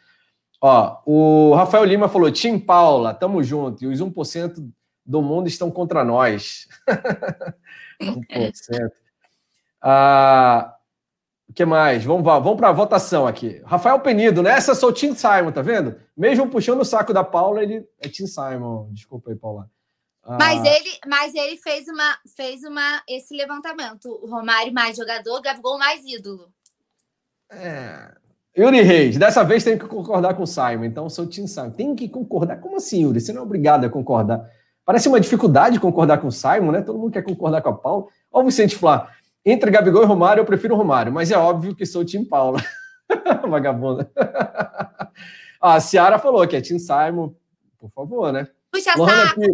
Ó, 0.61 1.01
o 1.05 1.53
Rafael 1.53 1.83
Lima 1.83 2.07
falou: 2.07 2.31
Tim 2.31 2.57
Paula, 2.57 3.13
tamo 3.13 3.43
junto. 3.43 3.83
E 3.83 3.87
os 3.87 4.01
1% 4.01 4.65
do 5.05 5.21
mundo 5.21 5.49
estão 5.49 5.69
contra 5.69 6.05
nós. 6.05 6.69
1%. 8.01 8.89
Ah, 9.81 10.75
o 11.49 11.53
que 11.53 11.65
mais? 11.65 12.03
Vamos, 12.03 12.23
vamos 12.23 12.57
para 12.57 12.69
a 12.69 12.73
votação 12.73 13.25
aqui. 13.25 13.61
Rafael 13.65 13.99
Penido, 13.99 14.43
nessa 14.43 14.75
sou 14.75 14.91
Tim 14.91 15.15
Simon, 15.15 15.51
tá 15.51 15.61
vendo? 15.61 15.95
Mesmo 16.15 16.49
puxando 16.49 16.81
o 16.81 16.85
saco 16.85 17.13
da 17.13 17.23
Paula, 17.23 17.63
ele 17.63 17.87
é 17.99 18.09
Tim 18.09 18.27
Simon. 18.27 18.89
Desculpa 18.91 19.29
aí, 19.29 19.35
Paula. 19.35 19.69
Ah, 20.23 20.37
mas 20.37 20.59
ele, 20.63 20.99
mas 21.07 21.33
ele 21.33 21.55
fez 21.55 21.87
uma, 21.87 22.17
fez 22.35 22.63
uma 22.63 23.01
esse 23.07 23.33
levantamento. 23.33 24.09
O 24.21 24.29
Romário 24.29 24.73
mais 24.73 24.97
jogador, 24.97 25.41
Gabigol 25.41 25.79
mais 25.79 26.03
ídolo. 26.03 26.49
É. 27.49 28.13
Yuri 28.57 28.81
Reis, 28.81 29.17
dessa 29.17 29.43
vez 29.43 29.63
tem 29.63 29.77
que 29.77 29.85
concordar 29.85 30.33
com 30.33 30.43
o 30.43 30.47
Simon, 30.47 30.83
então 30.83 31.09
sou 31.09 31.27
Tim 31.27 31.47
Simon. 31.47 31.69
Tem 31.69 31.95
que 31.95 32.09
concordar? 32.09 32.57
Como 32.57 32.75
assim, 32.75 33.03
Yuri? 33.03 33.21
Você 33.21 33.31
não 33.31 33.41
é 33.41 33.45
obrigado 33.45 33.85
a 33.85 33.89
concordar. 33.89 34.49
Parece 34.83 35.07
uma 35.07 35.19
dificuldade 35.19 35.79
concordar 35.79 36.17
com 36.17 36.27
o 36.27 36.31
Simon, 36.31 36.71
né? 36.71 36.81
Todo 36.81 36.97
mundo 36.97 37.11
quer 37.11 37.21
concordar 37.21 37.61
com 37.61 37.69
a 37.69 37.73
Paula. 37.73 38.07
Olha 38.31 38.43
o 38.43 38.47
Vicente 38.47 38.75
falar. 38.75 39.15
Entre 39.49 39.71
Gabigol 39.71 40.03
e 40.03 40.05
Romário, 40.05 40.41
eu 40.41 40.45
prefiro 40.45 40.75
o 40.75 40.77
Romário, 40.77 41.09
mas 41.09 41.31
é 41.31 41.37
óbvio 41.37 41.73
que 41.73 41.85
sou 41.85 42.03
Tim 42.03 42.25
Paula. 42.25 42.59
Vagabunda. 43.47 44.11
ah, 45.61 45.75
a 45.75 45.79
Ciara 45.79 46.19
falou 46.19 46.45
que 46.45 46.57
é 46.57 46.59
Tim 46.59 46.77
Simon, 46.77 47.33
por 47.79 47.89
favor, 47.91 48.33
né? 48.33 48.49
Puxa 48.69 48.93
Lohana 48.97 49.25
saco! 49.25 49.39
Pires. 49.39 49.53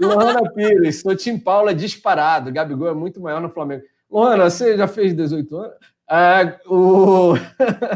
Lohana 0.00 0.52
Pires, 0.52 1.00
sou 1.00 1.16
Tim 1.16 1.36
Paula 1.36 1.74
disparado. 1.74 2.52
Gabigol 2.52 2.86
é 2.86 2.94
muito 2.94 3.20
maior 3.20 3.40
no 3.40 3.50
Flamengo. 3.50 3.82
Lohana, 4.08 4.48
você 4.48 4.76
já 4.76 4.86
fez 4.86 5.12
18 5.12 5.56
anos? 5.56 5.76
Ah, 6.08 6.56
o... 6.64 7.34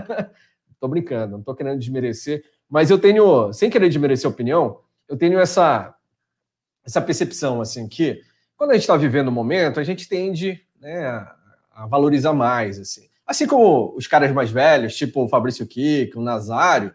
tô 0.81 0.89
brincando, 0.89 1.37
não 1.37 1.45
tô 1.45 1.55
querendo 1.55 1.79
desmerecer, 1.79 2.43
mas 2.69 2.91
eu 2.91 2.99
tenho, 2.99 3.53
sem 3.53 3.71
querer 3.71 3.89
desmerecer 3.89 4.27
a 4.29 4.35
opinião, 4.35 4.81
eu 5.09 5.17
tenho 5.17 5.39
essa, 5.39 5.95
essa 6.85 7.01
percepção, 7.01 7.61
assim, 7.61 7.87
que 7.87 8.21
quando 8.57 8.73
a 8.73 8.75
gente 8.75 8.83
está 8.83 8.97
vivendo 8.97 9.29
o 9.29 9.31
um 9.31 9.35
momento, 9.35 9.79
a 9.79 9.85
gente 9.85 10.09
tende 10.09 10.67
né, 10.81 11.07
a, 11.73 11.87
valorizar 11.87 12.33
mais. 12.33 12.79
Assim. 12.79 13.09
assim 13.27 13.47
como 13.47 13.95
os 13.97 14.07
caras 14.07 14.33
mais 14.33 14.51
velhos, 14.51 14.97
tipo 14.97 15.25
o 15.25 15.29
Fabrício 15.29 15.67
Kiko, 15.67 16.19
o 16.19 16.23
Nazário, 16.23 16.95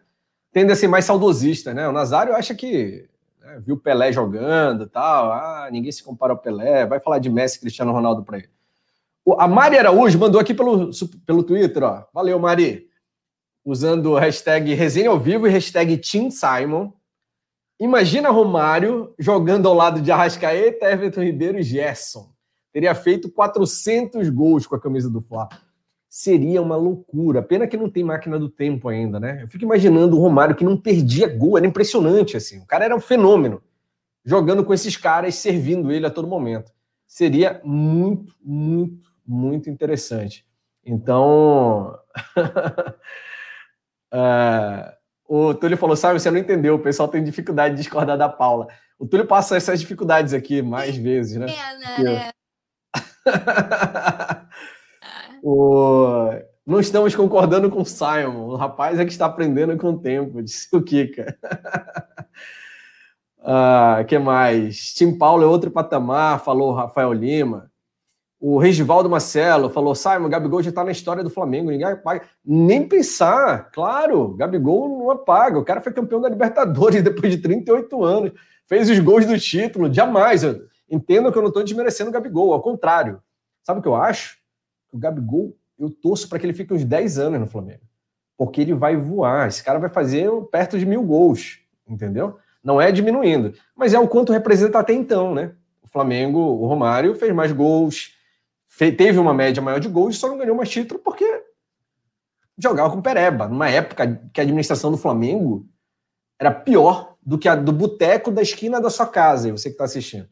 tendem 0.52 0.74
a 0.74 0.76
ser 0.76 0.88
mais 0.88 1.06
saudosistas. 1.06 1.74
Né? 1.76 1.88
O 1.88 1.92
Nazário 1.92 2.36
acha 2.36 2.54
que 2.56 3.08
né, 3.42 3.62
viu 3.66 3.78
Pelé 3.78 4.12
jogando 4.12 4.88
tal, 4.88 5.32
ah, 5.32 5.70
ninguém 5.72 5.92
se 5.92 6.04
compara 6.04 6.34
ao 6.34 6.40
Pelé, 6.40 6.86
vai 6.86 7.00
falar 7.00 7.20
de 7.20 7.30
Messi 7.30 7.60
Cristiano 7.60 7.92
Ronaldo 7.92 8.24
para 8.24 8.38
ele. 8.38 8.50
A 9.38 9.48
Mari 9.48 9.78
Araújo 9.78 10.20
mandou 10.20 10.40
aqui 10.40 10.54
pelo, 10.54 10.92
pelo 11.26 11.44
Twitter, 11.44 11.82
ó. 11.84 12.06
Valeu, 12.14 12.38
Mari. 12.40 12.90
Usando 13.64 14.16
hashtag 14.16 14.74
resenha 14.74 15.10
ao 15.10 15.18
vivo 15.18 15.48
e 15.48 15.50
hashtag 15.50 15.96
Team 15.96 16.30
Simon. 16.30 16.92
Imagina 17.80 18.30
Romário 18.30 19.16
jogando 19.18 19.70
ao 19.70 19.74
lado 19.74 20.02
de 20.02 20.12
Arrascaeta, 20.12 20.92
Everton 20.92 21.22
Ribeiro 21.22 21.58
e 21.58 21.64
Gerson 21.64 22.33
teria 22.74 22.96
feito 22.96 23.30
400 23.30 24.28
gols 24.30 24.66
com 24.66 24.76
a 24.76 24.82
camisa 24.82 25.10
do 25.10 25.22
Fla. 25.22 25.48
Seria 26.10 26.62
uma 26.62 26.76
loucura. 26.76 27.42
Pena 27.42 27.68
que 27.68 27.78
não 27.78 27.90
tem 27.90 28.04
máquina 28.04 28.40
do 28.40 28.50
tempo 28.50 28.90
ainda, 28.90 29.20
né? 29.20 29.44
Eu 29.44 29.48
fico 29.48 29.64
imaginando 29.64 30.18
o 30.18 30.20
Romário 30.20 30.56
que 30.56 30.66
não 30.66 30.76
perdia 30.76 31.28
gol, 31.28 31.58
era 31.58 31.68
impressionante 31.68 32.36
assim. 32.36 32.60
O 32.60 32.66
cara 32.66 32.86
era 32.86 32.96
um 32.96 33.00
fenômeno. 33.00 33.62
Jogando 34.26 34.64
com 34.64 34.74
esses 34.74 34.98
caras, 34.98 35.36
servindo 35.36 35.92
ele 35.92 36.06
a 36.06 36.10
todo 36.10 36.28
momento. 36.28 36.72
Seria 37.06 37.62
muito, 37.64 38.34
muito, 38.44 39.08
muito 39.26 39.70
interessante. 39.70 40.46
Então, 40.86 41.98
uh, 44.12 44.94
o 45.28 45.54
Túlio 45.54 45.78
falou: 45.78 45.96
sabe, 45.96 46.20
você 46.20 46.32
não 46.32 46.40
entendeu, 46.40 46.76
o 46.76 46.80
pessoal 46.80 47.08
tem 47.08 47.24
dificuldade 47.24 47.76
de 47.76 47.82
discordar 47.82 48.18
da 48.18 48.30
Paula. 48.30 48.68
O 48.98 49.06
Túlio 49.06 49.28
passa 49.28 49.58
essas 49.58 49.80
dificuldades 49.80 50.34
aqui 50.34 50.62
mais 50.62 50.96
vezes, 50.96 51.38
né? 51.38 51.48
É, 52.00 52.04
né? 52.04 52.32
o... 55.44 56.30
Não 56.66 56.80
estamos 56.80 57.14
concordando 57.14 57.70
com 57.70 57.82
o 57.82 57.86
Simon. 57.86 58.48
O 58.48 58.56
rapaz 58.56 58.98
é 58.98 59.06
que 59.06 59.12
está 59.12 59.26
aprendendo 59.26 59.76
com 59.78 59.90
o 59.90 60.00
tempo, 60.00 60.42
disse 60.42 60.74
o 60.74 60.82
Kika. 60.82 61.38
ah, 63.44 64.04
que 64.08 64.18
mais? 64.18 64.94
Tim 64.94 65.18
Paulo 65.18 65.44
é 65.44 65.46
outro 65.46 65.70
patamar, 65.70 66.44
falou 66.44 66.74
Rafael 66.74 67.12
Lima. 67.12 67.70
O 68.46 68.58
Regivaldo 68.58 69.10
Marcelo 69.10 69.70
falou: 69.70 69.96
Simon, 69.96 70.28
Gabigol 70.28 70.62
já 70.62 70.70
está 70.70 70.84
na 70.84 70.92
história 70.92 71.24
do 71.24 71.30
Flamengo, 71.30 71.72
ninguém 71.72 71.88
apaga. 71.88 72.24
Nem 72.46 72.86
pensar, 72.86 73.72
claro, 73.72 74.36
Gabigol 74.36 74.90
não 74.90 75.12
apaga. 75.12 75.58
O 75.58 75.64
cara 75.64 75.80
foi 75.80 75.94
campeão 75.94 76.20
da 76.20 76.28
Libertadores 76.28 77.00
depois 77.04 77.32
de 77.32 77.42
38 77.42 78.04
anos, 78.04 78.34
fez 78.68 78.90
os 78.90 79.00
gols 79.00 79.26
do 79.26 79.40
título, 79.40 79.94
jamais. 79.94 80.44
Entendo 80.94 81.32
que 81.32 81.38
eu 81.38 81.42
não 81.42 81.50
estou 81.50 81.64
desmerecendo 81.64 82.12
o 82.12 82.14
Gabigol, 82.14 82.54
ao 82.54 82.62
contrário. 82.62 83.20
Sabe 83.64 83.80
o 83.80 83.82
que 83.82 83.88
eu 83.88 83.96
acho? 83.96 84.38
O 84.92 84.98
Gabigol, 85.00 85.58
eu 85.80 85.90
torço 85.90 86.30
para 86.30 86.38
que 86.38 86.46
ele 86.46 86.54
fique 86.54 86.72
uns 86.72 86.86
10 86.86 87.18
anos 87.18 87.40
no 87.40 87.48
Flamengo. 87.48 87.82
Porque 88.38 88.62
ele 88.62 88.76
vai 88.76 88.96
voar. 88.96 89.48
Esse 89.48 89.64
cara 89.64 89.80
vai 89.80 89.90
fazer 89.90 90.30
perto 90.52 90.78
de 90.78 90.86
mil 90.86 91.02
gols, 91.02 91.60
entendeu? 91.88 92.38
Não 92.64 92.80
é 92.80 92.92
diminuindo. 92.92 93.56
Mas 93.76 93.96
é 93.96 94.00
o 94.00 94.08
quanto 94.08 94.32
representa 94.32 94.78
até 94.78 94.94
então, 94.94 95.34
né? 95.34 95.56
O 95.82 95.88
Flamengo, 95.88 96.38
o 96.38 96.68
Romário, 96.68 97.16
fez 97.16 97.34
mais 97.34 97.52
gols, 97.52 98.12
teve 98.78 99.18
uma 99.18 99.34
média 99.34 99.64
maior 99.64 99.80
de 99.80 99.90
gols 99.90 100.16
e 100.16 100.20
só 100.20 100.28
não 100.28 100.38
ganhou 100.38 100.56
mais 100.56 100.70
título 100.70 101.00
porque 101.00 101.44
jogava 102.56 102.94
com 102.94 103.02
Pereba. 103.02 103.48
Numa 103.48 103.68
época 103.68 104.30
que 104.32 104.40
a 104.40 104.44
administração 104.44 104.92
do 104.92 104.98
Flamengo 104.98 105.68
era 106.40 106.52
pior 106.52 107.16
do 107.20 107.40
que 107.40 107.50
a 107.50 107.56
do 107.56 107.72
boteco 107.72 108.30
da 108.30 108.44
esquina 108.44 108.80
da 108.80 108.92
sua 108.92 109.08
casa, 109.08 109.52
você 109.52 109.70
que 109.70 109.74
está 109.74 109.86
assistindo. 109.86 110.28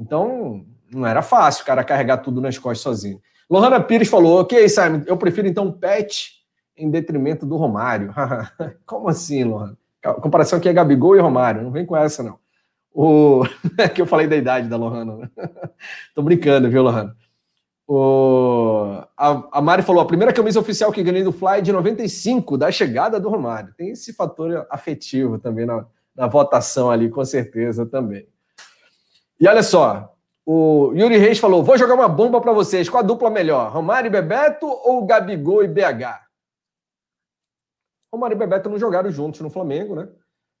Então, 0.00 0.64
não 0.90 1.06
era 1.06 1.20
fácil 1.20 1.62
o 1.62 1.66
cara 1.66 1.84
carregar 1.84 2.18
tudo 2.18 2.40
nas 2.40 2.56
costas 2.56 2.80
sozinho. 2.80 3.20
Lohana 3.50 3.80
Pires 3.80 4.08
falou: 4.08 4.40
Ok, 4.40 4.66
Simon, 4.68 5.02
eu 5.06 5.16
prefiro 5.16 5.46
então 5.46 5.70
Pet 5.70 6.40
em 6.76 6.90
detrimento 6.90 7.44
do 7.44 7.56
Romário. 7.56 8.14
Como 8.86 9.08
assim, 9.08 9.44
Lohana? 9.44 9.76
Comparação 10.22 10.58
aqui 10.58 10.68
é 10.68 10.72
Gabigol 10.72 11.14
e 11.14 11.20
Romário, 11.20 11.62
não 11.62 11.70
vem 11.70 11.84
com 11.84 11.94
essa, 11.94 12.22
não. 12.22 12.38
O... 12.92 13.44
É 13.76 13.88
que 13.88 14.00
eu 14.00 14.06
falei 14.06 14.26
da 14.26 14.36
idade 14.36 14.68
da 14.68 14.76
Lohana. 14.76 15.16
Né? 15.16 15.30
Tô 16.14 16.22
brincando, 16.22 16.70
viu, 16.70 16.82
Lohana? 16.82 17.14
O... 17.86 19.02
A, 19.16 19.58
a 19.58 19.60
Mari 19.60 19.82
falou: 19.82 20.02
a 20.02 20.06
primeira 20.06 20.32
camisa 20.32 20.58
oficial 20.58 20.90
que 20.90 21.02
ganhei 21.02 21.22
do 21.22 21.32
Fly 21.32 21.58
é 21.58 21.60
de 21.60 21.72
95, 21.72 22.56
da 22.56 22.72
chegada 22.72 23.20
do 23.20 23.28
Romário. 23.28 23.74
Tem 23.76 23.90
esse 23.90 24.14
fator 24.14 24.66
afetivo 24.70 25.38
também 25.38 25.66
na, 25.66 25.84
na 26.16 26.26
votação 26.26 26.90
ali, 26.90 27.10
com 27.10 27.24
certeza 27.24 27.84
também. 27.84 28.26
E 29.40 29.48
olha 29.48 29.62
só, 29.62 30.14
O 30.44 30.92
Yuri 30.94 31.16
Reis 31.16 31.38
falou: 31.38 31.62
vou 31.62 31.78
jogar 31.78 31.94
uma 31.94 32.08
bomba 32.08 32.40
para 32.40 32.52
vocês. 32.52 32.88
Qual 32.88 33.02
a 33.02 33.06
dupla 33.06 33.30
melhor? 33.30 33.70
Romário 33.72 34.08
e 34.08 34.10
Bebeto 34.10 34.66
ou 34.66 35.06
Gabigol 35.06 35.62
e 35.62 35.68
BH? 35.68 36.26
Romário 38.12 38.34
e 38.34 38.38
Bebeto 38.38 38.68
não 38.68 38.78
jogaram 38.78 39.10
juntos 39.10 39.40
no 39.40 39.50
Flamengo, 39.50 39.94
né? 39.94 40.08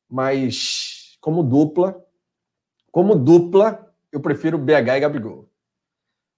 Mas 0.08 1.18
como 1.20 1.42
dupla, 1.42 2.02
como 2.90 3.14
dupla, 3.14 3.92
eu 4.12 4.20
prefiro 4.20 4.56
BH 4.58 4.96
e 4.96 5.00
Gabigol. 5.00 5.50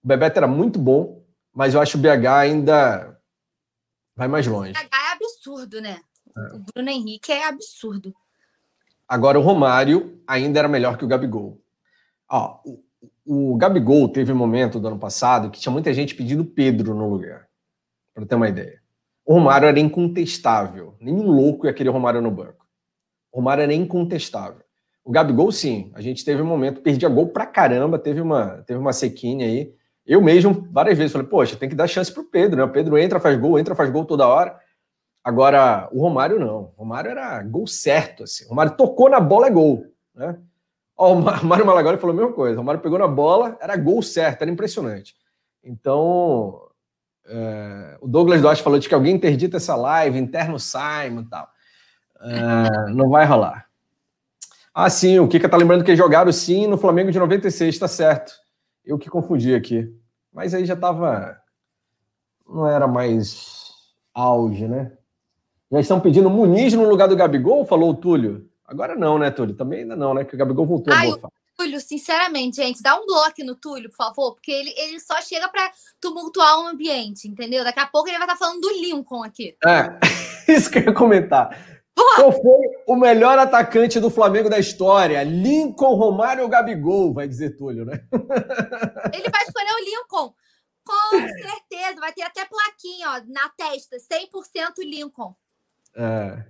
O 0.03 0.09
Bebeto 0.09 0.39
era 0.39 0.49
muito 0.49 0.79
bom, 0.79 1.23
mas 1.53 1.75
eu 1.75 1.81
acho 1.81 1.97
o 1.97 2.01
BH 2.01 2.27
ainda 2.27 3.21
vai 4.17 4.29
mais 4.29 4.47
longe. 4.47 4.73
BH 4.73 4.89
é 4.93 5.13
absurdo, 5.13 5.81
né? 5.81 6.01
É. 6.37 6.57
O 6.57 6.59
Bruno 6.59 6.91
Henrique 6.91 7.31
é 7.31 7.47
absurdo. 7.47 8.15
Agora 9.07 9.39
o 9.39 9.43
Romário 9.43 10.23
ainda 10.27 10.59
era 10.59 10.69
melhor 10.69 10.97
que 10.97 11.05
o 11.05 11.09
Gabigol. 11.09 11.62
Ó, 12.33 12.61
o, 12.65 13.53
o 13.53 13.57
Gabigol 13.57 14.09
teve 14.09 14.33
um 14.33 14.37
momento 14.37 14.81
do 14.81 14.89
ano 14.89 14.99
passado 14.99 15.51
que 15.51 15.61
tinha 15.61 15.71
muita 15.71 15.93
gente 15.93 16.15
pedindo 16.15 16.47
Pedro 16.47 16.95
no 16.95 17.07
lugar, 17.07 17.47
para 18.15 18.25
ter 18.25 18.35
uma 18.35 18.49
ideia. 18.49 18.81
O 19.23 19.35
Romário 19.35 19.69
era 19.69 19.79
incontestável. 19.79 20.97
Nenhum 20.99 21.31
louco 21.31 21.67
ia 21.67 21.75
querer 21.75 21.91
Romário 21.91 22.23
no 22.23 22.31
banco. 22.31 22.67
O 23.31 23.37
Romário 23.37 23.63
era 23.63 23.75
incontestável. 23.75 24.63
O 25.05 25.11
Gabigol, 25.11 25.53
sim. 25.53 25.93
A 25.95 26.01
gente 26.01 26.25
teve 26.25 26.41
um 26.41 26.47
momento, 26.47 26.81
perdia 26.81 27.09
gol 27.09 27.29
pra 27.29 27.45
caramba, 27.45 27.99
teve 27.99 28.23
uma, 28.23 28.63
teve 28.63 28.81
uma 28.81 28.95
sequinha 28.95 29.45
aí. 29.45 29.75
Eu 30.07 30.23
mesmo, 30.23 30.67
várias 30.73 30.97
vezes, 30.97 31.13
falei, 31.13 31.29
poxa, 31.29 31.57
tem 31.57 31.69
que 31.69 31.75
dar 31.75 31.87
chance 31.87 32.11
pro 32.11 32.25
Pedro, 32.25 32.57
né? 32.57 32.65
O 32.65 32.73
Pedro 32.73 32.97
entra, 32.97 33.21
faz 33.21 33.39
gol, 33.39 33.59
entra, 33.59 33.75
faz 33.75 33.91
gol 33.91 34.07
toda 34.07 34.27
hora. 34.27 34.59
Agora, 35.23 35.89
o 35.93 36.01
Romário 36.01 36.41
não. 36.41 36.73
O 36.77 36.81
Romário 36.81 37.11
era 37.11 37.43
gol 37.43 37.67
certo, 37.67 38.25
assim. 38.25 38.47
O 38.47 38.49
Romário 38.49 38.75
tocou 38.75 39.11
na 39.11 39.21
bola, 39.21 39.49
é 39.49 39.51
gol, 39.51 39.85
né? 40.15 40.39
Ó, 41.03 41.15
o 41.15 41.21
Mário 41.45 41.67
Malagoli 41.67 41.99
falou 41.99 42.15
a 42.15 42.17
mesma 42.17 42.33
coisa. 42.33 42.55
O 42.55 42.59
Romário 42.59 42.81
pegou 42.81 42.97
na 42.97 43.09
bola, 43.09 43.59
era 43.61 43.77
gol 43.77 44.01
certo, 44.03 44.43
era 44.43 44.51
impressionante. 44.51 45.17
Então, 45.65 46.61
é, 47.27 47.99
o 48.01 48.07
Douglas 48.07 48.41
Duarte 48.41 48.63
falou 48.63 48.79
de 48.79 48.89
que 48.89 48.95
alguém 48.95 49.17
interdita 49.17 49.57
essa 49.57 49.75
live, 49.75 50.17
interno 50.17 50.61
Simon 50.61 51.23
e 51.23 51.29
tal. 51.29 51.49
É, 52.21 52.93
não 52.93 53.11
vai 53.11 53.27
rolar. 53.27 53.67
Ah, 54.73 54.89
sim, 54.89 55.19
o 55.19 55.27
Kika 55.27 55.49
tá 55.49 55.57
lembrando 55.57 55.83
que 55.83 55.97
jogaram 55.97 56.33
sim 56.33 56.69
no 56.69 56.79
Flamengo 56.79 57.11
de 57.11 57.19
96, 57.19 57.79
tá 57.81 57.89
certo. 57.89 58.33
Eu 58.85 58.97
que 58.97 59.11
confundi 59.11 59.57
aqui. 59.57 59.93
Mas 60.33 60.55
aí 60.55 60.65
já 60.65 60.77
tava. 60.77 61.37
Não 62.49 62.67
era 62.67 62.87
mais 62.87 63.73
auge, 64.15 64.69
né? 64.69 64.93
Já 65.71 65.81
estão 65.81 65.99
pedindo 65.99 66.31
Muniz 66.31 66.75
no 66.75 66.89
lugar 66.89 67.09
do 67.09 67.17
Gabigol, 67.17 67.65
falou 67.65 67.91
o 67.91 67.95
Túlio. 67.95 68.49
Agora 68.73 68.97
não, 68.97 69.19
né, 69.19 69.31
Túlio? 69.31 69.55
Também 69.55 69.81
ainda 69.81 69.95
não, 69.95 70.15
né? 70.15 70.25
Que 70.25 70.35
o 70.35 70.39
Gabigol 70.39 70.67
voltou 70.67 70.95
Ai, 70.95 71.09
boa 71.09 71.31
Túlio, 71.55 71.79
sinceramente, 71.79 72.57
gente, 72.57 72.83
dá 72.83 72.99
um 72.99 73.05
bloco 73.05 73.45
no 73.45 73.55
Túlio, 73.55 73.91
por 73.91 73.97
favor, 73.97 74.33
porque 74.33 74.51
ele, 74.51 74.73
ele 74.75 74.99
só 74.99 75.21
chega 75.21 75.47
para 75.51 75.71
tumultuar 76.01 76.59
o 76.59 76.67
ambiente, 76.67 77.29
entendeu? 77.29 77.63
Daqui 77.63 77.79
a 77.79 77.87
pouco 77.87 78.09
ele 78.09 78.17
vai 78.17 78.27
estar 78.27 78.39
tá 78.39 78.45
falando 78.45 78.63
do 78.63 78.71
Lincoln 78.71 79.23
aqui. 79.23 79.55
É, 79.65 79.99
isso 80.51 80.71
que 80.71 80.79
eu 80.79 80.85
ia 80.85 80.95
comentar. 80.95 81.51
Porra. 81.95 82.17
Qual 82.17 82.33
foi 82.33 82.61
o 82.87 82.97
melhor 82.97 83.39
atacante 83.39 84.01
do 84.01 84.09
Flamengo 84.09 84.49
da 84.49 84.59
história? 84.59 85.23
Lincoln, 85.23 85.95
Romário 85.95 86.43
ou 86.43 86.49
Gabigol, 86.49 87.13
vai 87.13 87.29
dizer 87.29 87.55
Túlio, 87.57 87.85
né? 87.85 88.03
Ele 89.13 89.29
vai 89.29 89.43
escolher 89.43 89.73
o 89.73 89.85
Lincoln. 89.85 90.35
Com 90.85 91.11
certeza, 91.21 92.01
vai 92.01 92.13
ter 92.13 92.23
até 92.23 92.47
plaquinha 92.47 93.11
ó, 93.11 93.21
na 93.27 93.51
testa, 93.51 93.99
100% 93.99 94.79
Lincoln. 94.79 95.37
É. 95.95 96.45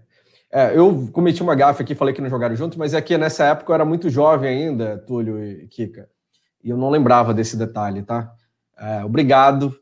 É, 0.54 0.76
eu 0.76 1.08
cometi 1.12 1.42
uma 1.42 1.54
gafe 1.54 1.82
aqui, 1.82 1.94
falei 1.94 2.12
que 2.12 2.20
não 2.20 2.28
jogaram 2.28 2.54
juntos, 2.54 2.76
mas 2.76 2.92
é 2.92 3.00
que 3.00 3.16
nessa 3.16 3.44
época 3.46 3.70
eu 3.70 3.74
era 3.74 3.84
muito 3.86 4.10
jovem 4.10 4.50
ainda, 4.50 4.98
Túlio 4.98 5.42
e 5.42 5.66
Kika, 5.66 6.06
e 6.62 6.68
eu 6.68 6.76
não 6.76 6.90
lembrava 6.90 7.32
desse 7.32 7.56
detalhe, 7.56 8.02
tá? 8.02 8.30
É, 8.76 9.02
obrigado, 9.02 9.74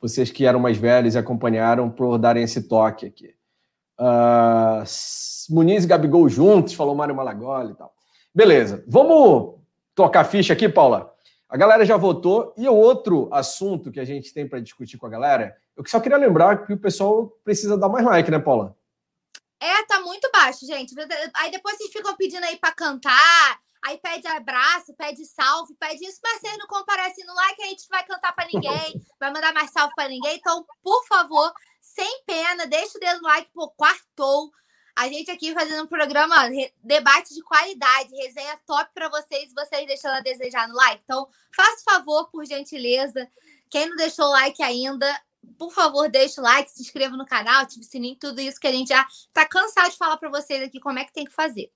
vocês 0.00 0.30
que 0.30 0.46
eram 0.46 0.58
mais 0.58 0.78
velhos 0.78 1.14
e 1.14 1.18
acompanharam, 1.18 1.90
por 1.90 2.16
darem 2.16 2.42
esse 2.42 2.62
toque 2.62 3.04
aqui. 3.04 3.34
Uh, 4.00 4.82
Muniz 5.50 5.84
e 5.84 5.86
Gabigol 5.86 6.26
juntos, 6.26 6.72
falou 6.72 6.94
Mário 6.94 7.14
Malagoli 7.14 7.72
e 7.72 7.74
tal. 7.74 7.92
Beleza, 8.34 8.82
vamos 8.88 9.56
tocar 9.94 10.24
ficha 10.24 10.54
aqui, 10.54 10.70
Paula? 10.70 11.12
A 11.50 11.56
galera 11.58 11.84
já 11.84 11.98
votou, 11.98 12.54
e 12.56 12.66
o 12.66 12.74
outro 12.74 13.28
assunto 13.30 13.92
que 13.92 14.00
a 14.00 14.04
gente 14.06 14.32
tem 14.32 14.48
para 14.48 14.58
discutir 14.58 14.96
com 14.96 15.06
a 15.06 15.10
galera, 15.10 15.54
eu 15.76 15.84
só 15.86 16.00
queria 16.00 16.16
lembrar 16.16 16.66
que 16.66 16.72
o 16.72 16.78
pessoal 16.78 17.30
precisa 17.44 17.76
dar 17.76 17.90
mais 17.90 18.06
like, 18.06 18.30
né, 18.30 18.38
Paula? 18.38 18.74
É, 19.64 19.82
tá 19.84 19.98
muito 20.00 20.30
baixo, 20.30 20.66
gente. 20.66 20.94
Aí 21.36 21.50
depois 21.50 21.78
vocês 21.78 21.90
ficam 21.90 22.14
pedindo 22.16 22.44
aí 22.44 22.58
para 22.58 22.74
cantar, 22.74 23.58
aí 23.82 23.96
pede 23.96 24.28
abraço, 24.28 24.92
pede 24.92 25.24
salve, 25.24 25.74
pede 25.76 26.04
isso, 26.04 26.20
mas 26.22 26.38
vocês 26.38 26.58
não 26.58 26.66
comparecem 26.66 27.24
no 27.24 27.34
like, 27.34 27.62
a 27.62 27.66
gente 27.68 27.88
vai 27.88 28.04
cantar 28.04 28.34
para 28.34 28.46
ninguém, 28.46 29.02
vai 29.18 29.32
mandar 29.32 29.54
mais 29.54 29.70
salve 29.70 29.94
para 29.94 30.10
ninguém. 30.10 30.36
Então, 30.36 30.66
por 30.82 31.06
favor, 31.06 31.50
sem 31.80 32.22
pena, 32.26 32.66
deixa 32.66 32.98
o 32.98 33.00
dedo 33.00 33.22
no 33.22 33.28
like, 33.28 33.50
pô, 33.54 33.70
quartou. 33.70 34.52
A 34.94 35.08
gente 35.08 35.30
aqui 35.30 35.54
fazendo 35.54 35.84
um 35.84 35.88
programa, 35.88 36.36
debate 36.82 37.32
de 37.32 37.42
qualidade, 37.42 38.14
resenha 38.16 38.60
top 38.66 38.90
para 38.92 39.08
vocês, 39.08 39.50
vocês 39.54 39.86
deixando 39.86 40.16
a 40.16 40.20
desejar 40.20 40.68
no 40.68 40.74
like. 40.74 41.00
Então, 41.02 41.26
faça 41.56 41.82
favor, 41.84 42.28
por 42.30 42.44
gentileza. 42.44 43.26
Quem 43.70 43.88
não 43.88 43.96
deixou 43.96 44.26
o 44.26 44.30
like 44.30 44.62
ainda, 44.62 45.06
por 45.58 45.72
favor, 45.72 46.08
deixe 46.10 46.40
o 46.40 46.42
like, 46.42 46.70
se 46.70 46.82
inscreva 46.82 47.16
no 47.16 47.26
canal, 47.26 47.62
ative 47.62 47.84
o 47.84 47.88
sininho, 47.88 48.16
tudo 48.18 48.40
isso 48.40 48.60
que 48.60 48.66
a 48.66 48.72
gente 48.72 48.88
já 48.88 49.04
está 49.08 49.46
cansado 49.46 49.90
de 49.90 49.96
falar 49.96 50.16
para 50.16 50.28
vocês 50.28 50.62
aqui 50.62 50.80
como 50.80 50.98
é 50.98 51.04
que 51.04 51.12
tem 51.12 51.24
que 51.24 51.32
fazer. 51.32 51.70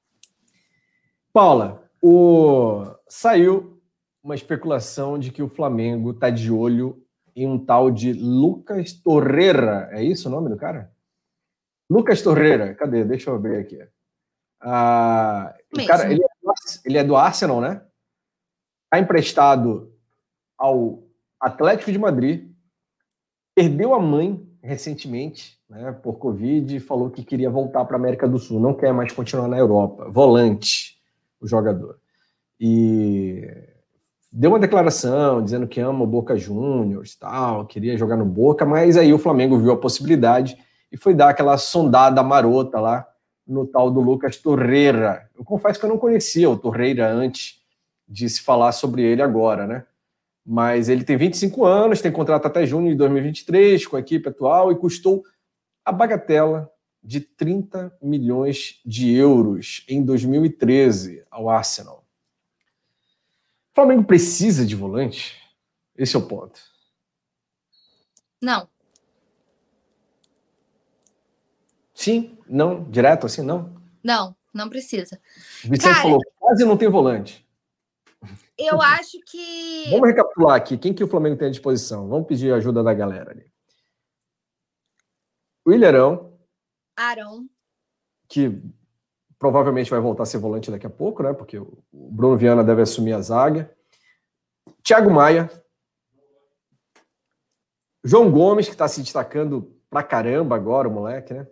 Paula, 1.33 1.89
o... 2.03 2.85
saiu 3.09 3.81
uma 4.23 4.35
especulação 4.35 5.19
de 5.19 5.31
que 5.31 5.43
o 5.43 5.49
Flamengo 5.49 6.11
está 6.11 6.31
de 6.31 6.51
olho 6.51 7.05
em 7.35 7.47
um 7.47 7.59
tal 7.59 7.91
de 7.91 8.13
Lucas 8.13 8.93
Torreira. 8.93 9.89
É 9.93 10.03
isso 10.03 10.29
o 10.29 10.31
nome 10.31 10.49
do 10.49 10.57
cara? 10.57 10.93
Lucas 11.89 12.21
Torreira, 12.21 12.75
cadê? 12.75 13.05
Deixa 13.05 13.31
eu 13.31 13.41
ver 13.41 13.61
aqui. 13.61 13.79
Ah, 14.61 15.55
o 15.73 15.87
cara, 15.87 16.11
ele, 16.11 16.23
é 16.23 16.27
do, 16.43 16.55
ele 16.85 16.99
é 16.99 17.05
do 17.05 17.17
Arsenal, 17.17 17.61
né? 17.61 17.83
Está 18.85 18.99
emprestado 18.99 19.95
ao 20.57 21.05
Atlético 21.41 21.93
de 21.93 21.99
Madrid 21.99 22.51
perdeu 23.59 23.93
a 23.93 23.99
mãe 23.99 24.41
recentemente, 24.63 25.59
né, 25.69 25.91
por 25.91 26.17
Covid, 26.19 26.79
falou 26.79 27.11
que 27.11 27.25
queria 27.25 27.51
voltar 27.51 27.85
para 27.85 27.97
a 27.97 27.99
América 27.99 28.29
do 28.29 28.39
Sul, 28.39 28.61
não 28.61 28.73
quer 28.73 28.95
mais 28.95 29.13
continuar 29.13 29.49
na 29.49 29.59
Europa. 29.59 30.09
Volante, 30.09 30.97
o 31.41 31.49
jogador. 31.49 31.99
E 32.61 33.45
deu 34.31 34.53
uma 34.53 34.61
declaração 34.61 35.43
dizendo 35.43 35.67
que 35.67 35.81
ama 35.81 36.05
o 36.05 36.07
Boca 36.07 36.37
Juniors, 36.37 37.17
tal, 37.17 37.67
queria 37.67 37.99
jogar 37.99 38.17
no 38.17 38.25
Boca, 38.25 38.65
mas 38.65 38.97
aí 38.97 39.13
o 39.13 39.19
Flamengo 39.19 39.59
viu 39.59 39.73
a 39.73 39.77
possibilidade 39.77 40.57
e 40.93 40.97
foi 40.97 41.13
dar 41.13 41.31
aquela 41.31 41.59
sondada 41.59 42.23
marota 42.23 42.79
lá 42.79 43.09
no 43.45 43.67
tal 43.67 43.91
do 43.91 44.01
Lucas 44.01 44.37
Torreira. 44.37 45.29
Eu 45.37 45.45
confesso 45.45 45.81
que 45.81 45.85
eu 45.85 45.91
não 45.91 45.99
conhecia 45.99 46.49
o 46.49 46.57
Torreira 46.57 47.11
antes 47.11 47.61
de 48.09 48.29
se 48.29 48.41
falar 48.41 48.71
sobre 48.71 49.03
ele 49.03 49.21
agora, 49.21 49.67
né? 49.67 49.85
Mas 50.51 50.89
ele 50.89 51.05
tem 51.05 51.15
25 51.15 51.67
anos, 51.67 52.01
tem 52.01 52.11
contrato 52.11 52.47
até 52.47 52.65
junho 52.65 52.89
de 52.89 52.95
2023 52.95 53.87
com 53.87 53.97
a 53.97 54.01
equipe 54.01 54.31
atual 54.31 54.73
e 54.73 54.79
custou 54.79 55.23
a 55.85 55.93
bagatela 55.93 56.73
de 57.05 57.21
30 57.21 57.95
milhões 58.01 58.81
de 58.83 59.13
euros 59.13 59.85
em 59.87 60.03
2013 60.03 61.23
ao 61.31 61.51
Arsenal. 61.51 62.03
O 63.73 63.75
Flamengo 63.75 64.05
precisa 64.05 64.65
de 64.65 64.75
volante? 64.75 65.37
Esse 65.95 66.17
é 66.17 66.19
o 66.19 66.27
ponto. 66.27 66.59
Não. 68.41 68.67
Sim, 71.93 72.39
não, 72.49 72.85
direto 72.85 73.27
assim, 73.27 73.43
não? 73.43 73.77
Não, 74.03 74.35
não 74.55 74.71
precisa. 74.71 75.21
O 75.63 75.69
Vicente 75.69 75.93
Cara, 75.93 76.03
falou, 76.03 76.21
quase 76.39 76.65
não 76.65 76.79
tem 76.79 76.89
volante. 76.89 77.47
Eu 78.59 78.83
acho 78.83 79.19
que. 79.25 79.89
Vamos 79.91 80.09
recapitular 80.09 80.57
aqui. 80.57 80.77
Quem 80.77 80.93
que 80.93 81.05
o 81.05 81.09
Flamengo 81.09 81.37
tem 81.37 81.47
à 81.47 81.51
disposição? 81.51 82.09
Vamos 82.09 82.27
pedir 82.27 82.53
a 82.53 82.57
ajuda 82.57 82.83
da 82.83 82.93
galera 82.93 83.31
ali. 83.31 83.47
O 85.65 85.73
Ilharão. 85.73 86.37
Arão. 86.97 87.49
Que 88.29 88.61
provavelmente 89.39 89.91
vai 89.91 90.01
voltar 90.01 90.25
a 90.25 90.27
ser 90.27 90.39
volante 90.39 90.71
daqui 90.71 90.87
a 90.87 90.91
pouco, 90.91 91.23
né? 91.23 91.33
Porque 91.33 91.57
o 91.57 91.79
Bruno 91.93 92.37
Viana 92.37 92.65
deve 92.65 92.83
assumir 92.83 93.13
a 93.13 93.21
zaga. 93.21 93.73
Thiago 94.83 95.11
Maia. 95.11 95.49
João 98.03 98.31
Gomes, 98.31 98.67
que 98.67 98.73
está 98.73 98.89
se 98.89 99.03
destacando 99.03 99.79
pra 99.89 100.03
caramba 100.03 100.57
agora, 100.57 100.89
o 100.89 100.93
moleque, 100.93 101.33
né? 101.33 101.47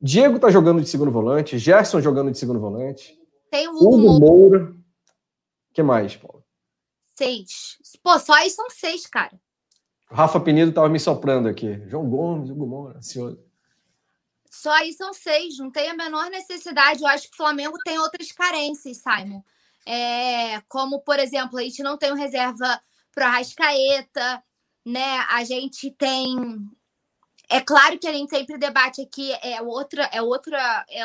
Diego 0.00 0.38
tá 0.38 0.50
jogando 0.50 0.80
de 0.80 0.88
segundo 0.88 1.10
volante. 1.10 1.58
Gerson 1.58 2.00
jogando 2.00 2.30
de 2.30 2.38
segundo 2.38 2.60
volante. 2.60 3.18
Tem 3.50 3.66
o 3.66 3.72
Hugo, 3.72 3.96
Hugo 3.96 4.20
Moura. 4.20 4.64
O 4.70 5.74
que 5.74 5.82
mais, 5.82 6.14
Paulo? 6.14 6.43
Seis. 7.16 7.78
Pô, 8.02 8.18
só 8.18 8.32
aí 8.34 8.50
são 8.50 8.68
seis, 8.70 9.06
cara. 9.06 9.38
O 10.10 10.14
Rafa 10.14 10.40
Penido 10.40 10.72
tava 10.72 10.88
me 10.88 11.00
soprando 11.00 11.48
aqui. 11.48 11.80
João 11.88 12.08
Gomes, 12.08 12.50
Hugo 12.50 12.66
Moura, 12.66 12.98
ansioso. 12.98 13.42
Só 14.50 14.70
aí 14.70 14.92
são 14.92 15.12
seis, 15.12 15.58
não 15.58 15.70
tem 15.70 15.90
a 15.90 15.94
menor 15.94 16.30
necessidade. 16.30 17.02
Eu 17.02 17.08
acho 17.08 17.28
que 17.28 17.34
o 17.34 17.36
Flamengo 17.36 17.76
tem 17.84 17.98
outras 17.98 18.30
carências, 18.30 18.98
Simon. 18.98 19.42
É, 19.86 20.60
como, 20.68 21.00
por 21.00 21.18
exemplo, 21.18 21.58
a 21.58 21.62
gente 21.62 21.82
não 21.82 21.98
tem 21.98 22.12
um 22.12 22.16
reserva 22.16 22.80
para 23.12 23.30
Rascaeta, 23.30 24.42
né? 24.84 25.18
A 25.28 25.44
gente 25.44 25.90
tem. 25.90 26.36
É 27.48 27.60
claro 27.60 27.98
que 27.98 28.06
a 28.06 28.12
gente 28.12 28.30
sempre 28.30 28.56
debate 28.56 29.02
aqui, 29.02 29.32
é 29.42 29.60
outra, 29.60 30.04
é 30.04 30.22
outra, 30.22 30.84
é 30.88 31.04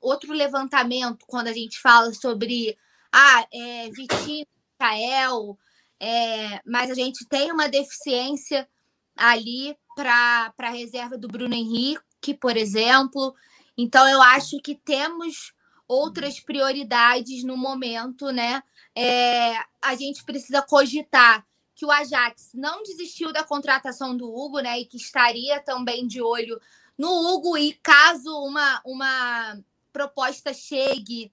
outro 0.00 0.32
levantamento 0.32 1.24
quando 1.26 1.48
a 1.48 1.52
gente 1.52 1.80
fala 1.80 2.12
sobre 2.12 2.78
ah, 3.12 3.46
é, 3.52 3.90
Vitinho, 3.90 4.46
Michael, 4.80 5.58
é, 5.98 6.60
mas 6.64 6.90
a 6.90 6.94
gente 6.94 7.26
tem 7.26 7.52
uma 7.52 7.68
deficiência 7.68 8.66
ali 9.14 9.76
para 9.94 10.54
a 10.58 10.70
reserva 10.70 11.18
do 11.18 11.28
Bruno 11.28 11.54
Henrique, 11.54 12.34
por 12.40 12.56
exemplo. 12.56 13.34
Então, 13.76 14.08
eu 14.08 14.22
acho 14.22 14.58
que 14.60 14.74
temos 14.74 15.52
outras 15.86 16.40
prioridades 16.40 17.44
no 17.44 17.56
momento, 17.56 18.30
né? 18.30 18.62
É, 18.94 19.54
a 19.82 19.94
gente 19.94 20.24
precisa 20.24 20.62
cogitar 20.62 21.46
que 21.74 21.84
o 21.84 21.90
Ajax 21.90 22.52
não 22.54 22.82
desistiu 22.82 23.32
da 23.32 23.44
contratação 23.44 24.16
do 24.16 24.32
Hugo, 24.32 24.60
né? 24.60 24.80
E 24.80 24.86
que 24.86 24.96
estaria 24.96 25.60
também 25.60 26.06
de 26.06 26.22
olho 26.22 26.60
no 26.96 27.08
Hugo. 27.08 27.58
E 27.58 27.74
caso 27.74 28.30
uma, 28.44 28.80
uma 28.84 29.58
proposta 29.92 30.54
chegue, 30.54 31.32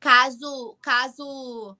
caso, 0.00 0.76
caso 0.80 1.76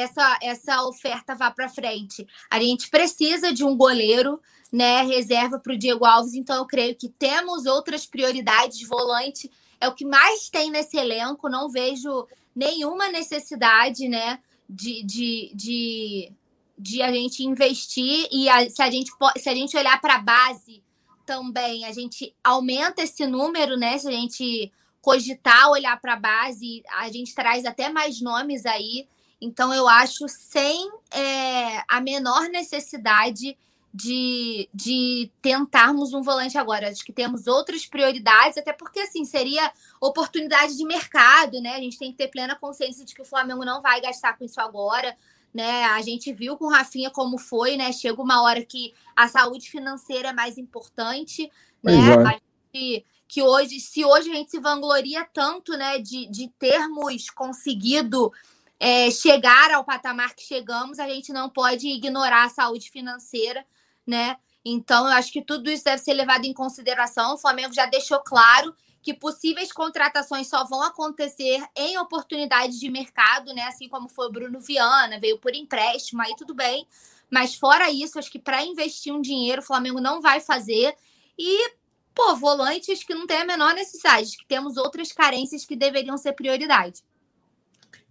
essa, 0.00 0.38
essa 0.42 0.82
oferta 0.84 1.34
vá 1.34 1.50
para 1.50 1.68
frente. 1.68 2.26
A 2.50 2.60
gente 2.60 2.90
precisa 2.90 3.52
de 3.52 3.64
um 3.64 3.76
goleiro, 3.76 4.40
né? 4.72 5.02
Reserva 5.02 5.58
para 5.58 5.72
o 5.72 5.78
Diego 5.78 6.04
Alves, 6.04 6.34
então 6.34 6.56
eu 6.56 6.66
creio 6.66 6.94
que 6.94 7.08
temos 7.08 7.66
outras 7.66 8.06
prioridades. 8.06 8.86
Volante 8.86 9.50
é 9.80 9.88
o 9.88 9.94
que 9.94 10.04
mais 10.04 10.48
tem 10.48 10.70
nesse 10.70 10.96
elenco, 10.96 11.48
não 11.48 11.68
vejo 11.68 12.26
nenhuma 12.54 13.08
necessidade, 13.08 14.08
né? 14.08 14.40
De, 14.68 15.02
de, 15.02 15.52
de, 15.54 16.32
de 16.76 17.02
a 17.02 17.10
gente 17.10 17.42
investir 17.42 18.28
e 18.30 18.48
a, 18.48 18.68
se, 18.68 18.82
a 18.82 18.90
gente, 18.90 19.10
se 19.38 19.48
a 19.48 19.54
gente 19.54 19.76
olhar 19.76 19.98
para 20.00 20.16
a 20.16 20.20
base 20.20 20.82
também, 21.24 21.84
a 21.84 21.92
gente 21.92 22.34
aumenta 22.44 23.02
esse 23.02 23.26
número, 23.26 23.76
né? 23.76 23.96
Se 23.98 24.08
a 24.08 24.12
gente 24.12 24.72
cogitar 25.00 25.70
olhar 25.70 25.98
para 26.00 26.14
a 26.14 26.18
base, 26.18 26.82
a 26.96 27.10
gente 27.10 27.34
traz 27.34 27.64
até 27.64 27.88
mais 27.88 28.20
nomes 28.20 28.66
aí 28.66 29.08
então, 29.40 29.72
eu 29.72 29.88
acho 29.88 30.26
sem 30.28 30.90
é, 31.10 31.82
a 31.88 32.00
menor 32.00 32.48
necessidade 32.48 33.56
de, 33.92 34.68
de 34.74 35.30
tentarmos 35.40 36.12
um 36.12 36.22
volante 36.22 36.58
agora. 36.58 36.88
Acho 36.88 37.04
que 37.04 37.12
temos 37.12 37.46
outras 37.46 37.86
prioridades, 37.86 38.58
até 38.58 38.72
porque, 38.72 39.00
assim, 39.00 39.24
seria 39.24 39.72
oportunidade 40.00 40.76
de 40.76 40.84
mercado, 40.84 41.60
né? 41.60 41.74
A 41.74 41.80
gente 41.80 41.98
tem 41.98 42.10
que 42.10 42.18
ter 42.18 42.28
plena 42.28 42.56
consciência 42.56 43.04
de 43.04 43.14
que 43.14 43.22
o 43.22 43.26
Flamengo 43.26 43.64
não 43.64 43.80
vai 43.80 44.00
gastar 44.00 44.36
com 44.36 44.44
isso 44.44 44.60
agora. 44.60 45.16
Né? 45.54 45.84
A 45.86 46.02
gente 46.02 46.32
viu 46.32 46.56
com 46.56 46.66
o 46.66 46.70
Rafinha 46.70 47.10
como 47.10 47.38
foi, 47.38 47.76
né? 47.76 47.92
Chega 47.92 48.20
uma 48.20 48.42
hora 48.42 48.64
que 48.64 48.92
a 49.16 49.28
saúde 49.28 49.70
financeira 49.70 50.28
é 50.28 50.32
mais 50.32 50.58
importante, 50.58 51.50
né? 51.82 51.92
É. 51.94 52.40
Que, 52.70 53.04
que 53.26 53.42
hoje, 53.42 53.80
se 53.80 54.04
hoje 54.04 54.30
a 54.30 54.34
gente 54.34 54.50
se 54.50 54.60
vangloria 54.60 55.26
tanto, 55.32 55.72
né, 55.72 55.98
de, 55.98 56.26
de 56.26 56.48
termos 56.58 57.30
conseguido 57.30 58.30
é, 58.80 59.10
chegar 59.10 59.70
ao 59.72 59.84
patamar 59.84 60.34
que 60.34 60.42
chegamos, 60.42 60.98
a 60.98 61.08
gente 61.08 61.32
não 61.32 61.48
pode 61.50 61.88
ignorar 61.88 62.44
a 62.44 62.48
saúde 62.48 62.90
financeira, 62.90 63.66
né? 64.06 64.36
Então, 64.64 65.06
eu 65.06 65.12
acho 65.12 65.32
que 65.32 65.42
tudo 65.42 65.70
isso 65.70 65.84
deve 65.84 66.02
ser 66.02 66.12
levado 66.14 66.44
em 66.44 66.52
consideração. 66.52 67.34
O 67.34 67.38
Flamengo 67.38 67.72
já 67.72 67.86
deixou 67.86 68.20
claro 68.20 68.74
que 69.02 69.14
possíveis 69.14 69.72
contratações 69.72 70.48
só 70.48 70.64
vão 70.64 70.82
acontecer 70.82 71.64
em 71.74 71.98
oportunidades 71.98 72.78
de 72.78 72.90
mercado, 72.90 73.54
né? 73.54 73.62
Assim 73.62 73.88
como 73.88 74.08
foi 74.08 74.26
o 74.26 74.32
Bruno 74.32 74.60
Viana, 74.60 75.18
veio 75.18 75.38
por 75.38 75.54
empréstimo, 75.54 76.22
aí 76.22 76.34
tudo 76.36 76.54
bem. 76.54 76.86
Mas 77.30 77.54
fora 77.54 77.90
isso, 77.90 78.18
acho 78.18 78.30
que 78.30 78.38
para 78.38 78.62
investir 78.62 79.12
um 79.12 79.20
dinheiro, 79.20 79.62
o 79.62 79.64
Flamengo 79.64 80.00
não 80.00 80.20
vai 80.20 80.40
fazer. 80.40 80.94
E, 81.38 81.72
pô, 82.14 82.34
volantes 82.36 83.04
que 83.04 83.14
não 83.14 83.26
tem 83.26 83.38
a 83.38 83.44
menor 83.44 83.74
necessidade, 83.74 84.36
que 84.36 84.46
temos 84.46 84.76
outras 84.76 85.12
carências 85.12 85.64
que 85.64 85.76
deveriam 85.76 86.16
ser 86.16 86.32
prioridade. 86.32 87.02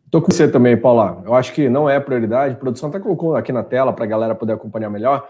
Estou 0.07 0.21
com 0.21 0.31
você 0.31 0.47
também, 0.49 0.77
Paula. 0.77 1.21
Eu 1.25 1.35
acho 1.35 1.51
que 1.53 1.67
não 1.67 1.89
é 1.89 1.99
prioridade. 1.99 2.53
A 2.53 2.57
produção 2.57 2.87
até 2.87 2.97
colocou 2.97 3.35
aqui 3.35 3.51
na 3.51 3.61
tela 3.61 3.91
para 3.91 4.05
a 4.05 4.07
galera 4.07 4.33
poder 4.33 4.53
acompanhar 4.53 4.89
melhor. 4.89 5.27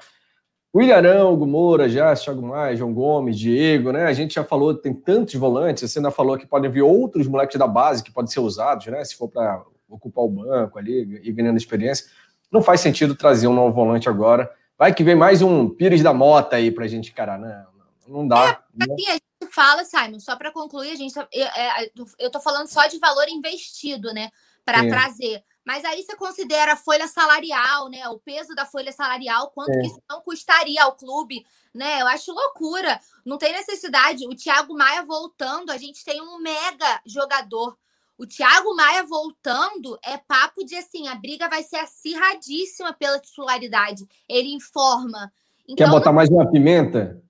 William 0.76 0.98
Arão, 0.98 1.34
Hugo 1.34 1.48
Moura, 1.48 1.90
já, 1.90 2.14
Thiago 2.16 2.44
Maia, 2.44 2.76
João 2.76 2.94
Gomes, 2.94 3.40
Diego, 3.40 3.92
né? 3.92 4.06
A 4.06 4.14
gente 4.14 4.36
já 4.36 4.44
falou, 4.44 4.76
tem 4.76 4.94
tantos 4.94 5.34
volantes, 5.34 5.90
você 5.90 5.98
ainda 5.98 6.12
falou 6.12 6.38
que 6.38 6.46
podem 6.46 6.70
vir 6.70 6.84
outros 6.84 7.28
moleques 7.28 7.58
da 7.58 7.66
base 7.66 8.04
que 8.04 8.12
podem 8.12 8.30
ser 8.30 8.40
usados, 8.40 8.86
né? 8.86 9.04
Se 9.04 9.16
for 9.16 9.28
para 9.28 9.64
ocupar 9.90 10.26
o 10.26 10.30
banco 10.30 10.78
ali 10.78 11.22
e 11.24 11.32
ganhando 11.32 11.58
experiência. 11.58 12.06
Não 12.52 12.62
faz 12.62 12.80
sentido 12.80 13.16
trazer 13.16 13.48
um 13.48 13.56
novo 13.56 13.74
volante 13.74 14.08
agora. 14.08 14.48
Vai 14.78 14.94
que 14.94 15.04
vem 15.04 15.16
mais 15.16 15.42
um 15.42 15.68
Pires 15.68 16.04
da 16.04 16.14
Mota 16.14 16.58
aí 16.58 16.70
para 16.70 16.86
a 16.86 16.88
gente 16.88 17.10
encarar, 17.10 17.40
né? 17.40 17.66
Não 18.08 18.28
dá. 18.28 18.62
É, 18.80 18.84
assim, 18.84 19.08
a 19.08 19.14
gente 19.14 19.54
fala, 19.54 19.84
Simon, 19.84 20.20
só 20.20 20.36
para 20.36 20.52
concluir, 20.52 20.92
a 20.92 20.96
gente, 20.96 21.16
tá, 21.16 21.28
eu, 21.34 21.48
é, 21.48 21.92
eu 22.20 22.30
tô 22.30 22.40
falando 22.40 22.68
só 22.68 22.86
de 22.86 23.00
valor 23.00 23.28
investido, 23.28 24.14
né? 24.14 24.30
Para 24.68 24.86
trazer. 24.86 25.42
Mas 25.66 25.86
aí 25.86 26.04
você 26.04 26.14
considera 26.18 26.74
a 26.74 26.78
folha 26.78 27.08
salarial, 27.08 27.90
né? 27.90 28.08
O 28.10 28.20
peso 28.20 28.54
da 28.54 28.66
folha 28.66 28.92
salarial, 28.92 29.50
quanto 29.52 29.72
é. 29.72 29.80
que 29.80 29.88
isso 29.88 30.02
não 30.10 30.22
custaria 30.22 30.84
ao 30.84 30.96
clube, 30.96 31.46
né? 31.74 32.02
Eu 32.02 32.08
acho 32.08 32.34
loucura. 32.34 33.00
Não 33.26 33.38
tem 33.38 33.54
necessidade. 33.54 34.28
O 34.28 34.36
Thiago 34.36 34.74
Maia 34.74 35.06
voltando, 35.06 35.70
a 35.72 35.78
gente 35.78 36.04
tem 36.04 36.22
um 36.22 36.40
mega 36.40 37.02
jogador. 37.06 37.78
O 38.18 38.26
Thiago 38.26 38.76
Maia 38.76 39.06
voltando 39.06 39.98
é 40.04 40.18
papo 40.18 40.66
de 40.66 40.76
assim, 40.76 41.08
a 41.08 41.16
briga 41.16 41.48
vai 41.48 41.64
ser 41.64 41.78
acirradíssima 41.78 42.92
pela 42.94 43.20
titularidade. 43.20 44.06
Ele 44.28 44.54
informa. 44.54 45.32
Então, 45.68 45.86
Quer 45.86 45.90
botar 45.90 46.12
mais 46.12 46.30
uma 46.30 46.50
pimenta 46.50 47.22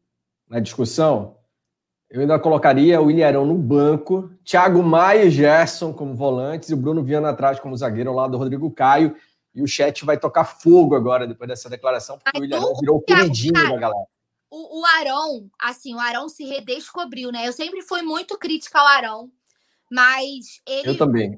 na 0.50 0.60
discussão? 0.60 1.37
Eu 2.10 2.22
ainda 2.22 2.40
colocaria 2.40 3.02
o 3.02 3.12
Ilharão 3.12 3.46
no 3.46 3.58
banco, 3.58 4.32
Thiago 4.46 4.82
Maia 4.82 5.26
e 5.26 5.32
Gerson 5.32 5.92
como 5.92 6.16
volantes 6.16 6.70
e 6.70 6.74
o 6.74 6.78
Bruno 6.78 7.04
Viana 7.04 7.30
atrás 7.30 7.60
como 7.60 7.76
zagueiro 7.76 8.10
ao 8.10 8.16
lado 8.16 8.32
do 8.32 8.38
Rodrigo 8.38 8.72
Caio. 8.72 9.16
E 9.54 9.62
o 9.62 9.68
chat 9.68 10.06
vai 10.06 10.18
tocar 10.18 10.46
fogo 10.46 10.96
agora 10.96 11.28
depois 11.28 11.50
dessa 11.50 11.70
declaração, 11.70 12.18
porque 12.18 12.32
Ai, 12.34 12.42
o 12.42 12.46
Ilharão 12.46 12.74
virou 12.80 12.98
o 12.98 13.02
queridinho 13.02 13.54
da 13.54 13.78
galera. 13.78 14.08
O, 14.50 14.80
o 14.80 14.86
Arão, 14.86 15.50
assim, 15.60 15.94
o 15.94 16.00
Arão 16.00 16.30
se 16.30 16.46
redescobriu, 16.46 17.32
né? 17.32 17.46
Eu 17.46 17.52
sempre 17.52 17.82
fui 17.82 18.02
muito 18.02 18.38
crítica 18.38 18.80
ao 18.80 18.88
Arão, 18.88 19.32
mas 19.92 20.62
ele. 20.66 20.92
Eu 20.92 20.98
também. 20.98 21.38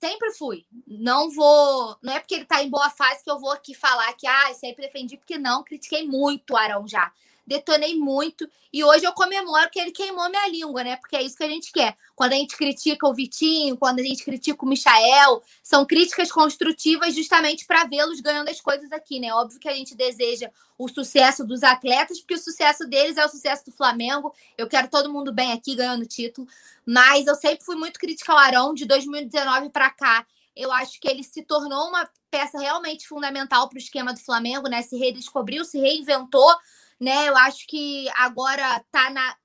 Sempre 0.00 0.32
fui. 0.32 0.64
Não 0.86 1.30
vou. 1.30 1.96
Não 2.02 2.12
é 2.12 2.18
porque 2.18 2.34
ele 2.34 2.44
tá 2.44 2.62
em 2.62 2.70
boa 2.70 2.90
fase 2.90 3.22
que 3.22 3.30
eu 3.30 3.38
vou 3.38 3.52
aqui 3.52 3.74
falar 3.74 4.12
que, 4.14 4.26
ah, 4.26 4.52
sempre 4.54 4.86
defendi, 4.86 5.16
porque 5.16 5.38
não, 5.38 5.62
critiquei 5.62 6.04
muito 6.04 6.54
o 6.54 6.56
Arão 6.56 6.88
já 6.88 7.12
detonei 7.48 7.96
muito. 7.96 8.48
E 8.70 8.84
hoje 8.84 9.04
eu 9.04 9.12
comemoro 9.12 9.70
que 9.70 9.80
ele 9.80 9.90
queimou 9.90 10.28
minha 10.28 10.48
língua, 10.48 10.84
né? 10.84 10.96
Porque 10.96 11.16
é 11.16 11.22
isso 11.22 11.36
que 11.36 11.44
a 11.44 11.48
gente 11.48 11.72
quer. 11.72 11.96
Quando 12.14 12.34
a 12.34 12.36
gente 12.36 12.56
critica 12.56 13.08
o 13.08 13.14
Vitinho, 13.14 13.76
quando 13.76 14.00
a 14.00 14.02
gente 14.02 14.22
critica 14.22 14.64
o 14.64 14.68
Michael, 14.68 15.42
são 15.62 15.86
críticas 15.86 16.30
construtivas 16.30 17.14
justamente 17.14 17.66
para 17.66 17.84
vê-los 17.84 18.20
ganhando 18.20 18.50
as 18.50 18.60
coisas 18.60 18.92
aqui, 18.92 19.18
né? 19.18 19.32
Óbvio 19.32 19.58
que 19.58 19.68
a 19.68 19.74
gente 19.74 19.96
deseja 19.96 20.50
o 20.76 20.86
sucesso 20.88 21.44
dos 21.44 21.62
atletas, 21.62 22.20
porque 22.20 22.34
o 22.34 22.38
sucesso 22.38 22.86
deles 22.86 23.16
é 23.16 23.24
o 23.24 23.28
sucesso 23.28 23.64
do 23.64 23.72
Flamengo. 23.72 24.32
Eu 24.56 24.68
quero 24.68 24.88
todo 24.88 25.12
mundo 25.12 25.32
bem 25.32 25.52
aqui 25.52 25.74
ganhando 25.74 26.06
título. 26.06 26.46
Mas 26.86 27.26
eu 27.26 27.34
sempre 27.34 27.64
fui 27.64 27.76
muito 27.76 27.98
crítica 27.98 28.32
ao 28.32 28.38
Arão 28.38 28.74
de 28.74 28.84
2019 28.84 29.70
para 29.70 29.90
cá. 29.90 30.26
Eu 30.54 30.72
acho 30.72 31.00
que 31.00 31.08
ele 31.08 31.22
se 31.22 31.42
tornou 31.42 31.88
uma 31.88 32.08
peça 32.30 32.58
realmente 32.58 33.06
fundamental 33.06 33.68
para 33.68 33.76
o 33.76 33.78
esquema 33.78 34.12
do 34.12 34.20
Flamengo, 34.20 34.68
né? 34.68 34.82
Se 34.82 34.96
redescobriu, 34.96 35.64
se 35.64 35.78
reinventou 35.78 36.52
né? 37.00 37.28
Eu 37.28 37.36
acho 37.36 37.66
que 37.66 38.08
agora 38.16 38.84
tá 38.90 39.10
na 39.10 39.36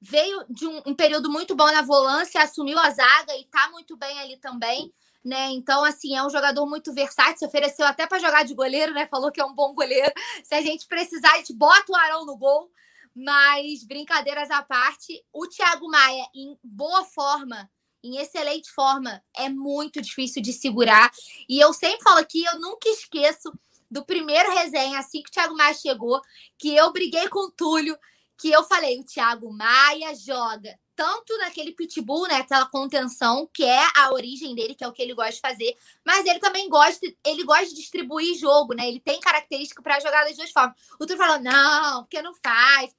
veio 0.00 0.44
de 0.48 0.66
um, 0.66 0.82
um, 0.86 0.94
período 0.94 1.30
muito 1.30 1.56
bom 1.56 1.66
na 1.66 1.82
volância, 1.82 2.42
assumiu 2.42 2.78
a 2.78 2.90
zaga 2.90 3.34
e 3.36 3.44
tá 3.46 3.68
muito 3.70 3.96
bem 3.96 4.18
ali 4.20 4.36
também, 4.36 4.92
né? 5.24 5.48
Então, 5.50 5.84
assim, 5.84 6.14
é 6.14 6.22
um 6.22 6.30
jogador 6.30 6.66
muito 6.66 6.92
versátil, 6.92 7.38
se 7.38 7.46
ofereceu 7.46 7.86
até 7.86 8.06
para 8.06 8.18
jogar 8.18 8.44
de 8.44 8.54
goleiro, 8.54 8.92
né? 8.92 9.08
Falou 9.08 9.32
que 9.32 9.40
é 9.40 9.44
um 9.44 9.54
bom 9.54 9.74
goleiro. 9.74 10.12
Se 10.44 10.54
a 10.54 10.62
gente 10.62 10.86
precisar, 10.86 11.32
a 11.32 11.38
gente 11.38 11.54
bota 11.54 11.90
o 11.90 11.96
Arão 11.96 12.24
no 12.24 12.36
gol. 12.36 12.70
Mas, 13.18 13.82
brincadeiras 13.82 14.50
à 14.50 14.62
parte, 14.62 15.24
o 15.32 15.48
Thiago 15.48 15.88
Maia, 15.88 16.26
em 16.34 16.56
boa 16.62 17.02
forma, 17.02 17.68
em 18.04 18.18
excelente 18.18 18.70
forma, 18.70 19.22
é 19.34 19.48
muito 19.48 20.02
difícil 20.02 20.42
de 20.42 20.52
segurar. 20.52 21.10
E 21.48 21.58
eu 21.58 21.72
sempre 21.72 22.02
falo 22.02 22.18
aqui, 22.18 22.44
eu 22.44 22.60
nunca 22.60 22.88
esqueço 22.90 23.50
do 23.96 24.04
primeiro 24.04 24.52
resenha, 24.52 24.98
assim 24.98 25.22
que 25.22 25.30
o 25.30 25.32
Thiago 25.32 25.56
Maia 25.56 25.72
chegou, 25.72 26.20
que 26.58 26.74
eu 26.76 26.92
briguei 26.92 27.28
com 27.28 27.46
o 27.46 27.50
Túlio, 27.50 27.98
que 28.36 28.50
eu 28.50 28.62
falei, 28.64 29.00
o 29.00 29.04
Thiago 29.04 29.50
Maia 29.50 30.14
joga 30.14 30.78
tanto 30.94 31.36
naquele 31.38 31.72
pitbull, 31.72 32.26
né, 32.26 32.36
aquela 32.36 32.66
contenção, 32.66 33.48
que 33.52 33.64
é 33.64 33.82
a 33.96 34.12
origem 34.12 34.54
dele, 34.54 34.74
que 34.74 34.84
é 34.84 34.88
o 34.88 34.92
que 34.92 35.02
ele 35.02 35.14
gosta 35.14 35.32
de 35.32 35.40
fazer, 35.40 35.76
mas 36.04 36.26
ele 36.26 36.38
também 36.38 36.68
gosta, 36.68 37.06
ele 37.24 37.44
gosta 37.44 37.66
de 37.66 37.74
distribuir 37.74 38.34
jogo, 38.38 38.74
né? 38.74 38.88
Ele 38.88 39.00
tem 39.00 39.20
característica 39.20 39.82
para 39.82 40.00
jogar 40.00 40.24
das 40.24 40.36
duas 40.36 40.50
formas. 40.50 40.74
O 40.98 41.06
Túlio 41.06 41.18
falou: 41.18 41.38
"Não, 41.38 42.02
porque 42.02 42.22
não 42.22 42.34
faz". 42.34 42.94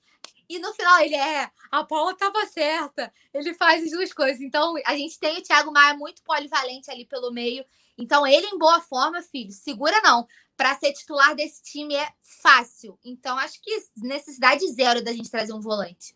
E 0.50 0.60
no 0.60 0.74
final 0.74 1.02
ele 1.02 1.16
é, 1.16 1.50
a 1.72 1.84
Paula 1.84 2.12
estava 2.12 2.46
certa. 2.46 3.12
Ele 3.34 3.54
faz 3.54 3.84
as 3.84 3.92
duas 3.92 4.14
coisas. 4.14 4.42
Então, 4.42 4.76
a 4.86 4.96
gente 4.96 5.20
tem 5.20 5.38
o 5.38 5.44
Thiago 5.44 5.72
Maia 5.72 5.94
muito 5.96 6.24
polivalente 6.24 6.90
ali 6.90 7.06
pelo 7.06 7.32
meio. 7.32 7.66
Então, 7.98 8.26
ele 8.26 8.48
em 8.48 8.58
boa 8.58 8.80
forma, 8.80 9.22
filho, 9.22 9.52
segura 9.52 10.00
não. 10.04 10.26
Para 10.56 10.76
ser 10.76 10.94
titular 10.94 11.36
desse 11.36 11.62
time 11.64 11.96
é 11.96 12.08
fácil. 12.42 12.98
Então, 13.06 13.38
acho 13.38 13.62
que 13.62 13.72
necessidade 13.98 14.68
zero 14.72 15.04
da 15.04 15.12
gente 15.12 15.30
trazer 15.30 15.54
um 15.54 15.62
volante. 15.62 16.16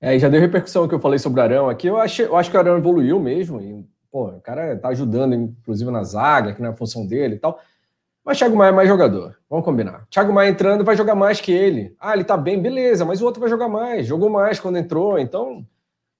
É, 0.00 0.18
já 0.18 0.28
deu 0.28 0.40
repercussão 0.40 0.88
que 0.88 0.94
eu 0.94 1.00
falei 1.00 1.18
sobre 1.18 1.40
o 1.40 1.42
Arão 1.44 1.68
aqui. 1.70 1.86
Eu 1.86 1.96
acho, 1.96 2.22
eu 2.22 2.36
acho 2.36 2.50
que 2.50 2.56
o 2.56 2.60
Arão 2.60 2.76
evoluiu 2.76 3.20
mesmo. 3.20 3.60
E, 3.60 3.84
pô, 4.10 4.28
o 4.28 4.40
cara 4.40 4.76
tá 4.76 4.88
ajudando, 4.88 5.34
inclusive, 5.34 5.90
na 5.90 6.02
zaga, 6.02 6.54
que 6.54 6.60
não 6.60 6.70
é 6.70 6.72
a 6.72 6.76
função 6.76 7.06
dele 7.06 7.36
e 7.36 7.38
tal. 7.38 7.60
Mas 8.24 8.38
Thiago 8.38 8.56
Maia 8.56 8.70
é 8.70 8.72
mais 8.72 8.88
jogador. 8.88 9.36
Vamos 9.50 9.64
combinar. 9.64 10.06
Thiago 10.08 10.32
Maia 10.32 10.50
entrando 10.50 10.84
vai 10.84 10.96
jogar 10.96 11.14
mais 11.14 11.40
que 11.40 11.50
ele. 11.50 11.94
Ah, 11.98 12.14
ele 12.14 12.24
tá 12.24 12.36
bem, 12.36 12.60
beleza, 12.60 13.04
mas 13.04 13.20
o 13.20 13.24
outro 13.24 13.40
vai 13.40 13.50
jogar 13.50 13.68
mais. 13.68 14.06
Jogou 14.06 14.30
mais 14.30 14.60
quando 14.60 14.78
entrou, 14.78 15.18
então 15.18 15.66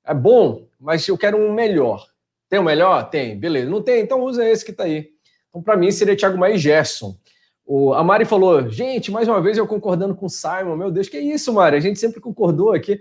é 0.05 0.12
bom, 0.12 0.66
mas 0.81 1.06
eu 1.06 1.16
quero 1.16 1.36
um 1.36 1.52
melhor. 1.52 2.06
Tem 2.52 2.60
um 2.60 2.64
melhor? 2.64 3.08
Tem, 3.08 3.34
beleza. 3.34 3.70
Não 3.70 3.80
tem? 3.80 4.02
Então 4.02 4.20
usa 4.20 4.46
esse 4.46 4.62
que 4.62 4.74
tá 4.74 4.84
aí. 4.84 5.08
Então, 5.48 5.62
para 5.62 5.74
mim, 5.74 5.90
seria 5.90 6.14
Thiago 6.14 6.36
Maia 6.36 6.52
e 6.52 6.58
Gerson. 6.58 7.16
O, 7.64 7.94
a 7.94 8.04
Mari 8.04 8.26
falou: 8.26 8.68
gente, 8.68 9.10
mais 9.10 9.26
uma 9.26 9.40
vez 9.40 9.56
eu 9.56 9.66
concordando 9.66 10.14
com 10.14 10.26
o 10.26 10.28
Simon. 10.28 10.76
Meu 10.76 10.90
Deus, 10.90 11.08
que 11.08 11.18
isso, 11.18 11.50
Mari? 11.54 11.78
A 11.78 11.80
gente 11.80 11.98
sempre 11.98 12.20
concordou 12.20 12.74
aqui. 12.74 13.00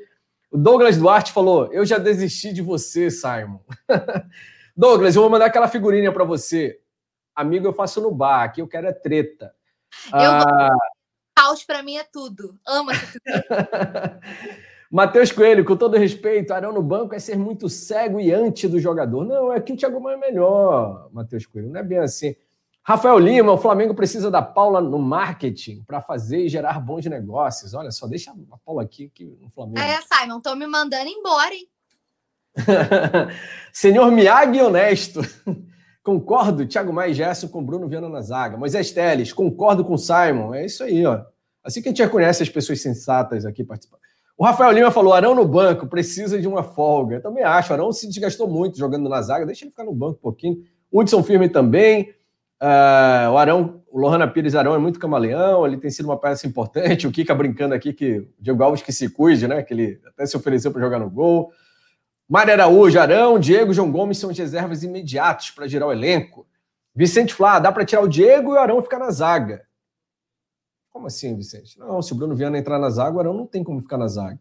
O 0.50 0.58
Douglas 0.58 0.96
Duarte 0.96 1.34
falou: 1.34 1.68
eu 1.74 1.86
já 1.86 1.98
desisti 1.98 2.54
de 2.54 2.62
você, 2.62 3.12
Simon. 3.12 3.60
Douglas, 4.74 5.18
eu 5.18 5.22
vou 5.22 5.30
mandar 5.30 5.48
aquela 5.48 5.68
figurinha 5.68 6.14
para 6.14 6.24
você. 6.24 6.80
Amigo, 7.36 7.68
eu 7.68 7.74
faço 7.74 8.00
no 8.00 8.10
bar, 8.10 8.44
aqui 8.44 8.62
eu 8.62 8.70
quero 8.70 8.88
é 8.88 8.94
treta. 8.94 9.54
Eu 10.14 10.32
ah... 10.32 10.78
Caos 11.36 11.66
para 11.66 11.84
mim 11.84 11.98
é 11.98 12.06
tudo. 12.06 12.58
Ama 12.66 12.94
Matheus 14.92 15.32
Coelho, 15.32 15.64
com 15.64 15.78
todo 15.78 15.98
respeito, 15.98 16.54
Arão 16.54 16.74
no 16.74 16.84
banco 16.84 17.16
é 17.16 17.20
ser 17.20 17.38
muito 17.38 17.70
cego 17.70 18.20
e 18.20 18.34
anti 18.34 18.68
do 18.68 18.78
jogador. 18.78 19.24
Não, 19.24 19.54
é 19.54 19.62
que 19.62 19.72
o 19.72 19.78
Thiago 19.78 20.02
Maia 20.02 20.18
é 20.18 20.20
melhor, 20.20 21.10
Matheus 21.14 21.46
Coelho. 21.46 21.70
Não 21.70 21.80
é 21.80 21.84
bem 21.84 22.00
assim. 22.00 22.36
Rafael 22.84 23.18
Lima, 23.18 23.54
o 23.54 23.58
Flamengo 23.58 23.96
precisa 23.96 24.30
da 24.30 24.42
Paula 24.42 24.82
no 24.82 25.00
marketing 25.00 25.82
para 25.84 26.02
fazer 26.02 26.46
e 26.46 26.50
gerar 26.50 26.80
bons 26.82 27.06
negócios. 27.06 27.74
Olha 27.74 27.90
só, 27.90 28.06
deixa 28.06 28.32
a 28.32 28.58
Paula 28.66 28.84
aqui, 28.84 29.06
aqui 29.06 29.38
no 29.40 29.50
Flamengo. 29.52 29.80
É, 29.80 30.00
Simon, 30.02 30.38
estão 30.38 30.58
me 30.58 30.68
mandando 30.68 31.08
embora, 31.08 31.54
hein? 31.54 31.68
Senhor 33.72 34.12
Miyagi 34.12 34.62
honesto. 34.62 35.22
Concordo, 36.04 36.68
Thiago 36.68 36.92
Maia 36.92 37.12
e 37.12 37.14
Gerson 37.14 37.48
com 37.48 37.64
Bruno 37.64 37.88
Viana 37.88 38.10
na 38.10 38.22
zaga. 38.22 38.58
Moisés 38.58 38.92
Teles, 38.92 39.32
concordo 39.32 39.86
com 39.86 39.96
Simon. 39.98 40.54
É 40.54 40.66
isso 40.66 40.84
aí, 40.84 41.06
ó. 41.06 41.24
Assim 41.64 41.82
que 41.82 41.88
a 41.88 41.92
gente 41.92 42.02
reconhece 42.02 42.42
as 42.42 42.50
pessoas 42.50 42.82
sensatas 42.82 43.46
aqui 43.46 43.64
participando. 43.64 44.01
O 44.42 44.44
Rafael 44.44 44.72
Lima 44.72 44.90
falou: 44.90 45.14
Arão 45.14 45.36
no 45.36 45.46
banco, 45.46 45.86
precisa 45.86 46.42
de 46.42 46.48
uma 46.48 46.64
folga. 46.64 47.18
Eu 47.18 47.22
também 47.22 47.44
acho. 47.44 47.72
Arão 47.72 47.92
se 47.92 48.08
desgastou 48.08 48.48
muito 48.48 48.76
jogando 48.76 49.08
na 49.08 49.22
zaga, 49.22 49.46
deixa 49.46 49.66
ele 49.66 49.70
ficar 49.70 49.84
no 49.84 49.94
banco 49.94 50.18
um 50.18 50.22
pouquinho. 50.24 50.64
Hudson 50.92 51.22
Firme 51.22 51.48
também. 51.48 52.10
Uh, 52.60 53.30
o 53.34 53.38
Arão, 53.38 53.84
o 53.92 54.00
Lohana 54.00 54.28
Pires 54.28 54.56
Arão 54.56 54.74
é 54.74 54.80
muito 54.80 54.98
camaleão, 54.98 55.64
ele 55.64 55.78
tem 55.78 55.92
sido 55.92 56.06
uma 56.06 56.18
peça 56.18 56.48
importante. 56.48 57.06
O 57.06 57.12
Kika 57.12 57.36
brincando 57.36 57.76
aqui 57.76 57.94
que 57.94 58.18
o 58.18 58.28
Diego 58.40 58.64
Alves 58.64 58.82
que 58.82 58.92
se 58.92 59.10
cuide, 59.10 59.48
né? 59.48 59.62
Que 59.62 59.76
ele 59.76 60.02
até 60.08 60.26
se 60.26 60.36
ofereceu 60.36 60.72
para 60.72 60.82
jogar 60.82 60.98
no 60.98 61.12
gol. 61.12 61.52
Mário 62.28 62.52
Araújo, 62.52 63.00
Arão, 63.00 63.38
Diego 63.38 63.72
João 63.72 63.92
Gomes 63.92 64.18
são 64.18 64.32
as 64.32 64.38
reservas 64.40 64.82
imediatos 64.82 65.52
para 65.52 65.68
girar 65.68 65.88
o 65.88 65.92
elenco. 65.92 66.48
Vicente 66.96 67.32
Flá, 67.32 67.60
dá 67.60 67.72
para 67.72 67.86
tirar 67.86 68.02
o 68.02 68.10
Diego 68.10 68.54
e 68.54 68.56
o 68.56 68.60
Arão 68.60 68.82
ficar 68.82 68.98
na 68.98 69.12
zaga. 69.12 69.62
Como 70.92 71.08
assim, 71.08 71.36
Vicente? 71.36 71.80
Não, 71.80 72.02
se 72.02 72.12
o 72.12 72.16
Bruno 72.16 72.36
Viana 72.36 72.58
entrar 72.58 72.78
na 72.78 72.90
zaga, 72.90 73.16
o 73.16 73.20
Arão 73.20 73.34
não 73.34 73.48
tem 73.48 73.64
como 73.64 73.82
ficar 73.82 73.98
na 73.98 74.08
zaga. 74.08 74.40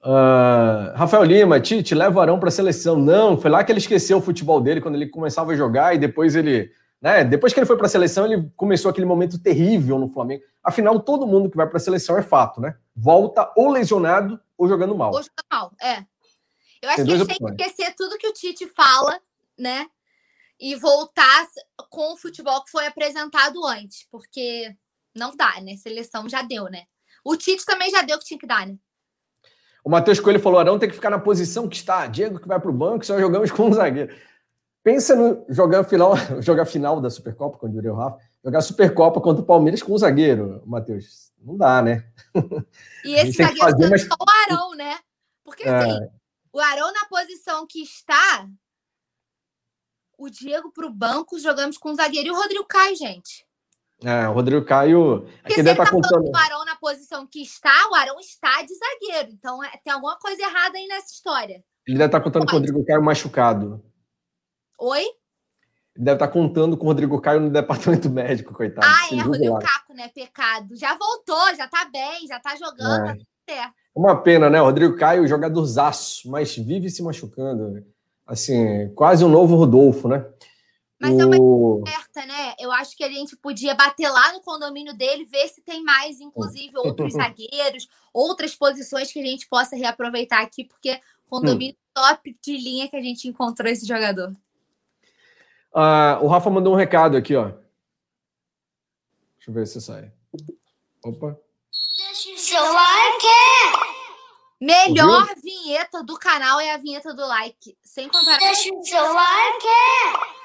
Uh, 0.00 0.94
Rafael 0.94 1.24
Lima, 1.24 1.58
Tite, 1.58 1.94
leva 1.94 2.18
o 2.18 2.22
Arão 2.22 2.38
para 2.38 2.48
a 2.48 2.52
seleção. 2.52 2.96
Não, 2.96 3.40
foi 3.40 3.50
lá 3.50 3.64
que 3.64 3.72
ele 3.72 3.78
esqueceu 3.78 4.18
o 4.18 4.22
futebol 4.22 4.60
dele 4.60 4.80
quando 4.80 4.94
ele 4.94 5.08
começava 5.08 5.52
a 5.52 5.56
jogar 5.56 5.94
e 5.94 5.98
depois 5.98 6.36
ele. 6.36 6.70
Né, 7.00 7.22
depois 7.22 7.52
que 7.52 7.60
ele 7.60 7.66
foi 7.66 7.76
para 7.76 7.86
a 7.86 7.90
seleção, 7.90 8.24
ele 8.24 8.50
começou 8.56 8.90
aquele 8.90 9.06
momento 9.06 9.38
terrível 9.38 9.98
no 9.98 10.08
Flamengo. 10.08 10.42
Afinal, 10.62 10.98
todo 11.00 11.26
mundo 11.26 11.50
que 11.50 11.56
vai 11.56 11.66
para 11.66 11.76
a 11.76 11.80
seleção 11.80 12.16
é 12.16 12.22
fato, 12.22 12.60
né? 12.60 12.76
Volta 12.96 13.52
ou 13.56 13.70
lesionado 13.70 14.40
ou 14.56 14.68
jogando 14.68 14.94
mal. 14.94 15.10
Ou 15.10 15.22
jogando 15.22 15.44
mal, 15.50 15.72
é. 15.82 16.04
Eu 16.80 16.90
acho 16.90 16.96
tem 16.96 17.06
que 17.06 17.12
a 17.12 17.16
gente 17.16 17.26
tem 17.26 17.56
que 17.56 17.62
esquecer 17.62 17.94
tudo 17.94 18.16
que 18.16 18.28
o 18.28 18.32
Tite 18.32 18.66
fala, 18.68 19.18
né? 19.58 19.86
E 20.58 20.74
voltar 20.76 21.46
com 21.90 22.12
o 22.12 22.16
futebol 22.16 22.62
que 22.62 22.70
foi 22.70 22.86
apresentado 22.86 23.66
antes, 23.66 24.06
porque 24.10 24.74
não 25.14 25.34
dá, 25.36 25.60
né? 25.60 25.76
Seleção 25.76 26.28
já 26.28 26.42
deu, 26.42 26.64
né? 26.64 26.84
O 27.24 27.36
Tite 27.36 27.64
também 27.64 27.90
já 27.90 28.02
deu 28.02 28.16
o 28.16 28.18
que 28.20 28.26
tinha 28.26 28.38
que 28.38 28.46
dar, 28.46 28.66
né? 28.66 28.76
O 29.84 29.90
Matheus 29.90 30.18
Coelho 30.18 30.40
falou: 30.40 30.58
Arão 30.58 30.78
tem 30.78 30.88
que 30.88 30.94
ficar 30.94 31.10
na 31.10 31.18
posição 31.18 31.68
que 31.68 31.76
está. 31.76 32.06
Diego 32.06 32.40
que 32.40 32.48
vai 32.48 32.58
para 32.58 32.70
o 32.70 32.74
banco, 32.74 33.04
só 33.04 33.18
jogamos 33.20 33.50
com 33.50 33.68
um 33.68 33.72
zagueiro. 33.72 34.14
Pensa 34.82 35.14
no 35.14 35.44
jogar 35.48 35.84
final, 35.84 36.14
jogar 36.40 36.66
final 36.66 37.00
da 37.00 37.10
Supercopa, 37.10 37.58
quando 37.58 37.74
diria 37.74 37.92
o 37.92 37.96
Rafa, 37.96 38.18
jogar 38.42 38.60
Supercopa 38.62 39.20
contra 39.20 39.42
o 39.42 39.46
Palmeiras 39.46 39.82
com 39.82 39.94
um 39.94 39.98
zagueiro, 39.98 40.62
Matheus. 40.66 41.32
Não 41.38 41.56
dá, 41.56 41.82
né? 41.82 42.06
E 43.04 43.14
esse 43.20 43.32
zagueiro 43.32 43.60
fazer, 43.60 43.90
mas... 43.90 44.02
só 44.02 44.14
o 44.14 44.30
Arão, 44.44 44.74
né? 44.74 44.98
Porque 45.44 45.62
é... 45.62 45.74
assim, 45.74 45.98
o 46.52 46.58
Arão 46.58 46.92
na 46.92 47.04
posição 47.06 47.66
que 47.66 47.82
está, 47.82 48.48
o 50.16 50.30
Diego 50.30 50.72
para 50.72 50.86
o 50.86 50.92
banco, 50.92 51.38
jogamos 51.38 51.76
com 51.76 51.90
o 51.90 51.94
zagueiro 51.94 52.28
e 52.28 52.30
o 52.30 52.36
Rodrigo 52.36 52.64
Caio, 52.64 52.96
gente. 52.96 53.46
É, 54.04 54.28
o 54.28 54.32
Rodrigo 54.34 54.64
Caio. 54.66 55.26
Porque 55.40 55.54
se 55.54 55.60
ele 55.60 55.74
tá 55.74 55.90
contando... 55.90 56.28
o 56.28 56.36
Arão 56.36 56.64
na 56.64 56.76
posição 56.76 57.26
que 57.26 57.40
está, 57.40 57.72
o 57.90 57.94
Arão 57.94 58.20
está 58.20 58.62
de 58.62 58.74
zagueiro. 58.74 59.30
Então 59.32 59.64
é, 59.64 59.70
tem 59.82 59.92
alguma 59.92 60.18
coisa 60.18 60.42
errada 60.42 60.76
aí 60.76 60.86
nessa 60.86 61.12
história. 61.12 61.64
Ele 61.86 61.98
deve 61.98 62.06
estar 62.06 62.18
tá 62.18 62.24
contando 62.24 62.46
com 62.46 62.52
o 62.52 62.58
Rodrigo 62.58 62.84
Caio 62.84 63.02
machucado. 63.02 63.82
Oi? 64.78 65.00
Ele 65.00 66.04
deve 66.04 66.16
estar 66.16 66.26
tá 66.26 66.32
contando 66.32 66.76
com 66.76 66.84
o 66.84 66.88
Rodrigo 66.88 67.20
Caio 67.20 67.40
no 67.40 67.50
departamento 67.50 68.10
médico, 68.10 68.52
coitado. 68.52 68.86
Ah, 68.86 69.14
é, 69.14 69.22
Rodrigo 69.22 69.58
Caco, 69.58 69.94
né? 69.94 70.08
Pecado. 70.14 70.76
Já 70.76 70.96
voltou, 70.98 71.54
já 71.56 71.66
tá 71.66 71.88
bem, 71.90 72.26
já 72.26 72.38
tá 72.38 72.56
jogando, 72.56 73.04
é. 73.04 73.06
tá 73.06 73.12
tudo 73.12 73.26
certo. 73.48 73.74
Uma 73.94 74.20
pena, 74.20 74.50
né? 74.50 74.60
O 74.60 74.64
Rodrigo 74.64 74.96
Caio, 74.96 75.26
jogadorzaço, 75.26 76.28
mas 76.28 76.54
vive 76.56 76.90
se 76.90 77.02
machucando. 77.02 77.86
Assim, 78.26 78.92
quase 78.94 79.24
um 79.24 79.28
novo 79.28 79.54
Rodolfo, 79.54 80.08
né? 80.08 80.26
Mas 81.04 81.16
o... 81.16 81.20
é 81.20 81.26
uma 81.26 81.86
certa, 81.86 82.26
né? 82.26 82.54
Eu 82.58 82.72
acho 82.72 82.96
que 82.96 83.04
a 83.04 83.10
gente 83.10 83.36
podia 83.36 83.74
bater 83.74 84.08
lá 84.08 84.32
no 84.32 84.40
condomínio 84.40 84.94
dele, 84.94 85.24
ver 85.24 85.48
se 85.48 85.60
tem 85.62 85.82
mais, 85.82 86.20
inclusive, 86.20 86.72
outros 86.78 87.12
zagueiros, 87.14 87.88
outras 88.12 88.54
posições 88.54 89.12
que 89.12 89.20
a 89.20 89.24
gente 89.24 89.46
possa 89.48 89.76
reaproveitar 89.76 90.42
aqui, 90.42 90.64
porque 90.64 90.98
condomínio 91.28 91.74
hum. 91.74 91.90
top 91.94 92.36
de 92.42 92.56
linha 92.56 92.88
que 92.88 92.96
a 92.96 93.02
gente 93.02 93.28
encontrou 93.28 93.70
esse 93.70 93.86
jogador. 93.86 94.32
Ah, 95.74 96.18
o 96.22 96.28
Rafa 96.28 96.48
mandou 96.48 96.72
um 96.72 96.76
recado 96.76 97.16
aqui, 97.16 97.34
ó. 97.34 97.52
Deixa 99.36 99.50
eu 99.50 99.54
ver 99.54 99.66
se 99.66 99.80
sai. 99.80 100.10
Opa. 101.04 101.38
Deixa 101.98 102.30
o 102.30 102.38
seu 102.38 102.62
like! 102.62 103.93
Melhor 104.60 105.20
Ouviu? 105.20 105.42
vinheta 105.42 106.02
do 106.02 106.18
canal 106.18 106.60
é 106.60 106.72
a 106.74 106.78
vinheta 106.78 107.12
do 107.14 107.26
like. 107.26 107.76
Sem 107.82 108.08
contar. 108.08 108.38
Deixa 108.38 108.72
o 108.74 108.84
seu 108.84 109.02
like! 109.02 109.66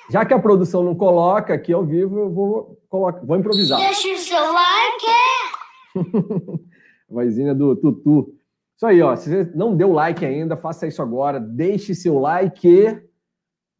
Já 0.10 0.26
que 0.26 0.34
a 0.34 0.40
produção 0.40 0.84
não 0.84 0.96
coloca 0.96 1.54
aqui 1.54 1.72
ao 1.72 1.86
vivo, 1.86 2.20
eu 2.20 2.30
vou, 2.32 2.82
colocar, 2.90 3.20
vou 3.24 3.38
improvisar. 3.38 3.80
Deixa 3.80 4.08
o 4.08 4.18
seu 4.18 4.54
like! 4.54 5.06
Vozinha 7.08 7.54
do 7.54 7.76
Tutu. 7.76 8.34
Isso 8.76 8.86
aí, 8.86 9.02
ó. 9.02 9.16
Se 9.16 9.30
você 9.30 9.52
não 9.56 9.76
deu 9.76 9.92
like 9.92 10.26
ainda, 10.26 10.58
faça 10.58 10.88
isso 10.88 11.02
agora. 11.02 11.40
Deixe 11.40 11.94
seu 11.94 12.18
like 12.20 12.68
e 12.68 13.02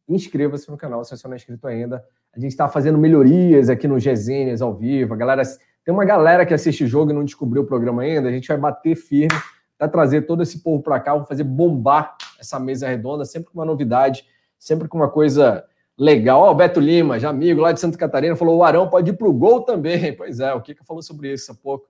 inscreva-se 0.08 0.70
no 0.70 0.76
canal 0.76 1.04
se 1.04 1.16
você 1.16 1.26
não 1.26 1.34
é 1.34 1.36
inscrito 1.36 1.66
ainda. 1.66 2.04
A 2.32 2.38
gente 2.38 2.52
está 2.52 2.68
fazendo 2.68 2.98
melhorias 2.98 3.68
aqui 3.68 3.88
no 3.88 3.98
Gesenhas 3.98 4.62
ao 4.62 4.74
vivo. 4.74 5.14
A 5.14 5.16
galera 5.16 5.42
tem 5.84 5.92
uma 5.92 6.04
galera 6.04 6.46
que 6.46 6.54
assiste 6.54 6.84
o 6.84 6.86
jogo 6.86 7.10
e 7.10 7.14
não 7.14 7.24
descobriu 7.24 7.62
o 7.62 7.66
programa 7.66 8.02
ainda. 8.02 8.28
A 8.28 8.32
gente 8.32 8.46
vai 8.46 8.56
bater 8.56 8.94
firme 8.94 9.36
para 9.80 9.88
trazer 9.88 10.26
todo 10.26 10.42
esse 10.42 10.58
povo 10.58 10.82
para 10.82 11.00
cá, 11.00 11.14
vamos 11.14 11.26
fazer 11.26 11.42
bombar 11.42 12.14
essa 12.38 12.60
mesa 12.60 12.86
redonda, 12.86 13.24
sempre 13.24 13.50
com 13.50 13.58
uma 13.58 13.64
novidade, 13.64 14.26
sempre 14.58 14.86
com 14.86 14.98
uma 14.98 15.08
coisa 15.08 15.66
legal. 15.96 16.42
Ó, 16.42 16.52
Beto 16.52 16.78
Lima, 16.78 17.18
já 17.18 17.30
amigo 17.30 17.62
lá 17.62 17.72
de 17.72 17.80
Santa 17.80 17.96
Catarina, 17.96 18.36
falou: 18.36 18.58
o 18.58 18.62
Arão 18.62 18.90
pode 18.90 19.08
ir 19.08 19.14
para 19.14 19.26
o 19.26 19.32
gol 19.32 19.62
também. 19.62 20.14
Pois 20.14 20.38
é, 20.38 20.52
o 20.52 20.60
Kika 20.60 20.84
falou 20.84 21.02
sobre 21.02 21.32
isso 21.32 21.50
há 21.50 21.54
pouco. 21.54 21.88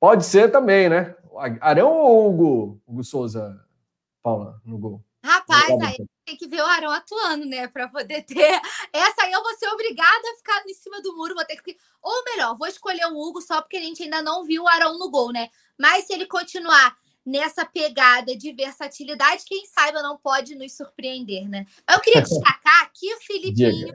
Pode 0.00 0.24
ser 0.24 0.50
também, 0.50 0.88
né? 0.88 1.14
Arão 1.60 1.92
ou 1.92 2.30
Hugo, 2.30 2.82
Hugo 2.84 3.04
Souza, 3.04 3.64
Paula, 4.20 4.60
no 4.64 4.76
gol? 4.76 5.00
Rapaz, 5.22 5.70
aí 5.82 5.96
tem 6.26 6.36
que 6.36 6.48
ver 6.48 6.62
o 6.62 6.66
Arão 6.66 6.90
atuando, 6.90 7.46
né? 7.46 7.68
Para 7.68 7.86
poder 7.86 8.22
ter. 8.22 8.60
Essa 8.92 9.22
aí 9.22 9.32
eu 9.32 9.42
vou 9.42 9.54
ser 9.54 9.68
obrigada 9.68 10.32
a 10.32 10.36
ficar 10.36 10.64
em 10.66 10.74
cima 10.74 11.00
do 11.00 11.16
muro, 11.16 11.36
vou 11.36 11.44
ter 11.44 11.62
que. 11.62 11.76
Ou 12.02 12.24
melhor, 12.24 12.58
vou 12.58 12.66
escolher 12.66 13.06
o 13.06 13.16
Hugo 13.16 13.40
só 13.40 13.62
porque 13.62 13.76
a 13.76 13.82
gente 13.82 14.02
ainda 14.02 14.20
não 14.20 14.44
viu 14.44 14.64
o 14.64 14.68
Arão 14.68 14.98
no 14.98 15.08
gol, 15.12 15.32
né? 15.32 15.48
Mas 15.78 16.06
se 16.06 16.12
ele 16.12 16.26
continuar 16.26 16.96
nessa 17.24 17.64
pegada 17.64 18.36
de 18.36 18.52
versatilidade, 18.52 19.44
quem 19.46 19.64
saiba 19.66 20.02
não 20.02 20.18
pode 20.18 20.54
nos 20.54 20.76
surpreender, 20.76 21.48
né? 21.48 21.66
Eu 21.90 22.00
queria 22.00 22.22
destacar 22.22 22.90
que 22.92 23.12
o 23.14 23.20
Filipinho 23.20 23.94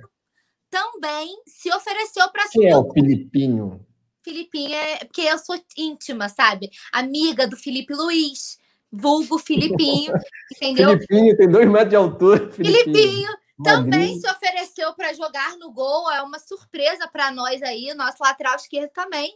também 0.69 1.41
se 1.45 1.71
ofereceu 1.73 2.29
para 2.31 2.43
assumir. 2.43 2.65
Quem 2.65 2.73
é 2.73 2.77
o 2.77 2.91
Filipinho? 2.91 3.85
Filipinho 4.23 4.75
é 4.75 4.97
porque 5.05 5.21
eu 5.21 5.37
sou 5.37 5.59
íntima, 5.77 6.29
sabe? 6.29 6.69
Amiga 6.91 7.47
do 7.47 7.55
Felipe 7.55 7.93
Luiz, 7.93 8.59
vulgo 8.91 9.37
Filipinho, 9.37 10.13
entendeu? 10.55 10.91
Filipinho 10.91 11.37
tem 11.37 11.49
dois 11.49 11.67
metros 11.67 11.89
de 11.89 11.95
altura. 11.95 12.51
Filipinho, 12.51 12.83
Filipinho 12.83 13.31
também 13.63 14.19
se 14.19 14.29
ofereceu 14.29 14.93
para 14.93 15.13
jogar 15.13 15.57
no 15.57 15.71
gol, 15.71 16.09
é 16.11 16.21
uma 16.21 16.39
surpresa 16.39 17.07
para 17.07 17.31
nós 17.31 17.61
aí, 17.61 17.93
nosso 17.93 18.17
lateral 18.21 18.55
esquerdo 18.55 18.91
também. 18.91 19.35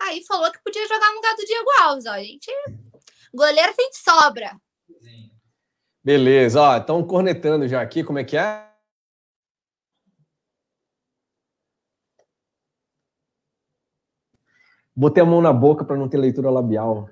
Aí 0.00 0.24
falou 0.24 0.50
que 0.50 0.62
podia 0.62 0.86
jogar 0.86 1.08
no 1.10 1.16
lugar 1.16 1.34
do 1.36 1.44
Diego 1.44 1.70
Alves, 1.82 2.06
ó. 2.06 2.12
A 2.12 2.22
gente. 2.22 2.50
Goleiro 3.34 3.74
tem 3.76 3.90
de 3.90 3.96
sobra. 3.96 4.56
Beleza, 6.04 6.60
ó, 6.60 6.76
estão 6.76 7.04
cornetando 7.04 7.66
já 7.66 7.82
aqui, 7.82 8.04
como 8.04 8.18
é 8.18 8.24
que 8.24 8.36
é? 8.36 8.70
Botei 14.94 15.22
a 15.22 15.26
mão 15.26 15.40
na 15.40 15.52
boca 15.52 15.84
para 15.84 15.96
não 15.96 16.08
ter 16.08 16.18
leitura 16.18 16.48
labial. 16.48 17.10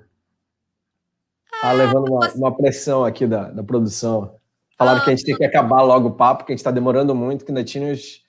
Tá 1.59 1.69
ah, 1.69 1.73
levando 1.73 2.09
uma, 2.09 2.31
uma, 2.33 2.55
pressão 2.55 3.03
aqui 3.03 3.27
da, 3.27 3.49
da 3.49 3.63
produção. 3.63 4.39
Falaram 4.77 5.01
ah, 5.01 5.03
que 5.03 5.09
a 5.09 5.15
gente 5.15 5.25
tem 5.25 5.35
que 5.35 5.43
acabar 5.43 5.81
logo 5.81 6.09
o 6.09 6.15
papo, 6.15 6.45
que 6.45 6.53
a 6.53 6.53
gente 6.53 6.59
está 6.59 6.71
demorando 6.71 7.13
muito, 7.13 7.43
que 7.43 7.51
ainda 7.51 7.63
tinha 7.63 7.91
as, 7.91 8.21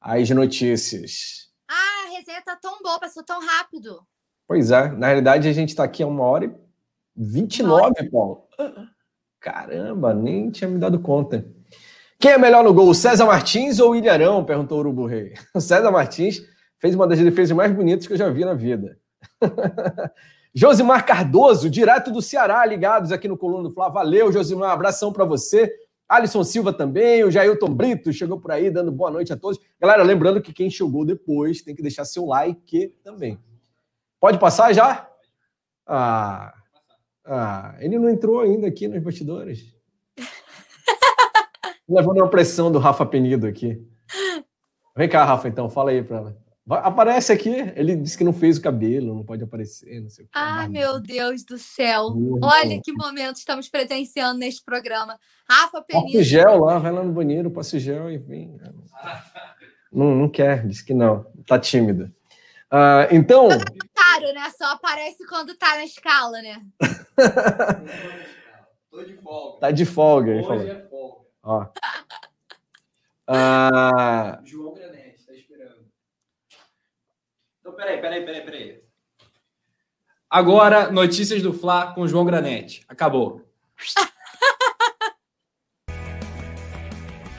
as 0.00 0.30
notícias. 0.30 1.50
Ah, 1.68 2.04
a 2.06 2.16
resenha 2.16 2.42
tá 2.42 2.54
tão 2.54 2.80
boa, 2.80 3.00
passou 3.00 3.24
tão 3.24 3.44
rápido. 3.44 4.06
Pois 4.46 4.70
é, 4.70 4.88
na 4.92 5.08
realidade 5.08 5.48
a 5.48 5.52
gente 5.52 5.70
está 5.70 5.82
aqui 5.82 6.02
há 6.02 6.06
uma 6.06 6.24
hora 6.24 6.44
e 6.44 6.69
29, 7.22 8.10
Paulo. 8.10 8.44
Caramba, 9.38 10.14
nem 10.14 10.50
tinha 10.50 10.68
me 10.68 10.78
dado 10.78 10.98
conta. 10.98 11.44
Quem 12.18 12.32
é 12.32 12.38
melhor 12.38 12.64
no 12.64 12.72
gol, 12.72 12.94
César 12.94 13.26
Martins 13.26 13.78
ou 13.78 13.94
Ilharão? 13.94 14.44
Perguntou 14.44 14.78
o 14.78 14.80
Urubu 14.80 15.06
Rei. 15.06 15.34
O 15.54 15.60
César 15.60 15.90
Martins 15.90 16.42
fez 16.78 16.94
uma 16.94 17.06
das 17.06 17.18
defesas 17.18 17.54
mais 17.54 17.72
bonitas 17.72 18.06
que 18.06 18.14
eu 18.14 18.16
já 18.16 18.30
vi 18.30 18.44
na 18.44 18.54
vida. 18.54 18.98
Josimar 20.54 21.04
Cardoso, 21.04 21.68
direto 21.68 22.10
do 22.10 22.22
Ceará, 22.22 22.64
ligados 22.64 23.12
aqui 23.12 23.28
no 23.28 23.36
Coluna 23.36 23.68
do 23.68 23.74
Fla. 23.74 23.88
Valeu, 23.88 24.32
Josimar, 24.32 24.70
abração 24.70 25.12
para 25.12 25.24
você. 25.24 25.70
Alisson 26.08 26.42
Silva 26.42 26.72
também, 26.72 27.22
o 27.22 27.30
Jailton 27.30 27.72
Brito 27.72 28.12
chegou 28.12 28.40
por 28.40 28.50
aí 28.50 28.68
dando 28.68 28.90
boa 28.90 29.10
noite 29.10 29.32
a 29.32 29.36
todos. 29.36 29.60
Galera, 29.78 30.02
lembrando 30.02 30.42
que 30.42 30.52
quem 30.52 30.68
chegou 30.68 31.04
depois 31.04 31.62
tem 31.62 31.74
que 31.74 31.82
deixar 31.82 32.04
seu 32.04 32.26
like 32.26 32.88
também. 33.04 33.38
Pode 34.18 34.38
passar 34.38 34.72
já? 34.72 35.08
Ah, 35.86 36.52
ah, 37.32 37.76
ele 37.78 37.96
não 37.96 38.10
entrou 38.10 38.40
ainda 38.40 38.66
aqui 38.66 38.88
nos 38.88 39.00
bastidores. 39.00 39.72
Levando 41.88 42.16
uma 42.16 42.28
pressão 42.28 42.72
do 42.72 42.80
Rafa 42.80 43.06
Penido 43.06 43.46
aqui. 43.46 43.80
Vem 44.96 45.08
cá, 45.08 45.24
Rafa, 45.24 45.46
então, 45.46 45.70
fala 45.70 45.92
aí 45.92 46.02
para 46.02 46.16
ela. 46.16 46.36
Aparece 46.68 47.32
aqui, 47.32 47.54
ele 47.76 47.94
disse 47.94 48.18
que 48.18 48.24
não 48.24 48.32
fez 48.32 48.58
o 48.58 48.62
cabelo, 48.62 49.14
não 49.14 49.24
pode 49.24 49.44
aparecer, 49.44 50.00
não 50.00 50.10
sei 50.10 50.24
o 50.24 50.28
que. 50.28 50.32
Ah, 50.34 50.68
meu 50.68 51.00
Deus 51.00 51.44
do 51.44 51.56
céu! 51.56 52.06
Uhum. 52.06 52.40
Olha 52.42 52.80
que 52.82 52.92
momento 52.92 53.36
estamos 53.36 53.68
presenciando 53.68 54.38
neste 54.40 54.64
programa. 54.64 55.16
Rafa 55.48 55.82
Penido. 55.82 56.12
Passa 56.12 56.24
gel 56.24 56.64
lá, 56.64 56.78
vai 56.78 56.90
lá 56.90 57.04
no 57.04 57.12
banheiro, 57.12 57.50
passa 57.50 57.78
gel 57.78 58.10
e 58.10 58.18
vem. 58.18 58.56
Não, 59.92 60.16
não 60.16 60.28
quer, 60.28 60.66
disse 60.66 60.84
que 60.84 60.94
não, 60.94 61.24
tá 61.46 61.60
tímida. 61.60 62.12
Uh, 62.72 63.10
então. 63.10 63.48
Claro, 63.94 64.32
né? 64.32 64.50
Só 64.56 64.72
aparece 64.72 65.26
quando 65.26 65.56
tá 65.56 65.74
na 65.76 65.84
escala, 65.84 66.40
né? 66.40 66.62
Tô 68.90 69.02
de 69.02 69.16
folga. 69.16 69.60
Tá 69.60 69.70
de 69.70 69.84
folga, 69.84 70.32
Hoje 70.32 70.46
falou. 70.46 70.66
é 70.66 70.88
folga. 70.88 71.26
Ó. 71.42 71.66
Uh... 73.28 74.46
João 74.46 74.74
Granete, 74.74 75.24
tá 75.24 75.32
esperando. 75.32 75.84
Então, 77.60 77.72
peraí, 77.74 78.00
peraí, 78.00 78.24
peraí, 78.24 78.44
peraí. 78.44 78.82
Agora, 80.28 80.92
notícias 80.92 81.42
do 81.42 81.52
Fla 81.52 81.92
com 81.92 82.06
João 82.06 82.24
Granete. 82.24 82.84
Acabou. 82.88 83.44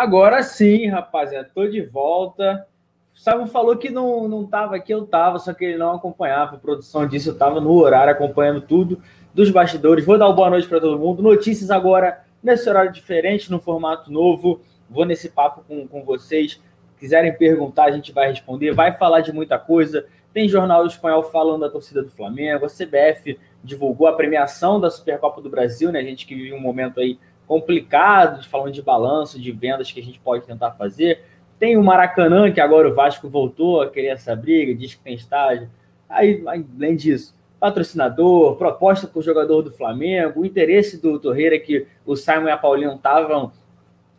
Agora 0.00 0.42
sim, 0.42 0.86
rapaziada, 0.86 1.50
tô 1.54 1.68
de 1.68 1.82
volta. 1.82 2.66
O 3.14 3.18
Simon 3.18 3.46
falou 3.46 3.76
que 3.76 3.90
não, 3.90 4.26
não 4.26 4.46
tava 4.46 4.76
aqui, 4.76 4.94
eu 4.94 5.06
tava, 5.06 5.38
só 5.38 5.52
que 5.52 5.62
ele 5.62 5.76
não 5.76 5.96
acompanhava 5.96 6.56
a 6.56 6.58
produção 6.58 7.06
disso, 7.06 7.28
eu 7.28 7.36
tava 7.36 7.60
no 7.60 7.70
horário 7.74 8.10
acompanhando 8.10 8.62
tudo 8.62 9.02
dos 9.34 9.50
bastidores. 9.50 10.06
Vou 10.06 10.16
dar 10.16 10.26
uma 10.28 10.34
boa 10.34 10.48
noite 10.48 10.66
para 10.66 10.80
todo 10.80 10.98
mundo. 10.98 11.22
Notícias 11.22 11.70
agora 11.70 12.24
nesse 12.42 12.66
horário 12.66 12.90
diferente, 12.90 13.50
no 13.50 13.60
formato 13.60 14.10
novo. 14.10 14.62
Vou 14.88 15.04
nesse 15.04 15.28
papo 15.28 15.62
com, 15.68 15.86
com 15.86 16.02
vocês. 16.02 16.58
Quiserem 16.98 17.36
perguntar, 17.36 17.84
a 17.84 17.90
gente 17.90 18.10
vai 18.10 18.30
responder. 18.30 18.72
Vai 18.72 18.92
falar 18.92 19.20
de 19.20 19.34
muita 19.34 19.58
coisa. 19.58 20.06
Tem 20.32 20.48
jornal 20.48 20.86
espanhol 20.86 21.24
falando 21.24 21.60
da 21.60 21.68
torcida 21.68 22.02
do 22.02 22.10
Flamengo. 22.10 22.64
A 22.64 22.70
CBF 22.70 23.38
divulgou 23.62 24.06
a 24.06 24.14
premiação 24.14 24.80
da 24.80 24.88
Supercopa 24.88 25.42
do 25.42 25.50
Brasil, 25.50 25.92
né? 25.92 25.98
A 25.98 26.04
gente 26.04 26.26
que 26.26 26.34
vive 26.34 26.54
um 26.54 26.60
momento 26.60 27.00
aí 27.00 27.18
complicado, 27.50 28.44
falando 28.44 28.72
de 28.72 28.80
balanço, 28.80 29.40
de 29.40 29.50
vendas 29.50 29.90
que 29.90 29.98
a 29.98 30.02
gente 30.04 30.20
pode 30.20 30.46
tentar 30.46 30.70
fazer. 30.70 31.24
Tem 31.58 31.76
o 31.76 31.82
Maracanã, 31.82 32.48
que 32.52 32.60
agora 32.60 32.88
o 32.88 32.94
Vasco 32.94 33.28
voltou 33.28 33.82
a 33.82 33.90
querer 33.90 34.10
essa 34.10 34.36
briga, 34.36 34.72
diz 34.72 34.94
que 34.94 35.02
tem 35.02 35.14
estágio. 35.14 35.68
Aí, 36.08 36.44
além 36.46 36.94
disso, 36.94 37.34
patrocinador, 37.58 38.54
proposta 38.54 39.08
para 39.08 39.18
o 39.18 39.22
jogador 39.22 39.62
do 39.62 39.72
Flamengo, 39.72 40.42
o 40.42 40.46
interesse 40.46 41.02
do 41.02 41.18
Torreira 41.18 41.58
que 41.58 41.88
o 42.06 42.14
Simon 42.14 42.46
e 42.46 42.50
a 42.52 42.56
Paulinho 42.56 42.94
estavam 42.94 43.50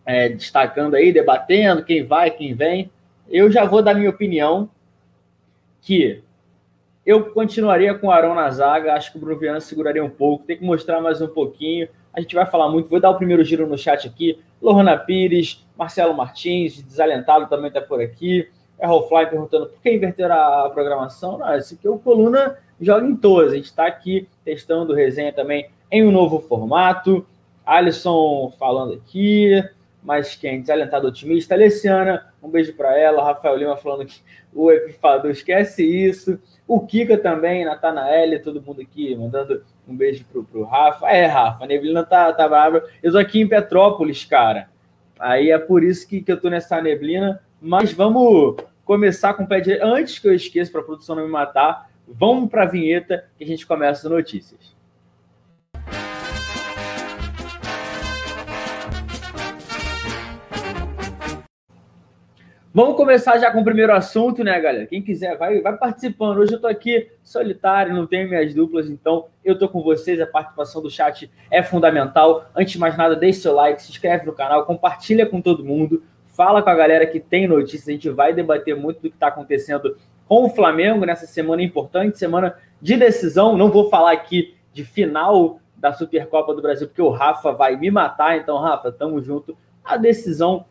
é, 0.06 0.28
destacando 0.28 0.96
aí, 0.96 1.14
debatendo 1.14 1.86
quem 1.86 2.04
vai, 2.04 2.32
quem 2.32 2.54
vem. 2.54 2.92
Eu 3.30 3.50
já 3.50 3.64
vou 3.64 3.82
dar 3.82 3.94
minha 3.94 4.10
opinião 4.10 4.70
que 5.82 6.22
eu 7.06 7.32
continuaria 7.32 7.94
com 7.96 8.08
o 8.08 8.12
Arão 8.12 8.36
na 8.36 8.50
zaga, 8.50 8.94
acho 8.94 9.10
que 9.10 9.18
o 9.18 9.22
Bruno 9.22 9.40
Viana 9.40 9.62
seguraria 9.62 10.04
um 10.04 10.10
pouco, 10.10 10.44
tem 10.44 10.58
que 10.58 10.66
mostrar 10.66 11.00
mais 11.00 11.22
um 11.22 11.30
pouquinho. 11.30 11.88
A 12.14 12.22
gente 12.22 12.36
vai 12.36 12.46
falar 12.46 12.70
muito. 12.70 12.90
Vou 12.90 13.00
dar 13.00 13.10
o 13.10 13.18
primeiro 13.18 13.44
giro 13.44 13.68
no 13.68 13.78
chat 13.78 14.08
aqui. 14.08 14.40
Lohana 14.62 14.98
Pires, 14.98 15.66
Marcelo 15.78 16.14
Martins, 16.14 16.82
desalentado 16.82 17.48
também 17.48 17.68
está 17.68 17.82
por 17.82 18.02
aqui. 18.02 18.48
Errol 18.82 19.08
Fly 19.08 19.28
perguntando 19.28 19.68
por 19.68 19.82
que 19.82 19.92
inverter 19.92 20.32
a 20.32 20.70
programação. 20.70 21.38
Não, 21.38 21.56
esse 21.56 21.76
aqui 21.76 21.88
é 21.88 21.90
o 21.90 22.00
Coluna 22.00 22.58
joga 22.80 23.06
em 23.06 23.16
todas. 23.16 23.54
A 23.54 23.56
gente 23.56 23.66
está 23.66 23.86
aqui 23.86 24.28
testando 24.44 24.94
resenha 24.94 25.32
também 25.32 25.70
em 25.92 26.04
um 26.04 26.12
novo 26.12 26.40
formato. 26.40 27.26
Alisson 27.66 28.52
falando 28.58 28.94
aqui. 28.94 29.64
Mas 30.04 30.36
quem? 30.36 30.62
Desalentado 30.62 31.08
otimista. 31.08 31.54
Alessiana, 31.54 32.34
um 32.42 32.50
beijo 32.50 32.74
para 32.74 32.98
ela. 32.98 33.24
Rafael 33.24 33.56
Lima 33.56 33.78
falando 33.78 34.06
que 34.06 34.20
o 34.52 34.72
Epifador 34.72 35.30
esquece 35.30 35.86
isso. 35.86 36.40
O 36.74 36.80
Kika 36.80 37.18
também, 37.18 37.66
Natanael, 37.66 38.42
todo 38.42 38.62
mundo 38.62 38.80
aqui 38.80 39.14
mandando 39.14 39.62
um 39.86 39.94
beijo 39.94 40.24
pro, 40.32 40.42
pro 40.46 40.64
Rafa. 40.64 41.06
É, 41.10 41.26
Rafa, 41.26 41.66
a 41.66 41.68
neblina 41.68 42.02
tá, 42.02 42.32
tá 42.32 42.48
brava. 42.48 42.86
Eu 43.04 43.12
tô 43.12 43.18
aqui 43.18 43.42
em 43.42 43.48
Petrópolis, 43.48 44.24
cara. 44.24 44.70
Aí 45.20 45.52
é 45.52 45.60
por 45.60 45.84
isso 45.84 46.08
que, 46.08 46.22
que 46.22 46.32
eu 46.32 46.40
tô 46.40 46.50
nessa 46.50 46.82
neblina. 46.82 47.42
Mas 47.62 47.92
vamos 47.92 48.56
começar 48.86 49.34
com 49.34 49.44
o 49.44 49.48
pé 49.48 49.60
direito. 49.60 49.84
Antes 49.84 50.18
que 50.18 50.30
eu 50.30 50.34
esqueça, 50.34 50.72
para 50.72 50.80
a 50.80 50.86
produção 50.86 51.14
não 51.14 51.26
me 51.26 51.30
matar, 51.30 51.90
vamos 52.08 52.50
para 52.50 52.64
a 52.64 52.68
vinheta 52.68 53.26
que 53.38 53.44
a 53.44 53.48
gente 53.48 53.68
começa 53.68 54.08
as 54.08 54.14
notícias. 54.14 54.74
Vamos 62.74 62.96
começar 62.96 63.38
já 63.38 63.52
com 63.52 63.60
o 63.60 63.66
primeiro 63.66 63.92
assunto, 63.92 64.46
né, 64.46 64.58
galera? 64.58 64.86
Quem 64.86 65.02
quiser, 65.02 65.38
vai, 65.38 65.60
vai 65.60 65.76
participando. 65.76 66.38
Hoje 66.38 66.54
eu 66.54 66.62
tô 66.62 66.68
aqui 66.68 67.12
solitário, 67.22 67.94
não 67.94 68.08
tenho 68.08 68.30
minhas 68.30 68.54
duplas, 68.54 68.90
então 68.90 69.26
eu 69.44 69.60
tô 69.60 69.68
com 69.68 69.84
vocês. 69.84 70.22
A 70.22 70.26
participação 70.26 70.82
do 70.82 70.90
chat 70.90 71.30
é 71.52 71.62
fundamental. 71.62 72.46
Antes 72.56 72.72
de 72.72 72.80
mais 72.80 72.96
nada, 72.96 73.14
deixe 73.14 73.42
seu 73.42 73.54
like, 73.54 73.82
se 73.82 73.92
inscreve 73.92 74.26
no 74.26 74.32
canal, 74.32 74.66
compartilha 74.66 75.26
com 75.26 75.42
todo 75.42 75.66
mundo, 75.66 76.02
fala 76.28 76.62
com 76.62 76.70
a 76.70 76.74
galera 76.74 77.06
que 77.06 77.20
tem 77.20 77.46
notícias. 77.46 77.90
A 77.90 77.92
gente 77.92 78.10
vai 78.10 78.32
debater 78.32 78.74
muito 78.74 79.02
do 79.02 79.10
que 79.10 79.18
está 79.18 79.28
acontecendo 79.28 79.98
com 80.26 80.46
o 80.46 80.50
Flamengo 80.50 81.06
nessa 81.06 81.26
semana 81.26 81.62
importante, 81.62 82.18
semana 82.18 82.56
de 82.82 82.96
decisão. 82.96 83.58
Não 83.58 83.70
vou 83.70 83.90
falar 83.90 84.14
aqui 84.14 84.56
de 84.72 84.86
final 84.86 85.60
da 85.76 85.92
Supercopa 85.92 86.54
do 86.54 86.62
Brasil, 86.62 86.88
porque 86.88 87.02
o 87.02 87.10
Rafa 87.10 87.52
vai 87.52 87.76
me 87.76 87.92
matar. 87.92 88.38
Então, 88.38 88.58
Rafa, 88.60 88.94
tamo 88.94 89.22
junto. 89.22 89.58
A 89.84 89.98
decisão 89.98 90.66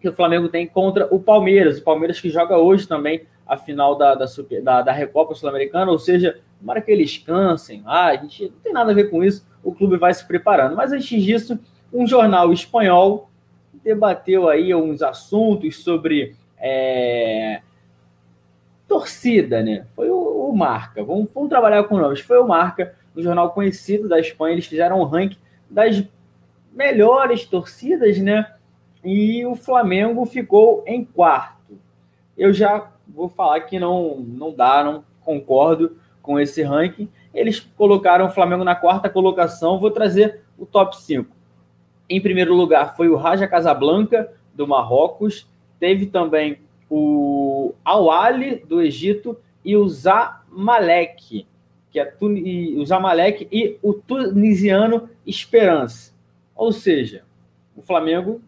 que 0.00 0.08
o 0.08 0.12
Flamengo 0.12 0.48
tem 0.48 0.66
contra 0.66 1.06
o 1.14 1.20
Palmeiras. 1.20 1.78
O 1.78 1.84
Palmeiras 1.84 2.20
que 2.20 2.30
joga 2.30 2.56
hoje 2.56 2.88
também 2.88 3.26
a 3.46 3.56
final 3.56 3.96
da, 3.96 4.14
da, 4.14 4.26
da, 4.62 4.82
da 4.82 4.92
Recopa 4.92 5.34
Sul-Americana, 5.34 5.90
ou 5.90 5.98
seja, 5.98 6.38
tomara 6.58 6.80
que 6.80 6.90
eles 6.90 7.18
cansem. 7.18 7.82
Ah, 7.84 8.06
a 8.06 8.16
gente 8.16 8.44
não 8.44 8.58
tem 8.62 8.72
nada 8.72 8.92
a 8.92 8.94
ver 8.94 9.10
com 9.10 9.24
isso, 9.24 9.46
o 9.62 9.74
clube 9.74 9.96
vai 9.96 10.14
se 10.14 10.26
preparando. 10.26 10.76
Mas 10.76 10.92
antes 10.92 11.22
disso, 11.22 11.58
um 11.92 12.06
jornal 12.06 12.52
espanhol 12.52 13.28
debateu 13.82 14.48
aí 14.48 14.74
uns 14.74 15.02
assuntos 15.02 15.82
sobre 15.82 16.36
é, 16.58 17.60
torcida, 18.86 19.62
né? 19.62 19.86
Foi 19.96 20.08
o, 20.10 20.48
o 20.48 20.56
Marca. 20.56 21.02
Vamos, 21.02 21.28
vamos, 21.34 21.48
trabalhar 21.48 21.82
com 21.84 21.98
nomes. 21.98 22.20
Foi 22.20 22.38
o 22.38 22.46
Marca, 22.46 22.94
um 23.16 23.22
jornal 23.22 23.50
conhecido 23.50 24.08
da 24.08 24.20
Espanha. 24.20 24.54
Eles 24.54 24.66
fizeram 24.66 25.00
um 25.00 25.04
ranking 25.04 25.38
das 25.68 26.04
melhores 26.72 27.44
torcidas, 27.44 28.18
né? 28.18 28.46
E 29.04 29.44
o 29.46 29.54
Flamengo 29.54 30.24
ficou 30.26 30.84
em 30.86 31.04
quarto. 31.04 31.78
Eu 32.36 32.52
já 32.52 32.90
vou 33.08 33.28
falar 33.28 33.60
que 33.62 33.78
não, 33.78 34.16
não 34.20 34.52
dá, 34.52 34.84
não 34.84 35.04
concordo 35.20 35.96
com 36.22 36.38
esse 36.38 36.62
ranking. 36.62 37.08
Eles 37.32 37.60
colocaram 37.60 38.26
o 38.26 38.30
Flamengo 38.30 38.64
na 38.64 38.74
quarta 38.74 39.08
colocação. 39.08 39.78
Vou 39.78 39.90
trazer 39.90 40.40
o 40.58 40.66
top 40.66 40.96
5. 40.96 41.34
Em 42.08 42.20
primeiro 42.20 42.54
lugar 42.54 42.96
foi 42.96 43.08
o 43.08 43.16
Raja 43.16 43.46
Casablanca, 43.46 44.32
do 44.54 44.66
Marrocos. 44.66 45.46
Teve 45.78 46.06
também 46.06 46.58
o 46.90 47.72
Al-Ali, 47.84 48.56
do 48.56 48.82
Egito, 48.82 49.38
e 49.64 49.76
o 49.76 49.88
Zamalek, 49.88 51.46
que 51.90 52.00
é 52.00 52.12
o 52.20 52.84
Zamalek 52.84 53.48
e 53.50 53.78
o 53.82 53.94
tunisiano 53.94 55.08
Esperance. 55.26 56.12
Ou 56.54 56.72
seja, 56.72 57.22
o 57.76 57.82
Flamengo 57.82 58.40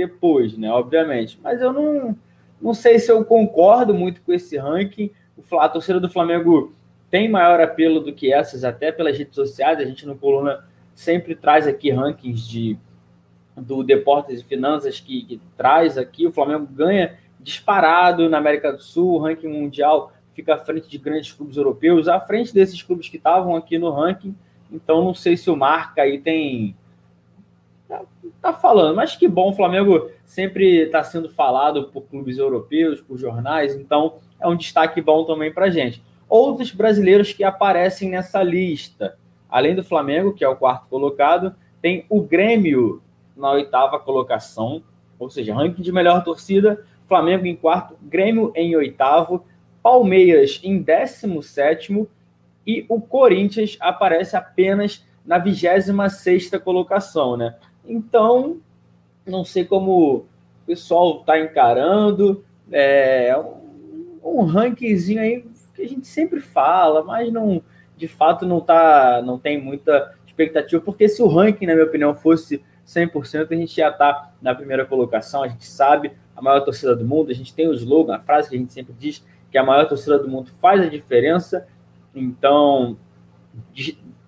depois, 0.00 0.56
né? 0.56 0.70
Obviamente. 0.70 1.38
Mas 1.42 1.60
eu 1.60 1.72
não, 1.72 2.16
não 2.60 2.74
sei 2.74 2.98
se 2.98 3.10
eu 3.10 3.24
concordo 3.24 3.92
muito 3.92 4.22
com 4.22 4.32
esse 4.32 4.56
ranking. 4.56 5.10
A 5.58 5.68
torcida 5.68 6.00
do 6.00 6.08
Flamengo 6.08 6.72
tem 7.10 7.28
maior 7.28 7.60
apelo 7.60 8.00
do 8.00 8.12
que 8.12 8.32
essas, 8.32 8.64
até 8.64 8.90
pelas 8.90 9.16
redes 9.16 9.34
sociais. 9.34 9.78
A 9.78 9.84
gente 9.84 10.06
no 10.06 10.16
Coluna 10.16 10.64
sempre 10.94 11.34
traz 11.34 11.66
aqui 11.66 11.90
rankings 11.90 12.48
de 12.48 12.78
do 13.56 13.82
Deportes 13.82 14.40
e 14.40 14.44
Finanças 14.44 15.00
que, 15.00 15.24
que 15.24 15.40
traz 15.56 15.98
aqui. 15.98 16.26
O 16.26 16.32
Flamengo 16.32 16.66
ganha 16.66 17.18
disparado 17.38 18.28
na 18.28 18.38
América 18.38 18.72
do 18.72 18.82
Sul, 18.82 19.14
o 19.14 19.18
ranking 19.18 19.48
mundial 19.48 20.12
fica 20.34 20.54
à 20.54 20.58
frente 20.58 20.88
de 20.88 20.98
grandes 20.98 21.32
clubes 21.32 21.56
europeus, 21.56 22.08
à 22.08 22.20
frente 22.20 22.54
desses 22.54 22.82
clubes 22.82 23.08
que 23.08 23.16
estavam 23.16 23.56
aqui 23.56 23.78
no 23.78 23.90
ranking. 23.90 24.34
Então, 24.70 25.04
não 25.04 25.12
sei 25.12 25.36
se 25.36 25.50
o 25.50 25.56
Marca 25.56 26.02
aí 26.02 26.18
tem. 26.18 26.76
Tá, 27.90 28.02
tá 28.40 28.52
falando, 28.52 28.94
mas 28.94 29.16
que 29.16 29.26
bom, 29.26 29.50
o 29.50 29.52
Flamengo 29.52 30.08
sempre 30.24 30.82
está 30.82 31.02
sendo 31.02 31.28
falado 31.28 31.88
por 31.88 32.02
clubes 32.02 32.38
europeus, 32.38 33.00
por 33.00 33.18
jornais, 33.18 33.74
então 33.74 34.18
é 34.38 34.46
um 34.46 34.54
destaque 34.54 35.02
bom 35.02 35.24
também 35.24 35.52
para 35.52 35.70
gente. 35.70 36.00
Outros 36.28 36.70
brasileiros 36.70 37.32
que 37.32 37.42
aparecem 37.42 38.08
nessa 38.08 38.44
lista, 38.44 39.18
além 39.48 39.74
do 39.74 39.82
Flamengo, 39.82 40.32
que 40.32 40.44
é 40.44 40.48
o 40.48 40.54
quarto 40.54 40.86
colocado, 40.88 41.52
tem 41.82 42.06
o 42.08 42.22
Grêmio 42.22 43.02
na 43.36 43.50
oitava 43.50 43.98
colocação, 43.98 44.84
ou 45.18 45.28
seja, 45.28 45.52
ranking 45.52 45.82
de 45.82 45.90
melhor 45.90 46.22
torcida, 46.22 46.86
Flamengo 47.08 47.44
em 47.44 47.56
quarto, 47.56 47.96
Grêmio 48.00 48.52
em 48.54 48.76
oitavo, 48.76 49.44
Palmeiras 49.82 50.60
em 50.62 50.80
décimo 50.80 51.42
sétimo 51.42 52.06
e 52.64 52.86
o 52.88 53.00
Corinthians 53.00 53.76
aparece 53.80 54.36
apenas 54.36 55.04
na 55.26 55.38
26 55.38 56.12
sexta 56.12 56.60
colocação, 56.60 57.36
né? 57.36 57.56
Então, 57.84 58.60
não 59.26 59.44
sei 59.44 59.64
como 59.64 60.16
o 60.16 60.26
pessoal 60.66 61.20
está 61.20 61.38
encarando, 61.38 62.44
é 62.70 63.36
um, 63.36 64.40
um 64.40 64.44
rankingzinho 64.44 65.20
aí 65.20 65.44
que 65.74 65.82
a 65.82 65.88
gente 65.88 66.06
sempre 66.06 66.40
fala, 66.40 67.02
mas 67.02 67.32
não, 67.32 67.62
de 67.96 68.06
fato 68.06 68.46
não 68.46 68.60
tá, 68.60 69.22
não 69.24 69.38
tem 69.38 69.60
muita 69.60 70.14
expectativa, 70.26 70.82
porque 70.82 71.08
se 71.08 71.22
o 71.22 71.28
ranking, 71.28 71.66
na 71.66 71.74
minha 71.74 71.86
opinião, 71.86 72.14
fosse 72.14 72.62
100%, 72.86 73.50
a 73.50 73.54
gente 73.54 73.76
já 73.76 73.88
está 73.88 74.32
na 74.40 74.54
primeira 74.54 74.84
colocação, 74.84 75.42
a 75.42 75.48
gente 75.48 75.66
sabe 75.66 76.12
a 76.36 76.42
maior 76.42 76.60
torcida 76.60 76.96
do 76.96 77.04
mundo, 77.04 77.30
a 77.30 77.34
gente 77.34 77.54
tem 77.54 77.68
o 77.68 77.74
slogan, 77.74 78.16
a 78.16 78.20
frase 78.20 78.48
que 78.48 78.56
a 78.56 78.58
gente 78.58 78.72
sempre 78.72 78.94
diz, 78.98 79.24
que 79.50 79.58
a 79.58 79.64
maior 79.64 79.86
torcida 79.88 80.18
do 80.18 80.28
mundo 80.28 80.50
faz 80.60 80.80
a 80.80 80.86
diferença. 80.86 81.66
Então, 82.14 82.96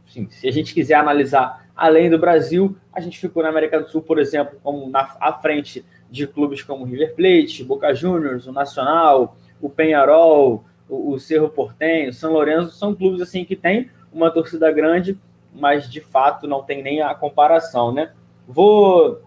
assim, 0.07 0.29
se 0.31 0.49
a 0.49 0.53
gente 0.53 0.75
quiser 0.75 0.95
analisar 0.95 1.62
além 1.77 2.11
do 2.11 2.19
Brasil, 2.19 2.77
a 2.93 3.01
gente 3.01 3.19
ficou 3.19 3.43
na 3.43 3.49
América 3.49 3.81
do 3.81 3.89
Sul, 3.89 4.03
por 4.03 4.19
exemplo, 4.19 4.59
como 4.63 4.89
na 4.89 5.17
à 5.21 5.33
frente 5.33 5.85
de 6.11 6.27
clubes 6.27 6.63
como 6.63 6.85
River 6.85 7.15
Plate, 7.15 7.65
Boca 7.65 7.95
Juniors, 7.95 8.47
o 8.47 8.53
Nacional, 8.53 9.37
o 9.61 9.71
Penharol, 9.71 10.65
o, 10.89 11.13
o 11.13 11.19
Cerro 11.19 11.49
Portenho, 11.49 12.11
o 12.11 12.13
São 12.13 12.33
Lourenço, 12.33 12.77
são 12.77 12.95
clubes 12.95 13.21
assim 13.21 13.45
que 13.45 13.57
têm 13.57 13.91
uma 14.13 14.31
torcida 14.31 14.71
grande, 14.71 15.19
mas 15.55 15.91
de 15.91 16.01
fato 16.01 16.47
não 16.47 16.63
tem 16.63 16.83
nem 16.83 17.01
a 17.01 17.15
comparação, 17.15 17.93
né? 17.93 18.13
Vou 18.47 19.23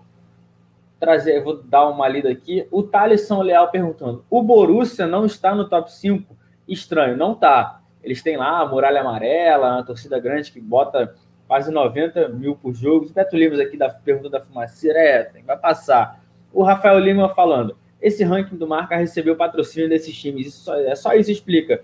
trazer, 0.99 1.43
vou 1.43 1.61
dar 1.63 1.87
uma 1.87 2.07
lida 2.07 2.29
aqui. 2.29 2.67
O 2.71 2.83
Thaleson 2.83 3.41
Leal 3.41 3.69
perguntando: 3.69 4.23
o 4.29 4.41
Borussia 4.41 5.07
não 5.07 5.25
está 5.25 5.55
no 5.55 5.67
top 5.67 5.91
5? 5.91 6.35
Estranho, 6.67 7.17
não 7.17 7.33
está. 7.33 7.81
Eles 8.03 8.21
têm 8.21 8.37
lá 8.37 8.59
a 8.59 8.65
Muralha 8.65 9.01
Amarela, 9.01 9.73
uma 9.73 9.83
torcida 9.83 10.19
grande 10.19 10.51
que 10.51 10.61
bota 10.61 11.15
quase 11.47 11.71
90 11.71 12.29
mil 12.29 12.55
por 12.55 12.73
jogo. 12.73 13.05
O 13.05 13.09
Beto 13.09 13.35
Livros 13.35 13.59
aqui 13.59 13.77
da 13.77 13.89
pergunta 13.89 14.29
da 14.29 14.41
fumaceira 14.41 14.99
é, 14.99 15.31
vai 15.45 15.57
passar. 15.57 16.21
O 16.53 16.63
Rafael 16.63 16.99
Lima 16.99 17.29
falando: 17.29 17.77
esse 18.01 18.23
ranking 18.23 18.55
do 18.55 18.67
Marca 18.67 18.95
recebeu 18.95 19.35
patrocínio 19.35 19.89
desses 19.89 20.15
times. 20.15 20.47
Isso 20.47 20.63
só, 20.63 20.75
é 20.75 20.95
só 20.95 21.13
isso 21.13 21.31
explica. 21.31 21.83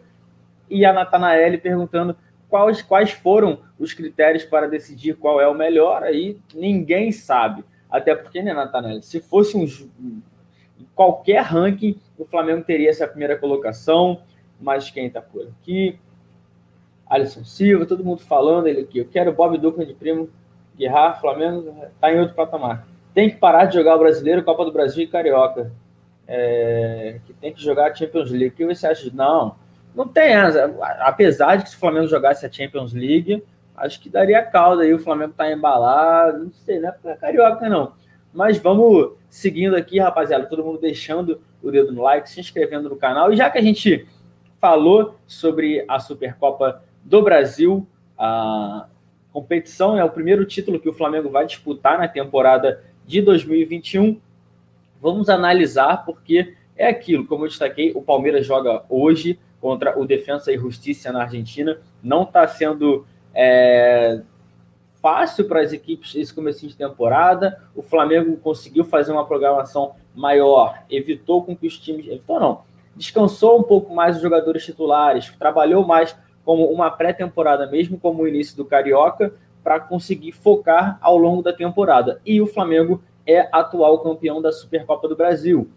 E 0.69 0.85
a 0.85 0.93
Natanael 0.93 1.59
perguntando 1.59 2.15
quais, 2.47 2.81
quais 2.81 3.11
foram 3.11 3.59
os 3.79 3.93
critérios 3.93 4.45
para 4.45 4.67
decidir 4.67 5.15
qual 5.15 5.41
é 5.41 5.47
o 5.47 5.53
melhor. 5.53 6.03
Aí 6.03 6.39
ninguém 6.53 7.11
sabe. 7.11 7.63
Até 7.89 8.15
porque, 8.15 8.41
né, 8.41 8.53
Natanelli, 8.53 9.03
se 9.03 9.19
fosse 9.19 9.57
um 9.57 10.21
qualquer 10.95 11.41
ranking, 11.41 11.99
o 12.17 12.25
Flamengo 12.25 12.63
teria 12.63 12.89
essa 12.89 13.07
primeira 13.07 13.37
colocação. 13.37 14.21
Mas 14.59 14.91
quem 14.91 15.07
está 15.07 15.21
por 15.21 15.47
aqui? 15.47 15.99
Alisson 17.11 17.43
Silva, 17.43 17.85
todo 17.85 18.05
mundo 18.05 18.21
falando 18.21 18.67
ele 18.67 18.79
aqui. 18.79 18.99
Eu 18.99 19.05
quero 19.05 19.33
Bob 19.33 19.57
Duca 19.57 19.85
de 19.85 19.93
primo. 19.93 20.29
Guerra, 20.77 21.15
Flamengo 21.15 21.75
está 21.93 22.11
em 22.11 22.17
outro 22.17 22.33
patamar. 22.33 22.87
Tem 23.13 23.29
que 23.29 23.35
parar 23.35 23.65
de 23.65 23.73
jogar 23.75 23.97
o 23.97 23.99
brasileiro, 23.99 24.41
Copa 24.43 24.63
do 24.63 24.71
Brasil 24.71 25.03
e 25.03 25.07
Carioca. 25.07 25.73
É, 26.25 27.19
que 27.25 27.33
tem 27.33 27.53
que 27.53 27.61
jogar 27.61 27.91
a 27.91 27.93
Champions 27.93 28.31
League. 28.31 28.47
O 28.47 28.51
que 28.51 28.65
você 28.65 28.87
acha? 28.87 29.11
Não, 29.13 29.57
não 29.93 30.07
tem. 30.07 30.33
Apesar 31.01 31.57
de 31.57 31.63
que 31.63 31.71
se 31.71 31.75
o 31.75 31.79
Flamengo 31.79 32.07
jogasse 32.07 32.45
a 32.45 32.51
Champions 32.51 32.93
League, 32.93 33.43
acho 33.75 33.99
que 33.99 34.09
daria 34.09 34.41
calda 34.41 34.83
aí. 34.83 34.93
O 34.93 34.99
Flamengo 34.99 35.33
tá 35.35 35.51
embalado, 35.51 36.45
não 36.45 36.51
sei, 36.53 36.79
não 36.79 36.87
é 36.87 36.91
pra 36.93 37.17
carioca, 37.17 37.67
não. 37.67 37.91
Mas 38.33 38.57
vamos 38.57 39.17
seguindo 39.29 39.75
aqui, 39.75 39.99
rapaziada. 39.99 40.45
Todo 40.45 40.63
mundo 40.63 40.79
deixando 40.79 41.41
o 41.61 41.69
dedo 41.69 41.91
no 41.91 42.03
like, 42.03 42.29
se 42.29 42.39
inscrevendo 42.39 42.87
no 42.87 42.95
canal. 42.95 43.33
E 43.33 43.35
já 43.35 43.49
que 43.49 43.57
a 43.57 43.61
gente 43.61 44.07
falou 44.61 45.15
sobre 45.27 45.83
a 45.89 45.99
Supercopa 45.99 46.81
do 47.03 47.21
Brasil, 47.21 47.87
a 48.17 48.87
competição 49.31 49.97
é 49.97 50.03
o 50.03 50.09
primeiro 50.09 50.45
título 50.45 50.79
que 50.79 50.89
o 50.89 50.93
Flamengo 50.93 51.29
vai 51.29 51.45
disputar 51.45 51.97
na 51.97 52.07
temporada 52.07 52.83
de 53.05 53.21
2021. 53.21 54.19
Vamos 55.01 55.29
analisar 55.29 56.05
porque 56.05 56.55
é 56.75 56.87
aquilo, 56.87 57.25
como 57.25 57.45
eu 57.45 57.49
destaquei, 57.49 57.91
o 57.95 58.01
Palmeiras 58.01 58.45
joga 58.45 58.83
hoje 58.89 59.39
contra 59.59 59.97
o 59.99 60.05
Defensa 60.05 60.51
e 60.51 60.57
Justiça 60.57 61.11
na 61.11 61.23
Argentina. 61.23 61.77
Não 62.01 62.23
está 62.23 62.47
sendo 62.47 63.05
é, 63.33 64.21
fácil 65.01 65.45
para 65.45 65.61
as 65.61 65.73
equipes 65.73 66.15
esse 66.15 66.33
começo 66.33 66.67
de 66.67 66.75
temporada. 66.75 67.61
O 67.75 67.81
Flamengo 67.81 68.35
conseguiu 68.37 68.83
fazer 68.83 69.11
uma 69.11 69.25
programação 69.25 69.93
maior, 70.15 70.83
evitou 70.89 71.43
com 71.43 71.55
que 71.55 71.67
os 71.67 71.77
times. 71.77 72.07
Evitou 72.07 72.39
não. 72.39 72.61
Descansou 72.95 73.59
um 73.59 73.63
pouco 73.63 73.93
mais 73.93 74.17
os 74.17 74.21
jogadores 74.21 74.65
titulares, 74.65 75.31
trabalhou 75.39 75.85
mais 75.85 76.15
como 76.43 76.65
uma 76.65 76.89
pré-temporada, 76.89 77.67
mesmo 77.67 77.99
como 77.99 78.23
o 78.23 78.27
início 78.27 78.55
do 78.57 78.65
Carioca, 78.65 79.33
para 79.63 79.79
conseguir 79.79 80.31
focar 80.31 80.97
ao 81.01 81.17
longo 81.17 81.41
da 81.41 81.53
temporada. 81.53 82.19
E 82.25 82.41
o 82.41 82.47
Flamengo 82.47 83.01
é 83.25 83.47
atual 83.51 83.99
campeão 83.99 84.41
da 84.41 84.51
Supercopa 84.51 85.07
do 85.07 85.15
Brasil. 85.15 85.69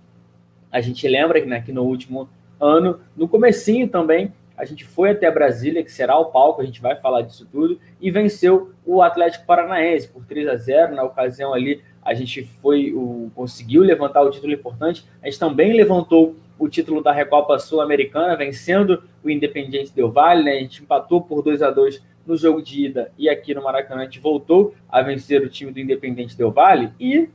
A 0.73 0.81
gente 0.81 1.07
lembra 1.07 1.45
né, 1.45 1.61
que 1.61 1.73
no 1.73 1.85
último 1.85 2.29
ano, 2.61 3.01
no 3.17 3.29
comecinho 3.29 3.89
também, 3.89 4.33
a 4.57 4.65
gente 4.65 4.85
foi 4.85 5.11
até 5.11 5.31
Brasília, 5.31 5.83
que 5.83 5.91
será 5.91 6.17
o 6.17 6.27
palco, 6.27 6.63
a 6.63 6.65
gente 6.65 6.81
vai 6.81 6.97
falar 6.97 7.23
disso 7.23 7.47
tudo, 7.51 7.79
e 8.01 8.11
venceu 8.11 8.73
o 8.87 9.03
Atlético 9.03 9.47
Paranaense 9.47 10.09
por 10.09 10.25
3 10.25 10.49
a 10.49 10.57
0 10.57 10.95
Na 10.95 11.03
ocasião 11.03 11.53
ali, 11.53 11.83
a 12.03 12.15
gente 12.15 12.45
foi 12.63 12.93
o, 12.93 13.31
conseguiu 13.35 13.83
levantar 13.83 14.23
o 14.23 14.31
título 14.31 14.53
importante. 14.53 15.05
A 15.23 15.27
gente 15.27 15.39
também 15.39 15.73
levantou 15.73 16.37
o 16.59 16.69
título 16.69 17.03
da 17.03 17.13
Recopa 17.13 17.59
Sul-Americana, 17.59 18.37
vencendo 18.37 19.03
o 19.23 19.31
Independiente 19.31 19.93
Del 19.93 20.11
Valle. 20.11 20.45
Né? 20.45 20.53
A 20.53 20.61
gente 20.61 20.83
empatou 20.83 21.21
por 21.21 21.43
2 21.43 21.63
a 21.63 21.71
2 21.71 22.03
no 22.27 22.37
jogo 22.37 22.63
de 22.63 22.87
ida 22.87 23.13
e 23.19 23.29
aqui 23.29 23.53
no 23.55 23.63
Maracanã 23.63 24.03
a 24.03 24.05
gente 24.05 24.21
voltou 24.21 24.75
a 24.89 25.03
vencer 25.03 25.43
o 25.43 25.49
time 25.49 25.71
do 25.73 25.81
Independente 25.81 26.37
Del 26.37 26.51
Valle. 26.51 26.93
E 26.99 27.29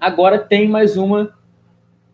Agora 0.00 0.38
tem 0.38 0.68
mais 0.68 0.96
uma. 0.96 1.36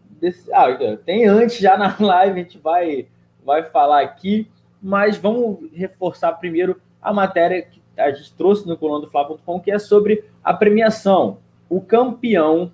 Desse, 0.09 0.51
ah, 0.53 0.74
tem 1.05 1.27
antes 1.27 1.59
já 1.59 1.77
na 1.77 1.95
live, 2.01 2.41
a 2.41 2.43
gente 2.43 2.59
vai, 2.59 3.07
vai 3.45 3.62
falar 3.65 4.01
aqui, 4.01 4.51
mas 4.81 5.19
vamos 5.19 5.70
reforçar 5.73 6.32
primeiro 6.32 6.81
a 7.03 7.12
matéria 7.12 7.61
que 7.62 7.82
a 7.97 8.11
gente 8.11 8.32
trouxe 8.32 8.66
no 8.66 8.77
coluna 8.77 9.05
do 9.05 9.11
Fla.com, 9.11 9.61
que 9.61 9.70
é 9.70 9.78
sobre 9.78 10.24
a 10.43 10.55
premiação. 10.55 11.39
O 11.69 11.81
campeão, 11.81 12.73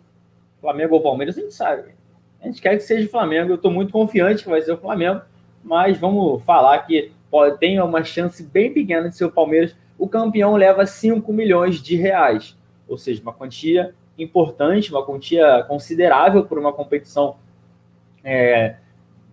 Flamengo 0.60 0.94
ou 0.94 1.02
Palmeiras, 1.02 1.36
a 1.36 1.40
gente 1.40 1.54
sabe. 1.54 1.92
A 2.42 2.46
gente 2.46 2.60
quer 2.62 2.76
que 2.76 2.82
seja 2.82 3.06
o 3.06 3.10
Flamengo. 3.10 3.50
Eu 3.50 3.56
estou 3.56 3.70
muito 3.70 3.92
confiante 3.92 4.42
que 4.42 4.48
vai 4.48 4.62
ser 4.62 4.72
o 4.72 4.78
Flamengo, 4.78 5.20
mas 5.62 5.98
vamos 5.98 6.42
falar 6.44 6.78
que 6.80 7.12
pode, 7.30 7.58
tem 7.58 7.80
uma 7.80 8.02
chance 8.02 8.42
bem 8.42 8.72
pequena 8.72 9.08
de 9.08 9.16
ser 9.16 9.24
o 9.24 9.30
Palmeiras. 9.30 9.76
O 9.98 10.08
campeão 10.08 10.56
leva 10.56 10.86
5 10.86 11.32
milhões 11.32 11.82
de 11.82 11.96
reais, 11.96 12.56
ou 12.88 12.96
seja, 12.96 13.20
uma 13.22 13.32
quantia 13.32 13.94
importante, 14.18 14.90
uma 14.90 15.04
quantia 15.04 15.64
considerável 15.68 16.44
por 16.44 16.58
uma 16.58 16.72
competição 16.72 17.36
é, 18.24 18.76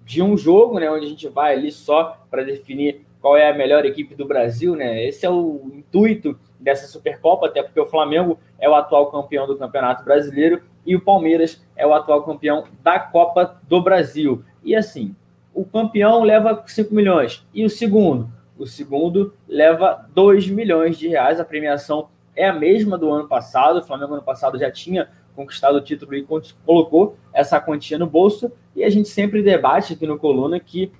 de 0.06 0.22
um 0.22 0.38
jogo, 0.38 0.80
né, 0.80 0.90
onde 0.90 1.06
a 1.06 1.10
gente 1.10 1.28
vai 1.28 1.54
ali 1.54 1.72
só 1.72 2.26
para 2.30 2.44
definir 2.44 3.06
qual 3.22 3.36
é 3.36 3.50
a 3.50 3.54
melhor 3.54 3.86
equipe 3.86 4.16
do 4.16 4.26
Brasil, 4.26 4.76
né? 4.76 5.04
Esse 5.06 5.26
é 5.26 5.30
o 5.30 5.72
intuito 5.74 6.40
dessa 6.60 6.88
Supercopa, 6.88 7.48
até 7.48 7.64
porque 7.64 7.80
o 7.80 7.86
Flamengo 7.86 8.40
é 8.60 8.70
o 8.70 8.76
atual 8.76 9.12
campeão 9.12 9.48
do 9.48 9.58
Campeonato 9.58 10.04
Brasileiro 10.04 10.62
e 10.88 10.96
o 10.96 11.02
Palmeiras 11.02 11.62
é 11.76 11.86
o 11.86 11.94
atual 11.94 12.24
campeão 12.24 12.64
da 12.82 12.98
Copa 12.98 13.60
do 13.68 13.82
Brasil. 13.82 14.44
E 14.64 14.74
assim, 14.74 15.14
o 15.54 15.66
campeão 15.66 16.24
leva 16.24 16.64
5 16.66 16.96
milhões 16.96 17.46
e 17.54 17.66
o 17.66 17.70
segundo, 17.70 18.32
o 18.58 18.66
segundo 18.66 19.34
leva 19.48 20.08
2 20.16 20.50
milhões 20.50 20.98
de 20.98 21.10
reais. 21.10 21.42
A 21.42 21.46
premiação 21.46 22.08
é 22.34 22.48
a 22.48 22.54
mesma 22.54 22.98
do 22.98 23.12
ano 23.12 23.28
passado. 23.28 23.80
O 23.80 23.84
Flamengo 23.84 24.14
ano 24.14 24.24
passado 24.24 24.58
já 24.58 24.72
tinha 24.72 25.10
conquistado 25.36 25.76
o 25.76 25.82
título 25.82 26.16
e 26.16 26.26
colocou 26.66 27.18
essa 27.34 27.60
quantia 27.60 28.00
no 28.00 28.08
bolso. 28.08 28.50
E 28.74 28.84
a 28.84 28.90
gente 28.90 29.10
sempre 29.10 29.44
debate 29.44 29.94
aqui 29.94 30.08
no 30.08 30.18
Coluna 30.18 30.58
que 30.58 30.92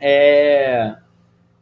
é 0.00 0.96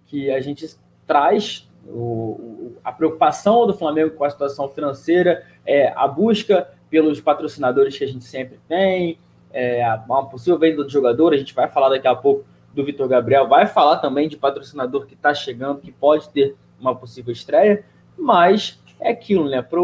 que 0.06 0.30
a 0.30 0.40
gente 0.40 0.66
traz 1.06 1.68
o, 1.86 2.72
a 2.82 2.92
preocupação 2.92 3.66
do 3.66 3.74
Flamengo 3.74 4.14
com 4.14 4.24
a 4.24 4.30
situação 4.30 4.68
financeira, 4.68 5.44
é, 5.66 5.92
a 5.96 6.06
busca 6.06 6.68
pelos 6.90 7.20
patrocinadores 7.20 7.96
que 7.96 8.04
a 8.04 8.08
gente 8.08 8.24
sempre 8.24 8.58
tem, 8.68 9.18
é, 9.52 9.84
uma 10.06 10.26
possível 10.26 10.58
venda 10.58 10.82
do 10.82 10.90
jogador, 10.90 11.32
a 11.32 11.36
gente 11.36 11.54
vai 11.54 11.68
falar 11.68 11.88
daqui 11.88 12.08
a 12.08 12.14
pouco 12.14 12.44
do 12.74 12.84
Vitor 12.84 13.08
Gabriel, 13.08 13.48
vai 13.48 13.66
falar 13.66 13.98
também 13.98 14.28
de 14.28 14.36
patrocinador 14.36 15.06
que 15.06 15.14
está 15.14 15.32
chegando, 15.32 15.80
que 15.80 15.92
pode 15.92 16.28
ter 16.30 16.56
uma 16.78 16.94
possível 16.94 17.32
estreia, 17.32 17.84
mas 18.18 18.82
é 19.00 19.10
aquilo, 19.10 19.48
né? 19.48 19.62
Para 19.62 19.80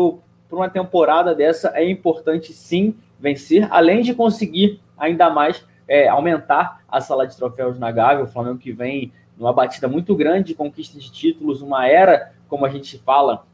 uma 0.51 0.69
temporada 0.69 1.35
dessa 1.35 1.73
é 1.75 1.89
importante 1.89 2.53
sim 2.53 2.97
vencer, 3.19 3.69
além 3.71 4.03
de 4.03 4.15
conseguir 4.15 4.81
ainda 4.99 5.31
mais 5.31 5.65
é, 5.87 6.09
aumentar 6.09 6.83
a 6.89 7.01
sala 7.01 7.27
de 7.27 7.37
troféus 7.37 7.79
na 7.79 7.91
Gávea, 7.91 8.25
o 8.25 8.29
Flamengo 8.29 8.59
que 8.59 8.73
vem 8.73 9.13
numa 9.37 9.53
batida 9.53 9.89
muito 9.89 10.15
grande 10.15 10.49
de 10.49 10.55
conquista 10.55 10.99
de 10.99 11.11
títulos, 11.11 11.63
uma 11.63 11.87
era, 11.87 12.33
como 12.49 12.67
a 12.67 12.69
gente 12.69 12.99
fala, 12.99 13.47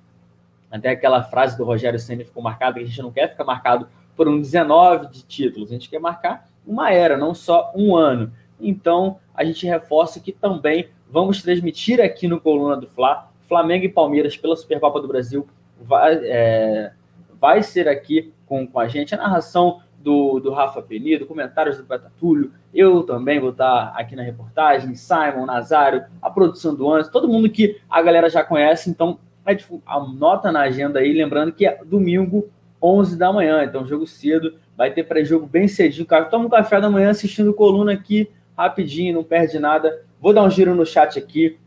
até 0.71 0.91
aquela 0.91 1.23
frase 1.23 1.57
do 1.57 1.65
Rogério 1.65 1.99
Senna 1.99 2.25
ficou 2.25 2.43
marcada, 2.43 2.75
que 2.75 2.85
a 2.85 2.87
gente 2.87 3.03
não 3.03 3.13
quer 3.13 3.29
ficar 3.29 3.45
marcado 3.45 3.89
por 4.17 4.29
um 4.29 4.41
19 4.41 5.09
de 5.09 5.23
títulos, 5.23 5.71
a 5.71 5.75
gente 5.75 5.89
quer 5.89 6.01
marcar 6.01 6.49
uma 6.67 6.91
era, 6.91 7.17
não 7.17 7.35
só 7.35 7.73
um 7.75 7.95
ano. 7.95 8.33
Então, 8.61 9.19
a 9.35 9.45
gente 9.45 9.67
reforça 9.67 10.19
que 10.19 10.33
também 10.33 10.89
vamos 11.09 11.43
transmitir 11.43 12.01
aqui 12.01 12.27
no 12.27 12.41
Coluna 12.41 12.77
do 12.77 12.87
Fla, 12.87 13.31
Flamengo 13.43 13.85
e 13.85 13.89
Palmeiras 13.89 14.37
pela 14.37 14.57
Supercopa 14.57 15.01
do 15.01 15.07
Brasil, 15.07 15.47
vai, 15.81 16.19
é, 16.23 16.93
vai 17.35 17.63
ser 17.63 17.89
aqui 17.89 18.33
com, 18.47 18.67
com 18.67 18.81
a 18.81 18.89
gente. 18.89 19.15
A 19.15 19.19
narração 19.19 19.81
do, 19.99 20.41
do 20.41 20.53
Rafa 20.53 20.83
Penido, 20.83 21.27
comentários 21.27 21.77
do 21.77 21.85
Betatúlio, 21.85 22.53
eu 22.75 23.03
também 23.03 23.39
vou 23.39 23.51
estar 23.51 23.93
aqui 23.97 24.17
na 24.17 24.23
reportagem, 24.23 24.95
Simon, 24.95 25.47
Nazário, 25.47 26.05
a 26.21 26.31
produção 26.31 26.75
do 26.75 26.93
Antes, 26.93 27.11
todo 27.11 27.29
mundo 27.29 27.51
que 27.51 27.81
a 27.89 28.03
galera 28.03 28.29
já 28.29 28.43
conhece, 28.43 28.91
então 28.91 29.19
é, 29.47 29.55
tipo, 29.55 29.83
anota 29.87 30.51
na 30.51 30.61
agenda 30.61 30.99
aí, 30.99 31.13
lembrando 31.13 31.53
que 31.53 31.67
é 31.67 31.81
domingo, 31.85 32.49
11 32.83 33.17
da 33.17 33.33
manhã, 33.33 33.65
então 33.65 33.87
jogo 33.87 34.07
cedo, 34.07 34.55
vai 34.77 34.91
ter 34.91 35.05
pré-jogo 35.05 35.47
bem 35.47 35.69
cedinho, 35.69 36.07
cara, 36.07 36.27
toma 36.27 36.47
um 36.47 36.51
café 36.51 36.81
da 36.81 36.91
manhã 36.91 37.11
assistindo 37.11 37.55
coluna 37.55 37.93
aqui, 37.93 38.29
rapidinho, 38.57 39.15
não 39.15 39.25
perde 39.25 39.59
nada, 39.59 40.03
vou 40.21 40.33
dar 40.33 40.43
um 40.43 40.51
giro 40.51 40.75
no 40.75 40.85
chat 40.85 41.19
aqui, 41.19 41.59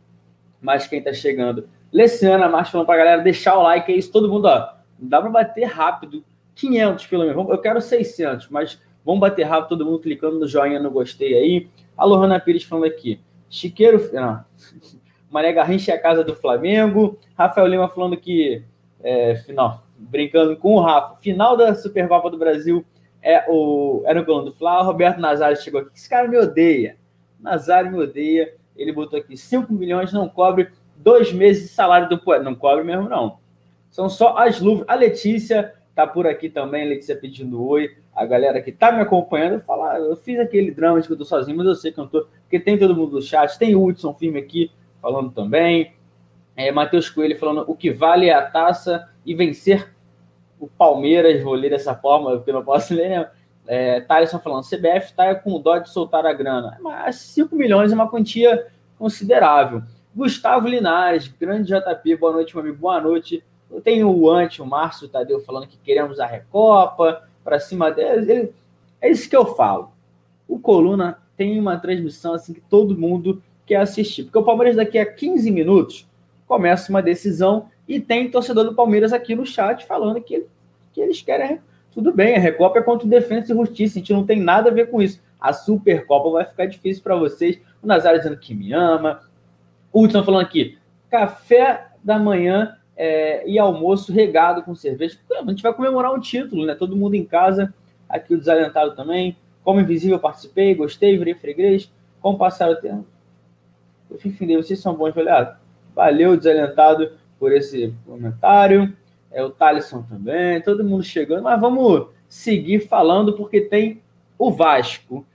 mas 0.61 0.87
quem 0.87 1.01
tá 1.01 1.13
chegando, 1.13 1.67
Leciana 1.91 2.47
Marques 2.47 2.71
falando 2.71 2.85
pra 2.85 2.97
galera 2.97 3.21
deixar 3.21 3.57
o 3.57 3.63
like, 3.63 3.91
é 3.91 3.95
isso, 3.95 4.11
todo 4.11 4.29
mundo, 4.29 4.45
ó, 4.45 4.73
dá 4.99 5.21
pra 5.21 5.29
bater 5.29 5.65
rápido, 5.65 6.23
500 6.59 7.07
pelo 7.07 7.25
menos. 7.25 7.49
Eu 7.49 7.57
quero 7.57 7.81
600, 7.81 8.49
mas 8.49 8.79
vamos 9.05 9.21
bater 9.21 9.43
rápido, 9.43 9.69
todo 9.69 9.85
mundo 9.85 9.99
clicando 9.99 10.39
no 10.39 10.47
joinha, 10.47 10.79
no 10.79 10.91
gostei 10.91 11.33
aí. 11.33 11.69
A 11.97 12.05
Lohana 12.05 12.39
Pires 12.39 12.63
falando 12.63 12.85
aqui. 12.85 13.19
Chiqueiro. 13.49 14.09
Não. 14.13 14.43
Mané 15.29 15.53
Garrincha 15.53 15.91
é 15.91 15.95
a 15.95 16.01
casa 16.01 16.23
do 16.23 16.35
Flamengo. 16.35 17.17
Rafael 17.37 17.67
Lima 17.67 17.89
falando 17.89 18.17
que. 18.17 18.63
É, 19.01 19.35
final, 19.35 19.83
brincando 19.97 20.57
com 20.57 20.75
o 20.75 20.81
Rafa. 20.81 21.15
Final 21.17 21.55
da 21.55 21.73
Supercopa 21.73 22.29
do 22.29 22.37
Brasil 22.37 22.85
é 23.21 23.45
o, 23.47 24.03
era 24.05 24.21
o 24.21 24.25
colo 24.25 24.43
do 24.43 24.53
Flá. 24.53 24.81
Roberto 24.81 25.19
Nazário 25.19 25.55
chegou 25.55 25.81
aqui. 25.81 25.91
Esse 25.95 26.09
cara 26.09 26.27
me 26.27 26.37
odeia. 26.37 26.97
Nazário 27.39 27.91
me 27.91 27.99
odeia. 27.99 28.53
Ele 28.75 28.91
botou 28.91 29.19
aqui 29.19 29.37
5 29.37 29.71
milhões, 29.73 30.11
não 30.11 30.27
cobre 30.27 30.69
dois 30.97 31.31
meses 31.31 31.63
de 31.63 31.69
salário 31.69 32.09
do 32.09 32.17
poeta. 32.19 32.43
Não 32.43 32.55
cobre 32.55 32.83
mesmo, 32.83 33.07
não. 33.07 33.37
São 33.89 34.09
só 34.09 34.37
as 34.37 34.59
luvas. 34.59 34.85
A 34.87 34.95
Letícia 34.95 35.73
Tá 35.99 36.07
por 36.07 36.25
aqui 36.25 36.47
também, 36.49 36.87
Letícia 36.87 37.13
pedindo 37.13 37.61
oi. 37.61 37.93
A 38.15 38.25
galera 38.25 38.61
que 38.61 38.71
tá 38.71 38.89
me 38.89 39.01
acompanhando, 39.01 39.59
falar, 39.59 39.95
ah, 39.95 39.99
eu 39.99 40.15
fiz 40.15 40.39
aquele 40.39 40.71
drama 40.71 41.01
de 41.01 41.07
que 41.07 41.11
eu 41.11 41.17
tô 41.17 41.25
sozinho, 41.25 41.57
mas 41.57 41.67
eu 41.67 41.75
sei 41.75 41.91
que 41.91 41.99
eu 41.99 42.07
tô, 42.07 42.25
porque 42.43 42.57
tem 42.57 42.77
todo 42.77 42.95
mundo 42.95 43.17
no 43.17 43.21
chat, 43.21 43.59
tem 43.59 43.75
o 43.75 43.83
Hudson 43.83 44.13
Firme 44.13 44.39
aqui 44.39 44.71
falando 45.01 45.31
também. 45.31 45.93
É, 46.55 46.71
Matheus 46.71 47.09
Coelho 47.09 47.37
falando 47.39 47.63
o 47.67 47.75
que 47.75 47.91
vale 47.91 48.27
é 48.27 48.33
a 48.33 48.45
taça 48.45 49.09
e 49.25 49.33
vencer 49.33 49.93
o 50.59 50.67
Palmeiras, 50.67 51.41
vou 51.41 51.53
ler 51.53 51.69
dessa 51.69 51.95
forma, 51.95 52.31
porque 52.31 52.49
eu 52.49 52.55
não 52.55 52.65
posso 52.65 52.93
ler, 52.95 53.09
né? 53.09 53.29
É, 53.65 54.01
Thaleson 54.01 54.39
falando, 54.39 54.65
CBF 54.65 55.13
tá 55.13 55.35
com 55.35 55.61
dó 55.61 55.77
de 55.77 55.89
soltar 55.89 56.25
a 56.25 56.33
grana. 56.33 56.77
Mas 56.81 57.17
5 57.17 57.55
milhões 57.55 57.91
é 57.91 57.95
uma 57.95 58.09
quantia 58.09 58.67
considerável. 58.97 59.83
Gustavo 60.15 60.67
Linares, 60.67 61.27
grande 61.27 61.71
JP, 61.71 62.15
boa 62.15 62.33
noite, 62.33 62.55
meu 62.55 62.63
amigo, 62.63 62.77
boa 62.77 62.99
noite. 62.99 63.43
Tem 63.83 64.03
o 64.03 64.29
Ante, 64.29 64.61
o 64.61 64.65
Márcio 64.65 65.07
Tadeu 65.07 65.39
falando 65.41 65.67
que 65.67 65.77
queremos 65.77 66.19
a 66.19 66.25
Recopa 66.25 67.23
para 67.43 67.59
cima 67.59 67.91
dele. 67.91 68.51
É 68.99 69.09
isso 69.09 69.29
que 69.29 69.35
eu 69.35 69.45
falo. 69.55 69.91
O 70.47 70.59
Coluna 70.59 71.19
tem 71.37 71.59
uma 71.59 71.77
transmissão 71.77 72.33
assim 72.33 72.53
que 72.53 72.61
todo 72.61 72.97
mundo 72.97 73.41
quer 73.69 73.77
assistir. 73.77 74.23
Porque 74.23 74.37
o 74.37 74.43
Palmeiras 74.43 74.75
daqui 74.75 74.97
a 74.97 75.05
15 75.05 75.51
minutos 75.51 76.07
começa 76.47 76.89
uma 76.89 77.01
decisão 77.01 77.67
e 77.87 77.99
tem 77.99 78.29
torcedor 78.29 78.65
do 78.65 78.73
Palmeiras 78.73 79.13
aqui 79.13 79.35
no 79.35 79.45
chat 79.45 79.85
falando 79.85 80.19
que, 80.19 80.45
que 80.91 80.99
eles 80.99 81.21
querem. 81.21 81.59
Tudo 81.91 82.11
bem, 82.11 82.35
a 82.35 82.39
Recopa 82.39 82.79
é 82.79 82.81
contra 82.81 83.05
o 83.05 83.09
Defesa 83.09 83.53
e 83.53 83.55
Justiça, 83.55 83.97
a 83.97 83.99
gente 83.99 84.13
não 84.13 84.25
tem 84.25 84.39
nada 84.39 84.69
a 84.69 84.73
ver 84.73 84.89
com 84.89 85.01
isso. 85.01 85.21
A 85.39 85.53
Supercopa 85.53 86.29
vai 86.31 86.45
ficar 86.45 86.65
difícil 86.65 87.03
para 87.03 87.15
vocês. 87.15 87.59
O 87.81 87.87
Nazário 87.87 88.19
dizendo 88.19 88.37
que 88.37 88.53
me 88.53 88.73
ama. 88.73 89.21
O 89.91 90.03
Hudson 90.03 90.23
falando 90.23 90.41
aqui, 90.41 90.77
café 91.09 91.87
da 92.03 92.19
manhã 92.19 92.75
é, 92.95 93.47
e 93.47 93.57
almoço 93.57 94.11
regado 94.11 94.63
com 94.63 94.75
cerveja. 94.75 95.17
A 95.31 95.49
gente 95.49 95.63
vai 95.63 95.73
comemorar 95.73 96.13
um 96.13 96.19
título, 96.19 96.65
né? 96.65 96.75
Todo 96.75 96.95
mundo 96.95 97.15
em 97.15 97.25
casa, 97.25 97.73
aqui 98.07 98.33
o 98.33 98.37
desalentado 98.37 98.95
também. 98.95 99.37
Como 99.63 99.79
invisível, 99.79 100.19
participei, 100.19 100.75
gostei, 100.75 101.17
virei 101.17 101.33
freguês. 101.33 101.91
Como 102.21 102.37
passar 102.37 102.69
o 102.69 102.75
tempo? 102.75 103.05
Enfim, 104.11 104.55
vocês 104.55 104.79
são 104.79 104.95
bons. 104.95 105.13
Falei, 105.13 105.33
ah, 105.33 105.57
valeu, 105.95 106.35
desalentado, 106.37 107.11
por 107.39 107.51
esse 107.51 107.93
comentário. 108.05 108.93
É 109.31 109.43
o 109.43 109.49
Thaleson 109.49 110.01
também, 110.03 110.61
todo 110.61 110.83
mundo 110.83 111.03
chegando. 111.03 111.43
Mas 111.43 111.59
vamos 111.59 112.07
seguir 112.27 112.87
falando, 112.87 113.33
porque 113.33 113.61
tem 113.61 114.01
o 114.37 114.51
Vasco. 114.51 115.25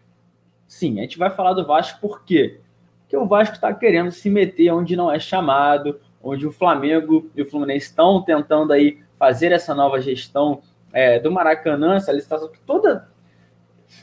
Sim, 0.66 0.98
a 0.98 1.02
gente 1.02 1.18
vai 1.18 1.30
falar 1.30 1.52
do 1.52 1.66
Vasco 1.66 2.00
por 2.00 2.24
quê? 2.24 2.60
Porque 3.02 3.16
o 3.16 3.26
Vasco 3.26 3.54
está 3.54 3.72
querendo 3.72 4.10
se 4.10 4.28
meter 4.28 4.72
onde 4.72 4.96
não 4.96 5.10
é 5.10 5.20
chamado, 5.20 6.00
onde 6.22 6.46
o 6.46 6.52
Flamengo 6.52 7.30
e 7.36 7.42
o 7.42 7.46
Fluminense 7.46 7.86
estão 7.86 8.22
tentando 8.22 8.72
aí 8.72 8.98
fazer 9.18 9.52
essa 9.52 9.74
nova 9.74 10.00
gestão 10.00 10.62
é, 10.92 11.20
do 11.20 11.30
Maracanã, 11.30 11.96
essa 11.96 12.12
licitação 12.12 12.50
toda. 12.66 13.08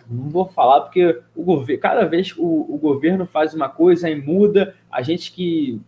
Não 0.10 0.30
vou 0.30 0.46
falar 0.46 0.82
porque 0.82 1.22
o 1.36 1.44
governo, 1.44 1.82
cada 1.82 2.06
vez 2.06 2.34
o, 2.38 2.46
o 2.70 2.78
governo 2.78 3.26
faz 3.26 3.54
uma 3.54 3.70
coisa 3.70 4.10
e 4.10 4.16
muda, 4.16 4.76
a 4.92 5.02
gente 5.02 5.32
que 5.32 5.82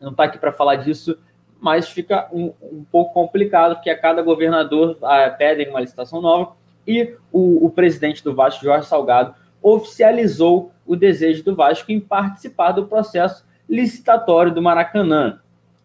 não 0.00 0.10
está 0.10 0.24
aqui 0.24 0.38
para 0.38 0.52
falar 0.52 0.76
disso, 0.76 1.18
mas 1.60 1.88
fica 1.88 2.28
um, 2.32 2.52
um, 2.62 2.84
pouco 2.90 3.14
complicado, 3.14 3.76
porque 3.76 3.90
a 3.90 3.98
cada 3.98 4.22
governador 4.22 4.98
ah, 5.02 5.30
pede 5.30 5.68
uma 5.68 5.80
licitação 5.80 6.20
nova 6.20 6.56
e 6.86 7.14
o, 7.30 7.66
o 7.66 7.70
presidente 7.70 8.24
do 8.24 8.34
Vasco, 8.34 8.64
Jorge 8.64 8.86
Salgado, 8.86 9.34
oficializou 9.62 10.72
o 10.84 10.96
desejo 10.96 11.44
do 11.44 11.54
Vasco 11.54 11.92
em 11.92 12.00
participar 12.00 12.72
do 12.72 12.86
processo 12.86 13.46
licitatório 13.68 14.52
do 14.52 14.60
Maracanã 14.60 15.40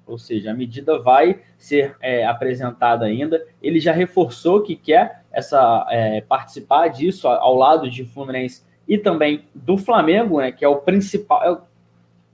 ou 0.07 0.17
seja, 0.17 0.51
a 0.51 0.53
medida 0.53 0.97
vai 0.97 1.41
ser 1.57 1.95
é, 2.01 2.25
apresentada 2.25 3.05
ainda. 3.05 3.45
Ele 3.61 3.79
já 3.79 3.91
reforçou 3.91 4.63
que 4.63 4.75
quer 4.75 5.23
essa 5.37 5.85
é, 5.91 6.19
participar 6.21 6.87
disso 6.87 7.27
ao 7.27 7.55
lado 7.55 7.87
de 7.87 8.03
Fluminense 8.03 8.63
e 8.87 8.97
também 8.97 9.45
do 9.53 9.77
Flamengo, 9.77 10.39
né, 10.39 10.51
que 10.51 10.65
é 10.65 10.67
o 10.67 10.77
principal. 10.77 11.43
É, 11.43 11.55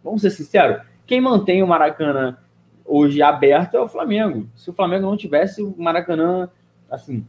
vamos 0.01 0.21
ser 0.21 0.29
sinceros, 0.29 0.81
quem 1.05 1.19
mantém 1.19 1.61
o 1.61 1.67
Maracanã 1.67 2.37
hoje 2.85 3.21
aberto 3.21 3.75
é 3.75 3.81
o 3.81 3.89
Flamengo. 3.89 4.47
Se 4.55 4.69
o 4.69 4.73
Flamengo 4.73 5.05
não 5.05 5.17
tivesse 5.17 5.61
o 5.61 5.75
Maracanã, 5.77 6.49
assim, 6.89 7.27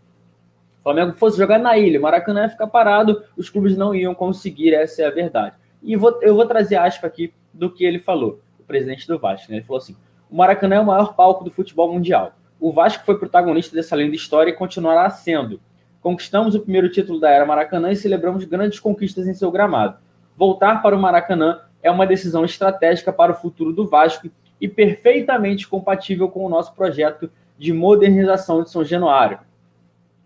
o 0.79 0.83
Flamengo 0.85 1.13
fosse 1.15 1.39
jogar 1.39 1.59
na 1.59 1.77
ilha, 1.77 1.99
o 1.99 2.03
Maracanã 2.03 2.43
ia 2.43 2.49
ficar 2.49 2.69
parado, 2.69 3.25
os 3.37 3.51
clubes 3.51 3.77
não 3.77 3.93
iam 3.93 4.15
conseguir, 4.15 4.75
essa 4.75 5.03
é 5.03 5.07
a 5.07 5.11
verdade. 5.11 5.57
E 5.83 5.97
vou, 5.97 6.21
eu 6.23 6.37
vou 6.37 6.47
trazer 6.47 6.77
aspa 6.77 7.09
aqui 7.09 7.35
do 7.53 7.69
que 7.69 7.85
ele 7.85 7.99
falou, 7.99 8.41
o 8.61 8.63
presidente 8.63 9.09
do 9.09 9.19
Vasco. 9.19 9.51
Né? 9.51 9.59
Ele 9.59 9.67
falou 9.67 9.83
assim: 9.83 9.97
o 10.31 10.37
Maracanã 10.37 10.77
é 10.77 10.81
o 10.81 10.87
maior 10.87 11.17
palco 11.17 11.43
do 11.43 11.51
futebol 11.51 11.93
mundial. 11.93 12.33
O 12.65 12.73
Vasco 12.73 13.05
foi 13.05 13.19
protagonista 13.19 13.77
dessa 13.77 13.95
linda 13.95 14.17
história 14.17 14.51
e 14.51 14.55
continuará 14.55 15.11
sendo. 15.11 15.61
Conquistamos 16.01 16.55
o 16.55 16.61
primeiro 16.61 16.89
título 16.89 17.21
da 17.21 17.29
era 17.29 17.45
Maracanã 17.45 17.93
e 17.93 17.97
celebramos 17.97 18.43
grandes 18.45 18.81
conquistas 18.81 19.29
em 19.29 19.35
seu 19.35 19.51
gramado. 19.51 19.99
Voltar 20.35 20.81
para 20.81 20.97
o 20.97 20.99
Maracanã 20.99 21.61
é 21.83 21.91
uma 21.91 22.07
decisão 22.07 22.43
estratégica 22.43 23.13
para 23.13 23.33
o 23.33 23.35
futuro 23.35 23.71
do 23.71 23.87
Vasco 23.87 24.31
e 24.59 24.67
perfeitamente 24.67 25.69
compatível 25.69 26.31
com 26.31 26.43
o 26.43 26.49
nosso 26.49 26.73
projeto 26.73 27.31
de 27.59 27.71
modernização 27.71 28.63
de 28.63 28.71
São 28.71 28.83
Januário. 28.83 29.41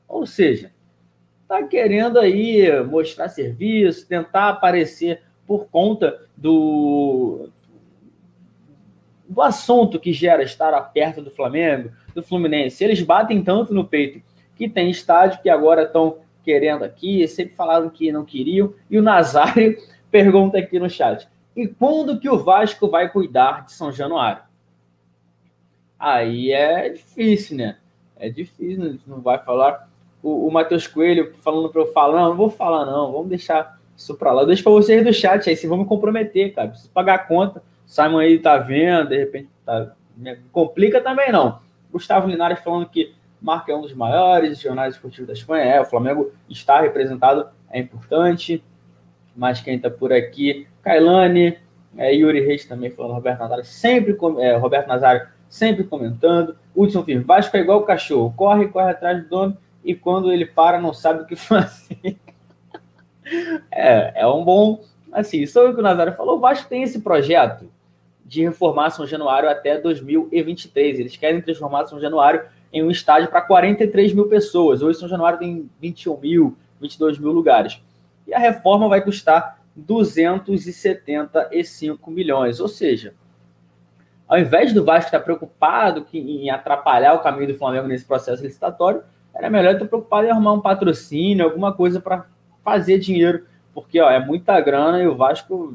Ou 0.06 0.24
seja, 0.24 0.70
está 1.42 1.60
querendo 1.64 2.20
aí 2.20 2.70
mostrar 2.84 3.30
serviço, 3.30 4.06
tentar 4.06 4.50
aparecer 4.50 5.22
por 5.44 5.66
conta 5.66 6.22
do, 6.36 7.48
do 9.28 9.42
assunto 9.42 9.98
que 9.98 10.12
gera 10.12 10.44
estar 10.44 10.80
perto 10.92 11.20
do 11.20 11.32
Flamengo, 11.32 11.90
do 12.18 12.26
Fluminense. 12.26 12.82
Eles 12.82 13.00
batem 13.00 13.42
tanto 13.42 13.72
no 13.72 13.84
peito 13.84 14.20
que 14.56 14.68
tem 14.68 14.90
estádio 14.90 15.40
que 15.40 15.48
agora 15.48 15.84
estão 15.84 16.18
querendo 16.44 16.84
aqui, 16.84 17.26
sempre 17.28 17.54
falaram 17.54 17.88
que 17.88 18.10
não 18.10 18.24
queriam. 18.24 18.74
E 18.90 18.98
o 18.98 19.02
Nazário 19.02 19.76
pergunta 20.10 20.58
aqui 20.58 20.78
no 20.78 20.90
chat: 20.90 21.28
e 21.56 21.68
quando 21.68 22.18
que 22.18 22.28
o 22.28 22.38
Vasco 22.38 22.88
vai 22.88 23.08
cuidar 23.08 23.64
de 23.64 23.72
São 23.72 23.92
Januário? 23.92 24.42
Aí 25.98 26.52
é 26.52 26.88
difícil, 26.88 27.56
né? 27.56 27.76
É 28.16 28.28
difícil, 28.28 28.98
não 29.06 29.20
vai 29.20 29.38
falar. 29.38 29.88
O, 30.22 30.48
o 30.48 30.50
Matheus 30.50 30.86
Coelho 30.86 31.34
falando 31.40 31.68
para 31.68 31.82
eu 31.82 31.92
falar, 31.92 32.20
não, 32.20 32.30
não 32.30 32.36
vou 32.36 32.50
falar, 32.50 32.84
não, 32.84 33.12
vamos 33.12 33.28
deixar 33.28 33.78
isso 33.96 34.14
para 34.16 34.32
lá. 34.32 34.44
Deixa 34.44 34.62
para 34.62 34.72
vocês 34.72 35.04
do 35.04 35.12
chat 35.12 35.48
aí, 35.48 35.56
se 35.56 35.66
vão 35.66 35.78
me 35.78 35.84
comprometer, 35.84 36.54
cara. 36.54 36.68
Preciso 36.68 36.90
pagar 36.90 37.14
a 37.14 37.18
conta. 37.18 37.62
Simon 37.86 38.18
aí 38.18 38.38
tá 38.38 38.58
vendo, 38.58 39.08
de 39.08 39.18
repente 39.18 39.48
tá. 39.64 39.92
Né? 40.16 40.38
Complica 40.50 41.00
também 41.00 41.30
não. 41.30 41.60
Gustavo 41.98 42.28
Linares 42.28 42.60
falando 42.60 42.88
que 42.88 43.12
Marca 43.42 43.72
é 43.72 43.76
um 43.76 43.82
dos 43.82 43.92
maiores 43.92 44.60
jornais 44.60 44.94
esportivos 44.94 45.26
da 45.26 45.32
Espanha. 45.32 45.64
É, 45.64 45.80
o 45.80 45.84
Flamengo 45.84 46.32
está 46.48 46.80
representado, 46.80 47.48
é 47.70 47.80
importante. 47.80 48.62
Mas 49.36 49.60
quem 49.60 49.76
está 49.76 49.90
por 49.90 50.12
aqui, 50.12 50.66
Kailane, 50.82 51.58
é, 51.96 52.14
Yuri 52.14 52.40
Reis 52.40 52.64
também 52.64 52.90
falando, 52.90 53.14
Roberto 53.14 53.40
Nazário 53.40 53.64
sempre, 53.64 54.16
é, 54.38 54.56
Roberto 54.56 54.88
Nazário 54.88 55.28
sempre 55.48 55.84
comentando. 55.84 56.56
Hudson 56.74 57.02
Firme, 57.04 57.24
Vasco 57.24 57.56
é 57.56 57.60
igual 57.60 57.80
o 57.80 57.84
cachorro, 57.84 58.32
corre, 58.36 58.68
corre 58.68 58.90
atrás 58.90 59.22
do 59.22 59.28
dono 59.28 59.56
e 59.84 59.94
quando 59.94 60.32
ele 60.32 60.46
para 60.46 60.80
não 60.80 60.92
sabe 60.92 61.22
o 61.22 61.26
que 61.26 61.34
fazer. 61.36 62.16
é, 63.70 64.22
é 64.22 64.26
um 64.26 64.44
bom, 64.44 64.82
assim, 65.12 65.46
sobre 65.46 65.70
o 65.70 65.74
que 65.74 65.80
o 65.80 65.82
Nazário 65.82 66.12
falou, 66.12 66.36
o 66.36 66.40
Vasco 66.40 66.68
tem 66.68 66.82
esse 66.82 67.00
projeto 67.00 67.68
de 68.28 68.42
reformar 68.42 68.90
São 68.90 69.06
Januário 69.06 69.48
até 69.48 69.78
2023. 69.78 71.00
Eles 71.00 71.16
querem 71.16 71.40
transformar 71.40 71.86
São 71.86 71.98
Januário 71.98 72.42
em 72.70 72.84
um 72.84 72.90
estádio 72.90 73.30
para 73.30 73.40
43 73.40 74.12
mil 74.12 74.28
pessoas. 74.28 74.82
Hoje 74.82 74.98
São 74.98 75.08
Januário 75.08 75.38
tem 75.38 75.70
21 75.80 76.18
mil, 76.18 76.54
22 76.78 77.18
mil 77.18 77.32
lugares. 77.32 77.80
E 78.26 78.34
a 78.34 78.38
reforma 78.38 78.86
vai 78.86 79.00
custar 79.00 79.62
275 79.74 82.10
milhões. 82.10 82.60
Ou 82.60 82.68
seja, 82.68 83.14
ao 84.28 84.38
invés 84.38 84.74
do 84.74 84.84
Vasco 84.84 85.06
estar 85.06 85.20
preocupado 85.20 86.06
em 86.12 86.50
atrapalhar 86.50 87.14
o 87.14 87.20
caminho 87.20 87.54
do 87.54 87.58
Flamengo 87.58 87.88
nesse 87.88 88.04
processo 88.04 88.42
licitatório, 88.42 89.02
era 89.34 89.48
melhor 89.48 89.72
estar 89.72 89.86
preocupado 89.86 90.26
em 90.26 90.30
arrumar 90.30 90.52
um 90.52 90.60
patrocínio, 90.60 91.46
alguma 91.46 91.72
coisa 91.72 91.98
para 91.98 92.26
fazer 92.62 92.98
dinheiro, 92.98 93.46
porque 93.72 93.98
ó, 93.98 94.10
é 94.10 94.18
muita 94.18 94.60
grana 94.60 95.02
e 95.02 95.06
o 95.06 95.16
Vasco, 95.16 95.74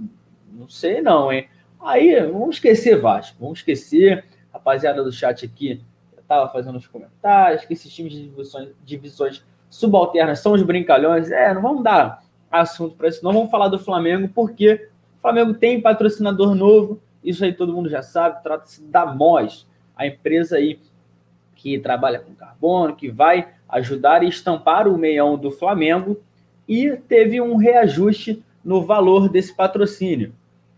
não 0.52 0.70
sei 0.70 1.02
não, 1.02 1.34
hein? 1.34 1.48
Aí, 1.84 2.18
vamos 2.32 2.56
esquecer 2.56 2.98
Vasco, 2.98 3.36
vamos 3.40 3.60
esquecer, 3.60 4.24
rapaziada 4.54 5.04
do 5.04 5.12
chat 5.12 5.46
aqui, 5.46 5.82
estava 6.18 6.50
fazendo 6.50 6.78
os 6.78 6.88
comentários, 6.88 7.66
que 7.66 7.74
esses 7.74 7.94
times 7.94 8.14
de 8.14 8.24
divisões, 8.24 8.70
divisões 8.86 9.46
subalternas 9.70 10.40
são 10.40 10.54
os 10.54 10.64
brincalhões, 10.64 11.30
é, 11.30 11.54
não 11.54 11.62
vamos 11.62 11.84
dar 11.84 12.24
assunto 12.50 12.96
para 12.96 13.10
isso, 13.10 13.22
não. 13.22 13.34
Vamos 13.34 13.52
falar 13.52 13.68
do 13.68 13.78
Flamengo, 13.78 14.30
porque 14.34 14.88
o 15.18 15.22
Flamengo 15.22 15.54
tem 15.56 15.82
patrocinador 15.82 16.56
novo, 16.56 17.02
isso 17.22 17.44
aí 17.44 17.52
todo 17.52 17.74
mundo 17.74 17.90
já 17.90 18.02
sabe, 18.02 18.42
trata-se 18.42 18.82
da 18.84 19.06
MOS, 19.06 19.68
a 19.94 20.08
empresa 20.08 20.56
aí 20.56 20.80
que 21.54 21.78
trabalha 21.80 22.20
com 22.20 22.34
carbono, 22.34 22.96
que 22.96 23.12
vai 23.12 23.50
ajudar 23.68 24.22
a 24.22 24.26
estampar 24.26 24.88
o 24.88 24.98
meião 24.98 25.38
do 25.38 25.52
Flamengo, 25.52 26.22
e 26.66 26.92
teve 26.96 27.42
um 27.42 27.58
reajuste 27.58 28.42
no 28.64 28.86
valor 28.86 29.28
desse 29.28 29.54
patrocínio. 29.54 30.34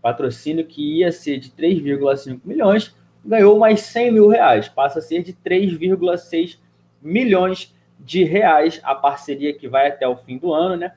Patrocínio 0.06 0.64
que 0.64 0.98
ia 0.98 1.10
ser 1.10 1.36
de 1.38 1.50
3,5 1.50 2.40
milhões, 2.44 2.94
ganhou 3.24 3.58
mais 3.58 3.80
100 3.80 4.12
mil 4.12 4.28
reais, 4.28 4.68
passa 4.68 5.00
a 5.00 5.02
ser 5.02 5.20
de 5.24 5.32
3,6 5.32 6.60
milhões 7.02 7.74
de 7.98 8.22
reais 8.22 8.78
a 8.84 8.94
parceria 8.94 9.52
que 9.52 9.66
vai 9.66 9.88
até 9.88 10.06
o 10.06 10.14
fim 10.14 10.38
do 10.38 10.54
ano, 10.54 10.76
né? 10.76 10.92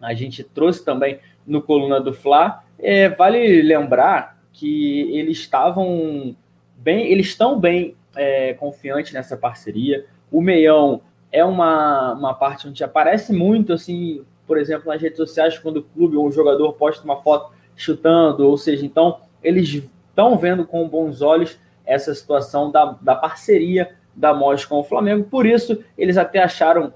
A 0.00 0.14
gente 0.14 0.42
trouxe 0.42 0.82
também 0.82 1.18
no 1.46 1.60
Coluna 1.60 2.00
do 2.00 2.14
Fla. 2.14 2.64
É, 2.78 3.10
vale 3.10 3.60
lembrar 3.60 4.38
que 4.50 5.14
eles 5.14 5.36
estavam 5.36 6.34
bem, 6.78 7.12
eles 7.12 7.26
estão 7.26 7.60
bem 7.60 7.94
é, 8.16 8.54
confiantes 8.54 9.12
nessa 9.12 9.36
parceria. 9.36 10.06
O 10.30 10.40
Meião 10.40 11.02
é 11.30 11.44
uma, 11.44 12.14
uma 12.14 12.32
parte 12.32 12.66
onde 12.66 12.82
aparece 12.82 13.30
muito, 13.30 13.74
assim, 13.74 14.24
por 14.46 14.56
exemplo, 14.56 14.90
nas 14.90 15.02
redes 15.02 15.18
sociais, 15.18 15.58
quando 15.58 15.76
o 15.76 15.82
clube 15.82 16.16
ou 16.16 16.26
o 16.26 16.32
jogador 16.32 16.72
posta 16.72 17.04
uma 17.04 17.20
foto 17.22 17.52
chutando, 17.76 18.46
ou 18.46 18.56
seja, 18.56 18.84
então 18.84 19.20
eles 19.42 19.68
estão 19.68 20.36
vendo 20.36 20.64
com 20.66 20.88
bons 20.88 21.22
olhos 21.22 21.58
essa 21.84 22.14
situação 22.14 22.70
da, 22.70 22.96
da 23.00 23.14
parceria 23.14 23.94
da 24.14 24.34
MOS 24.34 24.64
com 24.64 24.78
o 24.78 24.84
Flamengo, 24.84 25.24
por 25.24 25.46
isso 25.46 25.82
eles 25.96 26.16
até 26.16 26.42
acharam 26.42 26.92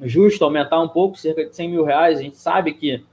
justo 0.00 0.44
aumentar 0.44 0.80
um 0.80 0.88
pouco, 0.88 1.16
cerca 1.16 1.44
de 1.44 1.54
100 1.54 1.68
mil 1.68 1.84
reais. 1.84 2.18
A 2.18 2.22
gente 2.22 2.36
sabe 2.36 2.72
que 2.72 3.04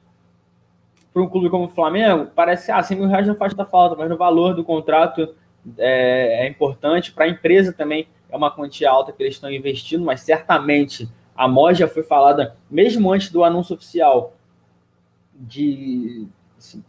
para 1.14 1.22
um 1.22 1.30
clube 1.30 1.50
como 1.50 1.66
o 1.66 1.70
Flamengo, 1.70 2.28
parece 2.36 2.72
ah, 2.72 2.82
100 2.82 2.98
mil 2.98 3.08
reais 3.08 3.28
não 3.28 3.36
faz 3.36 3.54
tanta 3.54 3.70
falta, 3.70 3.96
mas 3.96 4.10
no 4.10 4.18
valor 4.18 4.54
do 4.54 4.64
contrato 4.64 5.36
é, 5.78 6.46
é 6.46 6.48
importante. 6.48 7.12
Para 7.12 7.26
a 7.26 7.30
empresa 7.30 7.74
também 7.74 8.08
é 8.30 8.36
uma 8.36 8.52
quantia 8.52 8.90
alta 8.90 9.12
que 9.12 9.22
eles 9.22 9.36
estão 9.36 9.52
investindo, 9.52 10.04
mas 10.04 10.22
certamente 10.22 11.10
a 11.36 11.48
MOS 11.48 11.78
já 11.78 11.88
foi 11.88 12.04
falada, 12.04 12.56
mesmo 12.70 13.12
antes 13.12 13.32
do 13.32 13.44
anúncio 13.44 13.76
oficial, 13.76 14.34
de 15.34 16.28
assim, 16.60 16.84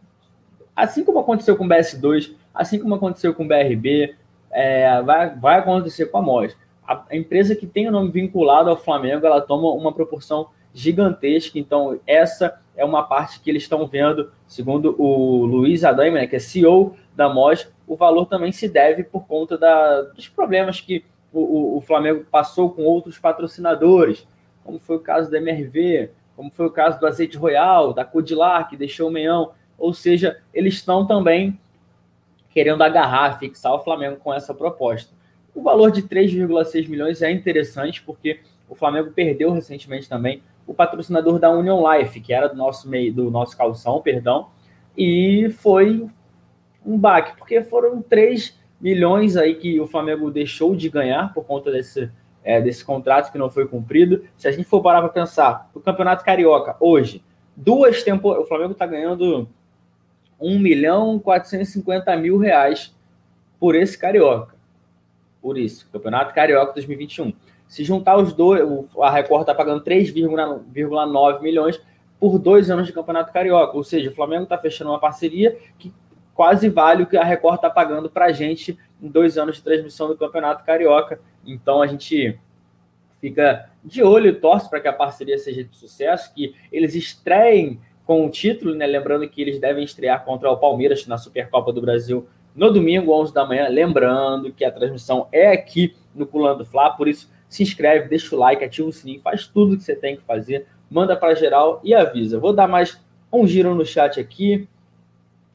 assim 0.74 1.04
como 1.04 1.20
aconteceu 1.20 1.56
com 1.56 1.64
o 1.64 1.68
BS2, 1.68 2.34
assim 2.52 2.78
como 2.78 2.94
aconteceu 2.94 3.32
com 3.32 3.44
o 3.44 3.48
BRB, 3.48 4.14
é, 4.50 5.00
vai, 5.02 5.34
vai 5.36 5.58
acontecer 5.58 6.06
com 6.06 6.18
a 6.18 6.22
MOS. 6.22 6.56
A, 6.86 7.04
a, 7.08 7.16
empresa 7.16 7.54
que 7.54 7.66
tem 7.66 7.88
o 7.88 7.92
nome 7.92 8.10
vinculado 8.10 8.68
ao 8.68 8.76
Flamengo, 8.76 9.24
ela 9.24 9.40
toma 9.40 9.68
uma 9.68 9.92
proporção 9.92 10.48
gigantesca, 10.74 11.58
então 11.58 11.98
essa 12.06 12.60
é 12.76 12.84
uma 12.84 13.02
parte 13.02 13.40
que 13.40 13.50
eles 13.50 13.62
estão 13.62 13.86
vendo, 13.86 14.30
segundo 14.46 14.94
o 15.00 15.44
Luiz 15.44 15.84
Adame, 15.84 16.12
né, 16.12 16.26
que 16.26 16.36
é 16.36 16.38
CEO 16.38 16.96
da 17.14 17.28
MOS, 17.28 17.68
o 17.86 17.96
valor 17.96 18.26
também 18.26 18.52
se 18.52 18.68
deve 18.68 19.02
por 19.02 19.26
conta 19.26 19.58
da, 19.58 20.02
dos 20.02 20.28
problemas 20.28 20.80
que 20.80 21.04
o, 21.32 21.40
o, 21.40 21.76
o 21.76 21.80
Flamengo 21.80 22.24
passou 22.30 22.70
com 22.70 22.82
outros 22.82 23.18
patrocinadores, 23.18 24.26
como 24.64 24.78
foi 24.78 24.96
o 24.96 25.00
caso 25.00 25.30
da 25.30 25.38
MRV, 25.38 26.10
como 26.36 26.50
foi 26.50 26.66
o 26.66 26.70
caso 26.70 26.98
do 26.98 27.06
Azeite 27.06 27.36
Royal, 27.36 27.92
da 27.92 28.04
Codilar, 28.04 28.68
que 28.68 28.76
deixou 28.76 29.08
o 29.08 29.12
Meião, 29.12 29.52
ou 29.80 29.92
seja, 29.94 30.40
eles 30.54 30.74
estão 30.74 31.06
também 31.06 31.58
querendo 32.50 32.82
agarrar, 32.82 33.38
fixar 33.38 33.72
o 33.72 33.80
Flamengo 33.80 34.16
com 34.16 34.32
essa 34.32 34.52
proposta. 34.52 35.12
O 35.54 35.62
valor 35.62 35.90
de 35.90 36.02
3,6 36.02 36.88
milhões 36.88 37.22
é 37.22 37.30
interessante 37.30 38.02
porque 38.02 38.40
o 38.68 38.74
Flamengo 38.74 39.10
perdeu 39.10 39.50
recentemente 39.52 40.08
também 40.08 40.42
o 40.66 40.74
patrocinador 40.74 41.38
da 41.38 41.50
Union 41.50 41.82
Life, 41.92 42.20
que 42.20 42.32
era 42.32 42.48
do 42.48 42.56
nosso 42.56 42.88
meio, 42.88 43.12
do 43.12 43.30
nosso 43.30 43.56
calção, 43.56 44.00
perdão, 44.00 44.48
e 44.96 45.50
foi 45.58 46.06
um 46.86 46.96
baque, 46.96 47.36
porque 47.36 47.62
foram 47.62 48.00
3 48.00 48.58
milhões 48.80 49.36
aí 49.36 49.54
que 49.56 49.80
o 49.80 49.86
Flamengo 49.86 50.30
deixou 50.30 50.76
de 50.76 50.88
ganhar 50.88 51.34
por 51.34 51.44
conta 51.44 51.70
desse, 51.72 52.10
é, 52.44 52.60
desse 52.60 52.84
contrato 52.84 53.32
que 53.32 53.38
não 53.38 53.50
foi 53.50 53.66
cumprido. 53.66 54.24
Se 54.36 54.46
a 54.46 54.52
gente 54.52 54.64
for 54.64 54.80
parar 54.80 55.00
para 55.00 55.10
pensar, 55.10 55.68
o 55.74 55.80
Campeonato 55.80 56.24
Carioca, 56.24 56.76
hoje, 56.80 57.22
duas 57.56 58.02
temporadas, 58.02 58.44
o 58.44 58.48
Flamengo 58.48 58.72
está 58.72 58.86
ganhando 58.86 59.48
1 60.40 60.58
milhão 60.58 61.18
450 61.18 62.16
mil 62.16 62.38
reais 62.38 62.94
por 63.58 63.74
esse 63.74 63.98
Carioca. 63.98 64.54
Por 65.40 65.58
isso, 65.58 65.88
Campeonato 65.92 66.34
Carioca 66.34 66.72
2021. 66.74 67.32
Se 67.68 67.84
juntar 67.84 68.16
os 68.16 68.32
dois, 68.32 68.62
a 69.00 69.10
Record 69.10 69.42
está 69.42 69.54
pagando 69.54 69.84
3,9 69.84 71.40
milhões 71.40 71.80
por 72.18 72.38
dois 72.38 72.70
anos 72.70 72.86
de 72.86 72.92
Campeonato 72.92 73.32
Carioca. 73.32 73.76
Ou 73.76 73.84
seja, 73.84 74.10
o 74.10 74.14
Flamengo 74.14 74.42
está 74.44 74.58
fechando 74.58 74.90
uma 74.90 74.98
parceria 74.98 75.56
que 75.78 75.92
quase 76.34 76.68
vale 76.68 77.02
o 77.02 77.06
que 77.06 77.16
a 77.16 77.24
Record 77.24 77.56
está 77.56 77.70
pagando 77.70 78.10
para 78.10 78.26
a 78.26 78.32
gente 78.32 78.78
em 79.00 79.08
dois 79.08 79.38
anos 79.38 79.56
de 79.56 79.62
transmissão 79.62 80.08
do 80.08 80.16
Campeonato 80.16 80.64
Carioca. 80.64 81.20
Então 81.46 81.80
a 81.80 81.86
gente 81.86 82.38
fica 83.20 83.70
de 83.84 84.02
olho 84.02 84.28
e 84.28 84.32
torce 84.32 84.68
para 84.68 84.80
que 84.80 84.88
a 84.88 84.92
parceria 84.92 85.38
seja 85.38 85.62
de 85.62 85.76
sucesso, 85.76 86.32
que 86.34 86.54
eles 86.72 86.94
estreiem 86.94 87.80
com 88.10 88.26
o 88.26 88.28
título, 88.28 88.74
né? 88.74 88.88
Lembrando 88.88 89.28
que 89.28 89.40
eles 89.40 89.60
devem 89.60 89.84
estrear 89.84 90.24
contra 90.24 90.50
o 90.50 90.56
Palmeiras 90.56 91.06
na 91.06 91.16
Supercopa 91.16 91.72
do 91.72 91.80
Brasil 91.80 92.26
no 92.56 92.68
domingo, 92.68 93.12
11 93.12 93.32
da 93.32 93.46
manhã. 93.46 93.68
Lembrando 93.68 94.52
que 94.52 94.64
a 94.64 94.72
transmissão 94.72 95.28
é 95.30 95.52
aqui 95.52 95.94
no 96.12 96.26
Pulando 96.26 96.64
Fla, 96.64 96.90
por 96.90 97.06
isso 97.06 97.30
se 97.48 97.62
inscreve, 97.62 98.08
deixa 98.08 98.34
o 98.34 98.38
like, 98.40 98.64
ativa 98.64 98.88
o 98.88 98.92
sininho, 98.92 99.20
faz 99.20 99.46
tudo 99.46 99.76
que 99.76 99.84
você 99.84 99.94
tem 99.94 100.16
que 100.16 100.24
fazer, 100.24 100.66
manda 100.90 101.14
para 101.14 101.36
geral 101.36 101.80
e 101.84 101.94
avisa. 101.94 102.40
Vou 102.40 102.52
dar 102.52 102.66
mais 102.66 103.00
um 103.32 103.46
giro 103.46 103.76
no 103.76 103.86
chat 103.86 104.18
aqui. 104.18 104.68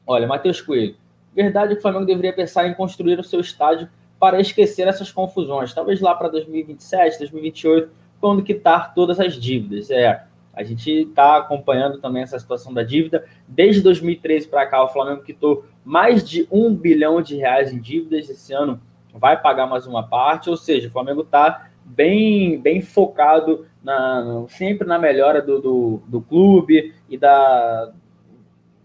Olha, 0.06 0.26
Matheus 0.26 0.58
Coelho. 0.62 0.96
Verdade 1.34 1.74
que 1.74 1.80
o 1.80 1.82
Flamengo 1.82 2.06
deveria 2.06 2.32
pensar 2.32 2.66
em 2.66 2.72
construir 2.72 3.20
o 3.20 3.22
seu 3.22 3.40
estádio 3.40 3.86
para 4.18 4.40
esquecer 4.40 4.88
essas 4.88 5.12
confusões. 5.12 5.74
Talvez 5.74 6.00
lá 6.00 6.14
para 6.14 6.28
2027, 6.28 7.18
2028, 7.18 7.90
quando 8.18 8.42
quitar 8.42 8.94
todas 8.94 9.20
as 9.20 9.34
dívidas. 9.34 9.90
É, 9.90 10.24
a 10.56 10.64
gente 10.64 10.90
está 10.90 11.36
acompanhando 11.36 12.00
também 12.00 12.22
essa 12.22 12.38
situação 12.38 12.72
da 12.72 12.82
dívida. 12.82 13.26
Desde 13.46 13.82
2013 13.82 14.48
para 14.48 14.66
cá, 14.66 14.82
o 14.82 14.88
Flamengo 14.88 15.22
quitou 15.22 15.66
mais 15.84 16.26
de 16.26 16.48
um 16.50 16.74
bilhão 16.74 17.20
de 17.20 17.36
reais 17.36 17.74
em 17.74 17.78
dívidas. 17.78 18.30
Esse 18.30 18.54
ano 18.54 18.80
vai 19.12 19.40
pagar 19.40 19.66
mais 19.66 19.86
uma 19.86 20.08
parte, 20.08 20.48
ou 20.48 20.56
seja, 20.56 20.88
o 20.88 20.90
Flamengo 20.90 21.20
está 21.20 21.68
bem, 21.84 22.58
bem 22.58 22.80
focado 22.80 23.66
na, 23.82 24.44
sempre 24.48 24.88
na 24.88 24.98
melhora 24.98 25.42
do, 25.42 25.60
do, 25.60 26.02
do, 26.06 26.20
clube 26.22 26.94
e 27.08 27.16
da, 27.16 27.92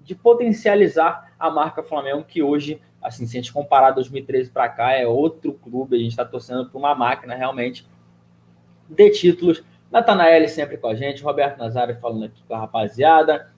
de 0.03 0.13
potencializar 0.13 1.33
a 1.39 1.49
marca 1.49 1.81
Flamengo, 1.81 2.23
que 2.23 2.43
hoje, 2.43 2.81
assim, 3.01 3.25
se 3.25 3.37
a 3.37 3.41
gente 3.41 3.51
comparar 3.51 3.91
2013 3.91 4.51
para 4.51 4.69
cá, 4.69 4.91
é 4.91 5.07
outro 5.07 5.53
clube, 5.53 5.95
a 5.95 5.99
gente 5.99 6.11
está 6.11 6.25
torcendo 6.25 6.69
por 6.69 6.77
uma 6.77 6.93
máquina 6.93 7.33
realmente 7.33 7.87
de 8.87 9.09
títulos. 9.09 9.63
Natanael 9.91 10.47
sempre 10.47 10.77
com 10.77 10.87
a 10.87 10.95
gente, 10.95 11.21
Roberto 11.21 11.57
Nazário 11.57 11.99
falando 11.99 12.25
aqui 12.25 12.41
com 12.47 12.55
a 12.55 12.59
rapaziada, 12.59 13.49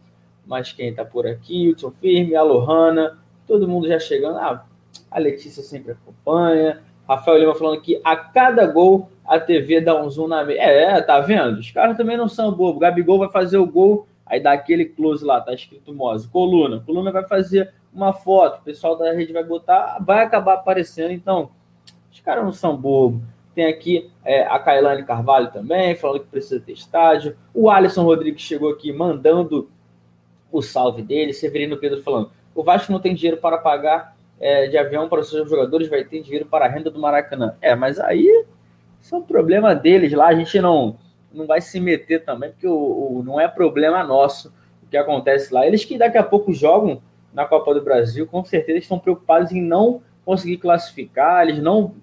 mas 0.45 0.71
quem 0.71 0.89
está 0.89 1.05
por 1.05 1.27
aqui, 1.27 1.69
Hudson 1.69 1.91
Firme, 1.91 2.35
a 2.35 2.41
Lohana, 2.41 3.19
todo 3.47 3.67
mundo 3.67 3.87
já 3.87 3.99
chegando. 3.99 4.37
Ah, 4.37 4.65
a 5.11 5.19
Letícia 5.19 5.61
sempre 5.61 5.91
acompanha. 5.91 6.81
Rafael 7.07 7.37
Lima 7.37 7.53
falando 7.53 7.81
que 7.81 8.01
a 8.03 8.15
cada 8.15 8.65
gol 8.65 9.09
a 9.25 9.39
TV 9.39 9.79
dá 9.81 10.01
um 10.01 10.09
zoom 10.09 10.27
na. 10.27 10.41
É, 10.51 11.01
tá 11.01 11.19
vendo? 11.19 11.59
Os 11.59 11.71
caras 11.71 11.95
também 11.95 12.17
não 12.17 12.27
são 12.27 12.51
bobos. 12.51 12.81
Gabigol 12.81 13.19
vai 13.19 13.29
fazer 13.29 13.57
o 13.57 13.65
gol, 13.65 14.07
aí 14.25 14.39
dá 14.39 14.53
aquele 14.53 14.85
close 14.85 15.23
lá, 15.23 15.39
tá 15.39 15.53
escrito 15.53 15.93
Mose. 15.93 16.27
Coluna. 16.27 16.81
Coluna 16.85 17.11
vai 17.11 17.25
fazer 17.27 17.73
uma 17.93 18.11
foto, 18.11 18.59
o 18.59 18.63
pessoal 18.63 18.97
da 18.97 19.13
rede 19.13 19.31
vai 19.31 19.43
botar, 19.43 19.97
vai 20.01 20.23
acabar 20.23 20.55
aparecendo. 20.55 21.11
Então, 21.11 21.51
os 22.11 22.19
caras 22.19 22.43
não 22.43 22.51
são 22.51 22.75
bobos. 22.75 23.21
Tem 23.53 23.65
aqui 23.65 24.09
é, 24.25 24.43
a 24.43 24.57
Kailane 24.57 25.03
Carvalho 25.03 25.51
também, 25.51 25.95
falando 25.95 26.21
que 26.21 26.27
precisa 26.27 26.59
ter 26.59 26.73
estádio. 26.73 27.35
O 27.53 27.69
Alisson 27.69 28.03
Rodrigues 28.03 28.41
chegou 28.41 28.71
aqui 28.71 28.91
mandando 28.91 29.69
o 30.51 30.61
salve 30.61 31.01
dele. 31.01 31.33
Severino 31.33 31.77
Pedro 31.77 32.01
falando: 32.01 32.31
o 32.55 32.63
Vasco 32.63 32.91
não 32.91 32.99
tem 32.99 33.13
dinheiro 33.13 33.37
para 33.37 33.57
pagar 33.57 34.15
é, 34.39 34.67
de 34.67 34.77
avião 34.77 35.07
para 35.07 35.21
os 35.21 35.29
seus 35.29 35.49
jogadores, 35.49 35.87
vai 35.87 36.03
ter 36.03 36.21
dinheiro 36.21 36.45
para 36.45 36.65
a 36.65 36.67
renda 36.67 36.91
do 36.91 36.99
Maracanã. 36.99 37.55
É, 37.61 37.75
mas 37.75 37.99
aí 37.99 38.27
isso 39.01 39.15
é 39.15 39.17
um 39.17 39.21
problema 39.21 39.73
deles 39.75 40.11
lá, 40.13 40.27
a 40.27 40.35
gente 40.35 40.59
não, 40.59 40.97
não 41.33 41.45
vai 41.45 41.61
se 41.61 41.79
meter 41.79 42.23
também, 42.23 42.51
porque 42.51 42.67
o, 42.67 42.73
o, 42.73 43.23
não 43.23 43.39
é 43.39 43.47
problema 43.47 44.03
nosso 44.03 44.53
o 44.81 44.87
que 44.87 44.97
acontece 44.97 45.53
lá. 45.53 45.65
Eles 45.65 45.85
que 45.85 45.97
daqui 45.97 46.17
a 46.17 46.23
pouco 46.23 46.53
jogam 46.53 47.01
na 47.33 47.45
Copa 47.45 47.73
do 47.73 47.81
Brasil, 47.81 48.27
com 48.27 48.43
certeza 48.45 48.79
estão 48.79 48.99
preocupados 48.99 49.51
em 49.51 49.61
não 49.61 50.01
conseguir 50.25 50.57
classificar, 50.57 51.43
eles 51.43 51.61
não 51.61 51.95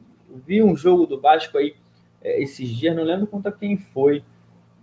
vi 0.46 0.62
um 0.62 0.76
jogo 0.76 1.06
do 1.06 1.20
Vasco 1.20 1.58
aí 1.58 1.74
é, 2.22 2.42
esses 2.42 2.68
dias, 2.68 2.94
não 2.94 3.02
lembro 3.02 3.26
contra 3.26 3.50
quem 3.50 3.76
foi. 3.76 4.22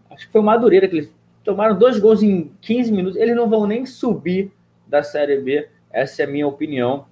Acho 0.09 0.25
que 0.25 0.31
foi 0.31 0.41
o 0.41 0.43
Madureira, 0.43 0.87
que 0.87 0.95
eles 0.95 1.15
tomaram 1.43 1.77
dois 1.77 1.99
gols 1.99 2.23
em 2.23 2.51
15 2.61 2.91
minutos. 2.91 3.19
Eles 3.19 3.35
não 3.35 3.49
vão 3.49 3.67
nem 3.67 3.85
subir 3.85 4.51
da 4.87 5.03
Série 5.03 5.39
B. 5.39 5.69
Essa 5.91 6.23
é 6.23 6.25
a 6.25 6.29
minha 6.29 6.47
opinião. 6.47 7.05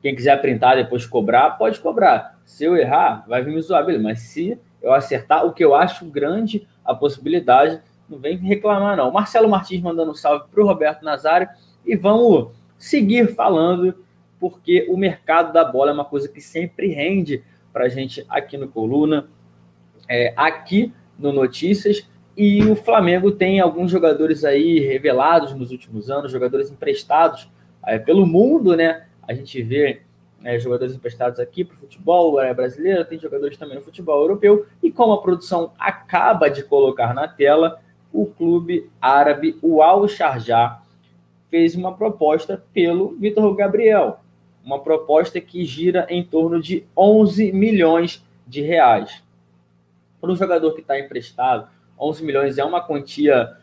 Quem 0.00 0.14
quiser 0.14 0.40
printar 0.40 0.76
depois 0.76 1.06
cobrar, 1.06 1.52
pode 1.52 1.80
cobrar. 1.80 2.38
Se 2.44 2.64
eu 2.64 2.76
errar, 2.76 3.24
vai 3.26 3.42
vir 3.42 3.54
me 3.54 3.60
zoar, 3.60 3.84
beleza. 3.84 4.04
Mas 4.04 4.20
se 4.20 4.58
eu 4.80 4.92
acertar, 4.92 5.44
o 5.44 5.52
que 5.52 5.64
eu 5.64 5.74
acho 5.74 6.04
grande 6.06 6.66
a 6.84 6.94
possibilidade, 6.94 7.80
não 8.08 8.18
vem 8.18 8.36
reclamar, 8.36 8.96
não. 8.96 9.10
Marcelo 9.10 9.48
Martins 9.48 9.82
mandando 9.82 10.12
um 10.12 10.14
salve 10.14 10.46
para 10.50 10.62
o 10.62 10.66
Roberto 10.66 11.02
Nazário. 11.02 11.48
E 11.84 11.96
vamos 11.96 12.52
seguir 12.76 13.34
falando, 13.34 13.94
porque 14.38 14.86
o 14.88 14.96
mercado 14.96 15.52
da 15.52 15.64
bola 15.64 15.90
é 15.90 15.94
uma 15.94 16.04
coisa 16.04 16.28
que 16.28 16.40
sempre 16.40 16.88
rende 16.88 17.42
para 17.72 17.84
a 17.84 17.88
gente 17.88 18.24
aqui 18.28 18.56
no 18.56 18.68
Coluna, 18.68 19.28
é, 20.08 20.32
aqui 20.36 20.92
no 21.18 21.32
Notícias. 21.32 22.08
E 22.36 22.62
o 22.62 22.76
Flamengo 22.76 23.32
tem 23.32 23.58
alguns 23.58 23.90
jogadores 23.90 24.44
aí 24.44 24.78
revelados 24.78 25.52
nos 25.54 25.72
últimos 25.72 26.08
anos, 26.08 26.30
jogadores 26.30 26.70
emprestados 26.70 27.50
é, 27.84 27.98
pelo 27.98 28.26
mundo, 28.26 28.76
né? 28.76 29.06
A 29.26 29.34
gente 29.34 29.60
vê 29.62 30.02
é, 30.44 30.58
jogadores 30.58 30.94
emprestados 30.94 31.40
aqui 31.40 31.64
para 31.64 31.74
o 31.74 31.78
futebol 31.78 32.40
é, 32.40 32.54
brasileiro, 32.54 33.04
tem 33.04 33.18
jogadores 33.18 33.56
também 33.56 33.74
no 33.74 33.82
futebol 33.82 34.20
europeu, 34.20 34.66
e 34.82 34.90
como 34.90 35.12
a 35.12 35.22
produção 35.22 35.72
acaba 35.78 36.48
de 36.48 36.62
colocar 36.62 37.12
na 37.12 37.26
tela, 37.26 37.80
o 38.12 38.26
clube 38.26 38.88
árabe, 39.00 39.58
o 39.60 39.82
Al 39.82 40.06
Sharjah, 40.06 40.80
fez 41.50 41.74
uma 41.74 41.96
proposta 41.96 42.62
pelo 42.72 43.16
Vitor 43.16 43.54
Gabriel, 43.54 44.20
uma 44.68 44.80
proposta 44.80 45.40
que 45.40 45.64
gira 45.64 46.06
em 46.10 46.22
torno 46.22 46.60
de 46.60 46.84
11 46.94 47.52
milhões 47.52 48.22
de 48.46 48.60
reais. 48.60 49.24
Para 50.20 50.30
um 50.30 50.36
jogador 50.36 50.74
que 50.74 50.82
está 50.82 51.00
emprestado, 51.00 51.70
11 51.98 52.22
milhões 52.22 52.58
é 52.58 52.64
uma 52.64 52.82
quantia 52.82 53.56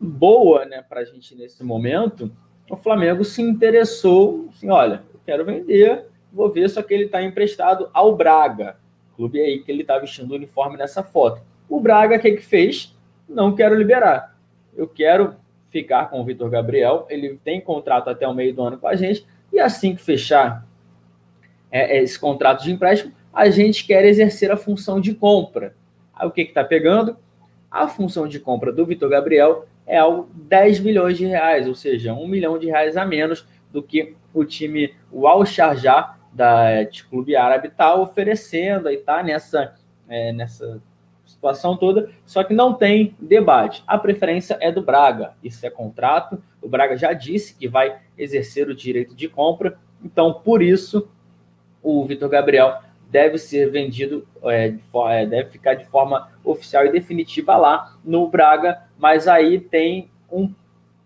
boa 0.00 0.64
né, 0.64 0.82
para 0.82 1.02
a 1.02 1.04
gente 1.04 1.36
nesse 1.36 1.62
momento, 1.62 2.28
o 2.68 2.74
Flamengo 2.76 3.24
se 3.24 3.40
interessou, 3.40 4.48
assim, 4.52 4.68
olha, 4.68 5.04
eu 5.14 5.20
quero 5.24 5.44
vender, 5.44 6.06
vou 6.32 6.50
ver, 6.50 6.68
só 6.68 6.82
que 6.82 6.92
ele 6.92 7.04
está 7.04 7.22
emprestado 7.22 7.88
ao 7.92 8.16
Braga, 8.16 8.76
clube 9.14 9.40
aí 9.40 9.62
que 9.62 9.70
ele 9.70 9.82
está 9.82 9.96
vestindo 9.96 10.32
o 10.32 10.34
uniforme 10.34 10.76
nessa 10.76 11.04
foto. 11.04 11.40
O 11.68 11.78
Braga, 11.78 12.16
o 12.16 12.20
que, 12.20 12.32
que 12.32 12.42
fez? 12.42 12.96
Não 13.28 13.54
quero 13.54 13.76
liberar. 13.76 14.36
Eu 14.74 14.88
quero 14.88 15.36
ficar 15.70 16.10
com 16.10 16.20
o 16.20 16.24
Vitor 16.24 16.50
Gabriel, 16.50 17.06
ele 17.08 17.38
tem 17.44 17.60
contrato 17.60 18.10
até 18.10 18.26
o 18.26 18.34
meio 18.34 18.52
do 18.52 18.62
ano 18.62 18.78
com 18.78 18.88
a 18.88 18.96
gente, 18.96 19.24
e 19.52 19.60
assim 19.60 19.94
que 19.94 20.02
fechar 20.02 20.66
é, 21.70 21.98
é 21.98 22.02
esse 22.02 22.18
contrato 22.18 22.62
de 22.62 22.72
empréstimo, 22.72 23.12
a 23.32 23.48
gente 23.50 23.86
quer 23.86 24.04
exercer 24.04 24.50
a 24.50 24.56
função 24.56 25.00
de 25.00 25.14
compra. 25.14 25.74
Aí 26.14 26.26
o 26.26 26.30
que 26.30 26.42
está 26.42 26.62
pegando? 26.62 27.16
A 27.70 27.88
função 27.88 28.28
de 28.28 28.38
compra 28.38 28.70
do 28.70 28.84
Vitor 28.84 29.08
Gabriel 29.08 29.66
é 29.86 29.98
algo 29.98 30.28
10 30.34 30.80
milhões 30.80 31.16
de 31.16 31.24
reais, 31.24 31.66
ou 31.66 31.74
seja, 31.74 32.12
um 32.12 32.26
milhão 32.26 32.58
de 32.58 32.66
reais 32.66 32.96
a 32.96 33.04
menos 33.04 33.46
do 33.72 33.82
que 33.82 34.14
o 34.32 34.44
time, 34.44 34.94
o 35.10 35.26
Al 35.26 35.44
Sharjah 35.44 36.16
da 36.32 36.84
de 36.84 37.04
Clube 37.04 37.36
Árabe 37.36 37.68
está 37.68 37.94
oferecendo 37.94 38.88
e 38.88 38.94
está 38.94 39.22
nessa, 39.22 39.74
é, 40.08 40.32
nessa 40.32 40.80
situação 41.26 41.76
toda, 41.76 42.10
só 42.24 42.42
que 42.44 42.54
não 42.54 42.74
tem 42.74 43.14
debate. 43.20 43.82
A 43.86 43.98
preferência 43.98 44.56
é 44.60 44.70
do 44.70 44.82
Braga, 44.82 45.34
isso 45.42 45.66
é 45.66 45.70
contrato, 45.70 46.42
o 46.62 46.68
Braga 46.68 46.96
já 46.96 47.12
disse 47.12 47.54
que 47.54 47.68
vai 47.68 47.98
exercer 48.16 48.68
o 48.68 48.74
direito 48.74 49.14
de 49.14 49.28
compra, 49.28 49.78
então 50.02 50.32
por 50.32 50.62
isso 50.62 51.08
o 51.82 52.04
Vitor 52.06 52.28
Gabriel 52.28 52.80
deve 53.10 53.36
ser 53.36 53.70
vendido, 53.70 54.26
é, 54.44 54.72
é, 55.10 55.26
deve 55.26 55.50
ficar 55.50 55.74
de 55.74 55.84
forma 55.84 56.30
oficial 56.42 56.86
e 56.86 56.92
definitiva 56.92 57.56
lá 57.56 57.98
no 58.02 58.26
Braga, 58.28 58.84
mas 58.96 59.28
aí 59.28 59.60
tem 59.60 60.08
um 60.30 60.50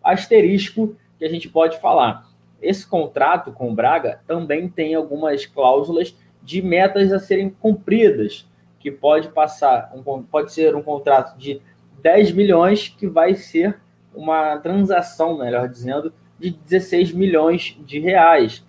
asterisco 0.05 0.95
que 1.19 1.25
a 1.25 1.29
gente 1.29 1.49
pode 1.49 1.81
falar. 1.81 2.31
Esse 2.63 2.87
contrato 2.87 3.51
com 3.51 3.71
o 3.71 3.75
Braga 3.75 4.21
também 4.27 4.69
tem 4.69 4.95
algumas 4.95 5.47
cláusulas 5.47 6.17
de 6.43 6.63
metas 6.63 7.13
a 7.13 7.19
serem 7.19 7.51
cumpridas, 7.51 8.47
que 8.79 8.91
pode 8.91 9.29
passar, 9.31 9.93
um, 9.93 10.23
pode 10.23 10.53
ser 10.53 10.77
um 10.77 10.83
contrato 10.83 11.37
de 11.37 11.61
10 12.03 12.31
milhões 12.33 12.89
que 12.89 13.09
vai 13.09 13.35
ser 13.35 13.81
uma 14.17 14.57
transação, 14.57 15.39
melhor 15.39 15.69
dizendo, 15.69 16.13
de 16.39 16.51
16 16.51 17.13
milhões 17.13 17.77
de 17.87 18.01
reais. 18.01 18.65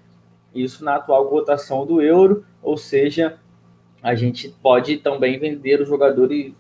Isso 0.53 0.83
na 0.83 0.95
atual 0.95 1.27
cotação 1.27 1.85
do 1.85 2.01
euro, 2.01 2.45
ou 2.61 2.77
seja, 2.77 3.39
a 4.03 4.13
gente 4.13 4.49
pode 4.61 4.97
também 4.97 5.39
vender 5.39 5.81
o 5.81 5.85
jogador 5.85 6.31
e 6.31 6.53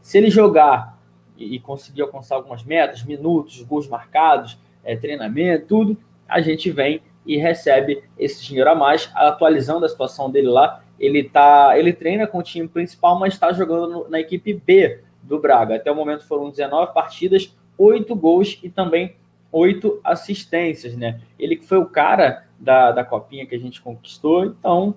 se 0.00 0.18
ele 0.18 0.30
jogar 0.30 0.96
e 1.36 1.58
conseguir 1.58 2.02
alcançar 2.02 2.36
algumas 2.36 2.62
metas, 2.62 3.02
minutos, 3.02 3.60
gols 3.62 3.88
marcados, 3.88 4.58
é, 4.84 4.96
treinamento, 4.96 5.66
tudo, 5.66 5.96
a 6.28 6.40
gente 6.40 6.70
vem 6.70 7.02
e 7.26 7.36
recebe 7.36 8.02
esse 8.18 8.42
dinheiro 8.44 8.70
a 8.70 8.74
mais, 8.74 9.10
atualizando 9.14 9.84
a 9.84 9.88
situação 9.88 10.30
dele 10.30 10.48
lá. 10.48 10.82
ele 10.98 11.24
tá, 11.24 11.76
ele 11.76 11.92
treina 11.92 12.26
com 12.26 12.38
o 12.38 12.42
time 12.42 12.68
principal, 12.68 13.18
mas 13.18 13.34
está 13.34 13.52
jogando 13.52 13.88
no, 13.90 14.08
na 14.08 14.20
equipe 14.20 14.54
B 14.54 15.00
do 15.22 15.38
Braga. 15.38 15.76
Até 15.76 15.90
o 15.90 15.94
momento 15.94 16.24
foram 16.24 16.50
19 16.50 16.94
partidas, 16.94 17.54
8 17.78 18.14
gols 18.14 18.58
e 18.62 18.70
também 18.70 19.16
8 19.52 20.00
assistências, 20.04 20.96
né? 20.96 21.20
Ele 21.38 21.56
que 21.56 21.64
foi 21.64 21.78
o 21.78 21.86
cara 21.86 22.44
da, 22.58 22.92
da 22.92 23.04
copinha 23.04 23.46
que 23.46 23.54
a 23.54 23.58
gente 23.58 23.80
conquistou, 23.80 24.44
então 24.44 24.94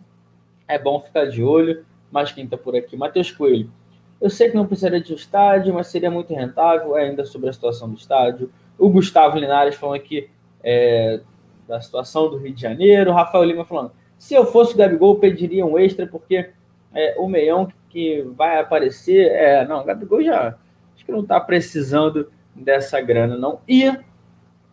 é 0.68 0.78
bom 0.78 1.00
ficar 1.00 1.26
de 1.26 1.44
olho. 1.44 1.86
Mas 2.12 2.32
quem 2.32 2.46
está 2.46 2.58
por 2.58 2.76
aqui? 2.76 2.98
Matheus 2.98 3.32
Coelho. 3.32 3.72
Eu 4.20 4.30
sei 4.30 4.50
que 4.50 4.56
não 4.56 4.66
precisaria 4.66 5.00
de 5.00 5.14
um 5.14 5.16
estádio, 5.16 5.74
mas 5.74 5.88
seria 5.88 6.12
muito 6.12 6.34
rentável 6.34 6.98
é 6.98 7.04
ainda 7.04 7.24
sobre 7.24 7.50
a 7.50 7.54
situação 7.54 7.90
do 7.90 7.98
estádio. 7.98 8.52
O 8.78 8.90
Gustavo 8.90 9.38
Linares 9.38 9.76
falando 9.76 9.96
aqui 9.96 10.30
é, 10.64 11.22
da 11.68 11.80
situação 11.80 12.30
do 12.30 12.38
Rio 12.38 12.54
de 12.54 12.62
Janeiro. 12.62 13.12
O 13.12 13.14
Rafael 13.14 13.44
Lima 13.44 13.64
falando: 13.64 13.92
se 14.18 14.34
eu 14.34 14.46
fosse 14.46 14.74
o 14.74 14.78
Gabigol, 14.78 15.20
pediria 15.20 15.66
um 15.66 15.78
extra, 15.78 16.06
porque 16.08 16.50
é, 16.94 17.16
o 17.18 17.28
meião 17.28 17.72
que 17.90 18.22
vai 18.36 18.60
aparecer. 18.60 19.32
É, 19.32 19.66
não, 19.66 19.82
o 19.82 19.86
Gabigol 19.86 20.22
já 20.22 20.58
acho 20.96 21.06
que 21.06 21.12
não 21.12 21.22
está 21.22 21.40
precisando 21.40 22.30
dessa 22.60 23.00
grana, 23.02 23.38
não. 23.38 23.62
E 23.68 23.92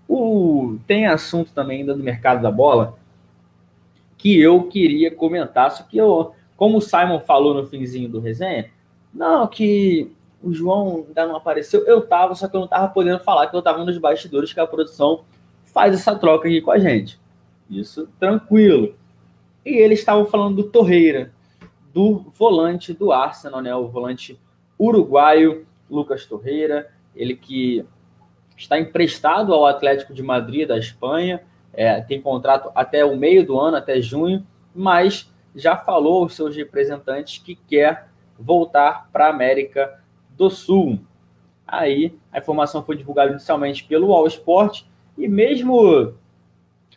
o, 0.08 0.78
tem 0.86 1.06
assunto 1.06 1.52
também 1.52 1.80
ainda 1.80 1.94
do 1.94 2.02
mercado 2.02 2.42
da 2.42 2.50
bola 2.50 2.98
que 4.16 4.40
eu 4.40 4.64
queria 4.64 5.14
comentar, 5.14 5.70
só 5.70 5.84
que 5.84 5.96
eu, 5.96 6.32
como 6.56 6.78
o 6.78 6.82
Simon 6.82 7.20
falou 7.20 7.54
no 7.54 7.66
finzinho 7.66 8.08
do 8.08 8.20
resenha, 8.20 8.70
não, 9.12 9.46
que 9.46 10.10
o 10.42 10.52
João 10.52 11.04
ainda 11.06 11.26
não 11.26 11.36
apareceu, 11.36 11.84
eu 11.86 12.06
tava, 12.06 12.34
só 12.34 12.48
que 12.48 12.56
eu 12.56 12.60
não 12.60 12.68
tava 12.68 12.88
podendo 12.88 13.20
falar 13.20 13.48
que 13.48 13.56
eu 13.56 13.62
tava 13.62 13.84
nos 13.84 13.98
bastidores 13.98 14.52
que 14.52 14.60
a 14.60 14.66
produção 14.66 15.24
faz 15.64 15.94
essa 15.94 16.14
troca 16.16 16.48
aqui 16.48 16.60
com 16.60 16.70
a 16.70 16.78
gente. 16.78 17.20
Isso 17.68 18.08
tranquilo. 18.18 18.94
E 19.64 19.70
eles 19.76 19.98
estavam 19.98 20.26
falando 20.26 20.56
do 20.56 20.70
Torreira, 20.70 21.32
do 21.92 22.24
volante 22.34 22.92
do 22.92 23.10
Arsenal, 23.12 23.60
né? 23.60 23.74
O 23.74 23.88
volante 23.88 24.38
uruguaio 24.78 25.66
Lucas 25.90 26.26
Torreira, 26.26 26.90
ele 27.16 27.34
que 27.34 27.84
está 28.56 28.78
emprestado 28.78 29.52
ao 29.52 29.66
Atlético 29.66 30.14
de 30.14 30.22
Madrid 30.22 30.68
da 30.68 30.78
Espanha, 30.78 31.42
é, 31.72 32.00
tem 32.00 32.20
contrato 32.20 32.70
até 32.74 33.04
o 33.04 33.16
meio 33.16 33.44
do 33.44 33.58
ano, 33.58 33.76
até 33.76 34.00
junho, 34.00 34.46
mas 34.74 35.32
já 35.54 35.76
falou 35.76 36.22
aos 36.22 36.34
seus 36.34 36.54
representantes 36.54 37.38
que 37.38 37.54
quer 37.54 38.08
voltar 38.38 39.08
para 39.12 39.26
a 39.26 39.30
América 39.30 40.00
do 40.36 40.50
Sul. 40.50 41.00
Aí 41.66 42.14
a 42.30 42.38
informação 42.38 42.82
foi 42.82 42.96
divulgada 42.96 43.30
inicialmente 43.30 43.84
pelo 43.84 44.12
All 44.12 44.26
Sport 44.26 44.84
e 45.18 45.26
mesmo 45.26 46.14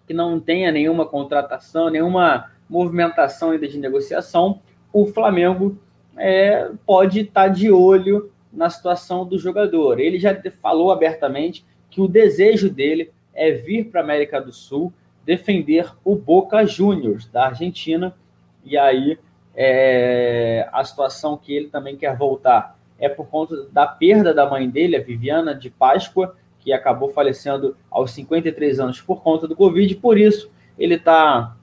que 0.05 0.13
não 0.13 0.39
tenha 0.39 0.71
nenhuma 0.71 1.05
contratação, 1.05 1.89
nenhuma 1.89 2.51
movimentação 2.69 3.51
ainda 3.51 3.67
de 3.67 3.77
negociação, 3.77 4.61
o 4.91 5.05
Flamengo 5.05 5.77
é, 6.17 6.69
pode 6.85 7.21
estar 7.21 7.43
tá 7.43 7.47
de 7.47 7.71
olho 7.71 8.31
na 8.51 8.69
situação 8.69 9.25
do 9.25 9.37
jogador. 9.37 9.99
Ele 9.99 10.19
já 10.19 10.35
falou 10.61 10.91
abertamente 10.91 11.65
que 11.89 12.01
o 12.01 12.07
desejo 12.07 12.69
dele 12.69 13.11
é 13.33 13.51
vir 13.51 13.85
para 13.85 14.01
a 14.01 14.03
América 14.03 14.41
do 14.41 14.51
Sul 14.51 14.93
defender 15.25 15.91
o 16.03 16.15
Boca 16.15 16.65
Juniors 16.65 17.27
da 17.27 17.45
Argentina. 17.45 18.15
E 18.63 18.77
aí 18.77 19.17
é, 19.55 20.67
a 20.71 20.83
situação 20.83 21.37
que 21.37 21.53
ele 21.53 21.67
também 21.67 21.95
quer 21.95 22.15
voltar 22.15 22.77
é 22.97 23.07
por 23.07 23.27
conta 23.27 23.65
da 23.71 23.87
perda 23.87 24.33
da 24.33 24.49
mãe 24.49 24.69
dele, 24.69 24.97
a 24.97 25.01
Viviana 25.01 25.55
de 25.55 25.69
Páscoa, 25.69 26.35
que 26.59 26.73
acabou 26.73 27.09
falecendo 27.09 27.77
aos 27.89 28.11
53 28.11 28.79
anos 28.79 29.01
por 29.01 29.23
conta 29.23 29.47
do 29.47 29.55
Covid. 29.55 29.95
Por 29.95 30.17
isso, 30.17 30.51
ele 30.77 30.95
está 30.95 31.55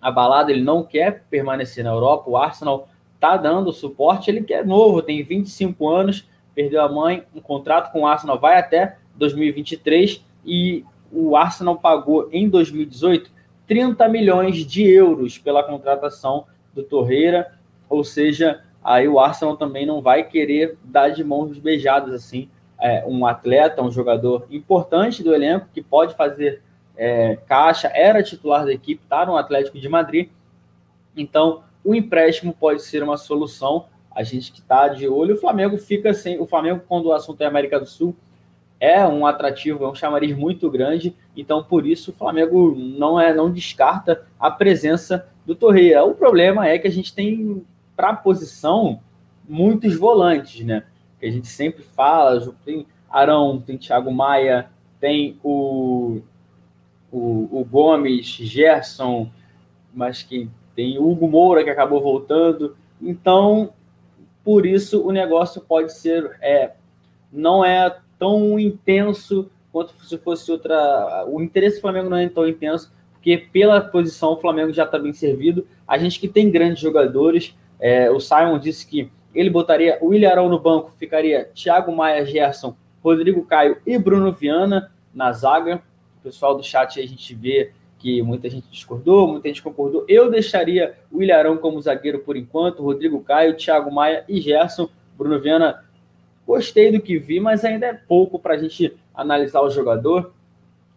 abalado, 0.00 0.50
ele 0.50 0.62
não 0.62 0.82
quer 0.82 1.24
permanecer 1.28 1.84
na 1.84 1.90
Europa. 1.90 2.30
O 2.30 2.36
Arsenal 2.36 2.88
está 3.24 3.38
dando 3.38 3.72
suporte, 3.72 4.30
ele 4.30 4.42
que 4.42 4.52
é 4.52 4.62
novo, 4.62 5.00
tem 5.00 5.22
25 5.22 5.88
anos, 5.88 6.28
perdeu 6.54 6.82
a 6.82 6.88
mãe, 6.88 7.24
um 7.34 7.40
contrato 7.40 7.90
com 7.90 8.02
o 8.02 8.06
Arsenal 8.06 8.38
vai 8.38 8.58
até 8.58 8.98
2023 9.16 10.22
e 10.44 10.84
o 11.10 11.34
Arsenal 11.34 11.76
pagou 11.76 12.28
em 12.30 12.48
2018 12.48 13.32
30 13.66 14.06
milhões 14.08 14.58
de 14.58 14.86
euros 14.86 15.38
pela 15.38 15.62
contratação 15.62 16.44
do 16.74 16.82
Torreira, 16.82 17.52
ou 17.88 18.04
seja, 18.04 18.62
aí 18.82 19.08
o 19.08 19.18
Arsenal 19.18 19.56
também 19.56 19.86
não 19.86 20.02
vai 20.02 20.24
querer 20.24 20.76
dar 20.84 21.08
de 21.08 21.24
mãos 21.24 21.58
beijadas 21.58 22.12
assim 22.12 22.50
é, 22.78 23.02
um 23.06 23.24
atleta, 23.24 23.82
um 23.82 23.90
jogador 23.90 24.46
importante 24.50 25.22
do 25.22 25.34
elenco 25.34 25.68
que 25.72 25.80
pode 25.80 26.14
fazer 26.14 26.60
é, 26.94 27.36
caixa, 27.46 27.88
era 27.88 28.22
titular 28.22 28.66
da 28.66 28.72
equipe, 28.72 29.02
está 29.02 29.24
no 29.24 29.36
Atlético 29.36 29.78
de 29.80 29.88
Madrid. 29.88 30.28
Então, 31.16 31.62
o 31.84 31.94
empréstimo 31.94 32.52
pode 32.52 32.82
ser 32.82 33.02
uma 33.02 33.16
solução. 33.16 33.86
A 34.10 34.22
gente 34.22 34.50
que 34.50 34.60
está 34.60 34.88
de 34.88 35.06
olho, 35.06 35.34
o 35.34 35.38
Flamengo 35.38 35.76
fica 35.76 36.14
sem. 36.14 36.40
O 36.40 36.46
Flamengo, 36.46 36.82
quando 36.88 37.06
o 37.06 37.12
assunto 37.12 37.42
é 37.42 37.46
América 37.46 37.78
do 37.78 37.86
Sul, 37.86 38.16
é 38.80 39.06
um 39.06 39.26
atrativo, 39.26 39.84
é 39.84 39.88
um 39.88 39.94
chamariz 39.94 40.36
muito 40.36 40.70
grande. 40.70 41.14
Então, 41.36 41.62
por 41.62 41.86
isso, 41.86 42.10
o 42.10 42.14
Flamengo 42.14 42.74
não 42.76 43.20
é, 43.20 43.34
não 43.34 43.50
descarta 43.50 44.26
a 44.38 44.50
presença 44.50 45.28
do 45.44 45.54
Torreira. 45.54 46.04
O 46.04 46.14
problema 46.14 46.66
é 46.66 46.78
que 46.78 46.88
a 46.88 46.90
gente 46.90 47.14
tem 47.14 47.64
para 47.96 48.10
a 48.10 48.16
posição 48.16 49.00
muitos 49.48 49.96
volantes, 49.96 50.64
né? 50.64 50.84
Que 51.20 51.26
a 51.26 51.30
gente 51.30 51.48
sempre 51.48 51.82
fala, 51.82 52.54
tem 52.64 52.86
Arão, 53.10 53.60
tem 53.60 53.76
Thiago 53.76 54.12
Maia, 54.12 54.68
tem 55.00 55.38
o, 55.42 56.20
o, 57.12 57.60
o 57.60 57.64
Gomes, 57.70 58.26
Gerson, 58.26 59.30
mas 59.92 60.22
que 60.22 60.48
tem 60.74 60.98
Hugo 60.98 61.28
Moura 61.28 61.64
que 61.64 61.70
acabou 61.70 62.02
voltando. 62.02 62.76
Então, 63.00 63.72
por 64.44 64.66
isso 64.66 65.06
o 65.06 65.10
negócio 65.10 65.60
pode 65.60 65.92
ser 65.92 66.36
é, 66.40 66.72
não 67.32 67.64
é 67.64 67.96
tão 68.18 68.58
intenso 68.58 69.50
quanto 69.72 69.94
se 70.04 70.16
fosse 70.18 70.50
outra. 70.52 71.24
O 71.28 71.42
interesse 71.42 71.76
do 71.76 71.82
Flamengo 71.82 72.08
não 72.08 72.16
é 72.16 72.28
tão 72.28 72.46
intenso, 72.46 72.92
porque 73.12 73.36
pela 73.36 73.80
posição 73.80 74.34
o 74.34 74.40
Flamengo 74.40 74.72
já 74.72 74.84
está 74.84 74.98
bem 74.98 75.12
servido. 75.12 75.66
A 75.86 75.98
gente 75.98 76.20
que 76.20 76.28
tem 76.28 76.50
grandes 76.50 76.80
jogadores, 76.80 77.56
é, 77.80 78.10
o 78.10 78.20
Simon 78.20 78.58
disse 78.58 78.86
que 78.86 79.10
ele 79.34 79.50
botaria 79.50 79.98
o 80.00 80.14
Ilharão 80.14 80.48
no 80.48 80.60
banco, 80.60 80.92
ficaria 80.96 81.50
Thiago 81.54 81.94
Maia, 81.94 82.24
Gerson, 82.24 82.76
Rodrigo 83.02 83.44
Caio 83.44 83.78
e 83.84 83.98
Bruno 83.98 84.32
Viana 84.32 84.92
na 85.12 85.32
zaga. 85.32 85.82
O 86.20 86.22
pessoal 86.22 86.56
do 86.56 86.62
chat 86.62 87.00
a 87.00 87.06
gente 87.06 87.34
vê 87.34 87.72
que 88.04 88.20
muita 88.20 88.50
gente 88.50 88.68
discordou, 88.70 89.26
muita 89.26 89.48
gente 89.48 89.62
concordou. 89.62 90.04
Eu 90.06 90.30
deixaria 90.30 90.94
o 91.10 91.22
Ilharão 91.22 91.56
como 91.56 91.80
zagueiro 91.80 92.18
por 92.18 92.36
enquanto, 92.36 92.82
Rodrigo 92.82 93.18
Caio, 93.22 93.56
Thiago 93.56 93.90
Maia 93.90 94.26
e 94.28 94.42
Gerson. 94.42 94.90
Bruno 95.16 95.40
Viana 95.40 95.82
Gostei 96.46 96.92
do 96.92 97.00
que 97.00 97.18
vi, 97.18 97.40
mas 97.40 97.64
ainda 97.64 97.86
é 97.86 97.94
pouco 97.94 98.38
para 98.38 98.52
a 98.52 98.58
gente 98.58 98.94
analisar 99.14 99.62
o 99.62 99.70
jogador. 99.70 100.34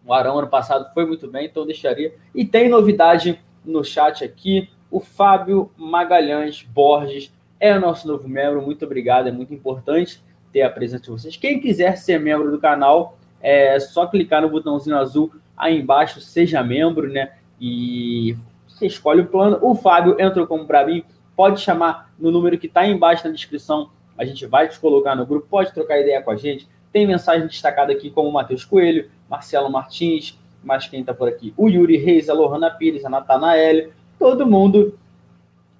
O 0.05 0.13
Arão 0.13 0.37
ano 0.37 0.49
passado 0.49 0.93
foi 0.93 1.05
muito 1.05 1.29
bem, 1.29 1.45
então 1.45 1.65
deixaria. 1.65 2.13
E 2.35 2.43
tem 2.43 2.67
novidade 2.67 3.39
no 3.63 3.81
chat 3.81 4.25
aqui. 4.25 4.69
O 4.91 4.99
Fábio 4.99 5.71
Magalhães 5.77 6.63
Borges 6.63 7.33
é 7.57 7.73
o 7.77 7.79
nosso 7.79 8.05
novo 8.05 8.27
membro. 8.27 8.61
Muito 8.61 8.83
obrigado, 8.83 9.29
é 9.29 9.31
muito 9.31 9.53
importante 9.53 10.21
ter 10.51 10.63
a 10.63 10.69
presença 10.69 11.03
de 11.03 11.11
vocês. 11.11 11.37
Quem 11.37 11.61
quiser 11.61 11.95
ser 11.95 12.19
membro 12.19 12.51
do 12.51 12.59
canal, 12.59 13.17
é 13.41 13.79
só 13.79 14.05
clicar 14.07 14.41
no 14.41 14.49
botãozinho 14.49 14.97
azul 14.97 15.31
aí 15.57 15.79
embaixo, 15.79 16.21
seja 16.21 16.63
membro, 16.63 17.09
né? 17.09 17.33
E 17.59 18.37
você 18.67 18.85
escolhe 18.85 19.21
o 19.21 19.27
plano. 19.27 19.57
O 19.61 19.73
Fábio 19.75 20.15
entrou 20.19 20.45
como 20.45 20.67
mim. 20.85 21.03
Pode 21.35 21.59
chamar 21.59 22.11
no 22.17 22.31
número 22.31 22.57
que 22.57 22.67
está 22.67 22.81
aí 22.81 22.91
embaixo 22.91 23.25
na 23.25 23.33
descrição 23.33 23.89
a 24.17 24.25
gente 24.25 24.45
vai 24.47 24.67
te 24.67 24.79
colocar 24.79 25.15
no 25.15 25.25
grupo, 25.25 25.47
pode 25.47 25.71
trocar 25.73 25.99
ideia 25.99 26.21
com 26.21 26.31
a 26.31 26.35
gente. 26.35 26.67
Tem 26.91 27.05
mensagem 27.05 27.45
destacada 27.45 27.93
aqui 27.93 28.09
como 28.09 28.29
o 28.29 28.33
Matheus 28.33 28.65
Coelho, 28.65 29.09
Marcelo 29.29 29.69
Martins, 29.69 30.37
mas 30.63 30.87
quem 30.87 31.01
está 31.01 31.13
por 31.13 31.27
aqui? 31.27 31.53
O 31.55 31.69
Yuri 31.69 31.97
Reis, 31.97 32.29
a 32.29 32.33
Lohana 32.33 32.71
Pires, 32.71 33.05
a 33.05 33.09
Natanael, 33.09 33.91
todo 34.17 34.47
mundo 34.47 34.97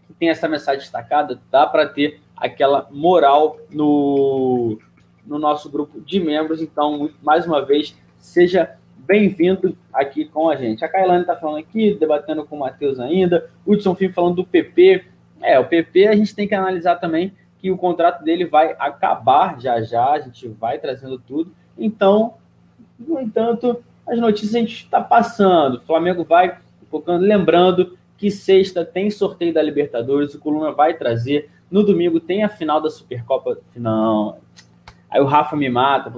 que 0.06 0.14
tem 0.14 0.30
essa 0.30 0.48
mensagem 0.48 0.82
destacada, 0.82 1.42
dá 1.50 1.66
para 1.66 1.88
ter 1.88 2.22
aquela 2.36 2.88
moral 2.92 3.58
no, 3.72 4.78
no 5.26 5.40
nosso 5.40 5.70
grupo 5.70 6.00
de 6.00 6.20
membros. 6.20 6.62
Então, 6.62 7.10
mais 7.24 7.48
uma 7.48 7.66
vez, 7.66 7.98
seja 8.20 8.77
bem-vindo 9.08 9.78
aqui 9.94 10.26
com 10.26 10.50
a 10.50 10.56
gente. 10.58 10.84
A 10.84 10.90
Kailane 10.90 11.22
está 11.22 11.34
falando 11.34 11.60
aqui, 11.60 11.96
debatendo 11.98 12.46
com 12.46 12.58
o 12.58 12.60
Matheus 12.60 13.00
ainda. 13.00 13.50
Hudson 13.66 13.96
Filho 13.96 14.14
falando 14.14 14.36
do 14.36 14.46
PP. 14.46 15.06
É, 15.42 15.58
o 15.58 15.66
PP 15.66 16.08
a 16.08 16.16
gente 16.16 16.36
tem 16.36 16.46
que 16.46 16.54
analisar 16.54 16.98
também 16.98 17.34
que 17.58 17.72
o 17.72 17.78
contrato 17.78 18.22
dele 18.24 18.46
vai 18.46 18.76
acabar 18.78 19.60
já 19.62 19.82
já, 19.82 20.12
a 20.12 20.20
gente 20.20 20.48
vai 20.50 20.78
trazendo 20.78 21.18
tudo. 21.18 21.54
Então, 21.78 22.34
no 23.00 23.20
entanto, 23.20 23.82
as 24.06 24.20
notícias 24.20 24.56
a 24.56 24.60
gente 24.60 24.84
está 24.84 25.00
passando. 25.00 25.78
O 25.78 25.82
Flamengo 25.82 26.26
vai 26.26 26.58
focando, 26.92 27.24
lembrando 27.24 27.98
que 28.18 28.30
sexta 28.30 28.84
tem 28.84 29.10
sorteio 29.10 29.54
da 29.54 29.62
Libertadores, 29.62 30.34
o 30.34 30.40
Coluna 30.40 30.74
vai 30.74 30.96
trazer. 30.96 31.50
No 31.72 31.82
domingo 31.82 32.20
tem 32.20 32.44
a 32.44 32.50
final 32.50 32.82
da 32.82 32.90
Supercopa. 32.90 33.58
Não. 33.74 34.38
Aí 35.10 35.22
o 35.22 35.26
Rafa 35.26 35.56
me 35.56 35.70
mata. 35.70 36.12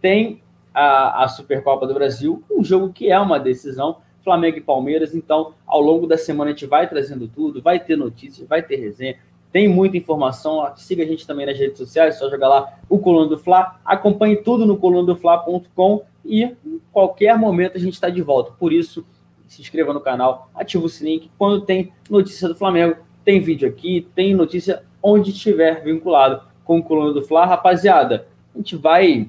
Tem 0.00 0.42
a, 0.74 1.24
a 1.24 1.28
Supercopa 1.28 1.86
do 1.86 1.94
Brasil, 1.94 2.42
um 2.50 2.64
jogo 2.64 2.92
que 2.92 3.10
é 3.10 3.18
uma 3.18 3.38
decisão. 3.38 3.98
Flamengo 4.24 4.56
e 4.56 4.60
Palmeiras. 4.62 5.14
Então, 5.14 5.52
ao 5.66 5.80
longo 5.80 6.06
da 6.06 6.16
semana 6.16 6.50
a 6.50 6.54
gente 6.54 6.66
vai 6.66 6.88
trazendo 6.88 7.28
tudo, 7.28 7.62
vai 7.62 7.78
ter 7.78 7.94
notícias, 7.94 8.48
vai 8.48 8.62
ter 8.62 8.76
resenha, 8.76 9.16
tem 9.52 9.68
muita 9.68 9.96
informação. 9.96 10.66
Siga 10.76 11.04
a 11.04 11.06
gente 11.06 11.26
também 11.26 11.46
nas 11.46 11.58
redes 11.58 11.78
sociais, 11.78 12.18
só 12.18 12.28
jogar 12.28 12.48
lá 12.48 12.78
o 12.88 12.98
Coluna 12.98 13.28
do 13.28 13.38
Fla. 13.38 13.78
Acompanhe 13.84 14.36
tudo 14.36 14.66
no 14.66 14.78
colunadofla.com 14.78 16.02
e 16.24 16.42
em 16.42 16.80
qualquer 16.90 17.38
momento 17.38 17.76
a 17.76 17.80
gente 17.80 17.92
está 17.92 18.08
de 18.08 18.22
volta. 18.22 18.50
Por 18.58 18.72
isso, 18.72 19.06
se 19.46 19.60
inscreva 19.60 19.92
no 19.92 20.00
canal, 20.00 20.50
ative 20.54 20.84
o 20.84 20.88
sininho, 20.88 21.20
que 21.20 21.30
quando 21.38 21.60
tem 21.60 21.92
notícia 22.10 22.48
do 22.48 22.54
Flamengo, 22.54 22.96
tem 23.24 23.40
vídeo 23.40 23.68
aqui, 23.68 24.08
tem 24.14 24.34
notícia 24.34 24.82
onde 25.02 25.30
estiver 25.30 25.84
vinculado 25.84 26.42
com 26.64 26.78
o 26.78 26.82
Coluna 26.82 27.12
do 27.12 27.22
Fla. 27.22 27.44
Rapaziada, 27.44 28.26
a 28.54 28.58
gente 28.58 28.74
vai 28.74 29.28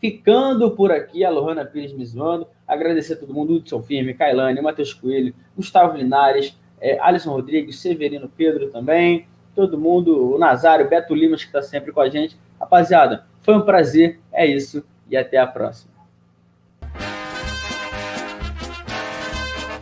ficando 0.00 0.70
por 0.70 0.92
aqui. 0.92 1.24
A 1.24 1.30
Lohana 1.30 1.64
Pires 1.64 1.92
me 1.92 2.04
zoando. 2.04 2.46
Agradecer 2.66 3.14
a 3.14 3.16
todo 3.16 3.34
mundo, 3.34 3.54
Hudson 3.54 3.82
Firme, 3.82 4.14
Kailane, 4.14 4.60
Matheus 4.60 4.92
Coelho, 4.92 5.34
Gustavo 5.56 5.96
Linares, 5.96 6.58
é, 6.80 6.98
Alisson 7.00 7.30
Rodrigues, 7.30 7.78
Severino 7.78 8.28
Pedro 8.28 8.70
também 8.70 9.26
todo 9.56 9.78
mundo, 9.78 10.34
o 10.34 10.38
Nazário, 10.38 10.88
Beto 10.88 11.14
Limas, 11.14 11.40
que 11.40 11.48
está 11.48 11.62
sempre 11.62 11.90
com 11.90 12.00
a 12.00 12.10
gente. 12.10 12.36
Rapaziada, 12.60 13.26
foi 13.40 13.56
um 13.56 13.62
prazer, 13.62 14.20
é 14.30 14.46
isso, 14.46 14.84
e 15.10 15.16
até 15.16 15.38
a 15.38 15.46
próxima. 15.46 15.95